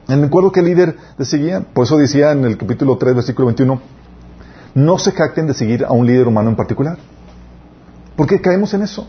En 0.09 0.19
el 0.19 0.25
acuerdo 0.25 0.53
que 0.53 0.61
el 0.61 0.67
líder 0.67 0.97
le 1.17 1.25
seguían. 1.25 1.67
Por 1.73 1.85
eso 1.85 1.97
decía 1.97 2.33
en 2.33 2.45
el 2.45 2.57
capítulo 2.57 2.97
3, 2.97 3.15
versículo 3.15 3.47
21, 3.47 3.81
no 4.75 4.99
se 4.99 5.13
jacten 5.13 5.47
de 5.47 5.55
seguir 5.55 5.85
a 5.85 5.93
un 5.93 6.07
líder 6.07 6.29
humano 6.29 6.51
en 6.51 6.57
particular. 6.57 6.99
Porque 8.17 8.41
caemos 8.41 8.73
en 8.75 8.83
eso. 8.83 9.07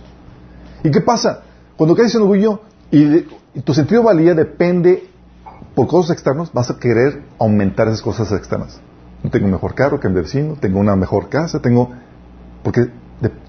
¿Y 0.83 0.91
qué 0.91 1.01
pasa? 1.01 1.41
Cuando 1.77 1.95
caes 1.95 2.13
en 2.15 2.21
orgullo 2.21 2.61
y, 2.91 3.25
y 3.53 3.61
tu 3.63 3.73
sentido 3.73 4.01
de 4.01 4.07
valía 4.07 4.33
depende 4.33 5.09
por 5.75 5.87
cosas 5.87 6.11
externas, 6.11 6.51
vas 6.53 6.69
a 6.69 6.77
querer 6.77 7.23
aumentar 7.39 7.87
esas 7.87 8.01
cosas 8.01 8.31
externas. 8.31 8.79
Tengo 9.31 9.45
un 9.45 9.51
mejor 9.51 9.73
carro 9.73 9.99
que 9.99 10.09
mi 10.09 10.15
vecino, 10.15 10.55
tengo 10.59 10.79
una 10.79 10.95
mejor 10.95 11.29
casa, 11.29 11.59
tengo... 11.59 11.91
Porque 12.61 12.89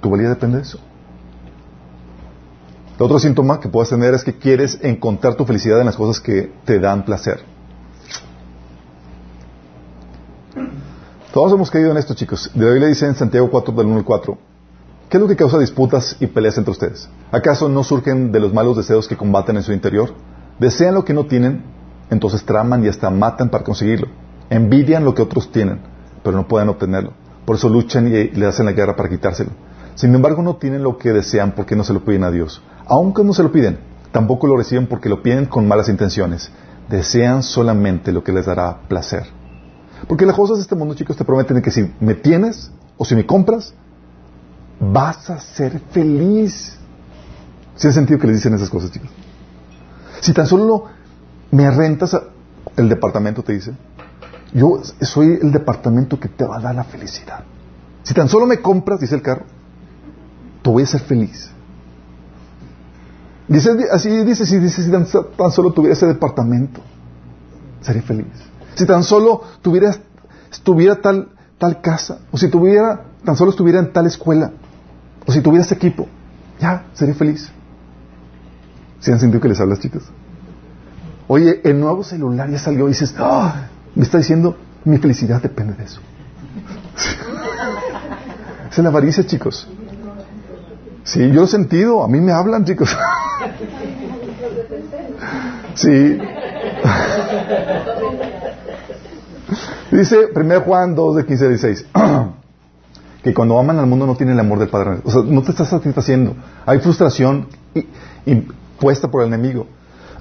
tu 0.01 0.11
valía 0.11 0.29
depende 0.29 0.59
de 0.59 0.62
eso. 0.62 0.79
El 2.97 3.03
otro 3.03 3.19
síntoma 3.19 3.59
que 3.59 3.69
puedes 3.69 3.91
tener 3.91 4.15
es 4.15 4.23
que 4.23 4.39
quieres 4.39 4.79
encontrar 4.83 5.35
tu 5.35 5.45
felicidad 5.45 5.81
en 5.81 5.87
las 5.87 5.97
cosas 5.97 6.21
que 6.21 6.53
te 6.65 6.79
dan 6.79 7.05
placer. 7.05 7.41
Todos 11.35 11.53
hemos 11.53 11.68
caído 11.68 11.91
en 11.91 11.97
esto, 11.97 12.14
chicos. 12.14 12.49
De 12.55 12.64
hoy 12.64 12.78
le 12.78 12.87
dice 12.87 13.07
en 13.07 13.16
Santiago 13.16 13.51
4, 13.51 13.74
del 13.74 13.87
1 13.87 13.97
al 13.97 14.05
4, 14.05 14.39
¿qué 15.09 15.16
es 15.16 15.20
lo 15.20 15.26
que 15.26 15.35
causa 15.35 15.59
disputas 15.59 16.16
y 16.20 16.28
peleas 16.28 16.59
entre 16.59 16.70
ustedes? 16.70 17.09
¿Acaso 17.32 17.68
no 17.68 17.82
surgen 17.82 18.30
de 18.30 18.39
los 18.39 18.55
malos 18.55 18.76
deseos 18.76 19.09
que 19.09 19.16
combaten 19.16 19.57
en 19.57 19.64
su 19.64 19.72
interior? 19.72 20.14
Desean 20.61 20.95
lo 20.95 21.05
que 21.05 21.12
no 21.12 21.26
tienen, 21.26 21.64
entonces 22.09 22.45
traman 22.45 22.85
y 22.85 22.89
hasta 22.89 23.11
matan 23.11 23.51
para 23.51 23.64
conseguirlo. 23.64 24.07
Envidian 24.49 25.05
lo 25.05 25.12
que 25.12 25.22
otros 25.22 25.51
tienen, 25.51 25.80
pero 26.22 26.37
no 26.37 26.47
pueden 26.47 26.68
obtenerlo. 26.68 27.14
Por 27.45 27.57
eso 27.57 27.68
luchan 27.68 28.07
y 28.07 28.28
le 28.28 28.47
hacen 28.47 28.66
la 28.66 28.72
guerra 28.72 28.95
para 28.95 29.09
quitárselo. 29.09 29.51
Sin 29.97 30.14
embargo, 30.14 30.41
no 30.41 30.55
tienen 30.55 30.85
lo 30.85 30.99
que 30.99 31.12
desean 31.12 31.51
porque 31.57 31.74
no 31.74 31.82
se 31.82 31.95
lo 31.95 32.05
piden 32.05 32.22
a 32.22 32.30
Dios. 32.30 32.62
Aunque 32.87 33.24
no 33.24 33.35
se 33.35 33.43
lo 33.43 33.51
piden, 33.51 33.80
tampoco 34.12 34.47
lo 34.47 34.57
reciben 34.57 34.87
porque 34.87 35.09
lo 35.09 35.20
piden 35.20 35.47
con 35.47 35.66
malas 35.66 35.89
intenciones. 35.89 36.53
Desean 36.89 37.43
solamente 37.43 38.12
lo 38.12 38.22
que 38.22 38.30
les 38.30 38.47
dará 38.47 38.82
placer. 38.87 39.24
Porque 40.09 40.27
las 40.27 40.37
cosas 40.37 40.59
de 40.59 40.63
este 40.63 40.75
mundo, 40.75 40.95
chicos, 40.95 41.17
te 41.17 41.25
prometen 41.25 41.63
que 41.63 41.71
si 41.71 41.91
me 42.01 42.15
tienes 42.15 42.71
o 42.97 43.05
si 43.05 43.15
me 43.15 43.27
compras, 43.27 43.75
vas 44.81 45.31
a 45.31 45.41
ser 45.41 45.81
feliz. 45.91 46.77
¿Sí 47.77 47.89
has 47.89 47.95
sentido 47.95 48.19
que 48.19 48.27
les 48.27 48.37
dicen 48.37 48.55
esas 48.55 48.71
cosas, 48.71 48.91
chicos? 48.91 49.11
Si 50.21 50.33
tan 50.33 50.47
solo 50.47 50.85
me 51.51 51.71
rentas 51.71 52.17
el 52.77 52.89
departamento, 52.89 53.43
te 53.43 53.53
dicen, 53.53 53.77
yo 54.53 54.81
soy 55.01 55.39
el 55.43 55.53
departamento 55.53 56.19
que 56.19 56.29
te 56.29 56.45
va 56.45 56.57
a 56.57 56.61
dar 56.61 56.75
la 56.75 56.85
felicidad. 56.85 57.45
Si 58.03 58.15
tan 58.15 58.29
solo 58.29 58.47
me 58.47 58.61
compras, 58.61 59.01
dice 59.01 59.15
el 59.15 59.23
carro, 59.23 59.45
te 60.63 60.71
voy 60.71 60.83
a 60.83 60.87
ser 60.87 61.01
feliz. 61.01 61.51
Dice, 63.49 63.71
así 63.93 64.09
dice, 64.25 64.47
si 64.47 64.59
dice, 64.59 64.83
si 64.83 64.91
tan, 64.91 65.07
tan 65.07 65.51
solo 65.51 65.73
tuviera 65.73 65.93
ese 65.93 66.07
departamento, 66.07 66.81
sería 67.81 68.03
feliz. 68.03 68.27
Si 68.75 68.87
tan 68.87 69.03
solo 69.03 69.43
tuviera, 69.62 69.95
estuviera 70.51 70.97
tal, 70.97 71.29
tal 71.59 71.81
casa, 71.81 72.18
o 72.31 72.39
si 72.39 72.49
tuviera, 72.49 73.05
tan 73.25 73.37
solo 73.37 73.51
estuviera 73.51 73.79
en 73.79 73.93
tal 73.93 74.07
escuela, 74.07 74.53
o 75.27 75.33
si 75.33 75.41
tuviera 75.41 75.64
ese 75.64 75.75
equipo, 75.75 76.09
ya, 76.61 76.87
sería 76.93 77.14
feliz. 77.14 77.51
¿Se 79.01 79.12
han 79.12 79.20
sentido 79.20 79.41
que 79.41 79.49
les 79.49 79.61
hablas, 79.61 79.81
chicos? 79.81 80.03
Oye, 81.29 81.61
el 81.64 81.81
nuevo 81.81 82.05
celular 82.05 82.51
ya 82.51 82.59
salió 82.59 82.87
y 82.87 82.91
dices, 82.91 83.14
ah, 83.18 83.68
me 83.95 84.03
está 84.03 84.18
diciendo, 84.18 84.57
mi 84.85 84.99
felicidad 84.99 85.41
depende 85.41 85.75
de 85.75 85.85
eso. 85.85 86.01
es 88.70 88.79
la 88.79 88.89
avaricia, 88.89 89.25
chicos. 89.25 89.68
Sí, 91.05 91.20
yo 91.29 91.35
lo 91.35 91.45
he 91.45 91.49
sentido, 91.49 92.03
a 92.03 92.09
mí 92.09 92.20
me 92.20 92.33
hablan, 92.33 92.64
chicos. 92.64 92.91
sí. 95.75 96.18
Dice 99.95 100.27
1 100.35 100.61
Juan 100.63 100.97
2 100.97 101.17
de 101.17 101.25
15 101.25 101.45
a 101.45 101.49
16 101.49 101.87
que 103.23 103.33
cuando 103.33 103.57
aman 103.61 103.79
al 103.79 103.87
mundo 103.87 104.07
no 104.07 104.17
tienen 104.17 104.35
el 104.35 104.41
amor 104.41 104.59
del 104.59 104.69
Padre. 104.69 105.01
O 105.05 105.11
sea, 105.11 105.23
no 105.23 105.41
te 105.43 105.53
estás 105.53 105.69
satisfaciendo. 105.69 106.35
Hay 106.67 106.81
frustración 106.81 107.47
impuesta 108.27 109.09
por 109.09 109.23
el 109.23 109.29
enemigo. 109.29 109.69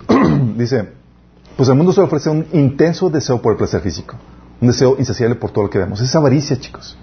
Dice, 0.57 0.89
pues 1.57 1.69
el 1.69 1.75
mundo 1.75 1.91
se 1.91 2.01
ofrece 2.01 2.29
un 2.29 2.45
intenso 2.53 3.09
deseo 3.09 3.41
por 3.41 3.53
el 3.53 3.57
placer 3.57 3.81
físico. 3.81 4.15
Un 4.61 4.67
deseo 4.67 4.95
insaciable 4.99 5.35
por 5.35 5.49
todo 5.49 5.63
lo 5.63 5.69
que 5.71 5.79
vemos. 5.79 5.99
Es 6.01 6.15
avaricia, 6.15 6.59
chicos. 6.59 6.95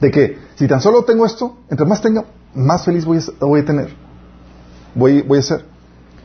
De 0.00 0.10
que 0.10 0.38
si 0.56 0.66
tan 0.66 0.80
solo 0.80 1.04
tengo 1.04 1.24
esto, 1.24 1.58
entre 1.70 1.86
más 1.86 2.02
tenga, 2.02 2.24
más 2.52 2.84
feliz 2.84 3.04
voy 3.04 3.18
a, 3.18 3.64
tener. 3.64 3.90
Voy, 4.96 5.22
voy 5.22 5.38
a 5.38 5.42
ser. 5.42 5.64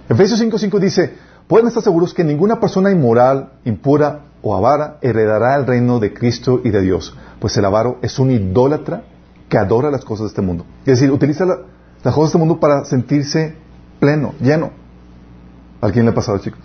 Efesios 0.09 0.41
5.5 0.41 0.79
dice, 0.79 1.13
pueden 1.47 1.67
estar 1.67 1.83
seguros 1.83 2.15
que 2.15 2.23
ninguna 2.23 2.59
persona 2.59 2.89
inmoral, 2.89 3.53
impura 3.63 4.32
o 4.43 4.55
avara 4.55 4.97
heredará 5.01 5.55
el 5.55 5.65
reino 5.65 5.99
de 5.99 6.13
Cristo 6.13 6.61
y 6.63 6.69
de 6.69 6.81
Dios, 6.81 7.17
pues 7.39 7.57
el 7.57 7.65
avaro 7.65 7.97
es 8.01 8.19
un 8.19 8.29
idólatra 8.29 9.03
que 9.49 9.57
adora 9.57 9.89
las 9.89 10.05
cosas 10.05 10.25
de 10.25 10.27
este 10.27 10.41
mundo. 10.41 10.65
Es 10.81 10.99
decir, 10.99 11.11
utiliza 11.11 11.45
las 11.45 11.57
cosas 12.03 12.15
de 12.15 12.25
este 12.25 12.37
mundo 12.37 12.59
para 12.59 12.85
sentirse 12.85 13.55
pleno, 13.99 14.33
lleno. 14.41 14.71
¿A 15.81 15.89
quién 15.91 16.05
le 16.05 16.11
ha 16.11 16.13
pasado, 16.15 16.37
chicos? 16.39 16.59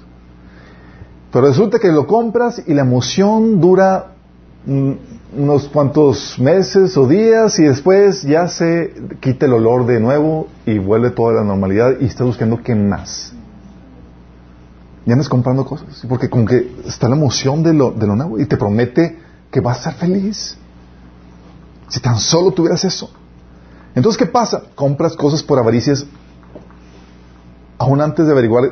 Pero 1.33 1.47
resulta 1.47 1.79
que 1.79 1.89
lo 1.89 2.07
compras 2.07 2.63
y 2.67 2.75
la 2.75 2.83
emoción 2.83 3.61
dura 3.61 4.13
unos 4.67 5.69
cuantos 5.69 6.39
meses 6.39 6.97
o 6.97 7.07
días 7.07 7.59
y 7.59 7.65
después 7.65 8.23
ya 8.23 8.49
se 8.49 8.93
quita 9.21 9.47
el 9.47 9.53
olor 9.53 9.87
de 9.87 10.01
nuevo 10.01 10.49
y 10.67 10.79
vuelve 10.79 11.11
toda 11.11 11.33
la 11.33 11.45
normalidad 11.45 11.95
y 12.01 12.07
estás 12.07 12.27
buscando 12.27 12.63
qué 12.63 12.75
más. 12.75 13.35
Ya 15.09 15.15
andas 15.15 15.31
comprando 15.31 15.65
cosas, 15.65 16.05
porque 16.07 16.29
como 16.29 16.45
que 16.45 16.71
está 16.85 17.09
la 17.09 17.17
emoción 17.17 17.63
de 17.63 17.73
lo, 17.73 17.93
de 17.93 18.07
lo 18.07 18.15
nuevo 18.15 18.39
y 18.39 18.45
te 18.45 18.59
promete 18.59 19.19
que 19.51 19.59
vas 19.59 19.79
a 19.79 19.83
ser 19.85 19.95
feliz. 19.95 20.59
Si 21.89 21.99
tan 21.99 22.19
solo 22.19 22.51
tuvieras 22.51 22.85
eso. 22.85 23.11
Entonces, 23.95 24.19
¿qué 24.19 24.27
pasa? 24.27 24.65
Compras 24.75 25.17
cosas 25.17 25.43
por 25.43 25.59
avaricias 25.59 26.05
aún 27.79 28.03
antes 28.03 28.27
de 28.27 28.33
averiguar 28.33 28.65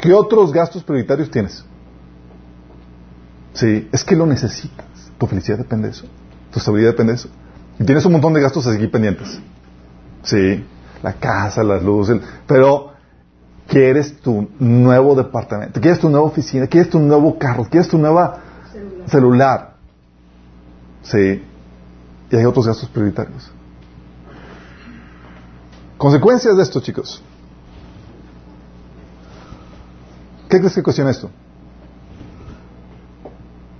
qué 0.00 0.12
otros 0.12 0.52
gastos 0.52 0.82
prioritarios 0.82 1.30
tienes. 1.30 1.64
Sí, 3.54 3.88
es 3.92 4.02
que 4.02 4.16
lo 4.16 4.26
necesitas. 4.26 4.86
Tu 5.16 5.28
felicidad 5.28 5.58
depende 5.58 5.86
de 5.86 5.92
eso. 5.92 6.06
Tu 6.50 6.58
estabilidad 6.58 6.90
depende 6.90 7.12
de 7.12 7.18
eso. 7.20 7.28
Y 7.78 7.84
tienes 7.84 8.04
un 8.04 8.10
montón 8.10 8.32
de 8.32 8.40
gastos 8.40 8.66
aquí 8.66 8.88
pendientes. 8.88 9.38
Sí, 10.24 10.64
la 11.04 11.12
casa, 11.12 11.62
las 11.62 11.84
luces, 11.84 12.20
pero 12.48 12.95
quieres 13.68 14.20
tu 14.20 14.48
nuevo 14.58 15.14
departamento, 15.14 15.80
quieres 15.80 16.00
tu 16.00 16.08
nueva 16.08 16.26
oficina, 16.26 16.66
quieres 16.66 16.90
tu 16.90 16.98
nuevo 16.98 17.38
carro, 17.38 17.64
quieres 17.64 17.88
tu 17.88 17.98
nueva 17.98 18.38
celular. 18.72 19.08
celular. 19.08 19.74
Sí. 21.02 21.42
Y 22.30 22.36
hay 22.36 22.44
otros 22.44 22.66
gastos 22.66 22.88
prioritarios. 22.88 23.50
Consecuencias 25.96 26.56
de 26.56 26.62
esto, 26.62 26.80
chicos. 26.80 27.22
¿Qué 30.48 30.58
crees 30.58 30.74
que 30.74 30.82
cuestiona 30.82 31.10
esto? 31.10 31.30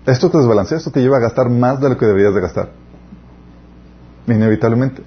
Esto 0.06 0.30
te 0.30 0.38
desbalancea, 0.38 0.78
esto 0.78 0.90
te 0.90 1.00
lleva 1.00 1.16
a 1.16 1.20
gastar 1.20 1.50
más 1.50 1.80
de 1.80 1.88
lo 1.88 1.98
que 1.98 2.06
deberías 2.06 2.34
de 2.34 2.40
gastar. 2.40 2.70
Inevitablemente. 4.26 5.02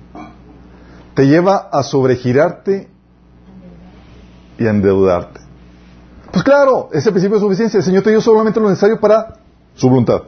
Te 1.16 1.28
lleva 1.28 1.70
a 1.72 1.84
sobregirarte 1.84 2.90
y 4.60 4.68
endeudarte. 4.68 5.40
Pues 6.32 6.44
claro, 6.44 6.90
ese 6.94 7.12
principio 7.12 7.38
de 7.38 7.42
suficiencia. 7.42 7.78
El 7.80 7.84
Señor 7.84 8.04
te 8.04 8.12
dio 8.12 8.22
solamente 8.22 8.60
lo 8.60 8.70
necesario 8.70 9.00
para 9.00 9.40
su 9.76 9.90
voluntad. 9.90 10.24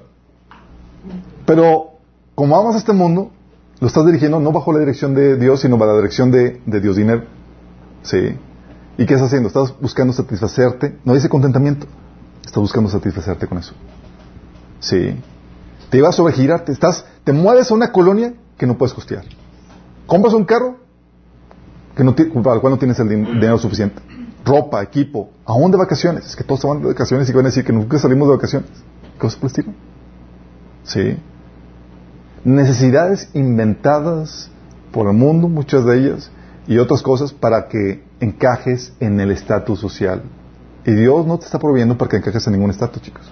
Pero 1.46 1.92
como 2.34 2.58
amas 2.58 2.76
a 2.76 2.78
este 2.80 2.94
mundo, 2.94 3.32
lo 3.80 3.88
estás 3.88 4.06
dirigiendo 4.06 4.40
no 4.40 4.52
bajo 4.52 4.72
la 4.74 4.80
dirección 4.80 5.14
de 5.14 5.38
Dios, 5.38 5.62
sino 5.62 5.78
bajo 5.78 5.92
la 5.92 5.98
dirección 5.98 6.32
de, 6.32 6.62
de 6.66 6.80
Dios 6.80 6.96
dinero. 6.96 7.24
¿Sí? 8.04 8.38
¿Y 8.98 9.06
qué 9.06 9.14
estás 9.14 9.28
haciendo? 9.28 9.48
Estás 9.48 9.76
buscando 9.80 10.14
satisfacerte. 10.14 10.98
No 11.04 11.14
dice 11.14 11.30
contentamiento. 11.30 11.88
Estás 12.44 12.62
buscando 12.62 12.90
satisfacerte 12.90 13.48
con 13.48 13.58
eso. 13.58 13.74
Sí. 14.80 15.20
Te 15.90 15.98
iba 15.98 16.10
a 16.10 16.12
sobregirarte. 16.12 16.72
Estás, 16.72 17.06
te 17.24 17.34
mueves 17.34 17.70
a 17.72 17.74
una 17.74 17.92
colonia 17.92 18.34
que 18.58 18.66
no 18.66 18.78
puedes 18.78 18.94
costear. 18.94 19.26
Compras 20.08 20.34
un 20.34 20.46
carro 20.46 20.78
que 21.96 22.04
no, 22.04 22.16
para 22.16 22.56
el 22.56 22.62
cual 22.62 22.72
no 22.72 22.80
tienes 22.80 23.00
el 23.00 23.10
dinero 23.10 23.58
suficiente. 23.58 24.02
Ropa, 24.44 24.82
equipo, 24.82 25.30
aún 25.46 25.72
de 25.72 25.78
vacaciones. 25.78 26.26
Es 26.26 26.36
que 26.36 26.44
todos 26.44 26.64
van 26.64 26.82
de 26.82 26.88
vacaciones 26.88 27.30
y 27.30 27.34
van 27.34 27.46
a 27.46 27.50
decir 27.50 27.64
que 27.64 27.74
nunca 27.74 28.00
salimos 28.00 28.28
de 28.28 28.36
vacaciones. 28.36 28.70
Cosas 29.18 29.40
por 29.40 29.52
el. 29.52 29.76
Sí. 30.84 31.18
Necesidades 32.44 33.30
inventadas 33.34 34.50
por 34.92 35.08
el 35.08 35.14
mundo, 35.14 35.48
muchas 35.48 35.86
de 35.86 36.00
ellas, 36.00 36.32
y 36.68 36.80
otras 36.80 37.02
cosas 37.02 37.34
para 37.34 37.68
que 37.68 38.04
encajes 38.20 38.94
en 39.00 39.20
el 39.20 39.32
estatus 39.32 39.80
social. 39.80 40.24
Y 40.86 40.92
Dios 40.92 41.28
no 41.28 41.38
te 41.38 41.46
está 41.46 41.60
proveyendo 41.60 41.98
para 41.98 42.10
que 42.10 42.18
encajes 42.18 42.48
en 42.48 42.54
ningún 42.54 42.72
estatus, 42.72 43.02
chicos 43.02 43.32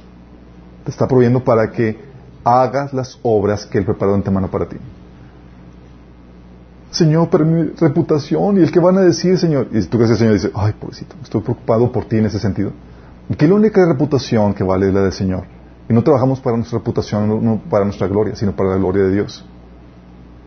te 0.84 0.92
está 0.92 1.08
proveyendo 1.08 1.44
para 1.44 1.72
que 1.72 2.00
hagas 2.44 2.94
las 2.94 3.20
obras 3.22 3.66
que 3.66 3.78
Él 3.78 3.86
preparó 3.86 4.12
de 4.14 4.18
antemano 4.18 4.50
para 4.50 4.68
ti. 4.68 4.78
Señor, 6.92 7.30
pero 7.30 7.46
mi 7.46 7.72
reputación 7.80 8.58
y 8.58 8.62
el 8.62 8.72
que 8.72 8.80
van 8.80 8.98
a 8.98 9.02
decir, 9.02 9.38
Señor. 9.38 9.68
Y 9.72 9.82
tú 9.84 9.98
que 9.98 10.06
el 10.06 10.18
Señor 10.18 10.34
dice, 10.34 10.52
ay, 10.56 10.74
pobrecito, 10.74 11.16
estoy 11.22 11.42
preocupado 11.42 11.92
por 11.92 12.06
ti 12.06 12.18
en 12.18 12.26
ese 12.26 12.40
sentido. 12.40 12.72
Que 13.38 13.48
la 13.48 13.54
única 13.54 13.86
reputación 13.86 14.56
que 14.56 14.64
vale 14.64 14.88
es 14.88 14.94
la 14.94 15.02
del 15.02 15.14
Señor. 15.14 15.44
Y 15.88 15.94
no 15.94 16.04
trabajamos 16.04 16.40
para 16.40 16.58
nuestra 16.58 16.80
reputación, 16.80 17.44
no 17.44 17.62
para 17.70 17.86
nuestra 17.86 18.08
gloria, 18.08 18.36
sino 18.36 18.56
para 18.56 18.72
la 18.72 18.78
gloria 18.78 19.04
de 19.04 19.12
Dios. 19.12 19.46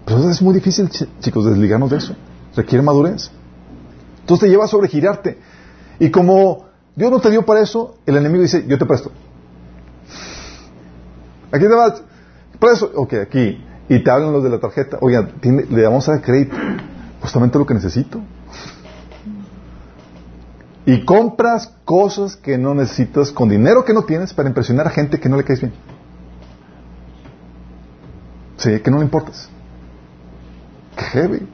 Pero 0.05 0.29
es 0.29 0.43
muy 0.43 0.55
difícil, 0.55 0.91
chicos, 1.21 1.45
desligarnos 1.45 1.91
de 1.91 1.99
eso. 1.99 2.17
Requiere 2.57 2.83
madurez. 2.83 3.31
Entonces 4.21 4.47
te 4.47 4.51
lleva 4.51 4.65
a 4.65 4.69
sobregirarte. 4.69 5.39
Y 6.01 6.11
como 6.11 6.67
Dios 6.97 7.11
no 7.11 7.21
te 7.21 7.31
dio 7.31 7.45
para 7.45 7.61
eso, 7.61 7.97
el 8.05 8.17
enemigo 8.17 8.43
dice, 8.43 8.65
yo 8.67 8.79
te 8.79 8.87
presto. 8.87 9.13
Aquí 11.53 11.65
te 11.65 11.75
vas. 11.75 12.03
eso, 12.73 12.91
Ok, 12.97 13.15
aquí. 13.15 13.65
Y 13.93 14.03
te 14.03 14.11
hablan 14.11 14.33
los 14.33 14.43
de 14.43 14.49
la 14.49 14.59
tarjeta. 14.59 14.97
Oigan, 15.03 15.33
le 15.43 15.83
damos 15.83 16.09
a 16.09 16.23
crédito. 16.23 16.57
Justamente 17.21 17.59
lo 17.59 17.67
que 17.67 17.75
necesito. 17.75 18.23
Y 20.87 21.05
compras 21.05 21.75
cosas 21.85 22.35
que 22.37 22.57
no 22.57 22.73
necesitas 22.73 23.31
con 23.33 23.51
dinero 23.51 23.85
que 23.85 23.93
no 23.93 24.05
tienes 24.05 24.33
para 24.33 24.49
impresionar 24.49 24.87
a 24.87 24.91
gente 24.91 25.21
que 25.21 25.29
no 25.29 25.37
le 25.37 25.45
caes 25.45 25.61
bien. 25.61 25.75
Sí, 28.57 28.81
que 28.81 28.91
no 28.91 28.97
le 28.97 29.05
importas. 29.05 29.51
Qué 30.97 31.05
heavy. 31.05 31.47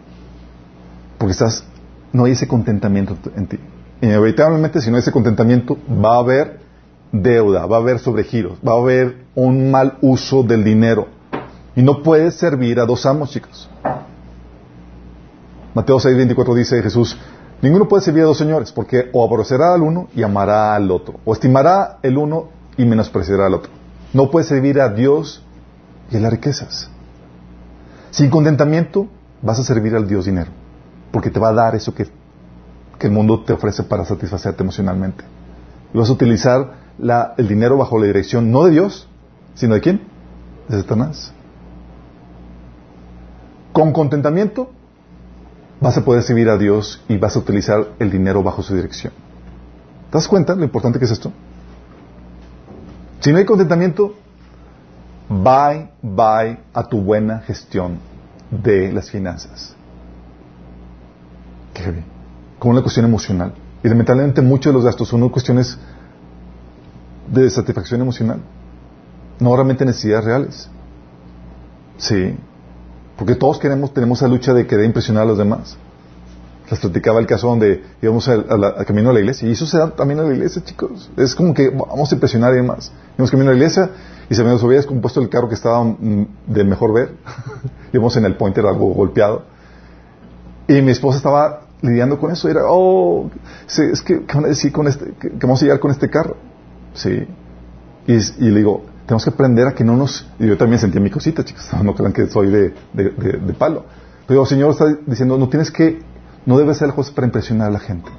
Porque 1.18 1.32
estás, 1.32 1.64
no 2.12 2.26
hay 2.26 2.32
ese 2.32 2.46
contentamiento 2.46 3.16
en 3.34 3.48
ti. 3.48 3.58
Inevitablemente, 4.00 4.80
si 4.80 4.90
no 4.90 4.96
hay 4.96 5.00
ese 5.00 5.10
contentamiento, 5.10 5.76
va 5.90 6.14
a 6.14 6.20
haber 6.20 6.60
deuda, 7.10 7.66
va 7.66 7.78
a 7.78 7.80
haber 7.80 7.98
sobregiros, 7.98 8.58
va 8.64 8.74
a 8.74 8.76
haber 8.76 9.24
un 9.34 9.72
mal 9.72 9.98
uso 10.02 10.44
del 10.44 10.62
dinero. 10.62 11.17
Y 11.78 11.82
no 11.82 12.02
puedes 12.02 12.34
servir 12.34 12.80
a 12.80 12.86
dos 12.86 13.06
amos, 13.06 13.30
chicos. 13.30 13.70
Mateo 15.74 16.00
6, 16.00 16.16
24 16.16 16.54
dice 16.56 16.82
Jesús, 16.82 17.16
ninguno 17.62 17.86
puede 17.86 18.02
servir 18.02 18.24
a 18.24 18.26
dos 18.26 18.36
señores, 18.36 18.72
porque 18.72 19.08
o 19.12 19.24
aborrecerá 19.24 19.74
al 19.74 19.82
uno 19.82 20.08
y 20.12 20.24
amará 20.24 20.74
al 20.74 20.90
otro, 20.90 21.20
o 21.24 21.32
estimará 21.32 22.00
el 22.02 22.18
uno 22.18 22.48
y 22.76 22.84
menospreciará 22.84 23.46
al 23.46 23.54
otro. 23.54 23.70
No 24.12 24.28
puedes 24.28 24.48
servir 24.48 24.80
a 24.80 24.88
Dios 24.88 25.44
y 26.10 26.16
a 26.16 26.20
las 26.20 26.32
riquezas. 26.32 26.90
Sin 28.10 28.28
contentamiento 28.28 29.06
vas 29.40 29.60
a 29.60 29.62
servir 29.62 29.94
al 29.94 30.08
Dios 30.08 30.24
dinero, 30.24 30.50
porque 31.12 31.30
te 31.30 31.38
va 31.38 31.50
a 31.50 31.54
dar 31.54 31.76
eso 31.76 31.94
que, 31.94 32.08
que 32.98 33.06
el 33.06 33.12
mundo 33.12 33.44
te 33.44 33.52
ofrece 33.52 33.84
para 33.84 34.04
satisfacerte 34.04 34.64
emocionalmente. 34.64 35.22
Y 35.94 35.98
vas 35.98 36.10
a 36.10 36.12
utilizar 36.12 36.72
el 37.36 37.46
dinero 37.46 37.76
bajo 37.76 38.00
la 38.00 38.06
dirección 38.06 38.50
no 38.50 38.64
de 38.64 38.72
Dios, 38.72 39.06
sino 39.54 39.74
de 39.74 39.80
quién? 39.80 40.00
De 40.66 40.76
Satanás. 40.78 41.34
Con 43.78 43.92
contentamiento 43.92 44.72
vas 45.80 45.96
a 45.96 46.04
poder 46.04 46.24
servir 46.24 46.48
a 46.48 46.58
Dios 46.58 47.00
y 47.06 47.16
vas 47.16 47.36
a 47.36 47.38
utilizar 47.38 47.90
el 48.00 48.10
dinero 48.10 48.42
bajo 48.42 48.60
su 48.60 48.74
dirección. 48.74 49.12
¿Te 50.10 50.18
das 50.18 50.26
cuenta 50.26 50.56
lo 50.56 50.64
importante 50.64 50.98
que 50.98 51.04
es 51.04 51.12
esto? 51.12 51.30
Si 53.20 53.30
no 53.30 53.38
hay 53.38 53.44
contentamiento, 53.44 54.16
bye, 55.28 55.90
bye 56.02 56.58
a 56.74 56.88
tu 56.88 57.00
buena 57.00 57.38
gestión 57.42 58.00
de 58.50 58.90
las 58.90 59.12
finanzas. 59.12 59.76
Qué 61.72 61.88
bien. 61.88 62.04
Como 62.58 62.72
una 62.72 62.82
cuestión 62.82 63.06
emocional. 63.06 63.54
Y 63.84 63.88
lamentablemente 63.88 64.42
muchos 64.42 64.72
de 64.72 64.74
los 64.74 64.84
gastos 64.84 65.06
son 65.06 65.28
cuestiones 65.28 65.78
de 67.32 67.48
satisfacción 67.48 68.00
emocional, 68.00 68.40
no 69.38 69.54
realmente 69.54 69.84
necesidades 69.84 70.24
reales. 70.24 70.68
Sí, 71.96 72.36
porque 73.18 73.34
todos 73.34 73.58
queremos, 73.58 73.92
tenemos 73.92 74.18
esa 74.20 74.28
lucha 74.28 74.54
de 74.54 74.66
querer 74.66 74.84
impresionar 74.84 75.24
a 75.24 75.26
los 75.26 75.36
demás. 75.36 75.76
Les 76.70 76.78
platicaba 76.78 77.18
el 77.18 77.26
caso 77.26 77.48
donde 77.48 77.82
íbamos 78.00 78.28
al, 78.28 78.46
camino 78.86 79.10
a 79.10 79.12
la 79.12 79.18
iglesia, 79.18 79.48
y 79.48 79.52
eso 79.52 79.66
se 79.66 79.76
da 79.76 79.90
también 79.90 80.20
a 80.20 80.22
la 80.22 80.32
iglesia, 80.32 80.62
chicos. 80.62 81.10
Es 81.16 81.34
como 81.34 81.52
que 81.52 81.68
vamos 81.68 82.12
a 82.12 82.14
impresionar 82.14 82.52
a 82.52 82.54
demás. 82.54 82.92
Íbamos 83.16 83.32
camino 83.32 83.50
a 83.50 83.54
la 83.54 83.58
iglesia 83.58 83.90
y 84.30 84.36
se 84.36 84.44
me 84.44 84.50
había 84.50 84.76
descompuesto 84.76 85.20
el 85.20 85.28
carro 85.28 85.48
que 85.48 85.56
estaba 85.56 85.82
mm, 85.82 86.26
de 86.46 86.64
mejor 86.64 86.92
ver. 86.92 87.14
íbamos 87.92 88.16
en 88.16 88.24
el 88.24 88.36
pointer 88.36 88.64
algo 88.66 88.94
golpeado. 88.94 89.42
Y 90.68 90.80
mi 90.82 90.92
esposa 90.92 91.16
estaba 91.16 91.62
lidiando 91.82 92.20
con 92.20 92.30
eso. 92.30 92.48
Era, 92.48 92.60
oh, 92.66 93.30
es 93.66 94.00
que, 94.02 94.24
¿qué 94.26 94.34
van 94.34 94.44
a 94.44 94.48
decir 94.48 94.70
con 94.70 94.86
este, 94.86 95.14
que, 95.18 95.30
vamos 95.40 95.60
a 95.60 95.64
llegar 95.64 95.80
con 95.80 95.90
este 95.90 96.08
carro? 96.08 96.36
Sí. 96.94 97.26
Y, 98.06 98.12
y, 98.14 98.50
le 98.50 98.58
digo, 98.58 98.84
tenemos 99.08 99.24
que 99.24 99.30
aprender 99.30 99.66
a 99.66 99.74
que 99.74 99.82
no 99.84 99.96
nos... 99.96 100.28
Y 100.38 100.46
yo 100.46 100.58
también 100.58 100.78
sentí 100.78 101.00
mi 101.00 101.10
cosita, 101.10 101.42
chicos. 101.42 101.70
No 101.82 101.94
crean 101.94 102.12
que 102.12 102.26
soy 102.26 102.50
de, 102.50 102.74
de, 102.92 103.54
palo. 103.54 103.86
Pero 104.26 104.42
el 104.42 104.46
Señor 104.46 104.72
está 104.72 104.84
diciendo, 105.06 105.38
no 105.38 105.48
tienes 105.48 105.70
que... 105.70 106.02
No 106.44 106.58
debes 106.58 106.76
ser 106.76 106.88
el 106.88 106.92
juez 106.92 107.10
para 107.10 107.26
impresionar 107.26 107.68
a 107.68 107.70
la 107.70 107.78
gente, 107.78 108.10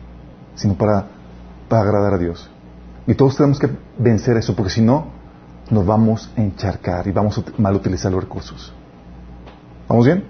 sino 0.56 0.74
para, 0.74 1.06
para 1.68 1.84
agradar 1.84 2.16
a 2.16 2.18
Dios. 2.18 2.50
Y 3.06 3.14
todos 3.14 3.38
tenemos 3.38 3.60
que 3.60 3.70
vencer 4.00 4.36
eso, 4.38 4.56
porque 4.56 4.72
si 4.72 4.82
no, 4.82 5.12
nos 5.70 5.86
vamos 5.86 6.32
a 6.36 6.42
encharcar 6.42 7.06
y 7.06 7.12
vamos 7.12 7.38
a 7.38 7.44
mal 7.62 7.76
utilizar 7.76 8.12
los 8.12 8.24
recursos. 8.24 8.74
¿Vamos 9.88 10.08
bien? 10.08 10.24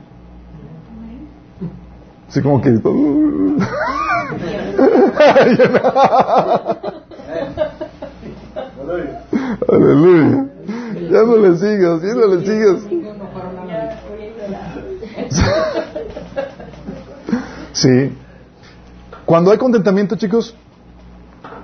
Así 2.28 2.42
como 2.42 2.62
que... 2.62 2.72
Aleluya. 9.68 10.48
Ya 11.10 11.24
no 11.24 11.38
le 11.38 11.58
sigas, 11.58 12.02
ya 12.02 12.14
no 12.16 12.28
le 12.28 12.46
sigas. 12.46 12.82
Sí. 17.74 18.14
Cuando 19.26 19.52
hay 19.52 19.58
contentamiento, 19.58 20.16
chicos, 20.16 20.56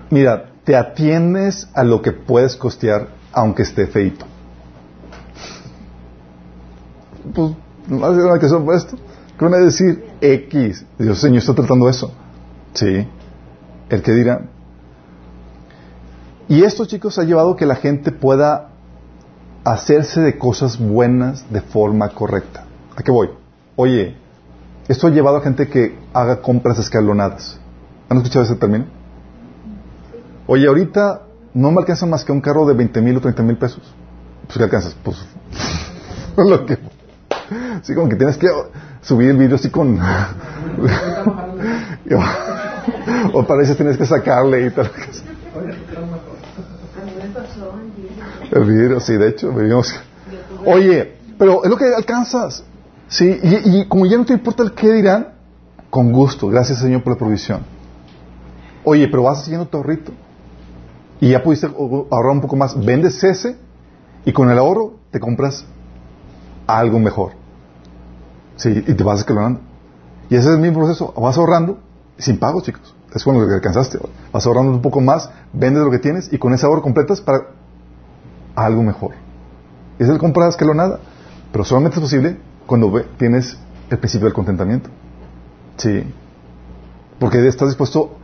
mira, 0.09 0.51
te 0.63 0.75
atiendes 0.75 1.67
a 1.73 1.83
lo 1.83 2.01
que 2.01 2.11
puedes 2.11 2.55
costear 2.55 3.07
aunque 3.33 3.63
esté 3.63 3.87
feito. 3.87 4.25
Pues, 7.33 7.51
no 7.87 8.05
hace 8.05 8.17
nada 8.17 8.39
que 8.39 8.47
son 8.47 8.71
esto. 8.73 8.97
¿Qué 9.37 9.43
van 9.43 9.55
a 9.55 9.57
decir? 9.57 10.05
X. 10.21 10.85
Dios, 10.97 11.19
Señor, 11.19 11.39
está 11.39 11.53
tratando 11.53 11.89
eso. 11.89 12.11
Sí. 12.73 13.07
El 13.89 14.01
que 14.01 14.11
dirá. 14.13 14.41
Y 16.47 16.63
esto, 16.63 16.85
chicos, 16.85 17.17
ha 17.17 17.23
llevado 17.23 17.51
a 17.51 17.57
que 17.57 17.65
la 17.65 17.75
gente 17.75 18.11
pueda 18.11 18.69
hacerse 19.63 20.21
de 20.21 20.37
cosas 20.37 20.77
buenas 20.77 21.51
de 21.51 21.61
forma 21.61 22.09
correcta. 22.09 22.65
¿A 22.95 23.01
qué 23.01 23.11
voy? 23.11 23.29
Oye, 23.75 24.15
esto 24.87 25.07
ha 25.07 25.09
llevado 25.09 25.37
a 25.37 25.41
gente 25.41 25.67
que 25.67 25.97
haga 26.13 26.41
compras 26.41 26.77
escalonadas. 26.77 27.59
¿Han 28.09 28.17
escuchado 28.17 28.45
ese 28.45 28.55
término? 28.55 28.85
Oye, 30.45 30.67
ahorita 30.67 31.23
no 31.55 31.71
me 31.71 31.79
alcanza 31.79 32.05
más 32.05 32.23
que 32.23 32.31
un 32.31 32.41
carro 32.41 32.67
de 32.67 32.75
20 32.75 33.01
mil 33.01 33.17
o 33.17 33.21
30 33.21 33.41
mil 33.41 33.57
pesos. 33.57 33.81
Pues, 34.45 34.57
¿qué 34.57 34.63
alcanzas? 34.63 34.95
Pues, 35.03 35.17
lo 36.37 36.63
que... 36.65 36.77
Sí, 37.81 37.95
como 37.95 38.07
que 38.07 38.15
tienes 38.17 38.37
que 38.37 38.47
subir 39.01 39.31
el 39.31 39.37
vídeo 39.37 39.55
así 39.55 39.71
con... 39.71 39.99
o 43.33 43.43
para 43.47 43.63
eso 43.63 43.75
tienes 43.75 43.97
que 43.97 44.05
sacarle 44.05 44.67
y 44.67 44.69
tal. 44.69 44.91
El 48.51 49.01
sí, 49.01 49.13
de 49.13 49.29
hecho, 49.29 49.53
Oye, 50.65 51.17
pero 51.37 51.63
es 51.63 51.69
lo 51.69 51.77
que 51.77 51.93
alcanzas. 51.93 52.63
Sí, 53.07 53.39
y, 53.41 53.85
como 53.85 54.05
ya 54.05 54.17
no 54.17 54.25
te 54.25 54.33
importa 54.33 54.63
el 54.63 54.73
qué 54.73 54.91
dirán, 54.91 55.33
con 55.89 56.11
gusto, 56.11 56.47
gracias 56.47 56.79
Señor 56.79 57.03
por 57.03 57.13
la 57.13 57.19
provisión. 57.19 57.61
Oye, 58.83 59.07
pero 59.07 59.23
vas 59.23 59.41
haciendo 59.41 59.65
tu 59.67 59.77
ahorrito. 59.77 60.11
Y 61.19 61.29
ya 61.31 61.41
pudiste 61.41 61.67
ahorrar 61.67 62.31
un 62.31 62.41
poco 62.41 62.55
más. 62.55 62.77
Vendes 62.83 63.23
ese 63.23 63.57
y 64.25 64.31
con 64.31 64.49
el 64.49 64.57
ahorro 64.57 64.95
te 65.11 65.19
compras 65.19 65.65
algo 66.67 66.99
mejor. 66.99 67.31
Sí, 68.57 68.83
y 68.85 68.93
te 68.93 69.03
vas 69.03 69.19
escalonando. 69.19 69.61
Y 70.29 70.35
ese 70.35 70.49
es 70.49 70.55
el 70.55 70.61
mismo 70.61 70.79
proceso. 70.79 71.13
Vas 71.17 71.37
ahorrando 71.37 71.79
sin 72.17 72.37
pago, 72.37 72.61
chicos. 72.61 72.95
Es 73.13 73.23
con 73.23 73.39
lo 73.39 73.47
que 73.47 73.53
alcanzaste. 73.53 73.97
Vas 74.31 74.45
ahorrando 74.45 74.71
un 74.71 74.81
poco 74.81 74.99
más, 74.99 75.29
vendes 75.53 75.83
lo 75.83 75.91
que 75.91 75.99
tienes 75.99 76.31
y 76.33 76.37
con 76.37 76.53
ese 76.53 76.65
ahorro 76.65 76.81
completas 76.81 77.21
para 77.21 77.47
algo 78.55 78.83
mejor. 78.83 79.11
Es 79.99 80.09
el 80.09 80.17
comprar 80.17 80.49
escalonada. 80.49 80.99
Pero 81.51 81.63
solamente 81.63 81.95
es 81.95 82.01
posible 82.01 82.37
cuando 82.65 83.01
tienes 83.17 83.57
el 83.89 83.97
principio 83.97 84.25
del 84.25 84.33
contentamiento. 84.33 84.89
Sí. 85.77 86.03
Porque 87.19 87.47
estás 87.47 87.69
dispuesto 87.69 88.17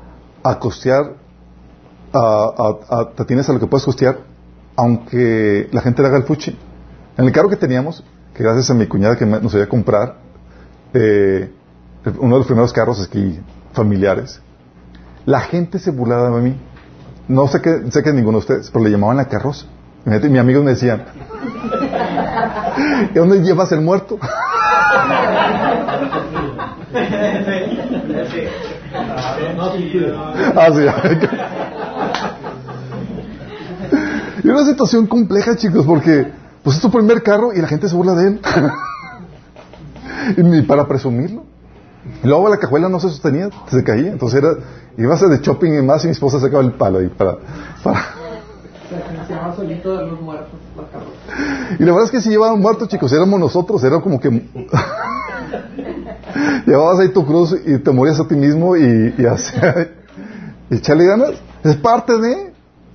a 0.44 0.60
costear, 0.60 1.16
a, 2.14 3.10
te 3.16 3.24
tienes 3.24 3.48
a 3.48 3.54
lo 3.54 3.60
que 3.62 3.68
puedes 3.68 3.86
costear, 3.86 4.20
aunque 4.76 5.70
la 5.72 5.82
gente 5.82 6.02
le 6.02 6.10
haga 6.10 6.18
el 6.18 6.24
fuchi. 6.24 6.58
En 7.18 7.26
el 7.26 7.32
carro 7.32 7.48
que 7.48 7.56
teníamos, 7.56 8.04
que 8.34 8.44
gracias 8.44 8.70
a 8.70 8.74
mi 8.74 8.88
cuñada 8.88 9.16
que 9.16 9.26
nos 9.26 9.54
iba 9.54 9.64
a 9.64 9.70
comprar, 9.70 10.18
eh, 10.94 11.54
uno 12.20 12.36
de 12.36 12.40
los 12.40 12.48
primeros 12.48 12.74
carros 12.74 13.02
aquí 13.02 13.40
familiares, 13.74 14.42
la 15.26 15.42
gente 15.42 15.80
se 15.80 15.92
burlaba 15.92 16.30
de 16.30 16.42
mí. 16.42 16.58
No 17.28 17.48
sé 17.48 17.62
que, 17.62 17.92
sé 17.92 18.04
que 18.04 18.12
ninguno 18.12 18.40
de 18.40 18.42
ustedes, 18.42 18.70
pero 18.72 18.84
le 18.84 18.92
llamaban 18.92 19.18
la 19.18 19.26
carroza. 19.26 19.66
Y 20.06 20.10
mis 20.10 20.40
amigos 20.40 20.64
me 20.64 20.72
decían, 20.72 21.06
¿y 23.12 23.14
dónde 23.14 23.42
llevas 23.42 23.72
el 23.72 23.82
muerto? 23.82 24.18
ah, 30.56 30.70
y 34.44 34.50
una 34.50 34.66
situación 34.66 35.06
compleja, 35.06 35.56
chicos, 35.56 35.86
porque 35.86 36.32
pues 36.64 36.76
es 36.78 36.82
tu 36.82 36.90
primer 36.92 37.22
carro 37.22 37.54
y 37.54 37.62
la 37.62 37.68
gente 37.68 37.88
se 37.88 37.96
burla 37.96 38.14
de 38.14 38.28
él. 38.28 38.42
y 40.38 40.62
para 40.64 40.88
presumirlo. 40.88 41.51
Luego 42.24 42.50
la 42.50 42.58
cajuela 42.58 42.90
no 42.90 43.00
se 43.00 43.10
sostenía, 43.10 43.50
se 43.70 43.84
caía. 43.84 44.12
Entonces 44.12 44.42
era, 44.42 44.54
ibas 44.98 45.22
de 45.22 45.38
shopping 45.40 45.74
y 45.74 45.82
más 45.82 46.04
y 46.04 46.08
mi 46.08 46.12
esposa 46.12 46.40
sacaba 46.40 46.64
el 46.64 46.74
palo 46.74 47.00
ahí 47.00 47.08
para, 47.08 47.38
para 47.84 48.22
y 51.80 51.84
la 51.84 51.92
verdad 51.92 52.06
es 52.06 52.12
que 52.12 52.22
si 52.22 52.30
llevaban 52.30 52.60
muertos, 52.60 52.90
chicos, 52.90 53.12
éramos 53.14 53.40
nosotros, 53.40 53.84
era 53.84 54.02
como 54.02 54.20
que 54.20 54.30
llevabas 56.66 57.00
ahí 57.00 57.10
tu 57.10 57.26
cruz 57.26 57.56
y 57.66 57.78
te 57.80 57.92
morías 57.92 58.20
a 58.20 58.28
ti 58.28 58.36
mismo 58.36 58.76
y, 58.76 59.16
y, 59.18 59.26
echarle 60.76 61.06
ganas. 61.08 61.32
Es 61.64 61.78
parte 61.78 62.18
de, 62.18 62.54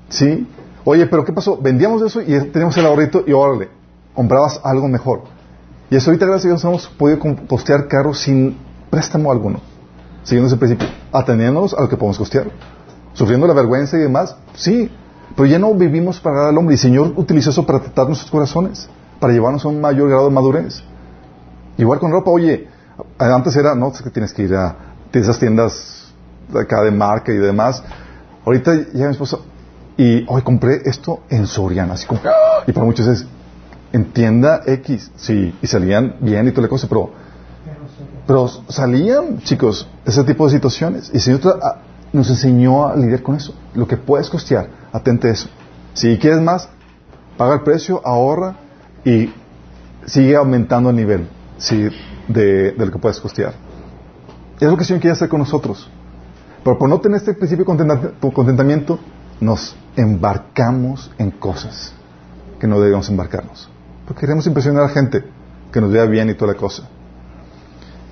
sí. 0.09 0.47
Oye, 0.85 1.07
pero 1.07 1.25
¿qué 1.25 1.33
pasó? 1.33 1.57
Vendíamos 1.57 2.03
eso 2.03 2.21
y 2.21 2.39
teníamos 2.51 2.77
el 2.77 2.85
ahorrito 2.87 3.25
y 3.27 3.33
órale, 3.33 3.71
comprabas 4.15 4.61
algo 4.63 4.89
mejor. 4.89 5.23
Y 5.91 5.97
eso 5.97 6.11
ahorita, 6.11 6.27
gracias 6.27 6.45
a 6.45 6.49
Dios, 6.49 6.65
hemos 6.65 6.89
podido 6.89 7.21
costear 7.49 7.89
carros 7.89 8.19
sin 8.21 8.57
préstamo 8.91 9.31
alguno. 9.31 9.61
Siguiendo 10.23 10.49
ese 10.49 10.57
principio, 10.57 10.89
ateniéndonos 11.13 11.75
a 11.75 11.83
lo 11.83 11.89
que 11.89 11.97
podemos 11.97 12.19
costear. 12.19 12.51
Sufriendo 13.13 13.47
la 13.47 13.55
vergüenza 13.55 13.97
y 13.97 14.01
demás, 14.01 14.37
sí, 14.55 14.91
pero 15.35 15.47
ya 15.47 15.59
no 15.59 15.73
vivimos 15.75 16.21
para 16.21 16.41
dar 16.41 16.49
al 16.49 16.59
hombre. 16.59 16.75
Y 16.75 16.77
el 16.77 16.81
Señor 16.81 17.13
utilizó 17.17 17.51
eso 17.51 17.65
para 17.65 17.81
tratar 17.81 18.07
nuestros 18.07 18.31
corazones, 18.31 18.89
para 19.21 19.33
llevarnos 19.33 19.65
a 19.65 19.69
un 19.69 19.81
mayor 19.81 20.09
grado 20.09 20.25
de 20.27 20.35
madurez. 20.35 20.83
Igual 21.79 21.99
con 21.99 22.11
ropa, 22.11 22.31
oye, 22.31 22.69
antes 23.19 23.55
era, 23.57 23.75
no, 23.75 23.89
es 23.89 24.03
que 24.03 24.11
tienes 24.11 24.33
que 24.33 24.43
ir 24.43 24.55
a 24.55 24.77
esas 25.13 25.39
tiendas 25.39 26.13
de 26.53 26.61
acá 26.61 26.83
de 26.83 26.91
marca 26.91 27.33
y 27.33 27.37
demás. 27.37 27.83
Ahorita 28.45 28.75
ya 28.93 29.07
mi 29.07 29.13
esposa, 29.13 29.39
y 29.97 30.25
hoy 30.29 30.43
compré 30.43 30.83
esto 30.85 31.21
en 31.31 31.47
Soriana, 31.47 31.95
así 31.95 32.07
como, 32.07 32.21
y 32.67 32.73
para 32.73 32.85
muchos 32.85 33.07
es, 33.07 33.27
en 33.93 34.13
tienda 34.13 34.63
X, 34.67 35.11
sí, 35.17 35.57
y 35.61 35.67
salían 35.67 36.17
bien 36.21 36.47
y 36.49 36.51
todo 36.51 36.63
le 36.63 36.69
cosa, 36.69 36.87
pero, 36.89 37.11
pero 38.27 38.49
salían, 38.69 39.39
chicos, 39.39 39.89
ese 40.05 40.25
tipo 40.25 40.47
de 40.47 40.53
situaciones. 40.53 41.11
Y 41.13 41.17
el 41.17 41.23
Señor 41.23 41.61
nos 42.13 42.29
enseñó 42.29 42.87
a 42.87 42.97
lidiar 42.97 43.23
con 43.23 43.37
eso. 43.37 43.55
Lo 43.75 43.87
que 43.87 43.97
puedes 43.97 44.29
costear, 44.29 44.69
atente 44.93 45.29
a 45.29 45.33
eso. 45.33 45.49
Si 45.95 46.19
quieres 46.19 46.41
más, 46.41 46.69
paga 47.37 47.55
el 47.55 47.63
precio, 47.63 48.01
ahorra 48.05 48.57
y 49.05 49.33
sigue 50.07 50.35
aumentando 50.37 50.91
el 50.91 50.97
nivel 50.97 51.29
¿sí? 51.59 51.89
de, 52.29 52.75
lo 52.77 52.91
que 52.91 52.99
puedes 52.99 53.21
costear. 53.21 53.55
Es 54.59 54.69
lo 54.69 54.77
que 54.77 54.83
el 54.83 54.87
Señor 54.87 55.01
quiere 55.01 55.13
hacer 55.13 55.29
con 55.29 55.41
nosotros. 55.41 55.89
Pero 56.65 56.79
por 56.79 56.89
no 56.89 57.01
tener 57.01 57.19
este 57.19 57.35
principio 57.35 57.65
de 57.65 58.33
contentamiento, 58.33 58.99
nos 59.41 59.77
embarcamos 59.95 61.13
en 61.19 61.31
cosas 61.31 61.95
que 62.59 62.67
no 62.67 62.81
debemos 62.81 63.09
embarcarnos. 63.09 63.69
Porque 64.05 64.23
queremos 64.23 64.47
impresionar 64.47 64.83
a 64.83 64.87
la 64.87 64.93
gente 64.93 65.25
que 65.73 65.81
nos 65.81 65.93
vea 65.93 66.07
bien 66.07 66.29
y 66.31 66.35
toda 66.35 66.55
la 66.55 66.59
cosa. 66.59 66.89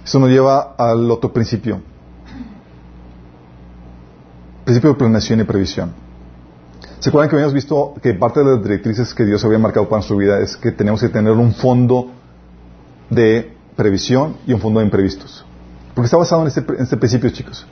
Eso 0.05 0.19
nos 0.19 0.29
lleva 0.29 0.75
al 0.77 1.11
otro 1.11 1.33
principio. 1.33 1.81
Principio 4.65 4.91
de 4.91 4.97
planeación 4.97 5.41
y 5.41 5.45
previsión. 5.45 5.93
¿Se 6.99 7.09
acuerdan 7.09 7.29
que 7.29 7.37
habíamos 7.37 7.55
visto 7.55 7.95
que 8.03 8.15
parte 8.15 8.41
de 8.41 8.47
las 8.47 8.63
directrices 8.63 9.15
que 9.15 9.25
Dios 9.25 9.45
había 9.45 9.59
marcado 9.59 9.89
para 9.89 9.99
nuestra 9.99 10.17
vida 10.17 10.41
es 10.41 10.57
que 10.57 10.73
tenemos 10.73 11.01
que 11.01 11.09
tener 11.09 11.33
un 11.33 11.55
fondo 11.55 12.11
de 13.11 13.55
previsión 13.77 14.37
y 14.47 14.53
un 14.53 14.61
fondo 14.61 14.81
de 14.81 14.87
imprevistos? 14.87 15.45
Porque 15.95 16.07
está 16.07 16.17
basado 16.17 16.43
en 16.43 16.49
este, 16.49 16.65
este 16.79 16.97
principio, 16.97 17.31
chicos. 17.31 17.67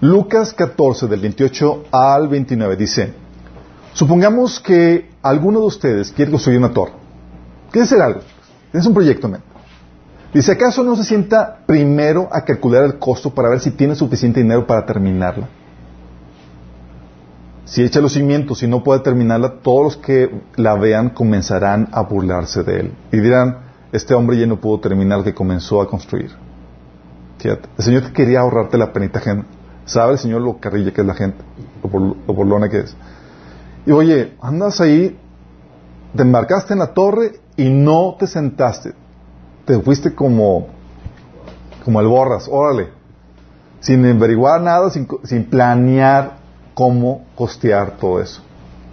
Lucas 0.00 0.54
14, 0.54 1.06
del 1.08 1.20
28 1.20 1.84
al 1.90 2.28
29, 2.28 2.76
dice, 2.76 3.12
supongamos 3.92 4.58
que 4.60 5.10
alguno 5.22 5.60
de 5.60 5.66
ustedes 5.66 6.10
quiere 6.12 6.30
construir 6.30 6.58
una 6.58 6.72
torre. 6.72 6.92
Quiere 7.70 7.84
hacer 7.84 8.00
algo. 8.00 8.20
Es 8.72 8.86
un 8.86 8.94
proyecto, 8.94 9.28
¿no? 9.28 9.38
Dice, 10.32 10.52
¿acaso 10.52 10.84
no 10.84 10.94
se 10.96 11.04
sienta 11.04 11.58
primero 11.66 12.28
a 12.30 12.44
calcular 12.44 12.84
el 12.84 12.98
costo 12.98 13.30
para 13.30 13.48
ver 13.48 13.60
si 13.60 13.72
tiene 13.72 13.94
suficiente 13.94 14.40
dinero 14.40 14.66
para 14.66 14.86
terminarla? 14.86 15.48
Si 17.64 17.82
echa 17.82 18.00
los 18.00 18.12
cimientos 18.12 18.62
y 18.62 18.68
no 18.68 18.82
puede 18.82 19.00
terminarla, 19.00 19.60
todos 19.62 19.82
los 19.84 19.96
que 19.96 20.30
la 20.56 20.74
vean 20.74 21.10
comenzarán 21.10 21.88
a 21.92 22.02
burlarse 22.02 22.62
de 22.62 22.80
él. 22.80 22.92
Y 23.12 23.18
dirán, 23.18 23.58
este 23.92 24.14
hombre 24.14 24.38
ya 24.38 24.46
no 24.46 24.60
pudo 24.60 24.80
terminar 24.80 25.18
lo 25.18 25.24
que 25.24 25.34
comenzó 25.34 25.80
a 25.80 25.88
construir. 25.88 26.30
El 27.42 27.84
Señor 27.84 28.12
quería 28.12 28.40
ahorrarte 28.40 28.76
la 28.76 28.92
penita 28.92 29.18
gente 29.18 29.46
Sabe 29.90 30.12
el 30.12 30.18
Señor 30.18 30.42
lo 30.42 30.58
carrilla 30.60 30.92
que 30.92 31.00
es 31.00 31.06
la 31.06 31.14
gente, 31.14 31.42
lo, 31.82 31.90
por, 31.90 32.16
porlona 32.26 32.68
que 32.68 32.78
es. 32.78 32.96
Y 33.86 33.90
oye, 33.90 34.34
andas 34.40 34.80
ahí, 34.80 35.18
te 36.14 36.22
embarcaste 36.22 36.74
en 36.74 36.78
la 36.78 36.94
torre 36.94 37.40
y 37.56 37.70
no 37.70 38.14
te 38.16 38.28
sentaste. 38.28 38.92
Te 39.64 39.80
fuiste 39.80 40.14
como, 40.14 40.68
como 41.84 42.00
el 42.00 42.06
borras, 42.06 42.48
órale. 42.50 42.88
Sin 43.80 44.04
averiguar 44.04 44.60
nada, 44.60 44.90
sin, 44.90 45.06
sin 45.24 45.44
planear 45.44 46.38
cómo 46.74 47.26
costear 47.34 47.96
todo 47.96 48.20
eso. 48.20 48.42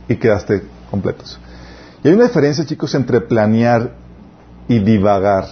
Y 0.08 0.16
quedaste 0.16 0.64
completos. 0.90 1.40
Y 2.04 2.08
hay 2.08 2.14
una 2.14 2.26
diferencia, 2.26 2.66
chicos, 2.66 2.94
entre 2.96 3.22
planear 3.22 3.94
y 4.68 4.80
divagar. 4.80 5.46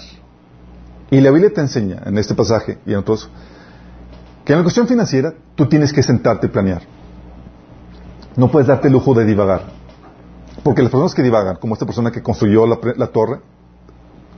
Y 1.12 1.22
la 1.22 1.32
Biblia 1.32 1.54
te 1.54 1.62
enseña 1.62 2.02
en 2.06 2.18
este 2.18 2.36
pasaje 2.36 2.78
y 2.86 2.94
en 2.94 3.00
otros 3.00 3.30
que 4.46 4.54
en 4.54 4.60
la 4.60 4.64
cuestión 4.64 4.88
financiera 4.88 5.34
tú 5.56 5.68
tienes 5.68 5.92
que 5.92 6.04
sentarte 6.04 6.48
y 6.48 6.50
planear. 6.50 6.84
No 8.36 8.52
puedes 8.52 8.68
darte 8.68 8.88
el 8.88 8.94
lujo 8.94 9.14
de 9.14 9.26
divagar. 9.26 9.64
Porque 10.64 10.82
las 10.82 10.92
personas 10.92 11.16
que 11.16 11.24
divagan, 11.24 11.58
como 11.58 11.74
esta 11.74 11.86
persona 11.86 12.12
que 12.12 12.22
construyó 12.22 12.66
la, 12.68 13.08
torre, 13.08 13.40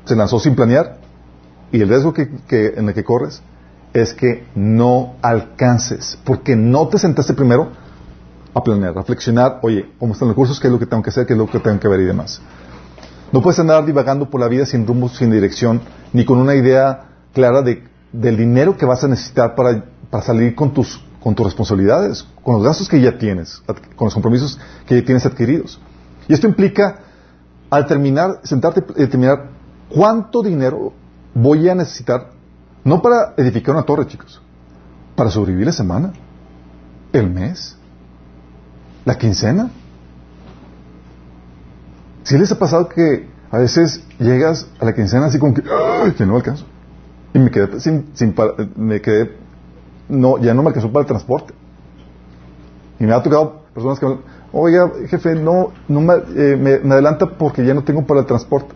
se 0.07 0.15
lanzó 0.15 0.39
sin 0.39 0.55
planear 0.55 0.97
y 1.71 1.81
el 1.81 1.89
riesgo 1.89 2.13
que, 2.13 2.29
en 2.49 2.87
el 2.87 2.93
que 2.93 3.03
corres 3.03 3.41
es 3.93 4.13
que 4.13 4.45
no 4.55 5.15
alcances, 5.21 6.17
porque 6.23 6.55
no 6.55 6.87
te 6.87 6.97
sentaste 6.97 7.33
primero 7.33 7.69
a 8.53 8.63
planear, 8.63 8.91
a 8.91 9.01
reflexionar, 9.01 9.59
oye, 9.61 9.91
¿cómo 9.99 10.13
están 10.13 10.27
los 10.27 10.35
recursos? 10.35 10.59
¿Qué 10.59 10.67
es 10.67 10.73
lo 10.73 10.79
que 10.79 10.85
tengo 10.85 11.03
que 11.03 11.09
hacer? 11.09 11.25
¿Qué 11.25 11.33
es 11.33 11.39
lo 11.39 11.49
que 11.49 11.59
tengo 11.59 11.79
que 11.79 11.87
ver 11.87 12.01
y 12.01 12.05
demás? 12.05 12.41
No 13.31 13.41
puedes 13.41 13.59
andar 13.59 13.85
divagando 13.85 14.29
por 14.29 14.39
la 14.39 14.47
vida 14.47 14.65
sin 14.65 14.87
rumbo, 14.87 15.09
sin 15.09 15.31
dirección, 15.31 15.81
ni 16.13 16.25
con 16.25 16.39
una 16.39 16.55
idea 16.55 17.05
clara 17.33 17.61
de, 17.61 17.83
del 18.13 18.37
dinero 18.37 18.77
que 18.77 18.85
vas 18.85 19.03
a 19.03 19.07
necesitar 19.07 19.55
para 19.55 19.83
para 20.09 20.23
salir 20.23 20.55
con 20.55 20.73
tus, 20.73 20.99
con 21.21 21.35
tus 21.35 21.45
responsabilidades, 21.45 22.25
con 22.43 22.55
los 22.55 22.63
gastos 22.63 22.87
que 22.87 23.01
ya 23.01 23.17
tienes, 23.17 23.61
con 23.95 24.05
los 24.05 24.13
compromisos 24.13 24.59
que 24.85 24.99
ya 24.99 25.05
tienes 25.05 25.25
adquiridos. 25.25 25.79
Y 26.27 26.33
esto 26.33 26.47
implica, 26.47 26.99
al 27.69 27.85
terminar, 27.87 28.39
sentarte 28.43 28.83
y 28.95 29.01
determinar 29.01 29.49
cuánto 29.89 30.41
dinero 30.41 30.93
voy 31.33 31.69
a 31.69 31.75
necesitar, 31.75 32.31
no 32.83 33.01
para 33.01 33.33
edificar 33.37 33.75
una 33.75 33.83
torre, 33.83 34.07
chicos, 34.07 34.41
para 35.15 35.29
sobrevivir 35.29 35.67
la 35.67 35.73
semana, 35.73 36.13
el 37.13 37.29
mes, 37.29 37.77
la 39.05 39.17
quincena. 39.17 39.71
Si 42.23 42.37
les 42.37 42.51
ha 42.51 42.59
pasado 42.59 42.89
que 42.89 43.27
a 43.51 43.57
veces 43.59 44.03
llegas 44.19 44.67
a 44.79 44.85
la 44.85 44.93
quincena 44.93 45.27
así 45.27 45.39
como 45.39 45.53
que, 45.53 45.63
que 46.17 46.25
no 46.25 46.35
alcanzo. 46.35 46.65
Y 47.33 47.39
me 47.39 47.51
quedé 47.51 47.79
sin, 47.79 48.11
sin 48.13 48.35
me 48.75 49.01
quedé 49.01 49.37
no, 50.09 50.37
ya 50.37 50.53
no 50.53 50.61
me 50.63 50.69
alcanzó 50.69 50.91
para 50.91 51.01
el 51.01 51.07
transporte. 51.07 51.53
Y 52.99 53.05
me 53.05 53.13
ha 53.13 53.21
tocado 53.21 53.61
personas 53.73 53.99
que 53.99 54.05
me 54.05 54.17
oiga, 54.51 54.91
jefe, 55.07 55.35
no, 55.35 55.71
no 55.87 56.01
me, 56.01 56.13
eh, 56.35 56.79
me, 56.83 56.93
adelanta 56.93 57.37
porque 57.37 57.65
ya 57.65 57.73
no 57.73 57.83
tengo 57.83 58.05
para 58.05 58.21
el 58.21 58.25
transporte. 58.25 58.73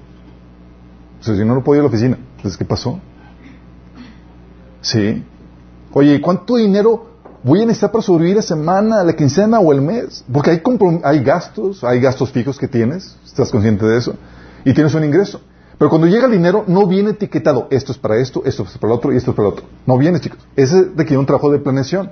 O 1.21 1.23
si 1.23 1.45
no, 1.45 1.55
no 1.55 1.63
puedo 1.63 1.77
ir 1.77 1.81
a 1.81 1.83
la 1.83 1.89
oficina. 1.89 2.17
Entonces, 2.37 2.57
¿qué 2.57 2.65
pasó? 2.65 2.99
Sí. 4.81 5.23
Oye, 5.93 6.19
¿cuánto 6.19 6.55
dinero 6.55 7.11
voy 7.43 7.61
a 7.61 7.65
necesitar 7.65 7.91
para 7.91 8.01
sobrevivir 8.01 8.37
la 8.37 8.41
semana, 8.41 9.03
la 9.03 9.13
quincena 9.13 9.59
o 9.59 9.71
el 9.71 9.81
mes? 9.81 10.25
Porque 10.31 10.51
hay, 10.51 10.61
hay 11.03 11.23
gastos, 11.23 11.83
hay 11.83 11.99
gastos 11.99 12.31
fijos 12.31 12.57
que 12.57 12.67
tienes, 12.67 13.17
estás 13.25 13.51
consciente 13.51 13.85
de 13.85 13.97
eso, 13.97 14.15
y 14.65 14.73
tienes 14.73 14.93
un 14.95 15.03
ingreso. 15.03 15.41
Pero 15.77 15.89
cuando 15.89 16.07
llega 16.07 16.25
el 16.25 16.31
dinero, 16.31 16.63
no 16.67 16.87
viene 16.87 17.11
etiquetado, 17.11 17.67
esto 17.71 17.91
es 17.91 17.97
para 17.97 18.17
esto, 18.17 18.43
esto 18.45 18.63
es 18.63 18.77
para 18.77 18.93
el 18.93 18.97
otro 18.97 19.13
y 19.13 19.17
esto 19.17 19.31
es 19.31 19.35
para 19.35 19.47
el 19.47 19.53
otro. 19.53 19.65
No 19.85 19.97
viene, 19.97 20.19
chicos. 20.19 20.39
Ese 20.55 20.83
requiere 20.95 21.17
un 21.17 21.25
trabajo 21.25 21.51
de 21.51 21.59
planeación. 21.59 22.11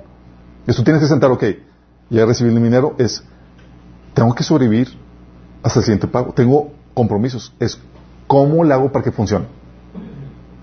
Eso 0.66 0.82
tienes 0.82 1.02
que 1.02 1.08
sentar, 1.08 1.30
ok, 1.30 1.44
ya 2.10 2.26
recibí 2.26 2.50
el 2.50 2.62
dinero, 2.62 2.94
es, 2.98 3.22
tengo 4.14 4.34
que 4.34 4.42
sobrevivir 4.42 4.88
hasta 5.62 5.80
el 5.80 5.84
siguiente 5.84 6.06
pago. 6.08 6.32
Tengo 6.32 6.72
compromisos. 6.94 7.54
Es, 7.60 7.78
¿cómo 8.30 8.62
lo 8.62 8.72
hago 8.72 8.92
para 8.92 9.02
que 9.02 9.10
funcione? 9.10 9.46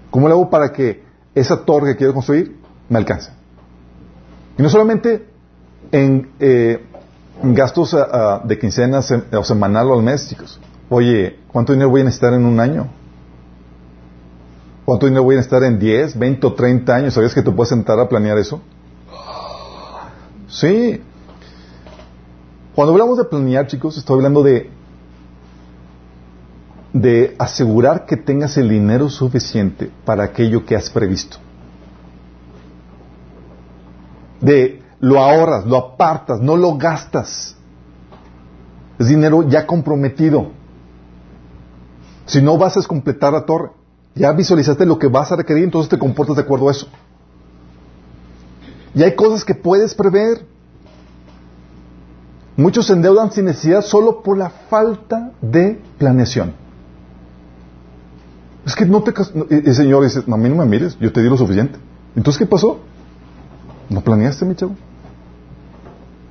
¿Cómo 0.09 0.29
lo 0.29 0.35
hago 0.35 0.49
para 0.49 0.71
que 0.71 1.03
esa 1.35 1.65
torre 1.65 1.91
que 1.91 1.97
quiero 1.97 2.13
construir 2.13 2.55
me 2.87 2.97
alcance? 2.97 3.29
Y 4.57 4.61
no 4.61 4.69
solamente 4.69 5.27
en, 5.91 6.29
eh, 6.39 6.81
gastos 7.43 7.93
ah, 7.93 8.07
ah, 8.09 8.41
de 8.45 8.57
quincenas 8.57 9.11
o 9.11 9.43
semanal 9.43 9.91
o 9.91 9.95
al 9.95 10.01
mes, 10.01 10.29
chicos. 10.29 10.61
Oye, 10.87 11.39
¿cuánto 11.51 11.73
dinero 11.73 11.89
voy 11.89 11.99
a 11.99 12.03
necesitar 12.05 12.33
en 12.33 12.45
un 12.45 12.57
año? 12.57 12.87
¿Cuánto 14.85 15.05
dinero 15.05 15.23
voy 15.23 15.35
a 15.35 15.39
necesitar 15.39 15.65
en 15.65 15.77
10, 15.77 16.17
20 16.17 16.47
o 16.47 16.53
30 16.53 16.95
años? 16.95 17.13
¿Sabías 17.15 17.33
que 17.33 17.41
te 17.41 17.51
puedes 17.51 17.67
sentar 17.67 17.99
a 17.99 18.07
planear 18.07 18.37
eso? 18.37 18.61
Sí. 20.47 21.01
Cuando 22.73 22.93
hablamos 22.93 23.17
de 23.17 23.25
planear, 23.25 23.67
chicos, 23.67 23.97
estoy 23.97 24.15
hablando 24.15 24.41
de 24.41 24.76
de 27.01 27.35
asegurar 27.37 28.05
que 28.05 28.17
tengas 28.17 28.57
el 28.57 28.69
dinero 28.69 29.09
suficiente 29.09 29.91
para 30.05 30.23
aquello 30.23 30.65
que 30.65 30.75
has 30.75 30.89
previsto. 30.89 31.37
De 34.41 34.81
lo 34.99 35.19
ahorras, 35.19 35.65
lo 35.65 35.77
apartas, 35.77 36.39
no 36.41 36.55
lo 36.55 36.77
gastas. 36.77 37.55
Es 38.97 39.07
dinero 39.07 39.43
ya 39.47 39.67
comprometido. 39.67 40.51
Si 42.25 42.41
no 42.41 42.57
vas 42.57 42.77
a 42.77 42.87
completar 42.87 43.33
la 43.33 43.45
torre, 43.45 43.71
ya 44.15 44.31
visualizaste 44.31 44.85
lo 44.85 44.97
que 44.97 45.07
vas 45.07 45.31
a 45.31 45.35
requerir, 45.35 45.63
entonces 45.63 45.89
te 45.89 45.99
comportas 45.99 46.35
de 46.35 46.41
acuerdo 46.41 46.67
a 46.67 46.71
eso. 46.71 46.87
Y 48.95 49.03
hay 49.03 49.15
cosas 49.15 49.45
que 49.45 49.53
puedes 49.53 49.93
prever. 49.93 50.45
Muchos 52.55 52.87
se 52.87 52.93
endeudan 52.93 53.31
sin 53.31 53.45
necesidad 53.45 53.81
solo 53.81 54.23
por 54.23 54.35
la 54.35 54.49
falta 54.49 55.31
de 55.41 55.79
planeación. 55.99 56.66
Es 58.67 58.75
que 58.75 58.85
no 58.85 59.01
te... 59.01 59.13
El 59.49 59.73
Señor 59.73 60.03
dice, 60.03 60.19
a 60.19 60.23
no 60.27 60.37
me 60.37 60.65
mires, 60.65 60.97
yo 60.99 61.13
te 61.13 61.23
di 61.23 61.29
lo 61.29 61.37
suficiente. 61.37 61.79
Entonces, 62.17 62.37
¿qué 62.37 62.45
pasó? 62.45 62.79
¿No 63.87 64.01
planeaste, 64.01 64.43
mi 64.43 64.55
chavo? 64.55 64.75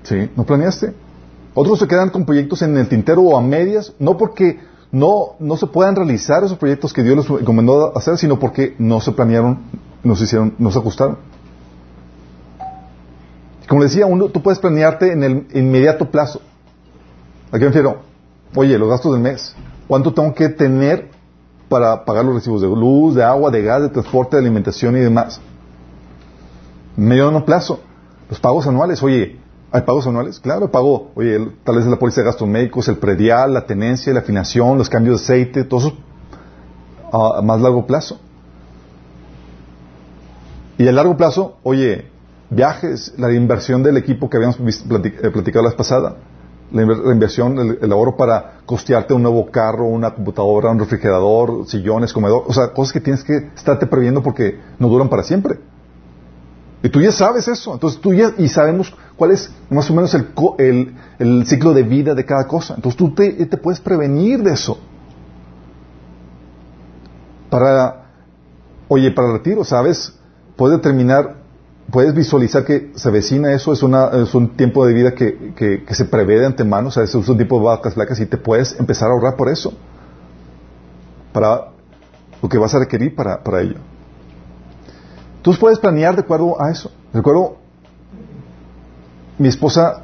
Sí, 0.03 0.31
no 0.37 0.45
planeaste. 0.45 0.93
Otros 1.55 1.79
se 1.79 1.89
quedan 1.89 2.11
con 2.11 2.27
proyectos 2.27 2.61
en 2.61 2.77
el 2.77 2.89
tintero 2.89 3.23
o 3.23 3.39
a 3.39 3.41
medias, 3.41 3.95
no 3.99 4.19
porque 4.19 4.61
no, 4.93 5.37
no 5.39 5.57
se 5.57 5.67
puedan 5.67 5.97
realizar 5.97 6.45
esos 6.45 6.59
proyectos 6.59 6.93
que 6.93 7.03
Dios 7.03 7.17
les 7.17 7.27
recomendó 7.27 7.97
hacer, 7.97 8.19
sino 8.19 8.39
porque 8.39 8.77
no 8.79 9.01
se 9.01 9.13
planearon, 9.13 9.61
no 10.05 10.15
se 10.15 10.25
hicieron, 10.25 10.55
no 10.59 10.71
se 10.71 10.79
ajustaron. 10.79 11.17
Como 13.67 13.83
decía, 13.83 14.05
uno, 14.05 14.29
tú 14.29 14.43
puedes 14.43 14.59
planearte 14.59 15.11
en 15.11 15.25
el 15.25 15.47
inmediato 15.55 16.11
plazo. 16.11 16.43
¿A 17.51 17.53
qué 17.53 17.61
me 17.61 17.69
refiero? 17.69 18.03
Oye, 18.55 18.79
los 18.79 18.91
gastos 18.91 19.13
del 19.13 19.23
mes. 19.23 19.57
¿Cuánto 19.89 20.13
tengo 20.13 20.35
que 20.35 20.51
tener 20.51 21.16
para 21.69 22.05
pagar 22.05 22.25
los 22.25 22.35
recibos 22.35 22.63
de 22.63 22.69
luz, 22.69 23.15
de 23.15 23.25
agua, 23.25 23.51
de 23.51 23.63
gas, 23.63 23.83
de 23.83 23.89
transporte, 23.89 24.37
de 24.37 24.43
alimentación 24.43 24.97
y 24.97 25.01
demás? 25.01 25.41
Mediano 26.97 27.45
plazo. 27.45 27.81
Los 28.29 28.41
pagos 28.41 28.67
anuales. 28.67 29.03
Oye, 29.03 29.39
¿Hay 29.73 29.83
pagos 29.83 30.07
anuales? 30.07 30.39
Claro, 30.41 30.71
pago, 30.71 31.11
oye, 31.17 31.51
tal 31.65 31.77
vez 31.77 31.87
la 31.87 31.99
póliza 31.99 32.21
de 32.21 32.27
gastos 32.27 32.49
médicos, 32.49 32.89
el 32.89 32.97
predial, 32.97 33.53
la 33.53 33.67
tenencia, 33.67 34.13
la 34.13 34.21
afinación, 34.21 34.79
los 34.79 34.89
cambios 34.89 35.19
de 35.19 35.25
aceite, 35.25 35.65
todo 35.65 35.81
eso 35.81 35.97
a 37.13 37.43
más 37.43 37.61
largo 37.61 37.87
plazo. 37.87 38.19
Y 40.79 40.87
a 40.87 40.93
largo 40.93 41.17
plazo, 41.17 41.57
oye, 41.63 42.11
viajes, 42.51 43.15
la 43.19 43.33
inversión 43.33 43.83
del 43.83 43.97
equipo 43.97 44.31
que 44.31 44.37
habíamos 44.37 44.59
eh, 44.59 45.31
platicado 45.31 45.65
la 45.65 45.71
vez 45.71 45.77
pasada, 45.77 46.17
la, 46.73 46.83
inversión, 47.13 47.59
el, 47.59 47.79
el, 47.81 47.93
ahorro 47.93 48.17
para 48.17 48.61
costearte 48.67 49.15
un 49.15 49.23
nuevo 49.23 49.51
carro, 49.51 49.87
una 49.87 50.15
computadora, 50.15 50.71
un 50.71 50.79
refrigerador, 50.79 51.67
sillones, 51.67 52.13
comedor, 52.13 52.45
o 52.47 52.53
sea, 52.53 52.73
cosas 52.73 52.93
que 52.93 53.01
tienes 53.01 53.23
que 53.23 53.51
estarte 53.55 53.87
previendo 53.87 54.23
porque 54.23 54.59
no 54.79 54.89
duran 54.89 55.09
para 55.09 55.23
siempre. 55.23 55.59
Y 56.83 56.89
tú 56.89 57.01
ya 57.01 57.11
sabes 57.11 57.49
eso, 57.49 57.75
entonces 57.75 58.01
tú 58.01 58.15
ya, 58.15 58.33
y 58.39 58.49
sabemos 58.49 58.95
cuál 59.17 59.33
es 59.33 59.51
más 59.71 59.91
o 59.91 59.95
menos 59.95 60.15
el, 60.15 60.29
el, 60.59 60.95
el 61.19 61.47
ciclo 61.47 61.73
de 61.73 61.83
vida 61.83 62.15
de 62.15 62.25
cada 62.25 62.47
cosa. 62.47 62.75
Entonces 62.75 62.97
tú 62.97 63.15
te, 63.15 63.47
te 63.47 63.57
puedes 63.57 63.81
prevenir 63.81 64.43
de 64.43 64.53
eso. 64.53 64.79
Para, 67.51 68.07
oye, 68.89 69.11
para 69.11 69.29
el 69.29 69.35
retiro, 69.35 69.65
¿sabes? 69.65 70.13
Puedes 70.55 70.79
determinar, 70.79 71.37
puedes 71.91 72.15
visualizar 72.15 72.65
que 72.65 72.93
se 72.95 73.11
vecina 73.11 73.53
eso, 73.53 73.73
es, 73.73 73.83
una, 73.83 74.09
es 74.09 74.35
un 74.35 74.57
tiempo 74.57 74.87
de 74.87 74.95
vida 74.95 75.15
que, 75.15 75.55
que, 75.55 75.95
se 75.95 76.05
prevé 76.05 76.41
de 76.41 76.47
antemano, 76.47 76.89
o 76.89 76.91
sea, 76.91 77.05
es 77.05 77.15
un 77.15 77.39
tipo 77.39 77.59
de 77.59 77.65
vacas 77.65 77.95
flacas 77.95 78.21
y 78.21 78.27
te 78.27 78.37
puedes 78.37 78.79
empezar 78.79 79.09
a 79.09 79.13
ahorrar 79.13 79.37
por 79.37 79.49
eso. 79.49 79.73
Para 81.33 81.69
lo 82.43 82.49
que 82.49 82.59
vas 82.59 82.75
a 82.75 82.79
requerir 82.79 83.15
para, 83.15 83.43
para 83.43 83.61
ello. 83.61 83.77
Tú 85.43 85.55
puedes 85.59 85.79
planear 85.79 86.17
de 86.17 86.23
acuerdo 86.23 86.61
a 86.61 86.71
eso. 86.71 86.91
De 87.13 87.21
acuerdo, 87.21 87.57
mi 89.39 89.49
esposa 89.49 90.03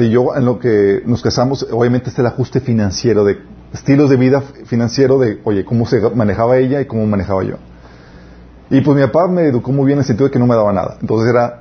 y 0.00 0.10
yo, 0.10 0.34
en 0.34 0.44
lo 0.44 0.58
que 0.58 1.02
nos 1.06 1.22
casamos, 1.22 1.66
obviamente 1.70 2.10
es 2.10 2.18
el 2.18 2.26
ajuste 2.26 2.60
financiero, 2.60 3.24
de 3.24 3.38
estilos 3.72 4.10
de 4.10 4.16
vida 4.16 4.40
financiero, 4.40 5.18
de, 5.18 5.40
oye, 5.44 5.64
cómo 5.64 5.86
se 5.86 6.00
manejaba 6.14 6.58
ella 6.58 6.80
y 6.80 6.86
cómo 6.86 7.06
manejaba 7.06 7.42
yo. 7.42 7.56
Y 8.72 8.80
pues 8.80 8.96
mi 8.96 9.02
papá 9.02 9.28
me 9.28 9.42
educó 9.42 9.70
muy 9.70 9.84
bien 9.84 9.98
en 9.98 10.00
el 10.00 10.06
sentido 10.06 10.28
de 10.28 10.32
que 10.32 10.38
no 10.38 10.46
me 10.46 10.54
daba 10.54 10.72
nada. 10.72 10.96
Entonces 10.98 11.28
era, 11.28 11.60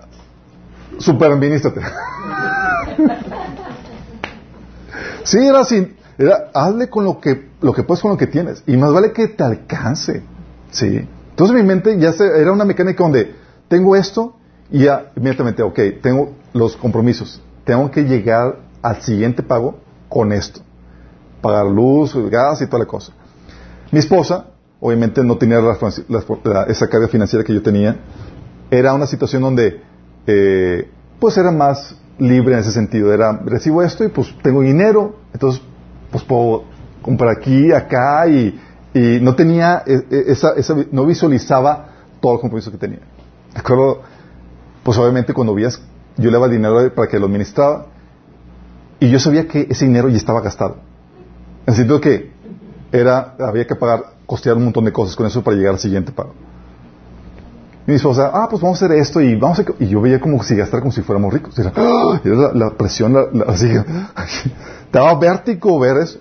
administrate. 1.26 1.82
sí, 5.24 5.46
era 5.46 5.60
así. 5.60 5.94
Era, 6.18 6.52
hazle 6.54 6.90
con 6.90 7.04
lo 7.04 7.20
que, 7.20 7.50
lo 7.60 7.74
que 7.74 7.84
puedes 7.84 8.02
con 8.02 8.12
lo 8.12 8.18
que 8.18 8.28
tienes. 8.28 8.64
Y 8.66 8.78
más 8.78 8.94
vale 8.94 9.12
que 9.12 9.28
te 9.28 9.44
alcance. 9.44 10.24
Sí. 10.72 11.06
Entonces 11.32 11.54
mi 11.54 11.64
mente 11.64 12.00
ya 12.00 12.14
se, 12.14 12.26
era 12.26 12.54
una 12.54 12.64
mecánica 12.64 13.04
donde 13.04 13.36
tengo 13.68 13.98
esto 13.98 14.38
y 14.72 14.86
ya 14.86 15.12
inmediatamente, 15.14 15.64
ok, 15.64 15.80
tengo 16.02 16.32
los 16.54 16.78
compromisos. 16.78 17.42
Tengo 17.66 17.92
que 17.92 18.06
llegar 18.06 18.60
al 18.82 19.02
siguiente 19.02 19.44
pago 19.44 19.82
con 20.08 20.32
esto. 20.32 20.62
Pagar 21.42 21.66
luz, 21.66 22.16
gas 22.30 22.62
y 22.62 22.68
toda 22.68 22.80
la 22.80 22.86
cosa. 22.86 23.12
Mi 23.92 24.00
esposa, 24.00 24.46
obviamente 24.82 25.24
no 25.24 25.38
tenía 25.38 25.60
esa 26.68 26.90
carga 26.90 27.08
financiera 27.08 27.46
que 27.46 27.54
yo 27.54 27.62
tenía. 27.62 27.98
Era 28.70 28.94
una 28.94 29.06
situación 29.06 29.44
donde, 29.44 29.82
eh, 30.28 30.90
pues 31.20 31.38
era 31.38 31.52
más 31.52 31.96
libre 32.18 32.56
en 32.56 32.60
ese 32.60 32.72
sentido. 32.72 33.14
Era, 33.14 33.32
recibo 33.46 33.84
esto 33.84 34.04
y 34.04 34.10
pues 34.10 34.36
tengo 34.42 34.62
dinero, 34.62 35.16
entonces 35.34 35.62
pues 36.12 36.24
puedo 36.24 36.66
comprar 37.02 37.38
aquí, 37.38 37.72
acá 37.72 38.28
y, 38.28 38.60
y 38.94 39.20
no 39.22 39.36
tenía 39.36 39.84
e, 39.86 39.94
e, 40.10 40.32
esa, 40.32 40.54
esa, 40.54 40.76
no 40.92 41.06
visualizaba 41.06 41.90
todo 42.20 42.34
el 42.34 42.40
compromiso 42.40 42.72
que 42.72 42.78
tenía. 42.78 43.00
De 43.54 43.60
acuerdo, 43.60 44.02
pues 44.84 44.98
obviamente 44.98 45.34
cuando 45.34 45.54
vías, 45.54 45.80
yo 46.18 46.26
le 46.26 46.34
daba 46.34 46.48
el 46.48 46.54
dinero 46.54 46.94
para 46.94 47.08
que 47.08 47.20
lo 47.20 47.28
administraba 47.28 47.86
y 49.00 49.10
yo 49.10 49.20
sabía 49.20 49.48
que 49.48 49.68
ese 49.70 49.86
dinero 49.86 50.10
ya 50.10 50.18
estaba 50.18 50.42
gastado. 50.42 50.78
En 51.66 51.74
el 51.74 51.76
sentido 51.76 52.02
que 52.02 52.32
era, 52.92 53.36
había 53.40 53.66
que 53.66 53.76
pagar, 53.76 54.21
costear 54.32 54.56
un 54.56 54.64
montón 54.64 54.86
de 54.86 54.94
cosas 54.94 55.14
con 55.14 55.28
eso 55.28 55.44
para 55.44 55.58
llegar 55.58 55.74
al 55.74 55.80
siguiente 55.80 56.14
pago. 56.14 56.32
Y 57.86 57.92
mi 57.92 57.98
esposa, 57.98 58.32
ah, 58.34 58.48
pues 58.50 58.62
vamos 58.62 58.82
a 58.82 58.86
hacer 58.86 58.98
esto 58.98 59.20
y 59.20 59.36
vamos 59.36 59.60
a... 59.60 59.66
Y 59.78 59.90
yo 59.90 60.00
veía 60.00 60.22
como 60.22 60.42
si 60.42 60.56
gastara 60.56 60.80
como 60.80 60.94
si 60.94 61.02
fuéramos 61.02 61.34
ricos. 61.34 61.60
Era, 61.60 61.74
¡ah! 61.76 62.18
la, 62.54 62.70
presión, 62.70 63.12
la, 63.12 63.26
así, 63.48 63.68
daba 64.94 65.16
vértigo 65.16 65.78
ver 65.80 65.98
eso. 65.98 66.20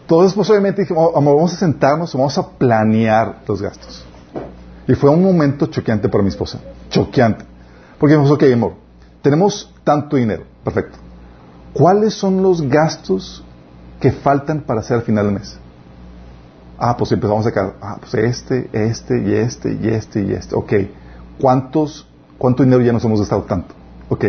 Entonces, 0.00 0.34
pues 0.34 0.50
obviamente 0.50 0.82
dije, 0.82 0.92
amor, 0.92 1.36
vamos 1.36 1.52
a 1.52 1.56
sentarnos, 1.56 2.12
vamos 2.12 2.36
a 2.36 2.48
planear 2.48 3.42
los 3.46 3.62
gastos. 3.62 4.04
Y 4.88 4.94
fue 4.94 5.08
un 5.08 5.22
momento 5.22 5.66
choqueante 5.66 6.08
para 6.08 6.24
mi 6.24 6.30
esposa. 6.30 6.58
Choqueante. 6.88 7.44
Porque 7.96 8.16
dijimos, 8.16 8.32
ok, 8.32 8.42
amor, 8.52 8.72
tenemos 9.22 9.72
tanto 9.84 10.16
dinero. 10.16 10.42
Perfecto. 10.64 10.98
¿Cuáles 11.74 12.12
son 12.12 12.42
los 12.42 12.60
gastos 12.60 13.44
que 14.00 14.10
faltan 14.10 14.62
para 14.62 14.80
hacer 14.80 14.96
al 14.96 15.04
final 15.04 15.26
del 15.26 15.34
mes? 15.34 15.59
Ah, 16.80 16.96
pues 16.96 17.12
empezamos 17.12 17.46
a 17.46 17.50
sacar, 17.50 17.76
ah, 17.80 17.98
pues 18.00 18.14
este, 18.14 18.70
este, 18.72 19.22
y 19.22 19.34
este, 19.34 19.78
y 19.80 19.88
este, 19.88 20.22
y 20.22 20.32
este. 20.32 20.56
Ok. 20.56 20.72
¿Cuántos, 21.38 22.08
cuánto 22.38 22.64
dinero 22.64 22.82
ya 22.82 22.92
nos 22.92 23.04
hemos 23.04 23.20
gastado 23.20 23.42
tanto? 23.42 23.74
Ok. 24.08 24.24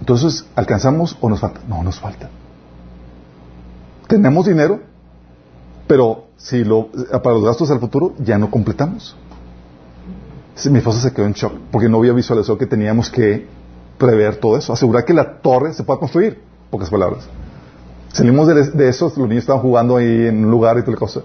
Entonces, 0.00 0.46
¿alcanzamos 0.56 1.16
o 1.20 1.28
nos 1.28 1.40
falta? 1.40 1.60
No, 1.68 1.82
nos 1.82 2.00
falta 2.00 2.28
tenemos 4.06 4.46
dinero, 4.46 4.80
pero 5.86 6.26
si 6.36 6.64
lo, 6.64 6.88
para 7.22 7.34
los 7.34 7.44
gastos 7.44 7.68
del 7.68 7.80
futuro 7.80 8.14
ya 8.18 8.38
no 8.38 8.50
completamos. 8.50 9.16
Mi 10.70 10.78
esposa 10.78 11.00
se 11.00 11.12
quedó 11.12 11.26
en 11.26 11.32
shock 11.32 11.52
porque 11.70 11.88
no 11.88 11.98
había 11.98 12.12
visualizado 12.12 12.56
que 12.56 12.66
teníamos 12.66 13.10
que 13.10 13.46
prever 13.98 14.36
todo 14.36 14.56
eso, 14.56 14.72
asegurar 14.72 15.04
que 15.04 15.12
la 15.12 15.38
torre 15.40 15.74
se 15.74 15.84
pueda 15.84 16.00
construir, 16.00 16.40
pocas 16.70 16.88
palabras. 16.88 17.28
Salimos 18.16 18.48
de, 18.48 18.70
de 18.70 18.88
eso, 18.88 19.12
los 19.14 19.28
niños 19.28 19.42
estaban 19.42 19.60
jugando 19.60 19.98
ahí 19.98 20.28
en 20.28 20.42
un 20.42 20.50
lugar 20.50 20.78
y 20.78 20.82
tal 20.82 20.96
cosa, 20.96 21.20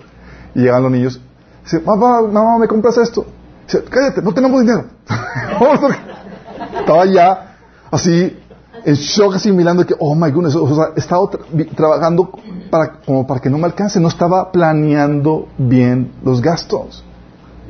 y 0.54 0.60
llegan 0.60 0.84
los 0.84 0.92
niños, 0.92 1.22
dice, 1.64 1.80
mamá, 1.80 2.22
mamá, 2.22 2.58
¿me 2.60 2.68
compras 2.68 2.98
esto? 2.98 3.26
Dice, 3.66 3.82
cállate, 3.90 4.22
no 4.22 4.34
tenemos 4.34 4.60
dinero. 4.60 4.84
Estaba 6.80 7.06
ya 7.06 7.56
así 7.90 8.38
en 8.84 8.94
shock 8.96 9.36
asimilando 9.36 9.86
que, 9.86 9.96
oh 10.00 10.14
my 10.16 10.32
goodness, 10.32 10.58
estaba 10.98 11.30
trabajando 11.74 12.30
para, 12.70 13.00
como 13.06 13.26
para 13.26 13.40
que 13.40 13.50
no 13.50 13.58
me 13.58 13.68
alcance, 13.68 13.98
no 14.02 14.10
estaba 14.10 14.52
planeando 14.52 15.48
bien 15.58 16.12
los 16.26 16.42
gastos. 16.42 17.06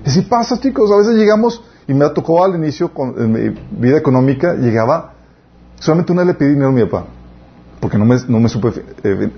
Y 0.04 0.10
si 0.10 0.22
pasa, 0.22 0.60
chicos, 0.60 0.92
a 0.92 0.98
veces 0.98 1.14
llegamos, 1.14 1.62
y 1.88 1.94
me 1.94 2.10
tocó 2.10 2.44
al 2.44 2.56
inicio, 2.56 2.92
con, 2.92 3.14
en 3.22 3.32
mi 3.32 3.50
vida 3.70 4.00
económica, 4.00 4.56
llegaba, 4.56 5.14
solamente 5.80 6.12
una 6.12 6.24
le 6.24 6.34
pedí 6.34 6.50
dinero 6.50 6.70
a 6.70 6.72
mi 6.72 6.86
papá, 6.86 7.06
porque 7.82 7.98
no 7.98 8.06
me, 8.06 8.16
no 8.28 8.40
me 8.40 8.48
supe 8.48 8.70
eh, 9.04 9.30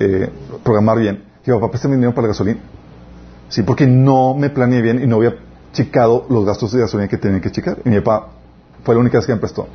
eh, 0.00 0.30
programar 0.62 0.98
bien. 0.98 1.24
Digo, 1.46 1.60
papá, 1.60 1.70
préstame 1.70 1.94
dinero 1.94 2.12
para 2.12 2.26
la 2.26 2.32
gasolina. 2.32 2.60
Sí, 3.48 3.62
porque 3.62 3.86
no 3.86 4.34
me 4.34 4.50
planeé 4.50 4.82
bien 4.82 5.02
y 5.02 5.06
no 5.06 5.16
había 5.16 5.36
checado 5.72 6.26
los 6.28 6.44
gastos 6.44 6.72
de 6.72 6.80
gasolina 6.80 7.08
que 7.08 7.16
tenía 7.16 7.40
que 7.40 7.52
checar. 7.52 7.78
Y 7.84 7.88
mi 7.88 8.00
papá 8.00 8.30
fue 8.82 8.96
la 8.96 9.00
única 9.00 9.18
vez 9.18 9.26
que 9.26 9.32
me 9.32 9.38
prestó. 9.38 9.68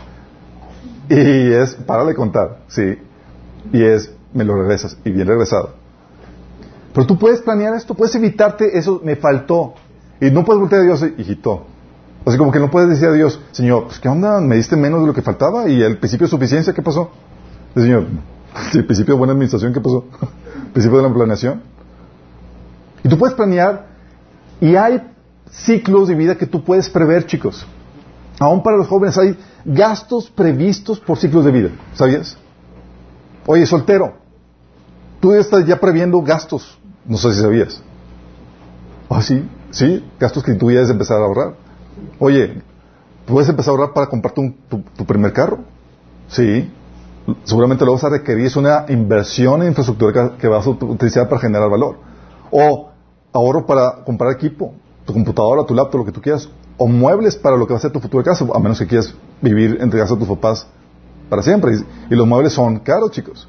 Y 1.10 1.54
es, 1.54 1.76
para 1.76 2.04
de 2.04 2.14
contar, 2.14 2.60
sí. 2.68 2.98
Y 3.72 3.84
es, 3.84 4.12
me 4.34 4.44
lo 4.44 4.56
regresas, 4.56 4.98
y 5.06 5.12
bien 5.12 5.28
regresado. 5.28 5.74
Pero 6.94 7.08
tú 7.08 7.18
puedes 7.18 7.42
planear 7.42 7.74
esto, 7.76 7.94
puedes 7.94 8.14
evitarte 8.16 8.78
eso, 8.78 9.02
me 9.04 9.16
faltó. 9.16 9.76
Y 10.20 10.30
no 10.30 10.44
puedes 10.44 10.60
voltear 10.60 10.82
a 10.82 10.84
Dios, 10.84 11.06
hijito. 11.18 11.66
Así 12.26 12.38
como 12.38 12.52
que 12.52 12.60
no 12.60 12.70
puedes 12.70 12.90
decir 12.90 13.08
a 13.08 13.14
Dios, 13.14 13.40
Señor, 13.52 13.86
pues, 13.86 14.00
¿qué 14.00 14.10
onda? 14.10 14.42
¿Me 14.42 14.58
diste 14.58 14.76
menos 14.76 15.02
de 15.02 15.08
lo 15.08 15.14
que 15.14 15.22
faltaba? 15.22 15.70
¿Y 15.70 15.82
el 15.82 15.98
principio 16.00 16.28
de 16.28 16.32
suficiencia 16.32 16.74
qué 16.74 16.82
pasó? 16.82 17.12
El 17.76 17.84
Señor, 17.84 18.06
el 18.74 18.86
principio 18.86 19.14
de 19.14 19.18
buena 19.18 19.34
administración 19.34 19.74
qué 19.74 19.82
pasó? 19.82 20.06
¿El 20.22 20.72
principio 20.74 20.98
de 20.98 21.08
la 21.08 21.14
planeación? 21.14 21.62
Y 23.04 23.10
tú 23.10 23.18
puedes 23.18 23.36
planear, 23.36 23.88
y 24.60 24.76
hay 24.76 25.02
ciclos 25.52 26.08
de 26.08 26.16
vida 26.16 26.36
que 26.36 26.46
tú 26.46 26.64
puedes 26.64 26.90
prever, 26.90 27.26
chicos. 27.26 27.66
Aún 28.40 28.64
para 28.64 28.78
los 28.78 28.88
jóvenes 28.88 29.18
hay 29.18 29.38
gastos 29.66 30.30
previstos 30.30 31.00
por 31.00 31.18
ciclos 31.18 31.46
de 31.46 31.52
vida. 31.52 31.70
¿Sabías? 31.94 32.38
Oye, 33.46 33.66
soltero, 33.66 34.14
tú 35.20 35.34
estás 35.34 35.66
ya 35.66 35.80
previendo 35.80 36.22
gastos. 36.22 36.78
No 37.06 37.18
sé 37.18 37.34
si 37.34 37.42
sabías. 37.42 37.82
Ah, 39.10 39.22
sí, 39.22 39.48
sí, 39.72 40.06
gastos 40.20 40.44
que 40.44 40.54
tú 40.54 40.70
ya 40.70 40.76
debes 40.76 40.92
empezar 40.92 41.18
a 41.18 41.26
ahorrar. 41.26 41.56
Oye, 42.20 42.62
¿puedes 43.26 43.50
empezar 43.50 43.72
a 43.72 43.78
ahorrar 43.78 43.94
para 43.94 44.08
comprarte 44.08 44.56
tu, 44.70 45.06
primer 45.06 45.34
carro? 45.34 45.60
Sí. 46.28 46.72
Seguramente 47.44 47.86
lo 47.86 47.94
vas 47.94 48.04
a 48.04 48.10
requerir. 48.10 48.46
Es 48.46 48.56
una 48.56 48.86
inversión 48.90 49.62
en 49.62 49.70
infraestructura 49.70 50.38
que 50.38 50.48
vas 50.48 50.66
a 50.66 50.70
utilizar 50.70 51.28
para 51.28 51.42
generar 51.42 51.70
valor. 51.70 51.98
O 52.52 52.90
ahorro 53.34 53.66
para 53.66 54.04
comprar 54.04 54.32
equipo, 54.32 54.74
tu 55.06 55.14
computadora, 55.14 55.66
tu 55.66 55.74
laptop, 55.74 56.00
lo 56.00 56.06
que 56.06 56.12
tú 56.12 56.22
quieras 56.22 56.50
o 56.80 56.88
muebles 56.88 57.36
para 57.36 57.58
lo 57.58 57.68
que 57.68 57.74
va 57.74 57.78
a 57.78 57.82
ser 57.82 57.92
tu 57.92 58.00
futuro 58.00 58.24
casa, 58.24 58.46
a 58.54 58.60
menos 58.60 58.80
que 58.80 58.88
quieras 58.88 59.14
vivir 59.42 59.78
entre 59.82 60.00
casa 60.00 60.14
de 60.14 60.20
tus 60.22 60.30
papás 60.30 60.66
para 61.30 61.44
siempre. 61.44 61.78
Y, 62.10 62.16
los 62.16 62.26
muebles 62.26 62.54
son 62.54 62.80
caros, 62.80 63.12
chicos. 63.12 63.48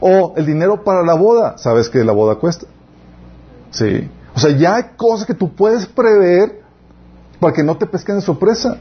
O 0.00 0.34
el 0.36 0.44
dinero 0.44 0.82
para 0.82 1.02
la 1.02 1.14
boda, 1.14 1.56
sabes 1.56 1.88
que 1.88 2.02
la 2.02 2.12
boda 2.12 2.34
cuesta. 2.34 2.66
Sí. 3.70 4.10
O 4.34 4.40
sea, 4.40 4.50
ya 4.50 4.74
hay 4.74 4.84
cosas 4.96 5.24
que 5.24 5.34
tú 5.34 5.54
puedes 5.54 5.86
prever 5.86 6.62
para 7.38 7.52
que 7.54 7.62
no 7.62 7.76
te 7.76 7.86
pesquen 7.86 8.16
de 8.16 8.22
sorpresa. 8.22 8.78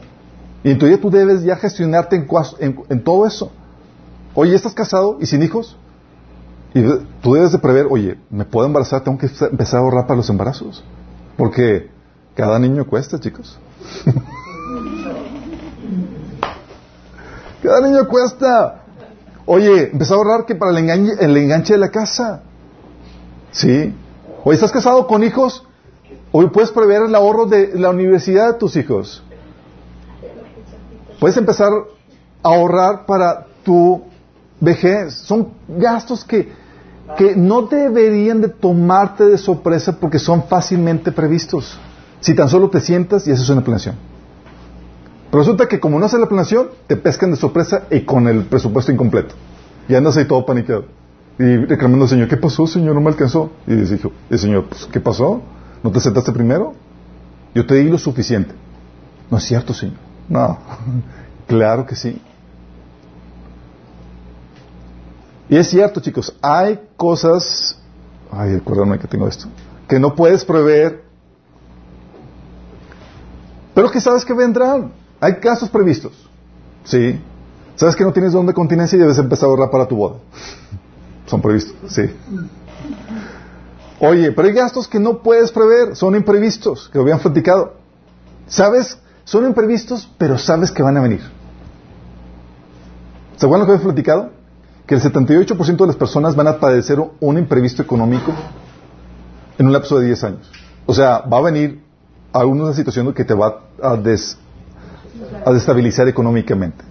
Y 0.64 0.72
entonces 0.72 1.00
tú 1.00 1.12
debes 1.12 1.44
ya 1.44 1.56
gestionarte 1.56 2.16
en, 2.16 2.84
en, 2.90 3.04
todo 3.04 3.28
eso. 3.28 3.52
Oye, 4.36 4.56
¿estás 4.56 4.74
casado 4.74 5.18
y 5.20 5.28
sin 5.28 5.44
hijos? 5.44 5.78
Y 6.74 6.82
tú 7.22 7.34
debes 7.34 7.52
de 7.52 7.60
prever, 7.60 7.86
oye, 7.90 8.18
¿me 8.32 8.46
puedo 8.46 8.66
embarazar? 8.66 9.04
Tengo 9.04 9.18
que 9.18 9.28
empezar 9.28 9.80
a 9.80 9.84
ahorrar 9.84 10.08
para 10.08 10.18
los 10.18 10.30
embarazos. 10.30 10.84
Porque 11.38 11.92
cada 12.36 12.58
niño 12.58 12.86
cuesta, 12.88 13.20
chicos. 13.20 13.60
Cada 17.62 17.80
niño 17.88 18.08
cuesta. 18.10 18.84
Oye, 19.46 19.92
empezó 19.92 20.16
a 20.16 20.18
ahorrar 20.18 20.46
que 20.46 20.54
para 20.54 20.72
el 20.72 20.80
enganche, 20.80 21.14
el 21.24 21.38
enganche 21.38 21.74
de 21.76 21.80
la 21.80 21.92
casa. 21.92 22.42
¿Sí? 23.52 23.96
Oye, 24.44 24.56
¿estás 24.56 24.74
casado 24.74 25.08
con 25.08 25.24
hijos? 25.24 25.66
Hoy 26.34 26.50
puedes 26.50 26.72
prever 26.72 27.04
el 27.04 27.16
ahorro 27.16 27.46
de 27.46 27.80
la 27.80 27.92
universidad 27.92 28.52
de 28.52 28.60
tus 28.60 28.76
hijos. 28.76 29.24
Puedes 31.22 31.38
empezar 31.38 31.70
a 31.72 32.50
ahorrar 32.50 33.06
para 33.06 33.46
tu 33.64 34.04
vejez. 34.64 35.14
Son 35.14 35.50
gastos 35.68 36.24
que, 36.24 36.52
que 37.18 37.36
no 37.36 37.64
deberían 37.64 38.42
de 38.42 38.48
tomarte 38.48 39.26
de 39.26 39.38
sorpresa 39.38 39.98
porque 40.00 40.20
son 40.20 40.44
fácilmente 40.44 41.12
previstos. 41.12 41.78
Si 42.20 42.34
tan 42.34 42.50
solo 42.50 42.70
te 42.70 42.80
sientas 42.80 43.28
y 43.28 43.32
haces 43.32 43.50
una 43.50 43.62
planeación. 43.62 43.96
Resulta 45.32 45.68
que 45.68 45.80
como 45.80 46.00
no 46.00 46.06
haces 46.06 46.20
la 46.20 46.28
planeación, 46.28 46.70
te 46.88 46.96
pescan 46.96 47.32
de 47.32 47.38
sorpresa 47.38 47.84
y 47.90 48.02
con 48.02 48.28
el 48.28 48.44
presupuesto 48.46 48.92
incompleto. 48.92 49.36
Y 49.90 49.96
andas 49.96 50.16
ahí 50.16 50.26
todo 50.26 50.46
paniqueado. 50.46 50.86
Y 51.40 51.58
reclamando 51.58 52.06
al 52.06 52.10
Señor, 52.10 52.28
¿qué 52.28 52.38
pasó, 52.38 52.68
Señor? 52.68 52.94
No 52.94 53.02
me 53.02 53.10
alcanzó. 53.10 53.52
Y 53.66 53.76
dice, 53.76 54.00
el 54.30 54.40
Señor, 54.40 54.66
pues, 54.70 54.86
¿qué 54.86 55.00
pasó? 55.00 55.42
¿No 55.82 55.92
te 55.92 56.00
sentaste 56.00 56.32
primero? 56.32 56.74
Yo 57.56 57.66
te 57.66 57.76
di 57.76 57.90
lo 57.90 57.98
suficiente. 57.98 58.54
No 59.30 59.38
es 59.38 59.44
cierto, 59.44 59.74
Señor. 59.74 59.98
No. 60.30 60.60
claro 61.48 61.86
que 61.86 61.96
sí. 61.96 62.22
Y 65.54 65.58
es 65.58 65.70
cierto, 65.70 66.00
chicos, 66.00 66.36
hay 66.42 66.80
cosas, 66.98 67.78
ay, 68.32 68.56
acuérdame 68.56 68.98
que 68.98 69.08
tengo 69.08 69.28
esto, 69.28 69.46
que 69.88 70.00
no 70.00 70.16
puedes 70.16 70.44
prever, 70.44 71.04
pero 73.76 73.92
que 73.92 74.02
sabes 74.02 74.26
que 74.26 74.34
vendrán. 74.34 74.92
Hay 75.20 75.36
casos 75.36 75.70
previstos, 75.70 76.28
¿sí? 76.84 77.22
Sabes 77.76 77.96
que 77.96 78.04
no 78.04 78.12
tienes 78.12 78.34
don 78.34 78.48
de 78.48 78.54
continencia 78.56 78.96
y 78.96 79.00
debes 79.00 79.20
empezar 79.20 79.46
a 79.46 79.52
ahorrar 79.52 79.70
para 79.70 79.88
tu 79.88 79.96
boda. 79.96 80.16
Son 81.28 81.40
previstos, 81.40 81.76
sí. 81.88 82.02
Oye, 84.00 84.32
pero 84.32 84.48
hay 84.48 84.56
gastos 84.56 84.88
que 84.88 85.00
no 85.00 85.22
puedes 85.22 85.52
prever, 85.52 85.96
son 85.96 86.16
imprevistos, 86.16 86.90
que 86.90 86.98
lo 86.98 87.04
habían 87.04 87.20
platicado. 87.20 87.76
¿Sabes? 88.48 88.98
Son 89.24 89.46
imprevistos, 89.46 90.10
pero 90.18 90.40
sabes 90.40 90.72
que 90.72 90.82
van 90.82 90.98
a 90.98 91.02
venir. 91.02 91.22
¿Se 93.38 93.46
acuerdan 93.46 93.60
lo 93.60 93.66
que 93.68 93.72
habían 93.74 93.94
platicado? 93.94 94.43
Que 94.86 94.96
el 94.96 95.02
78% 95.02 95.78
de 95.78 95.88
las 95.88 95.96
personas 95.96 96.36
van 96.36 96.48
a 96.48 96.60
padecer 96.60 97.00
un 97.20 97.38
imprevisto 97.38 97.82
económico 97.82 98.34
en 99.58 99.66
un 99.66 99.74
lapso 99.74 100.00
de 100.00 100.08
10 100.08 100.24
años. 100.24 100.52
O 100.86 100.94
sea, 100.94 101.20
va 101.20 101.38
a 101.38 101.42
venir 101.42 101.84
a 102.34 102.46
una 102.46 102.74
situación 102.74 103.14
que 103.14 103.24
te 103.24 103.34
va 103.34 103.62
a, 103.82 103.94
a 103.94 105.54
destabilizar 105.54 106.08
económicamente. 106.08 106.84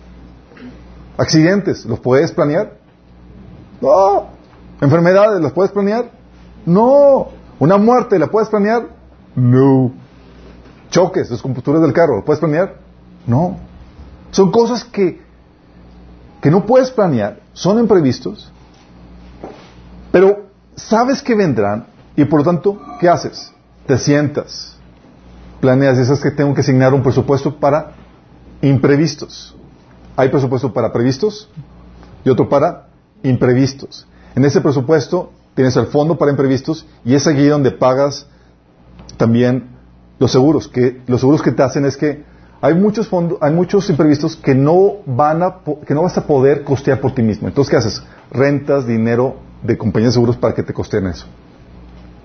Accidentes, 1.19 1.85
¿los 1.85 2.01
puedes 2.01 2.32
planear? 2.32 2.78
No. 3.81 4.28
Enfermedades, 4.81 5.40
¿las 5.40 5.52
puedes 5.52 5.73
planear? 5.73 6.10
No. 6.64 7.28
Una 7.59 7.77
muerte, 7.77 8.19
¿la 8.19 8.28
puedes 8.28 8.48
planear? 8.48 8.89
No. 9.35 9.93
Choques, 10.90 11.31
descomposturas 11.31 11.82
del 11.82 11.93
carro, 11.93 12.16
¿lo 12.16 12.24
puedes 12.24 12.40
planear? 12.40 12.77
No. 13.27 13.56
Son 14.31 14.51
cosas 14.51 14.85
que, 14.85 15.20
que 16.43 16.51
no 16.51 16.66
puedes 16.66 16.90
planear, 16.90 17.40
son 17.52 17.78
imprevistos, 17.78 18.51
pero 20.10 20.47
sabes 20.74 21.23
que 21.23 21.36
vendrán 21.36 21.86
y 22.16 22.24
por 22.24 22.40
lo 22.40 22.44
tanto, 22.44 22.82
¿qué 23.01 23.09
haces? 23.09 23.52
Te 23.86 23.97
sientas, 23.97 24.77
planeas, 25.60 25.97
dices 25.97 26.20
que 26.20 26.32
tengo 26.32 26.52
que 26.52 26.62
asignar 26.62 26.93
un 26.93 27.02
presupuesto 27.02 27.59
para 27.60 27.93
imprevistos. 28.60 29.55
Hay 30.16 30.31
presupuesto 30.31 30.73
para 30.73 30.93
previstos 30.93 31.48
y 32.24 32.28
otro 32.28 32.48
para 32.48 32.89
imprevistos. 33.23 34.09
En 34.35 34.44
ese 34.44 34.60
presupuesto 34.60 35.32
tienes 35.55 35.77
el 35.77 35.86
fondo 35.86 36.19
para 36.19 36.32
imprevistos 36.32 36.86
y 37.05 37.14
es 37.14 37.27
allí 37.28 37.47
donde 37.47 37.70
pagas 37.70 38.27
también 39.16 39.69
los 40.19 40.32
seguros. 40.32 40.66
Que 40.66 41.01
los 41.06 41.20
seguros 41.20 41.40
que 41.40 41.52
te 41.52 41.62
hacen 41.62 41.85
es 41.85 41.97
que 41.97 42.24
hay 42.64 42.74
muchos 42.74 43.09
fondos, 43.09 43.39
hay 43.40 43.52
muchos 43.52 43.90
imprevistos 43.90 44.36
que 44.36 44.55
no 44.55 44.98
van 45.05 45.43
a, 45.43 45.56
que 45.84 45.94
no 45.94 46.02
vas 46.02 46.16
a 46.16 46.24
poder 46.24 46.62
costear 46.62 47.01
por 47.01 47.12
ti 47.12 47.20
mismo. 47.20 47.48
Entonces, 47.48 47.68
¿qué 47.68 47.76
haces? 47.76 48.02
Rentas 48.30 48.86
dinero 48.86 49.36
de 49.64 49.76
compañías 49.76 50.12
de 50.12 50.14
seguros 50.14 50.36
para 50.36 50.55
que 50.55 50.62
te 50.62 50.72
costeen 50.72 51.09
eso. 51.09 51.26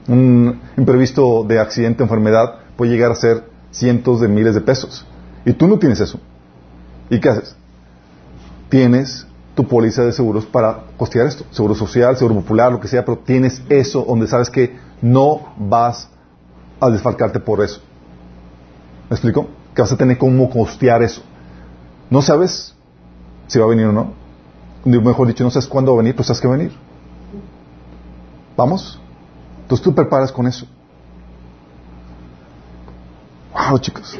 Un 0.08 0.62
imprevisto 0.78 1.44
de 1.44 1.60
accidente 1.60 2.04
enfermedad 2.04 2.60
puede 2.78 2.92
llegar 2.92 3.12
a 3.12 3.16
ser 3.16 3.46
cientos 3.72 4.22
de 4.22 4.28
miles 4.28 4.54
de 4.54 4.62
pesos. 4.62 5.08
Y 5.44 5.54
tú 5.54 5.68
no 5.68 5.80
tienes 5.80 6.00
eso. 6.02 6.20
¿Y 7.10 7.20
qué 7.20 7.30
haces? 7.30 7.56
Tienes 8.70 9.26
tu 9.56 9.68
póliza 9.68 10.04
de 10.04 10.12
seguros 10.12 10.46
para 10.46 10.84
costear 10.98 11.26
esto. 11.26 11.46
Seguro 11.50 11.74
social, 11.74 12.16
seguro 12.16 12.36
popular, 12.36 12.72
lo 12.72 12.80
que 12.80 12.88
sea, 12.88 13.04
pero 13.04 13.18
tienes 13.18 13.64
eso 13.70 14.06
donde 14.08 14.28
sabes 14.28 14.52
que 14.52 14.78
no 15.02 15.56
vas 15.58 16.10
a 16.80 16.92
desfalcarte 16.92 17.40
por 17.40 17.64
eso. 17.64 17.82
¿Me 19.10 19.16
explico? 19.16 19.48
Que 19.78 19.84
vas 19.84 19.92
a 19.92 19.96
tener 19.96 20.18
cómo 20.18 20.50
costear 20.50 21.04
eso. 21.04 21.22
No 22.10 22.24
sabes 22.24 22.74
si 23.46 23.60
va 23.60 23.66
a 23.66 23.68
venir 23.68 23.86
o 23.86 23.92
no. 23.92 24.12
Mejor 24.84 25.28
dicho, 25.28 25.44
no 25.44 25.52
sabes 25.52 25.68
cuándo 25.68 25.92
va 25.92 25.98
a 25.98 26.02
venir, 26.02 26.16
pero 26.16 26.24
sabes 26.24 26.42
que 26.42 26.48
va 26.48 26.56
a 26.56 26.58
venir. 26.58 26.74
¿Vamos? 28.56 29.00
Entonces 29.62 29.84
tú 29.84 29.94
preparas 29.94 30.32
con 30.32 30.48
eso. 30.48 30.66
Wow, 33.54 33.78
chicos. 33.78 34.20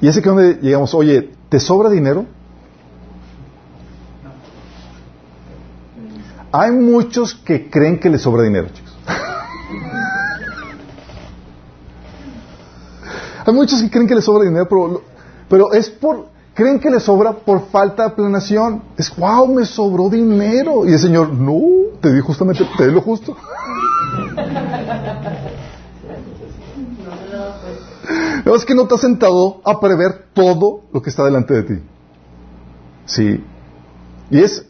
Y 0.00 0.06
ese 0.06 0.22
que 0.22 0.28
donde 0.28 0.58
llegamos, 0.62 0.94
oye, 0.94 1.32
¿te 1.48 1.58
sobra 1.58 1.90
dinero? 1.90 2.24
Hay 6.52 6.70
muchos 6.70 7.34
que 7.34 7.68
creen 7.68 7.98
que 7.98 8.10
les 8.10 8.22
sobra 8.22 8.44
dinero, 8.44 8.68
chicos. 8.68 8.89
Hay 13.50 13.56
muchos 13.56 13.82
que 13.82 13.90
creen 13.90 14.06
que 14.06 14.14
les 14.14 14.24
sobra 14.24 14.44
dinero, 14.44 14.68
pero, 14.68 15.02
pero 15.48 15.72
es 15.72 15.90
por, 15.90 16.26
creen 16.54 16.78
que 16.78 16.88
les 16.88 17.02
sobra 17.02 17.32
por 17.32 17.66
falta 17.66 18.04
de 18.04 18.10
planeación. 18.10 18.80
Es, 18.96 19.12
wow, 19.16 19.44
me 19.48 19.66
sobró 19.66 20.08
dinero. 20.08 20.86
Y 20.86 20.92
el 20.92 21.00
Señor, 21.00 21.32
no, 21.32 21.60
te 22.00 22.12
di 22.12 22.20
justamente, 22.20 22.64
te 22.78 22.86
di 22.86 22.94
lo 22.94 23.00
justo. 23.00 23.36
No, 28.44 28.56
es 28.56 28.64
que 28.64 28.74
no 28.74 28.88
te 28.88 28.94
has 28.94 29.00
sentado 29.02 29.60
a 29.64 29.78
prever 29.78 30.26
todo 30.32 30.80
lo 30.92 31.02
que 31.02 31.10
está 31.10 31.24
delante 31.24 31.54
de 31.54 31.62
ti. 31.62 31.82
Sí. 33.04 33.44
Y 34.30 34.38
es, 34.38 34.66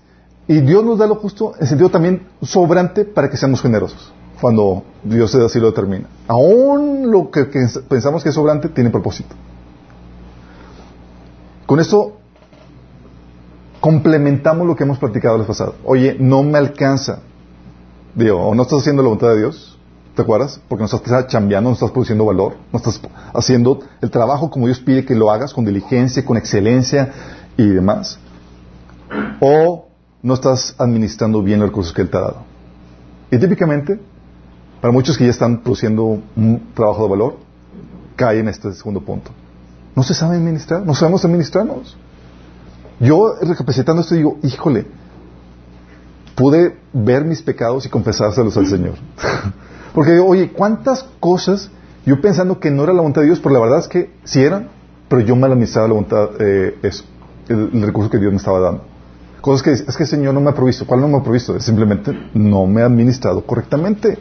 y 0.47 0.61
Dios 0.61 0.85
nos 0.85 0.99
da 0.99 1.07
lo 1.07 1.15
justo 1.15 1.55
en 1.59 1.67
sentido 1.67 1.89
también 1.89 2.27
sobrante 2.43 3.05
para 3.05 3.31
que 3.31 3.37
seamos 3.37 3.63
generosos. 3.63 4.13
Cuando 4.41 4.85
Dios 5.05 5.35
así 5.35 5.59
lo 5.59 5.67
determina. 5.67 6.09
Aún 6.29 7.11
lo 7.11 7.31
que, 7.31 7.47
pensamos 7.89 8.23
que 8.23 8.31
es 8.31 8.35
sobrante 8.35 8.69
tiene 8.69 8.91
propósito. 8.91 9.35
Con 11.67 11.81
esto 11.81 12.17
complementamos 13.81 14.67
lo 14.67 14.77
que 14.77 14.85
hemos 14.85 14.99
platicado 14.99 15.39
la 15.39 15.45
pasado. 15.45 15.75
Oye, 15.85 16.17
no 16.19 16.43
me 16.43 16.59
alcanza. 16.59 17.21
Digo, 18.15 18.41
o 18.41 18.55
no 18.55 18.63
estás 18.63 18.81
haciendo 18.81 19.03
la 19.03 19.09
voluntad 19.09 19.29
de 19.29 19.39
Dios, 19.39 19.79
¿Te 20.15 20.23
acuerdas? 20.23 20.61
Porque 20.69 20.83
no 20.83 20.87
estás 20.87 21.27
chambeando, 21.29 21.71
no 21.71 21.75
estás 21.75 21.93
produciendo 21.93 22.25
valor, 22.25 22.57
no 22.73 22.79
estás 22.79 23.01
haciendo 23.33 23.81
el 24.03 24.11
trabajo 24.11 24.51
como 24.51 24.67
Dios 24.67 24.81
pide 24.81 25.05
que 25.05 25.15
lo 25.15 25.31
hagas, 25.31 25.55
con 25.55 25.65
diligencia, 25.65 26.25
con 26.25 26.37
excelencia 26.37 27.13
y 27.57 27.67
demás. 27.69 28.19
O 29.41 29.87
no 30.23 30.35
estás 30.35 30.75
administrando 30.79 31.43
bien 31.43 31.61
los 31.61 31.69
recursos 31.69 31.93
que 31.93 32.03
Él 32.03 32.11
te 32.11 32.17
ha 32.17 32.21
dado. 32.21 32.43
Y 33.31 33.39
típicamente, 33.39 34.01
para 34.81 34.93
muchos 34.93 35.19
que 35.19 35.25
ya 35.25 35.31
están 35.31 35.63
produciendo 35.63 36.05
un 36.05 36.73
trabajo 36.75 37.05
de 37.05 37.11
valor, 37.11 37.37
caen 38.17 38.41
en 38.41 38.49
este 38.49 38.73
segundo 38.73 39.01
punto. 39.01 39.31
No 39.95 40.03
se 40.03 40.15
sabe 40.15 40.37
administrar, 40.37 40.85
no 40.85 40.95
sabemos 40.95 41.25
administrarnos. 41.25 41.97
Yo, 43.01 43.35
recapacitando 43.41 44.03
esto, 44.03 44.15
digo, 44.15 44.39
híjole, 44.43 44.87
pude 46.35 46.77
ver 46.93 47.25
mis 47.25 47.43
pecados 47.43 47.87
y 47.87 47.89
confesárselos 47.89 48.57
al 48.57 48.67
Señor. 48.67 48.95
Porque, 49.95 50.19
oye, 50.19 50.53
¿cuántas 50.53 51.05
cosas 51.19 51.71
yo 52.07 52.21
pensando 52.21 52.59
que 52.61 52.71
no 52.71 52.85
era 52.85 52.93
la 52.93 53.01
voluntad 53.01 53.23
de 53.23 53.29
Dios, 53.29 53.41
pero 53.41 53.55
la 53.55 53.61
verdad 53.61 53.79
es 53.81 53.89
que 53.89 54.11
sí 54.25 54.43
eran, 54.43 54.69
pero 55.09 55.21
yo 55.23 55.37
mal 55.37 55.53
administraba 55.53 55.89
la 55.89 55.95
voluntad, 55.95 56.31
eh, 56.41 56.79
eso, 56.83 57.05
el, 57.49 57.83
recurso 57.83 58.11
que 58.11 58.19
Dios 58.19 58.33
me 58.33 58.39
estaba 58.39 58.61
dando. 58.61 58.85
Cosas 59.41 59.63
que 59.63 59.73
es 59.73 59.97
que 59.97 60.03
el 60.03 60.09
Señor 60.09 60.35
no 60.35 60.41
me 60.41 60.51
ha 60.51 60.55
provisto. 60.55 60.87
¿Cuál 60.87 61.01
no 61.01 61.09
me 61.09 61.19
ha 61.19 61.23
provisto? 61.23 61.59
Simplemente 61.61 62.13
no 62.35 62.67
me 62.67 62.83
ha 62.83 62.87
administrado 62.87 63.45
correctamente. 63.45 64.19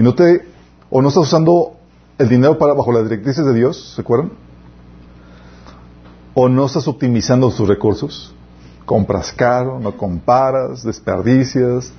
Y 0.00 0.02
no 0.02 0.14
te, 0.14 0.48
o 0.88 1.02
no 1.02 1.08
estás 1.08 1.24
usando 1.24 1.76
el 2.16 2.26
dinero 2.26 2.56
para 2.56 2.72
bajo 2.72 2.90
las 2.90 3.04
directrices 3.04 3.44
de 3.44 3.52
Dios, 3.52 3.92
¿se 3.94 4.00
acuerdan? 4.00 4.32
O 6.32 6.48
no 6.48 6.64
estás 6.64 6.88
optimizando 6.88 7.50
tus 7.50 7.68
recursos. 7.68 8.34
Compras 8.86 9.30
caro, 9.30 9.78
no 9.78 9.94
comparas, 9.98 10.84
desperdicias, 10.84 11.92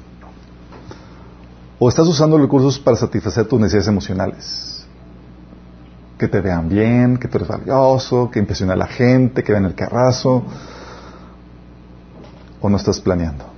o 1.78 1.90
estás 1.90 2.08
usando 2.08 2.40
recursos 2.40 2.80
para 2.80 2.98
satisfacer 2.98 3.46
tus 3.46 3.60
necesidades 3.60 3.90
emocionales. 3.90 4.84
que 6.18 6.28
te 6.28 6.42
vean 6.42 6.70
bien, 6.70 7.18
que 7.18 7.28
tú 7.28 7.38
eres 7.38 7.50
valioso, 7.50 8.32
que 8.32 8.40
impresiona 8.40 8.74
a 8.74 8.78
la 8.78 8.88
gente, 8.88 9.44
que 9.44 9.52
vean 9.52 9.66
el 9.66 9.76
carrazo. 9.76 10.42
¿O 12.62 12.68
no 12.68 12.78
estás 12.78 13.00
planeando? 13.00 13.51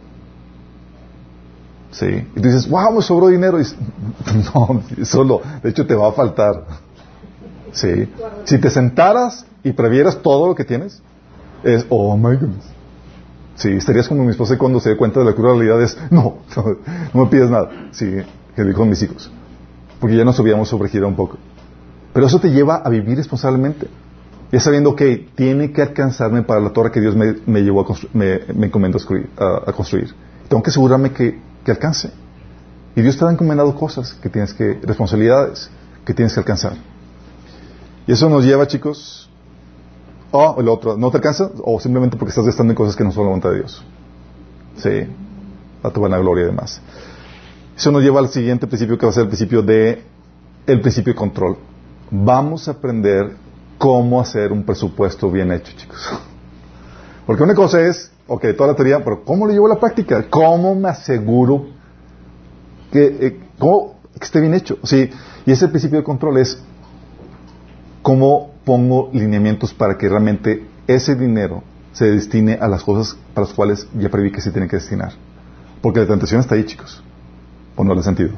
Sí. 1.93 2.05
Y 2.07 2.41
tú 2.41 2.41
dices, 2.41 2.69
wow, 2.69 2.91
me 2.93 3.01
sobró 3.01 3.27
dinero. 3.27 3.59
Y 3.61 3.63
no, 4.53 4.83
solo, 5.05 5.41
de 5.61 5.69
hecho 5.69 5.87
te 5.87 5.95
va 5.95 6.09
a 6.09 6.11
faltar. 6.11 6.65
Sí. 7.71 8.09
Si 8.43 8.57
te 8.59 8.69
sentaras 8.69 9.45
y 9.63 9.71
previeras 9.71 10.17
todo 10.21 10.47
lo 10.47 10.55
que 10.55 10.65
tienes, 10.65 11.01
es, 11.63 11.85
oh 11.89 12.17
my 12.17 12.35
goodness. 12.35 12.65
Sí, 13.55 13.69
estarías 13.69 14.07
como 14.07 14.23
mi 14.23 14.31
esposa 14.31 14.57
cuando 14.57 14.79
se 14.79 14.89
dé 14.89 14.97
cuenta 14.97 15.19
de 15.19 15.27
la 15.27 15.33
cruda 15.33 15.53
realidad 15.53 15.81
es, 15.81 15.97
no, 16.09 16.39
no, 17.13 17.23
me 17.23 17.29
pides 17.29 17.49
nada. 17.49 17.69
Sí, 17.91 18.17
que 18.55 18.63
dijo 18.63 18.85
mis 18.85 19.01
hijos. 19.03 19.31
Porque 19.99 20.17
ya 20.17 20.25
nos 20.25 20.39
habíamos 20.39 20.69
sobregirado 20.69 21.07
un 21.07 21.15
poco. 21.15 21.37
Pero 22.13 22.25
eso 22.25 22.39
te 22.39 22.49
lleva 22.49 22.77
a 22.77 22.89
vivir 22.89 23.17
responsablemente. 23.17 23.87
Ya 24.51 24.59
sabiendo 24.59 24.95
que 24.95 25.27
tiene 25.35 25.71
que 25.71 25.81
alcanzarme 25.81 26.43
para 26.43 26.59
la 26.59 26.71
torre 26.71 26.91
que 26.91 27.01
Dios 27.01 27.15
me, 27.15 27.61
llevó 27.61 27.81
a 27.81 27.95
me, 28.13 28.41
me 28.53 28.67
encomendó 28.67 28.99
a, 29.37 29.71
construir. 29.71 30.13
Tengo 30.47 30.61
que 30.61 30.69
asegurarme 30.69 31.11
que, 31.11 31.39
que 31.63 31.71
alcance. 31.71 32.11
Y 32.95 33.01
Dios 33.01 33.17
te 33.17 33.25
ha 33.25 33.31
encomendado 33.31 33.75
cosas 33.75 34.13
que 34.13 34.29
tienes 34.29 34.53
que, 34.53 34.79
responsabilidades 34.83 35.69
que 36.05 36.13
tienes 36.13 36.33
que 36.33 36.39
alcanzar. 36.39 36.73
Y 38.05 38.11
eso 38.11 38.29
nos 38.29 38.43
lleva, 38.43 38.67
chicos, 38.67 39.29
o 40.31 40.59
el 40.59 40.67
otro, 40.67 40.97
¿no 40.97 41.09
te 41.09 41.17
alcanza? 41.17 41.49
O 41.63 41.79
simplemente 41.79 42.17
porque 42.17 42.29
estás 42.29 42.45
gastando 42.45 42.71
en 42.71 42.75
cosas 42.75 42.95
que 42.95 43.03
no 43.03 43.11
son 43.11 43.23
la 43.23 43.29
voluntad 43.29 43.49
de 43.51 43.57
Dios. 43.57 43.83
Sí, 44.77 45.07
a 45.83 45.89
tu 45.89 46.01
gloria 46.01 46.43
y 46.43 46.47
demás. 46.47 46.81
Eso 47.77 47.91
nos 47.91 48.03
lleva 48.03 48.19
al 48.19 48.29
siguiente 48.29 48.67
principio 48.67 48.97
que 48.97 49.05
va 49.05 49.11
a 49.11 49.13
ser 49.13 49.23
el 49.23 49.29
principio 49.29 49.61
de 49.61 50.03
el 50.65 50.81
principio 50.81 51.13
de 51.13 51.17
control. 51.17 51.57
Vamos 52.09 52.67
a 52.67 52.71
aprender 52.71 53.35
cómo 53.77 54.21
hacer 54.21 54.51
un 54.51 54.63
presupuesto 54.63 55.29
bien 55.29 55.51
hecho, 55.51 55.73
chicos. 55.75 56.13
Porque 57.25 57.43
una 57.43 57.55
cosa 57.55 57.81
es, 57.81 58.11
ok, 58.27 58.45
toda 58.57 58.71
la 58.71 58.75
teoría, 58.75 59.03
pero 59.03 59.23
¿cómo 59.23 59.45
lo 59.47 59.53
llevo 59.53 59.67
a 59.67 59.75
la 59.75 59.79
práctica? 59.79 60.29
¿Cómo 60.29 60.75
me 60.75 60.89
aseguro 60.89 61.67
que, 62.91 63.05
eh, 63.05 63.39
que 63.59 64.25
esté 64.25 64.41
bien 64.41 64.53
hecho? 64.53 64.77
Sí, 64.83 65.09
y 65.45 65.51
ese 65.51 65.67
principio 65.67 65.99
de 65.99 66.03
control 66.03 66.37
es 66.37 66.61
cómo 68.01 68.51
pongo 68.65 69.09
lineamientos 69.13 69.73
para 69.73 69.97
que 69.97 70.09
realmente 70.09 70.67
ese 70.87 71.15
dinero 71.15 71.63
se 71.93 72.11
destine 72.11 72.57
a 72.59 72.67
las 72.67 72.83
cosas 72.83 73.17
para 73.33 73.47
las 73.47 73.55
cuales 73.55 73.87
ya 73.97 74.09
preví 74.09 74.31
que 74.31 74.41
se 74.41 74.51
tiene 74.51 74.67
que 74.67 74.75
destinar. 74.75 75.13
Porque 75.81 75.99
la 75.99 76.07
tentación 76.07 76.41
está 76.41 76.55
ahí, 76.55 76.65
chicos. 76.65 77.03
¿O 77.75 77.83
no 77.83 77.93
le 77.93 78.03
sentido? 78.03 78.31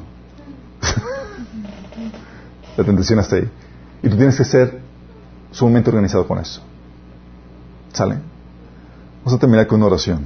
la 2.76 2.84
tentación 2.84 3.18
está 3.18 3.36
ahí. 3.36 3.50
Y 4.02 4.08
tú 4.08 4.16
tienes 4.16 4.36
que 4.36 4.44
ser 4.44 4.80
sumamente 5.50 5.90
organizado 5.90 6.26
con 6.26 6.38
eso. 6.38 6.60
¿Sale? 7.92 8.18
Vamos 9.26 9.38
a 9.38 9.40
terminar 9.40 9.66
con 9.66 9.78
una 9.78 9.86
oración. 9.86 10.24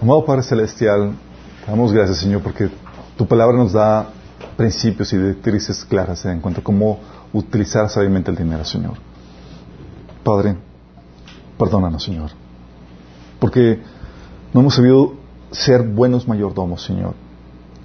Amado 0.00 0.24
Padre 0.24 0.42
Celestial, 0.42 1.12
damos 1.66 1.92
gracias, 1.92 2.20
Señor, 2.20 2.42
porque 2.42 2.70
tu 3.18 3.26
palabra 3.26 3.58
nos 3.58 3.74
da 3.74 4.08
principios 4.56 5.12
y 5.12 5.18
directrices 5.18 5.84
claras 5.84 6.24
en 6.24 6.40
cuanto 6.40 6.62
a 6.62 6.64
cómo 6.64 7.00
utilizar 7.34 7.90
sabiamente 7.90 8.30
el 8.30 8.38
dinero, 8.38 8.64
Señor. 8.64 8.94
Padre, 10.24 10.56
perdónanos, 11.58 12.02
Señor, 12.02 12.30
porque 13.38 13.78
no 14.54 14.60
hemos 14.60 14.74
sabido 14.74 15.16
ser 15.50 15.82
buenos 15.82 16.26
mayordomos, 16.26 16.82
Señor, 16.82 17.12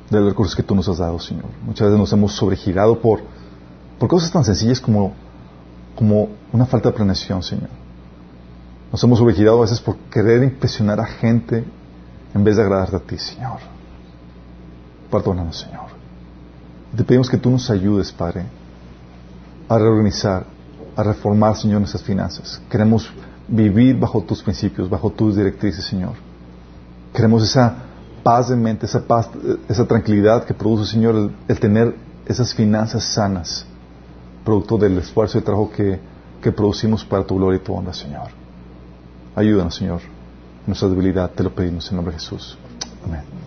de 0.09 0.21
los 0.21 0.29
recursos 0.29 0.55
que 0.55 0.63
tú 0.63 0.73
nos 0.73 0.87
has 0.87 0.99
dado, 0.99 1.19
Señor. 1.19 1.47
Muchas 1.65 1.87
veces 1.87 1.99
nos 1.99 2.13
hemos 2.13 2.31
sobregirado 2.31 3.01
por, 3.01 3.19
por 3.99 4.07
cosas 4.07 4.31
tan 4.31 4.45
sencillas 4.45 4.79
como, 4.79 5.11
como 5.95 6.29
una 6.51 6.65
falta 6.65 6.89
de 6.89 6.95
planeación, 6.95 7.41
Señor. 7.41 7.69
Nos 8.91 9.03
hemos 9.03 9.19
sobregirado 9.19 9.57
a 9.57 9.61
veces 9.61 9.79
por 9.79 9.97
querer 10.11 10.43
impresionar 10.43 10.99
a 10.99 11.05
gente 11.05 11.63
en 12.33 12.43
vez 12.43 12.57
de 12.57 12.61
agradarte 12.61 12.95
a 12.95 12.99
ti, 12.99 13.17
Señor. 13.17 13.59
Perdónanos, 15.09 15.59
Señor. 15.59 15.85
Te 16.95 17.03
pedimos 17.03 17.29
que 17.29 17.37
tú 17.37 17.49
nos 17.49 17.69
ayudes, 17.69 18.11
Padre, 18.11 18.45
a 19.67 19.77
reorganizar, 19.77 20.45
a 20.95 21.03
reformar, 21.03 21.55
Señor, 21.55 21.79
nuestras 21.79 22.03
finanzas. 22.03 22.61
Queremos 22.69 23.09
vivir 23.47 23.97
bajo 23.97 24.21
tus 24.21 24.41
principios, 24.41 24.89
bajo 24.89 25.09
tus 25.09 25.35
directrices, 25.35 25.85
Señor. 25.85 26.13
Queremos 27.13 27.43
esa 27.43 27.75
paz 28.23 28.49
de 28.49 28.55
mente, 28.55 28.85
esa 28.85 29.01
paz, 29.01 29.29
esa 29.69 29.85
tranquilidad 29.85 30.45
que 30.45 30.53
produce, 30.53 30.91
Señor, 30.91 31.31
el, 31.47 31.59
tener 31.59 31.95
esas 32.25 32.53
finanzas 32.53 33.03
sanas, 33.03 33.65
producto 34.45 34.77
del 34.77 34.97
esfuerzo 34.99 35.39
y 35.39 35.41
trabajo 35.41 35.71
que, 35.71 35.99
que 36.41 36.51
producimos 36.51 37.03
para 37.03 37.25
tu 37.25 37.35
gloria 37.35 37.59
y 37.59 37.63
tu 37.63 37.73
honra, 37.73 37.93
Señor. 37.93 38.29
Ayúdanos, 39.35 39.75
Señor. 39.75 40.01
Nuestra 40.65 40.87
debilidad 40.87 41.31
te 41.31 41.43
lo 41.43 41.53
pedimos 41.53 41.89
en 41.89 41.97
nombre 41.97 42.13
de 42.13 42.19
Jesús. 42.19 42.57
Amén. 43.03 43.44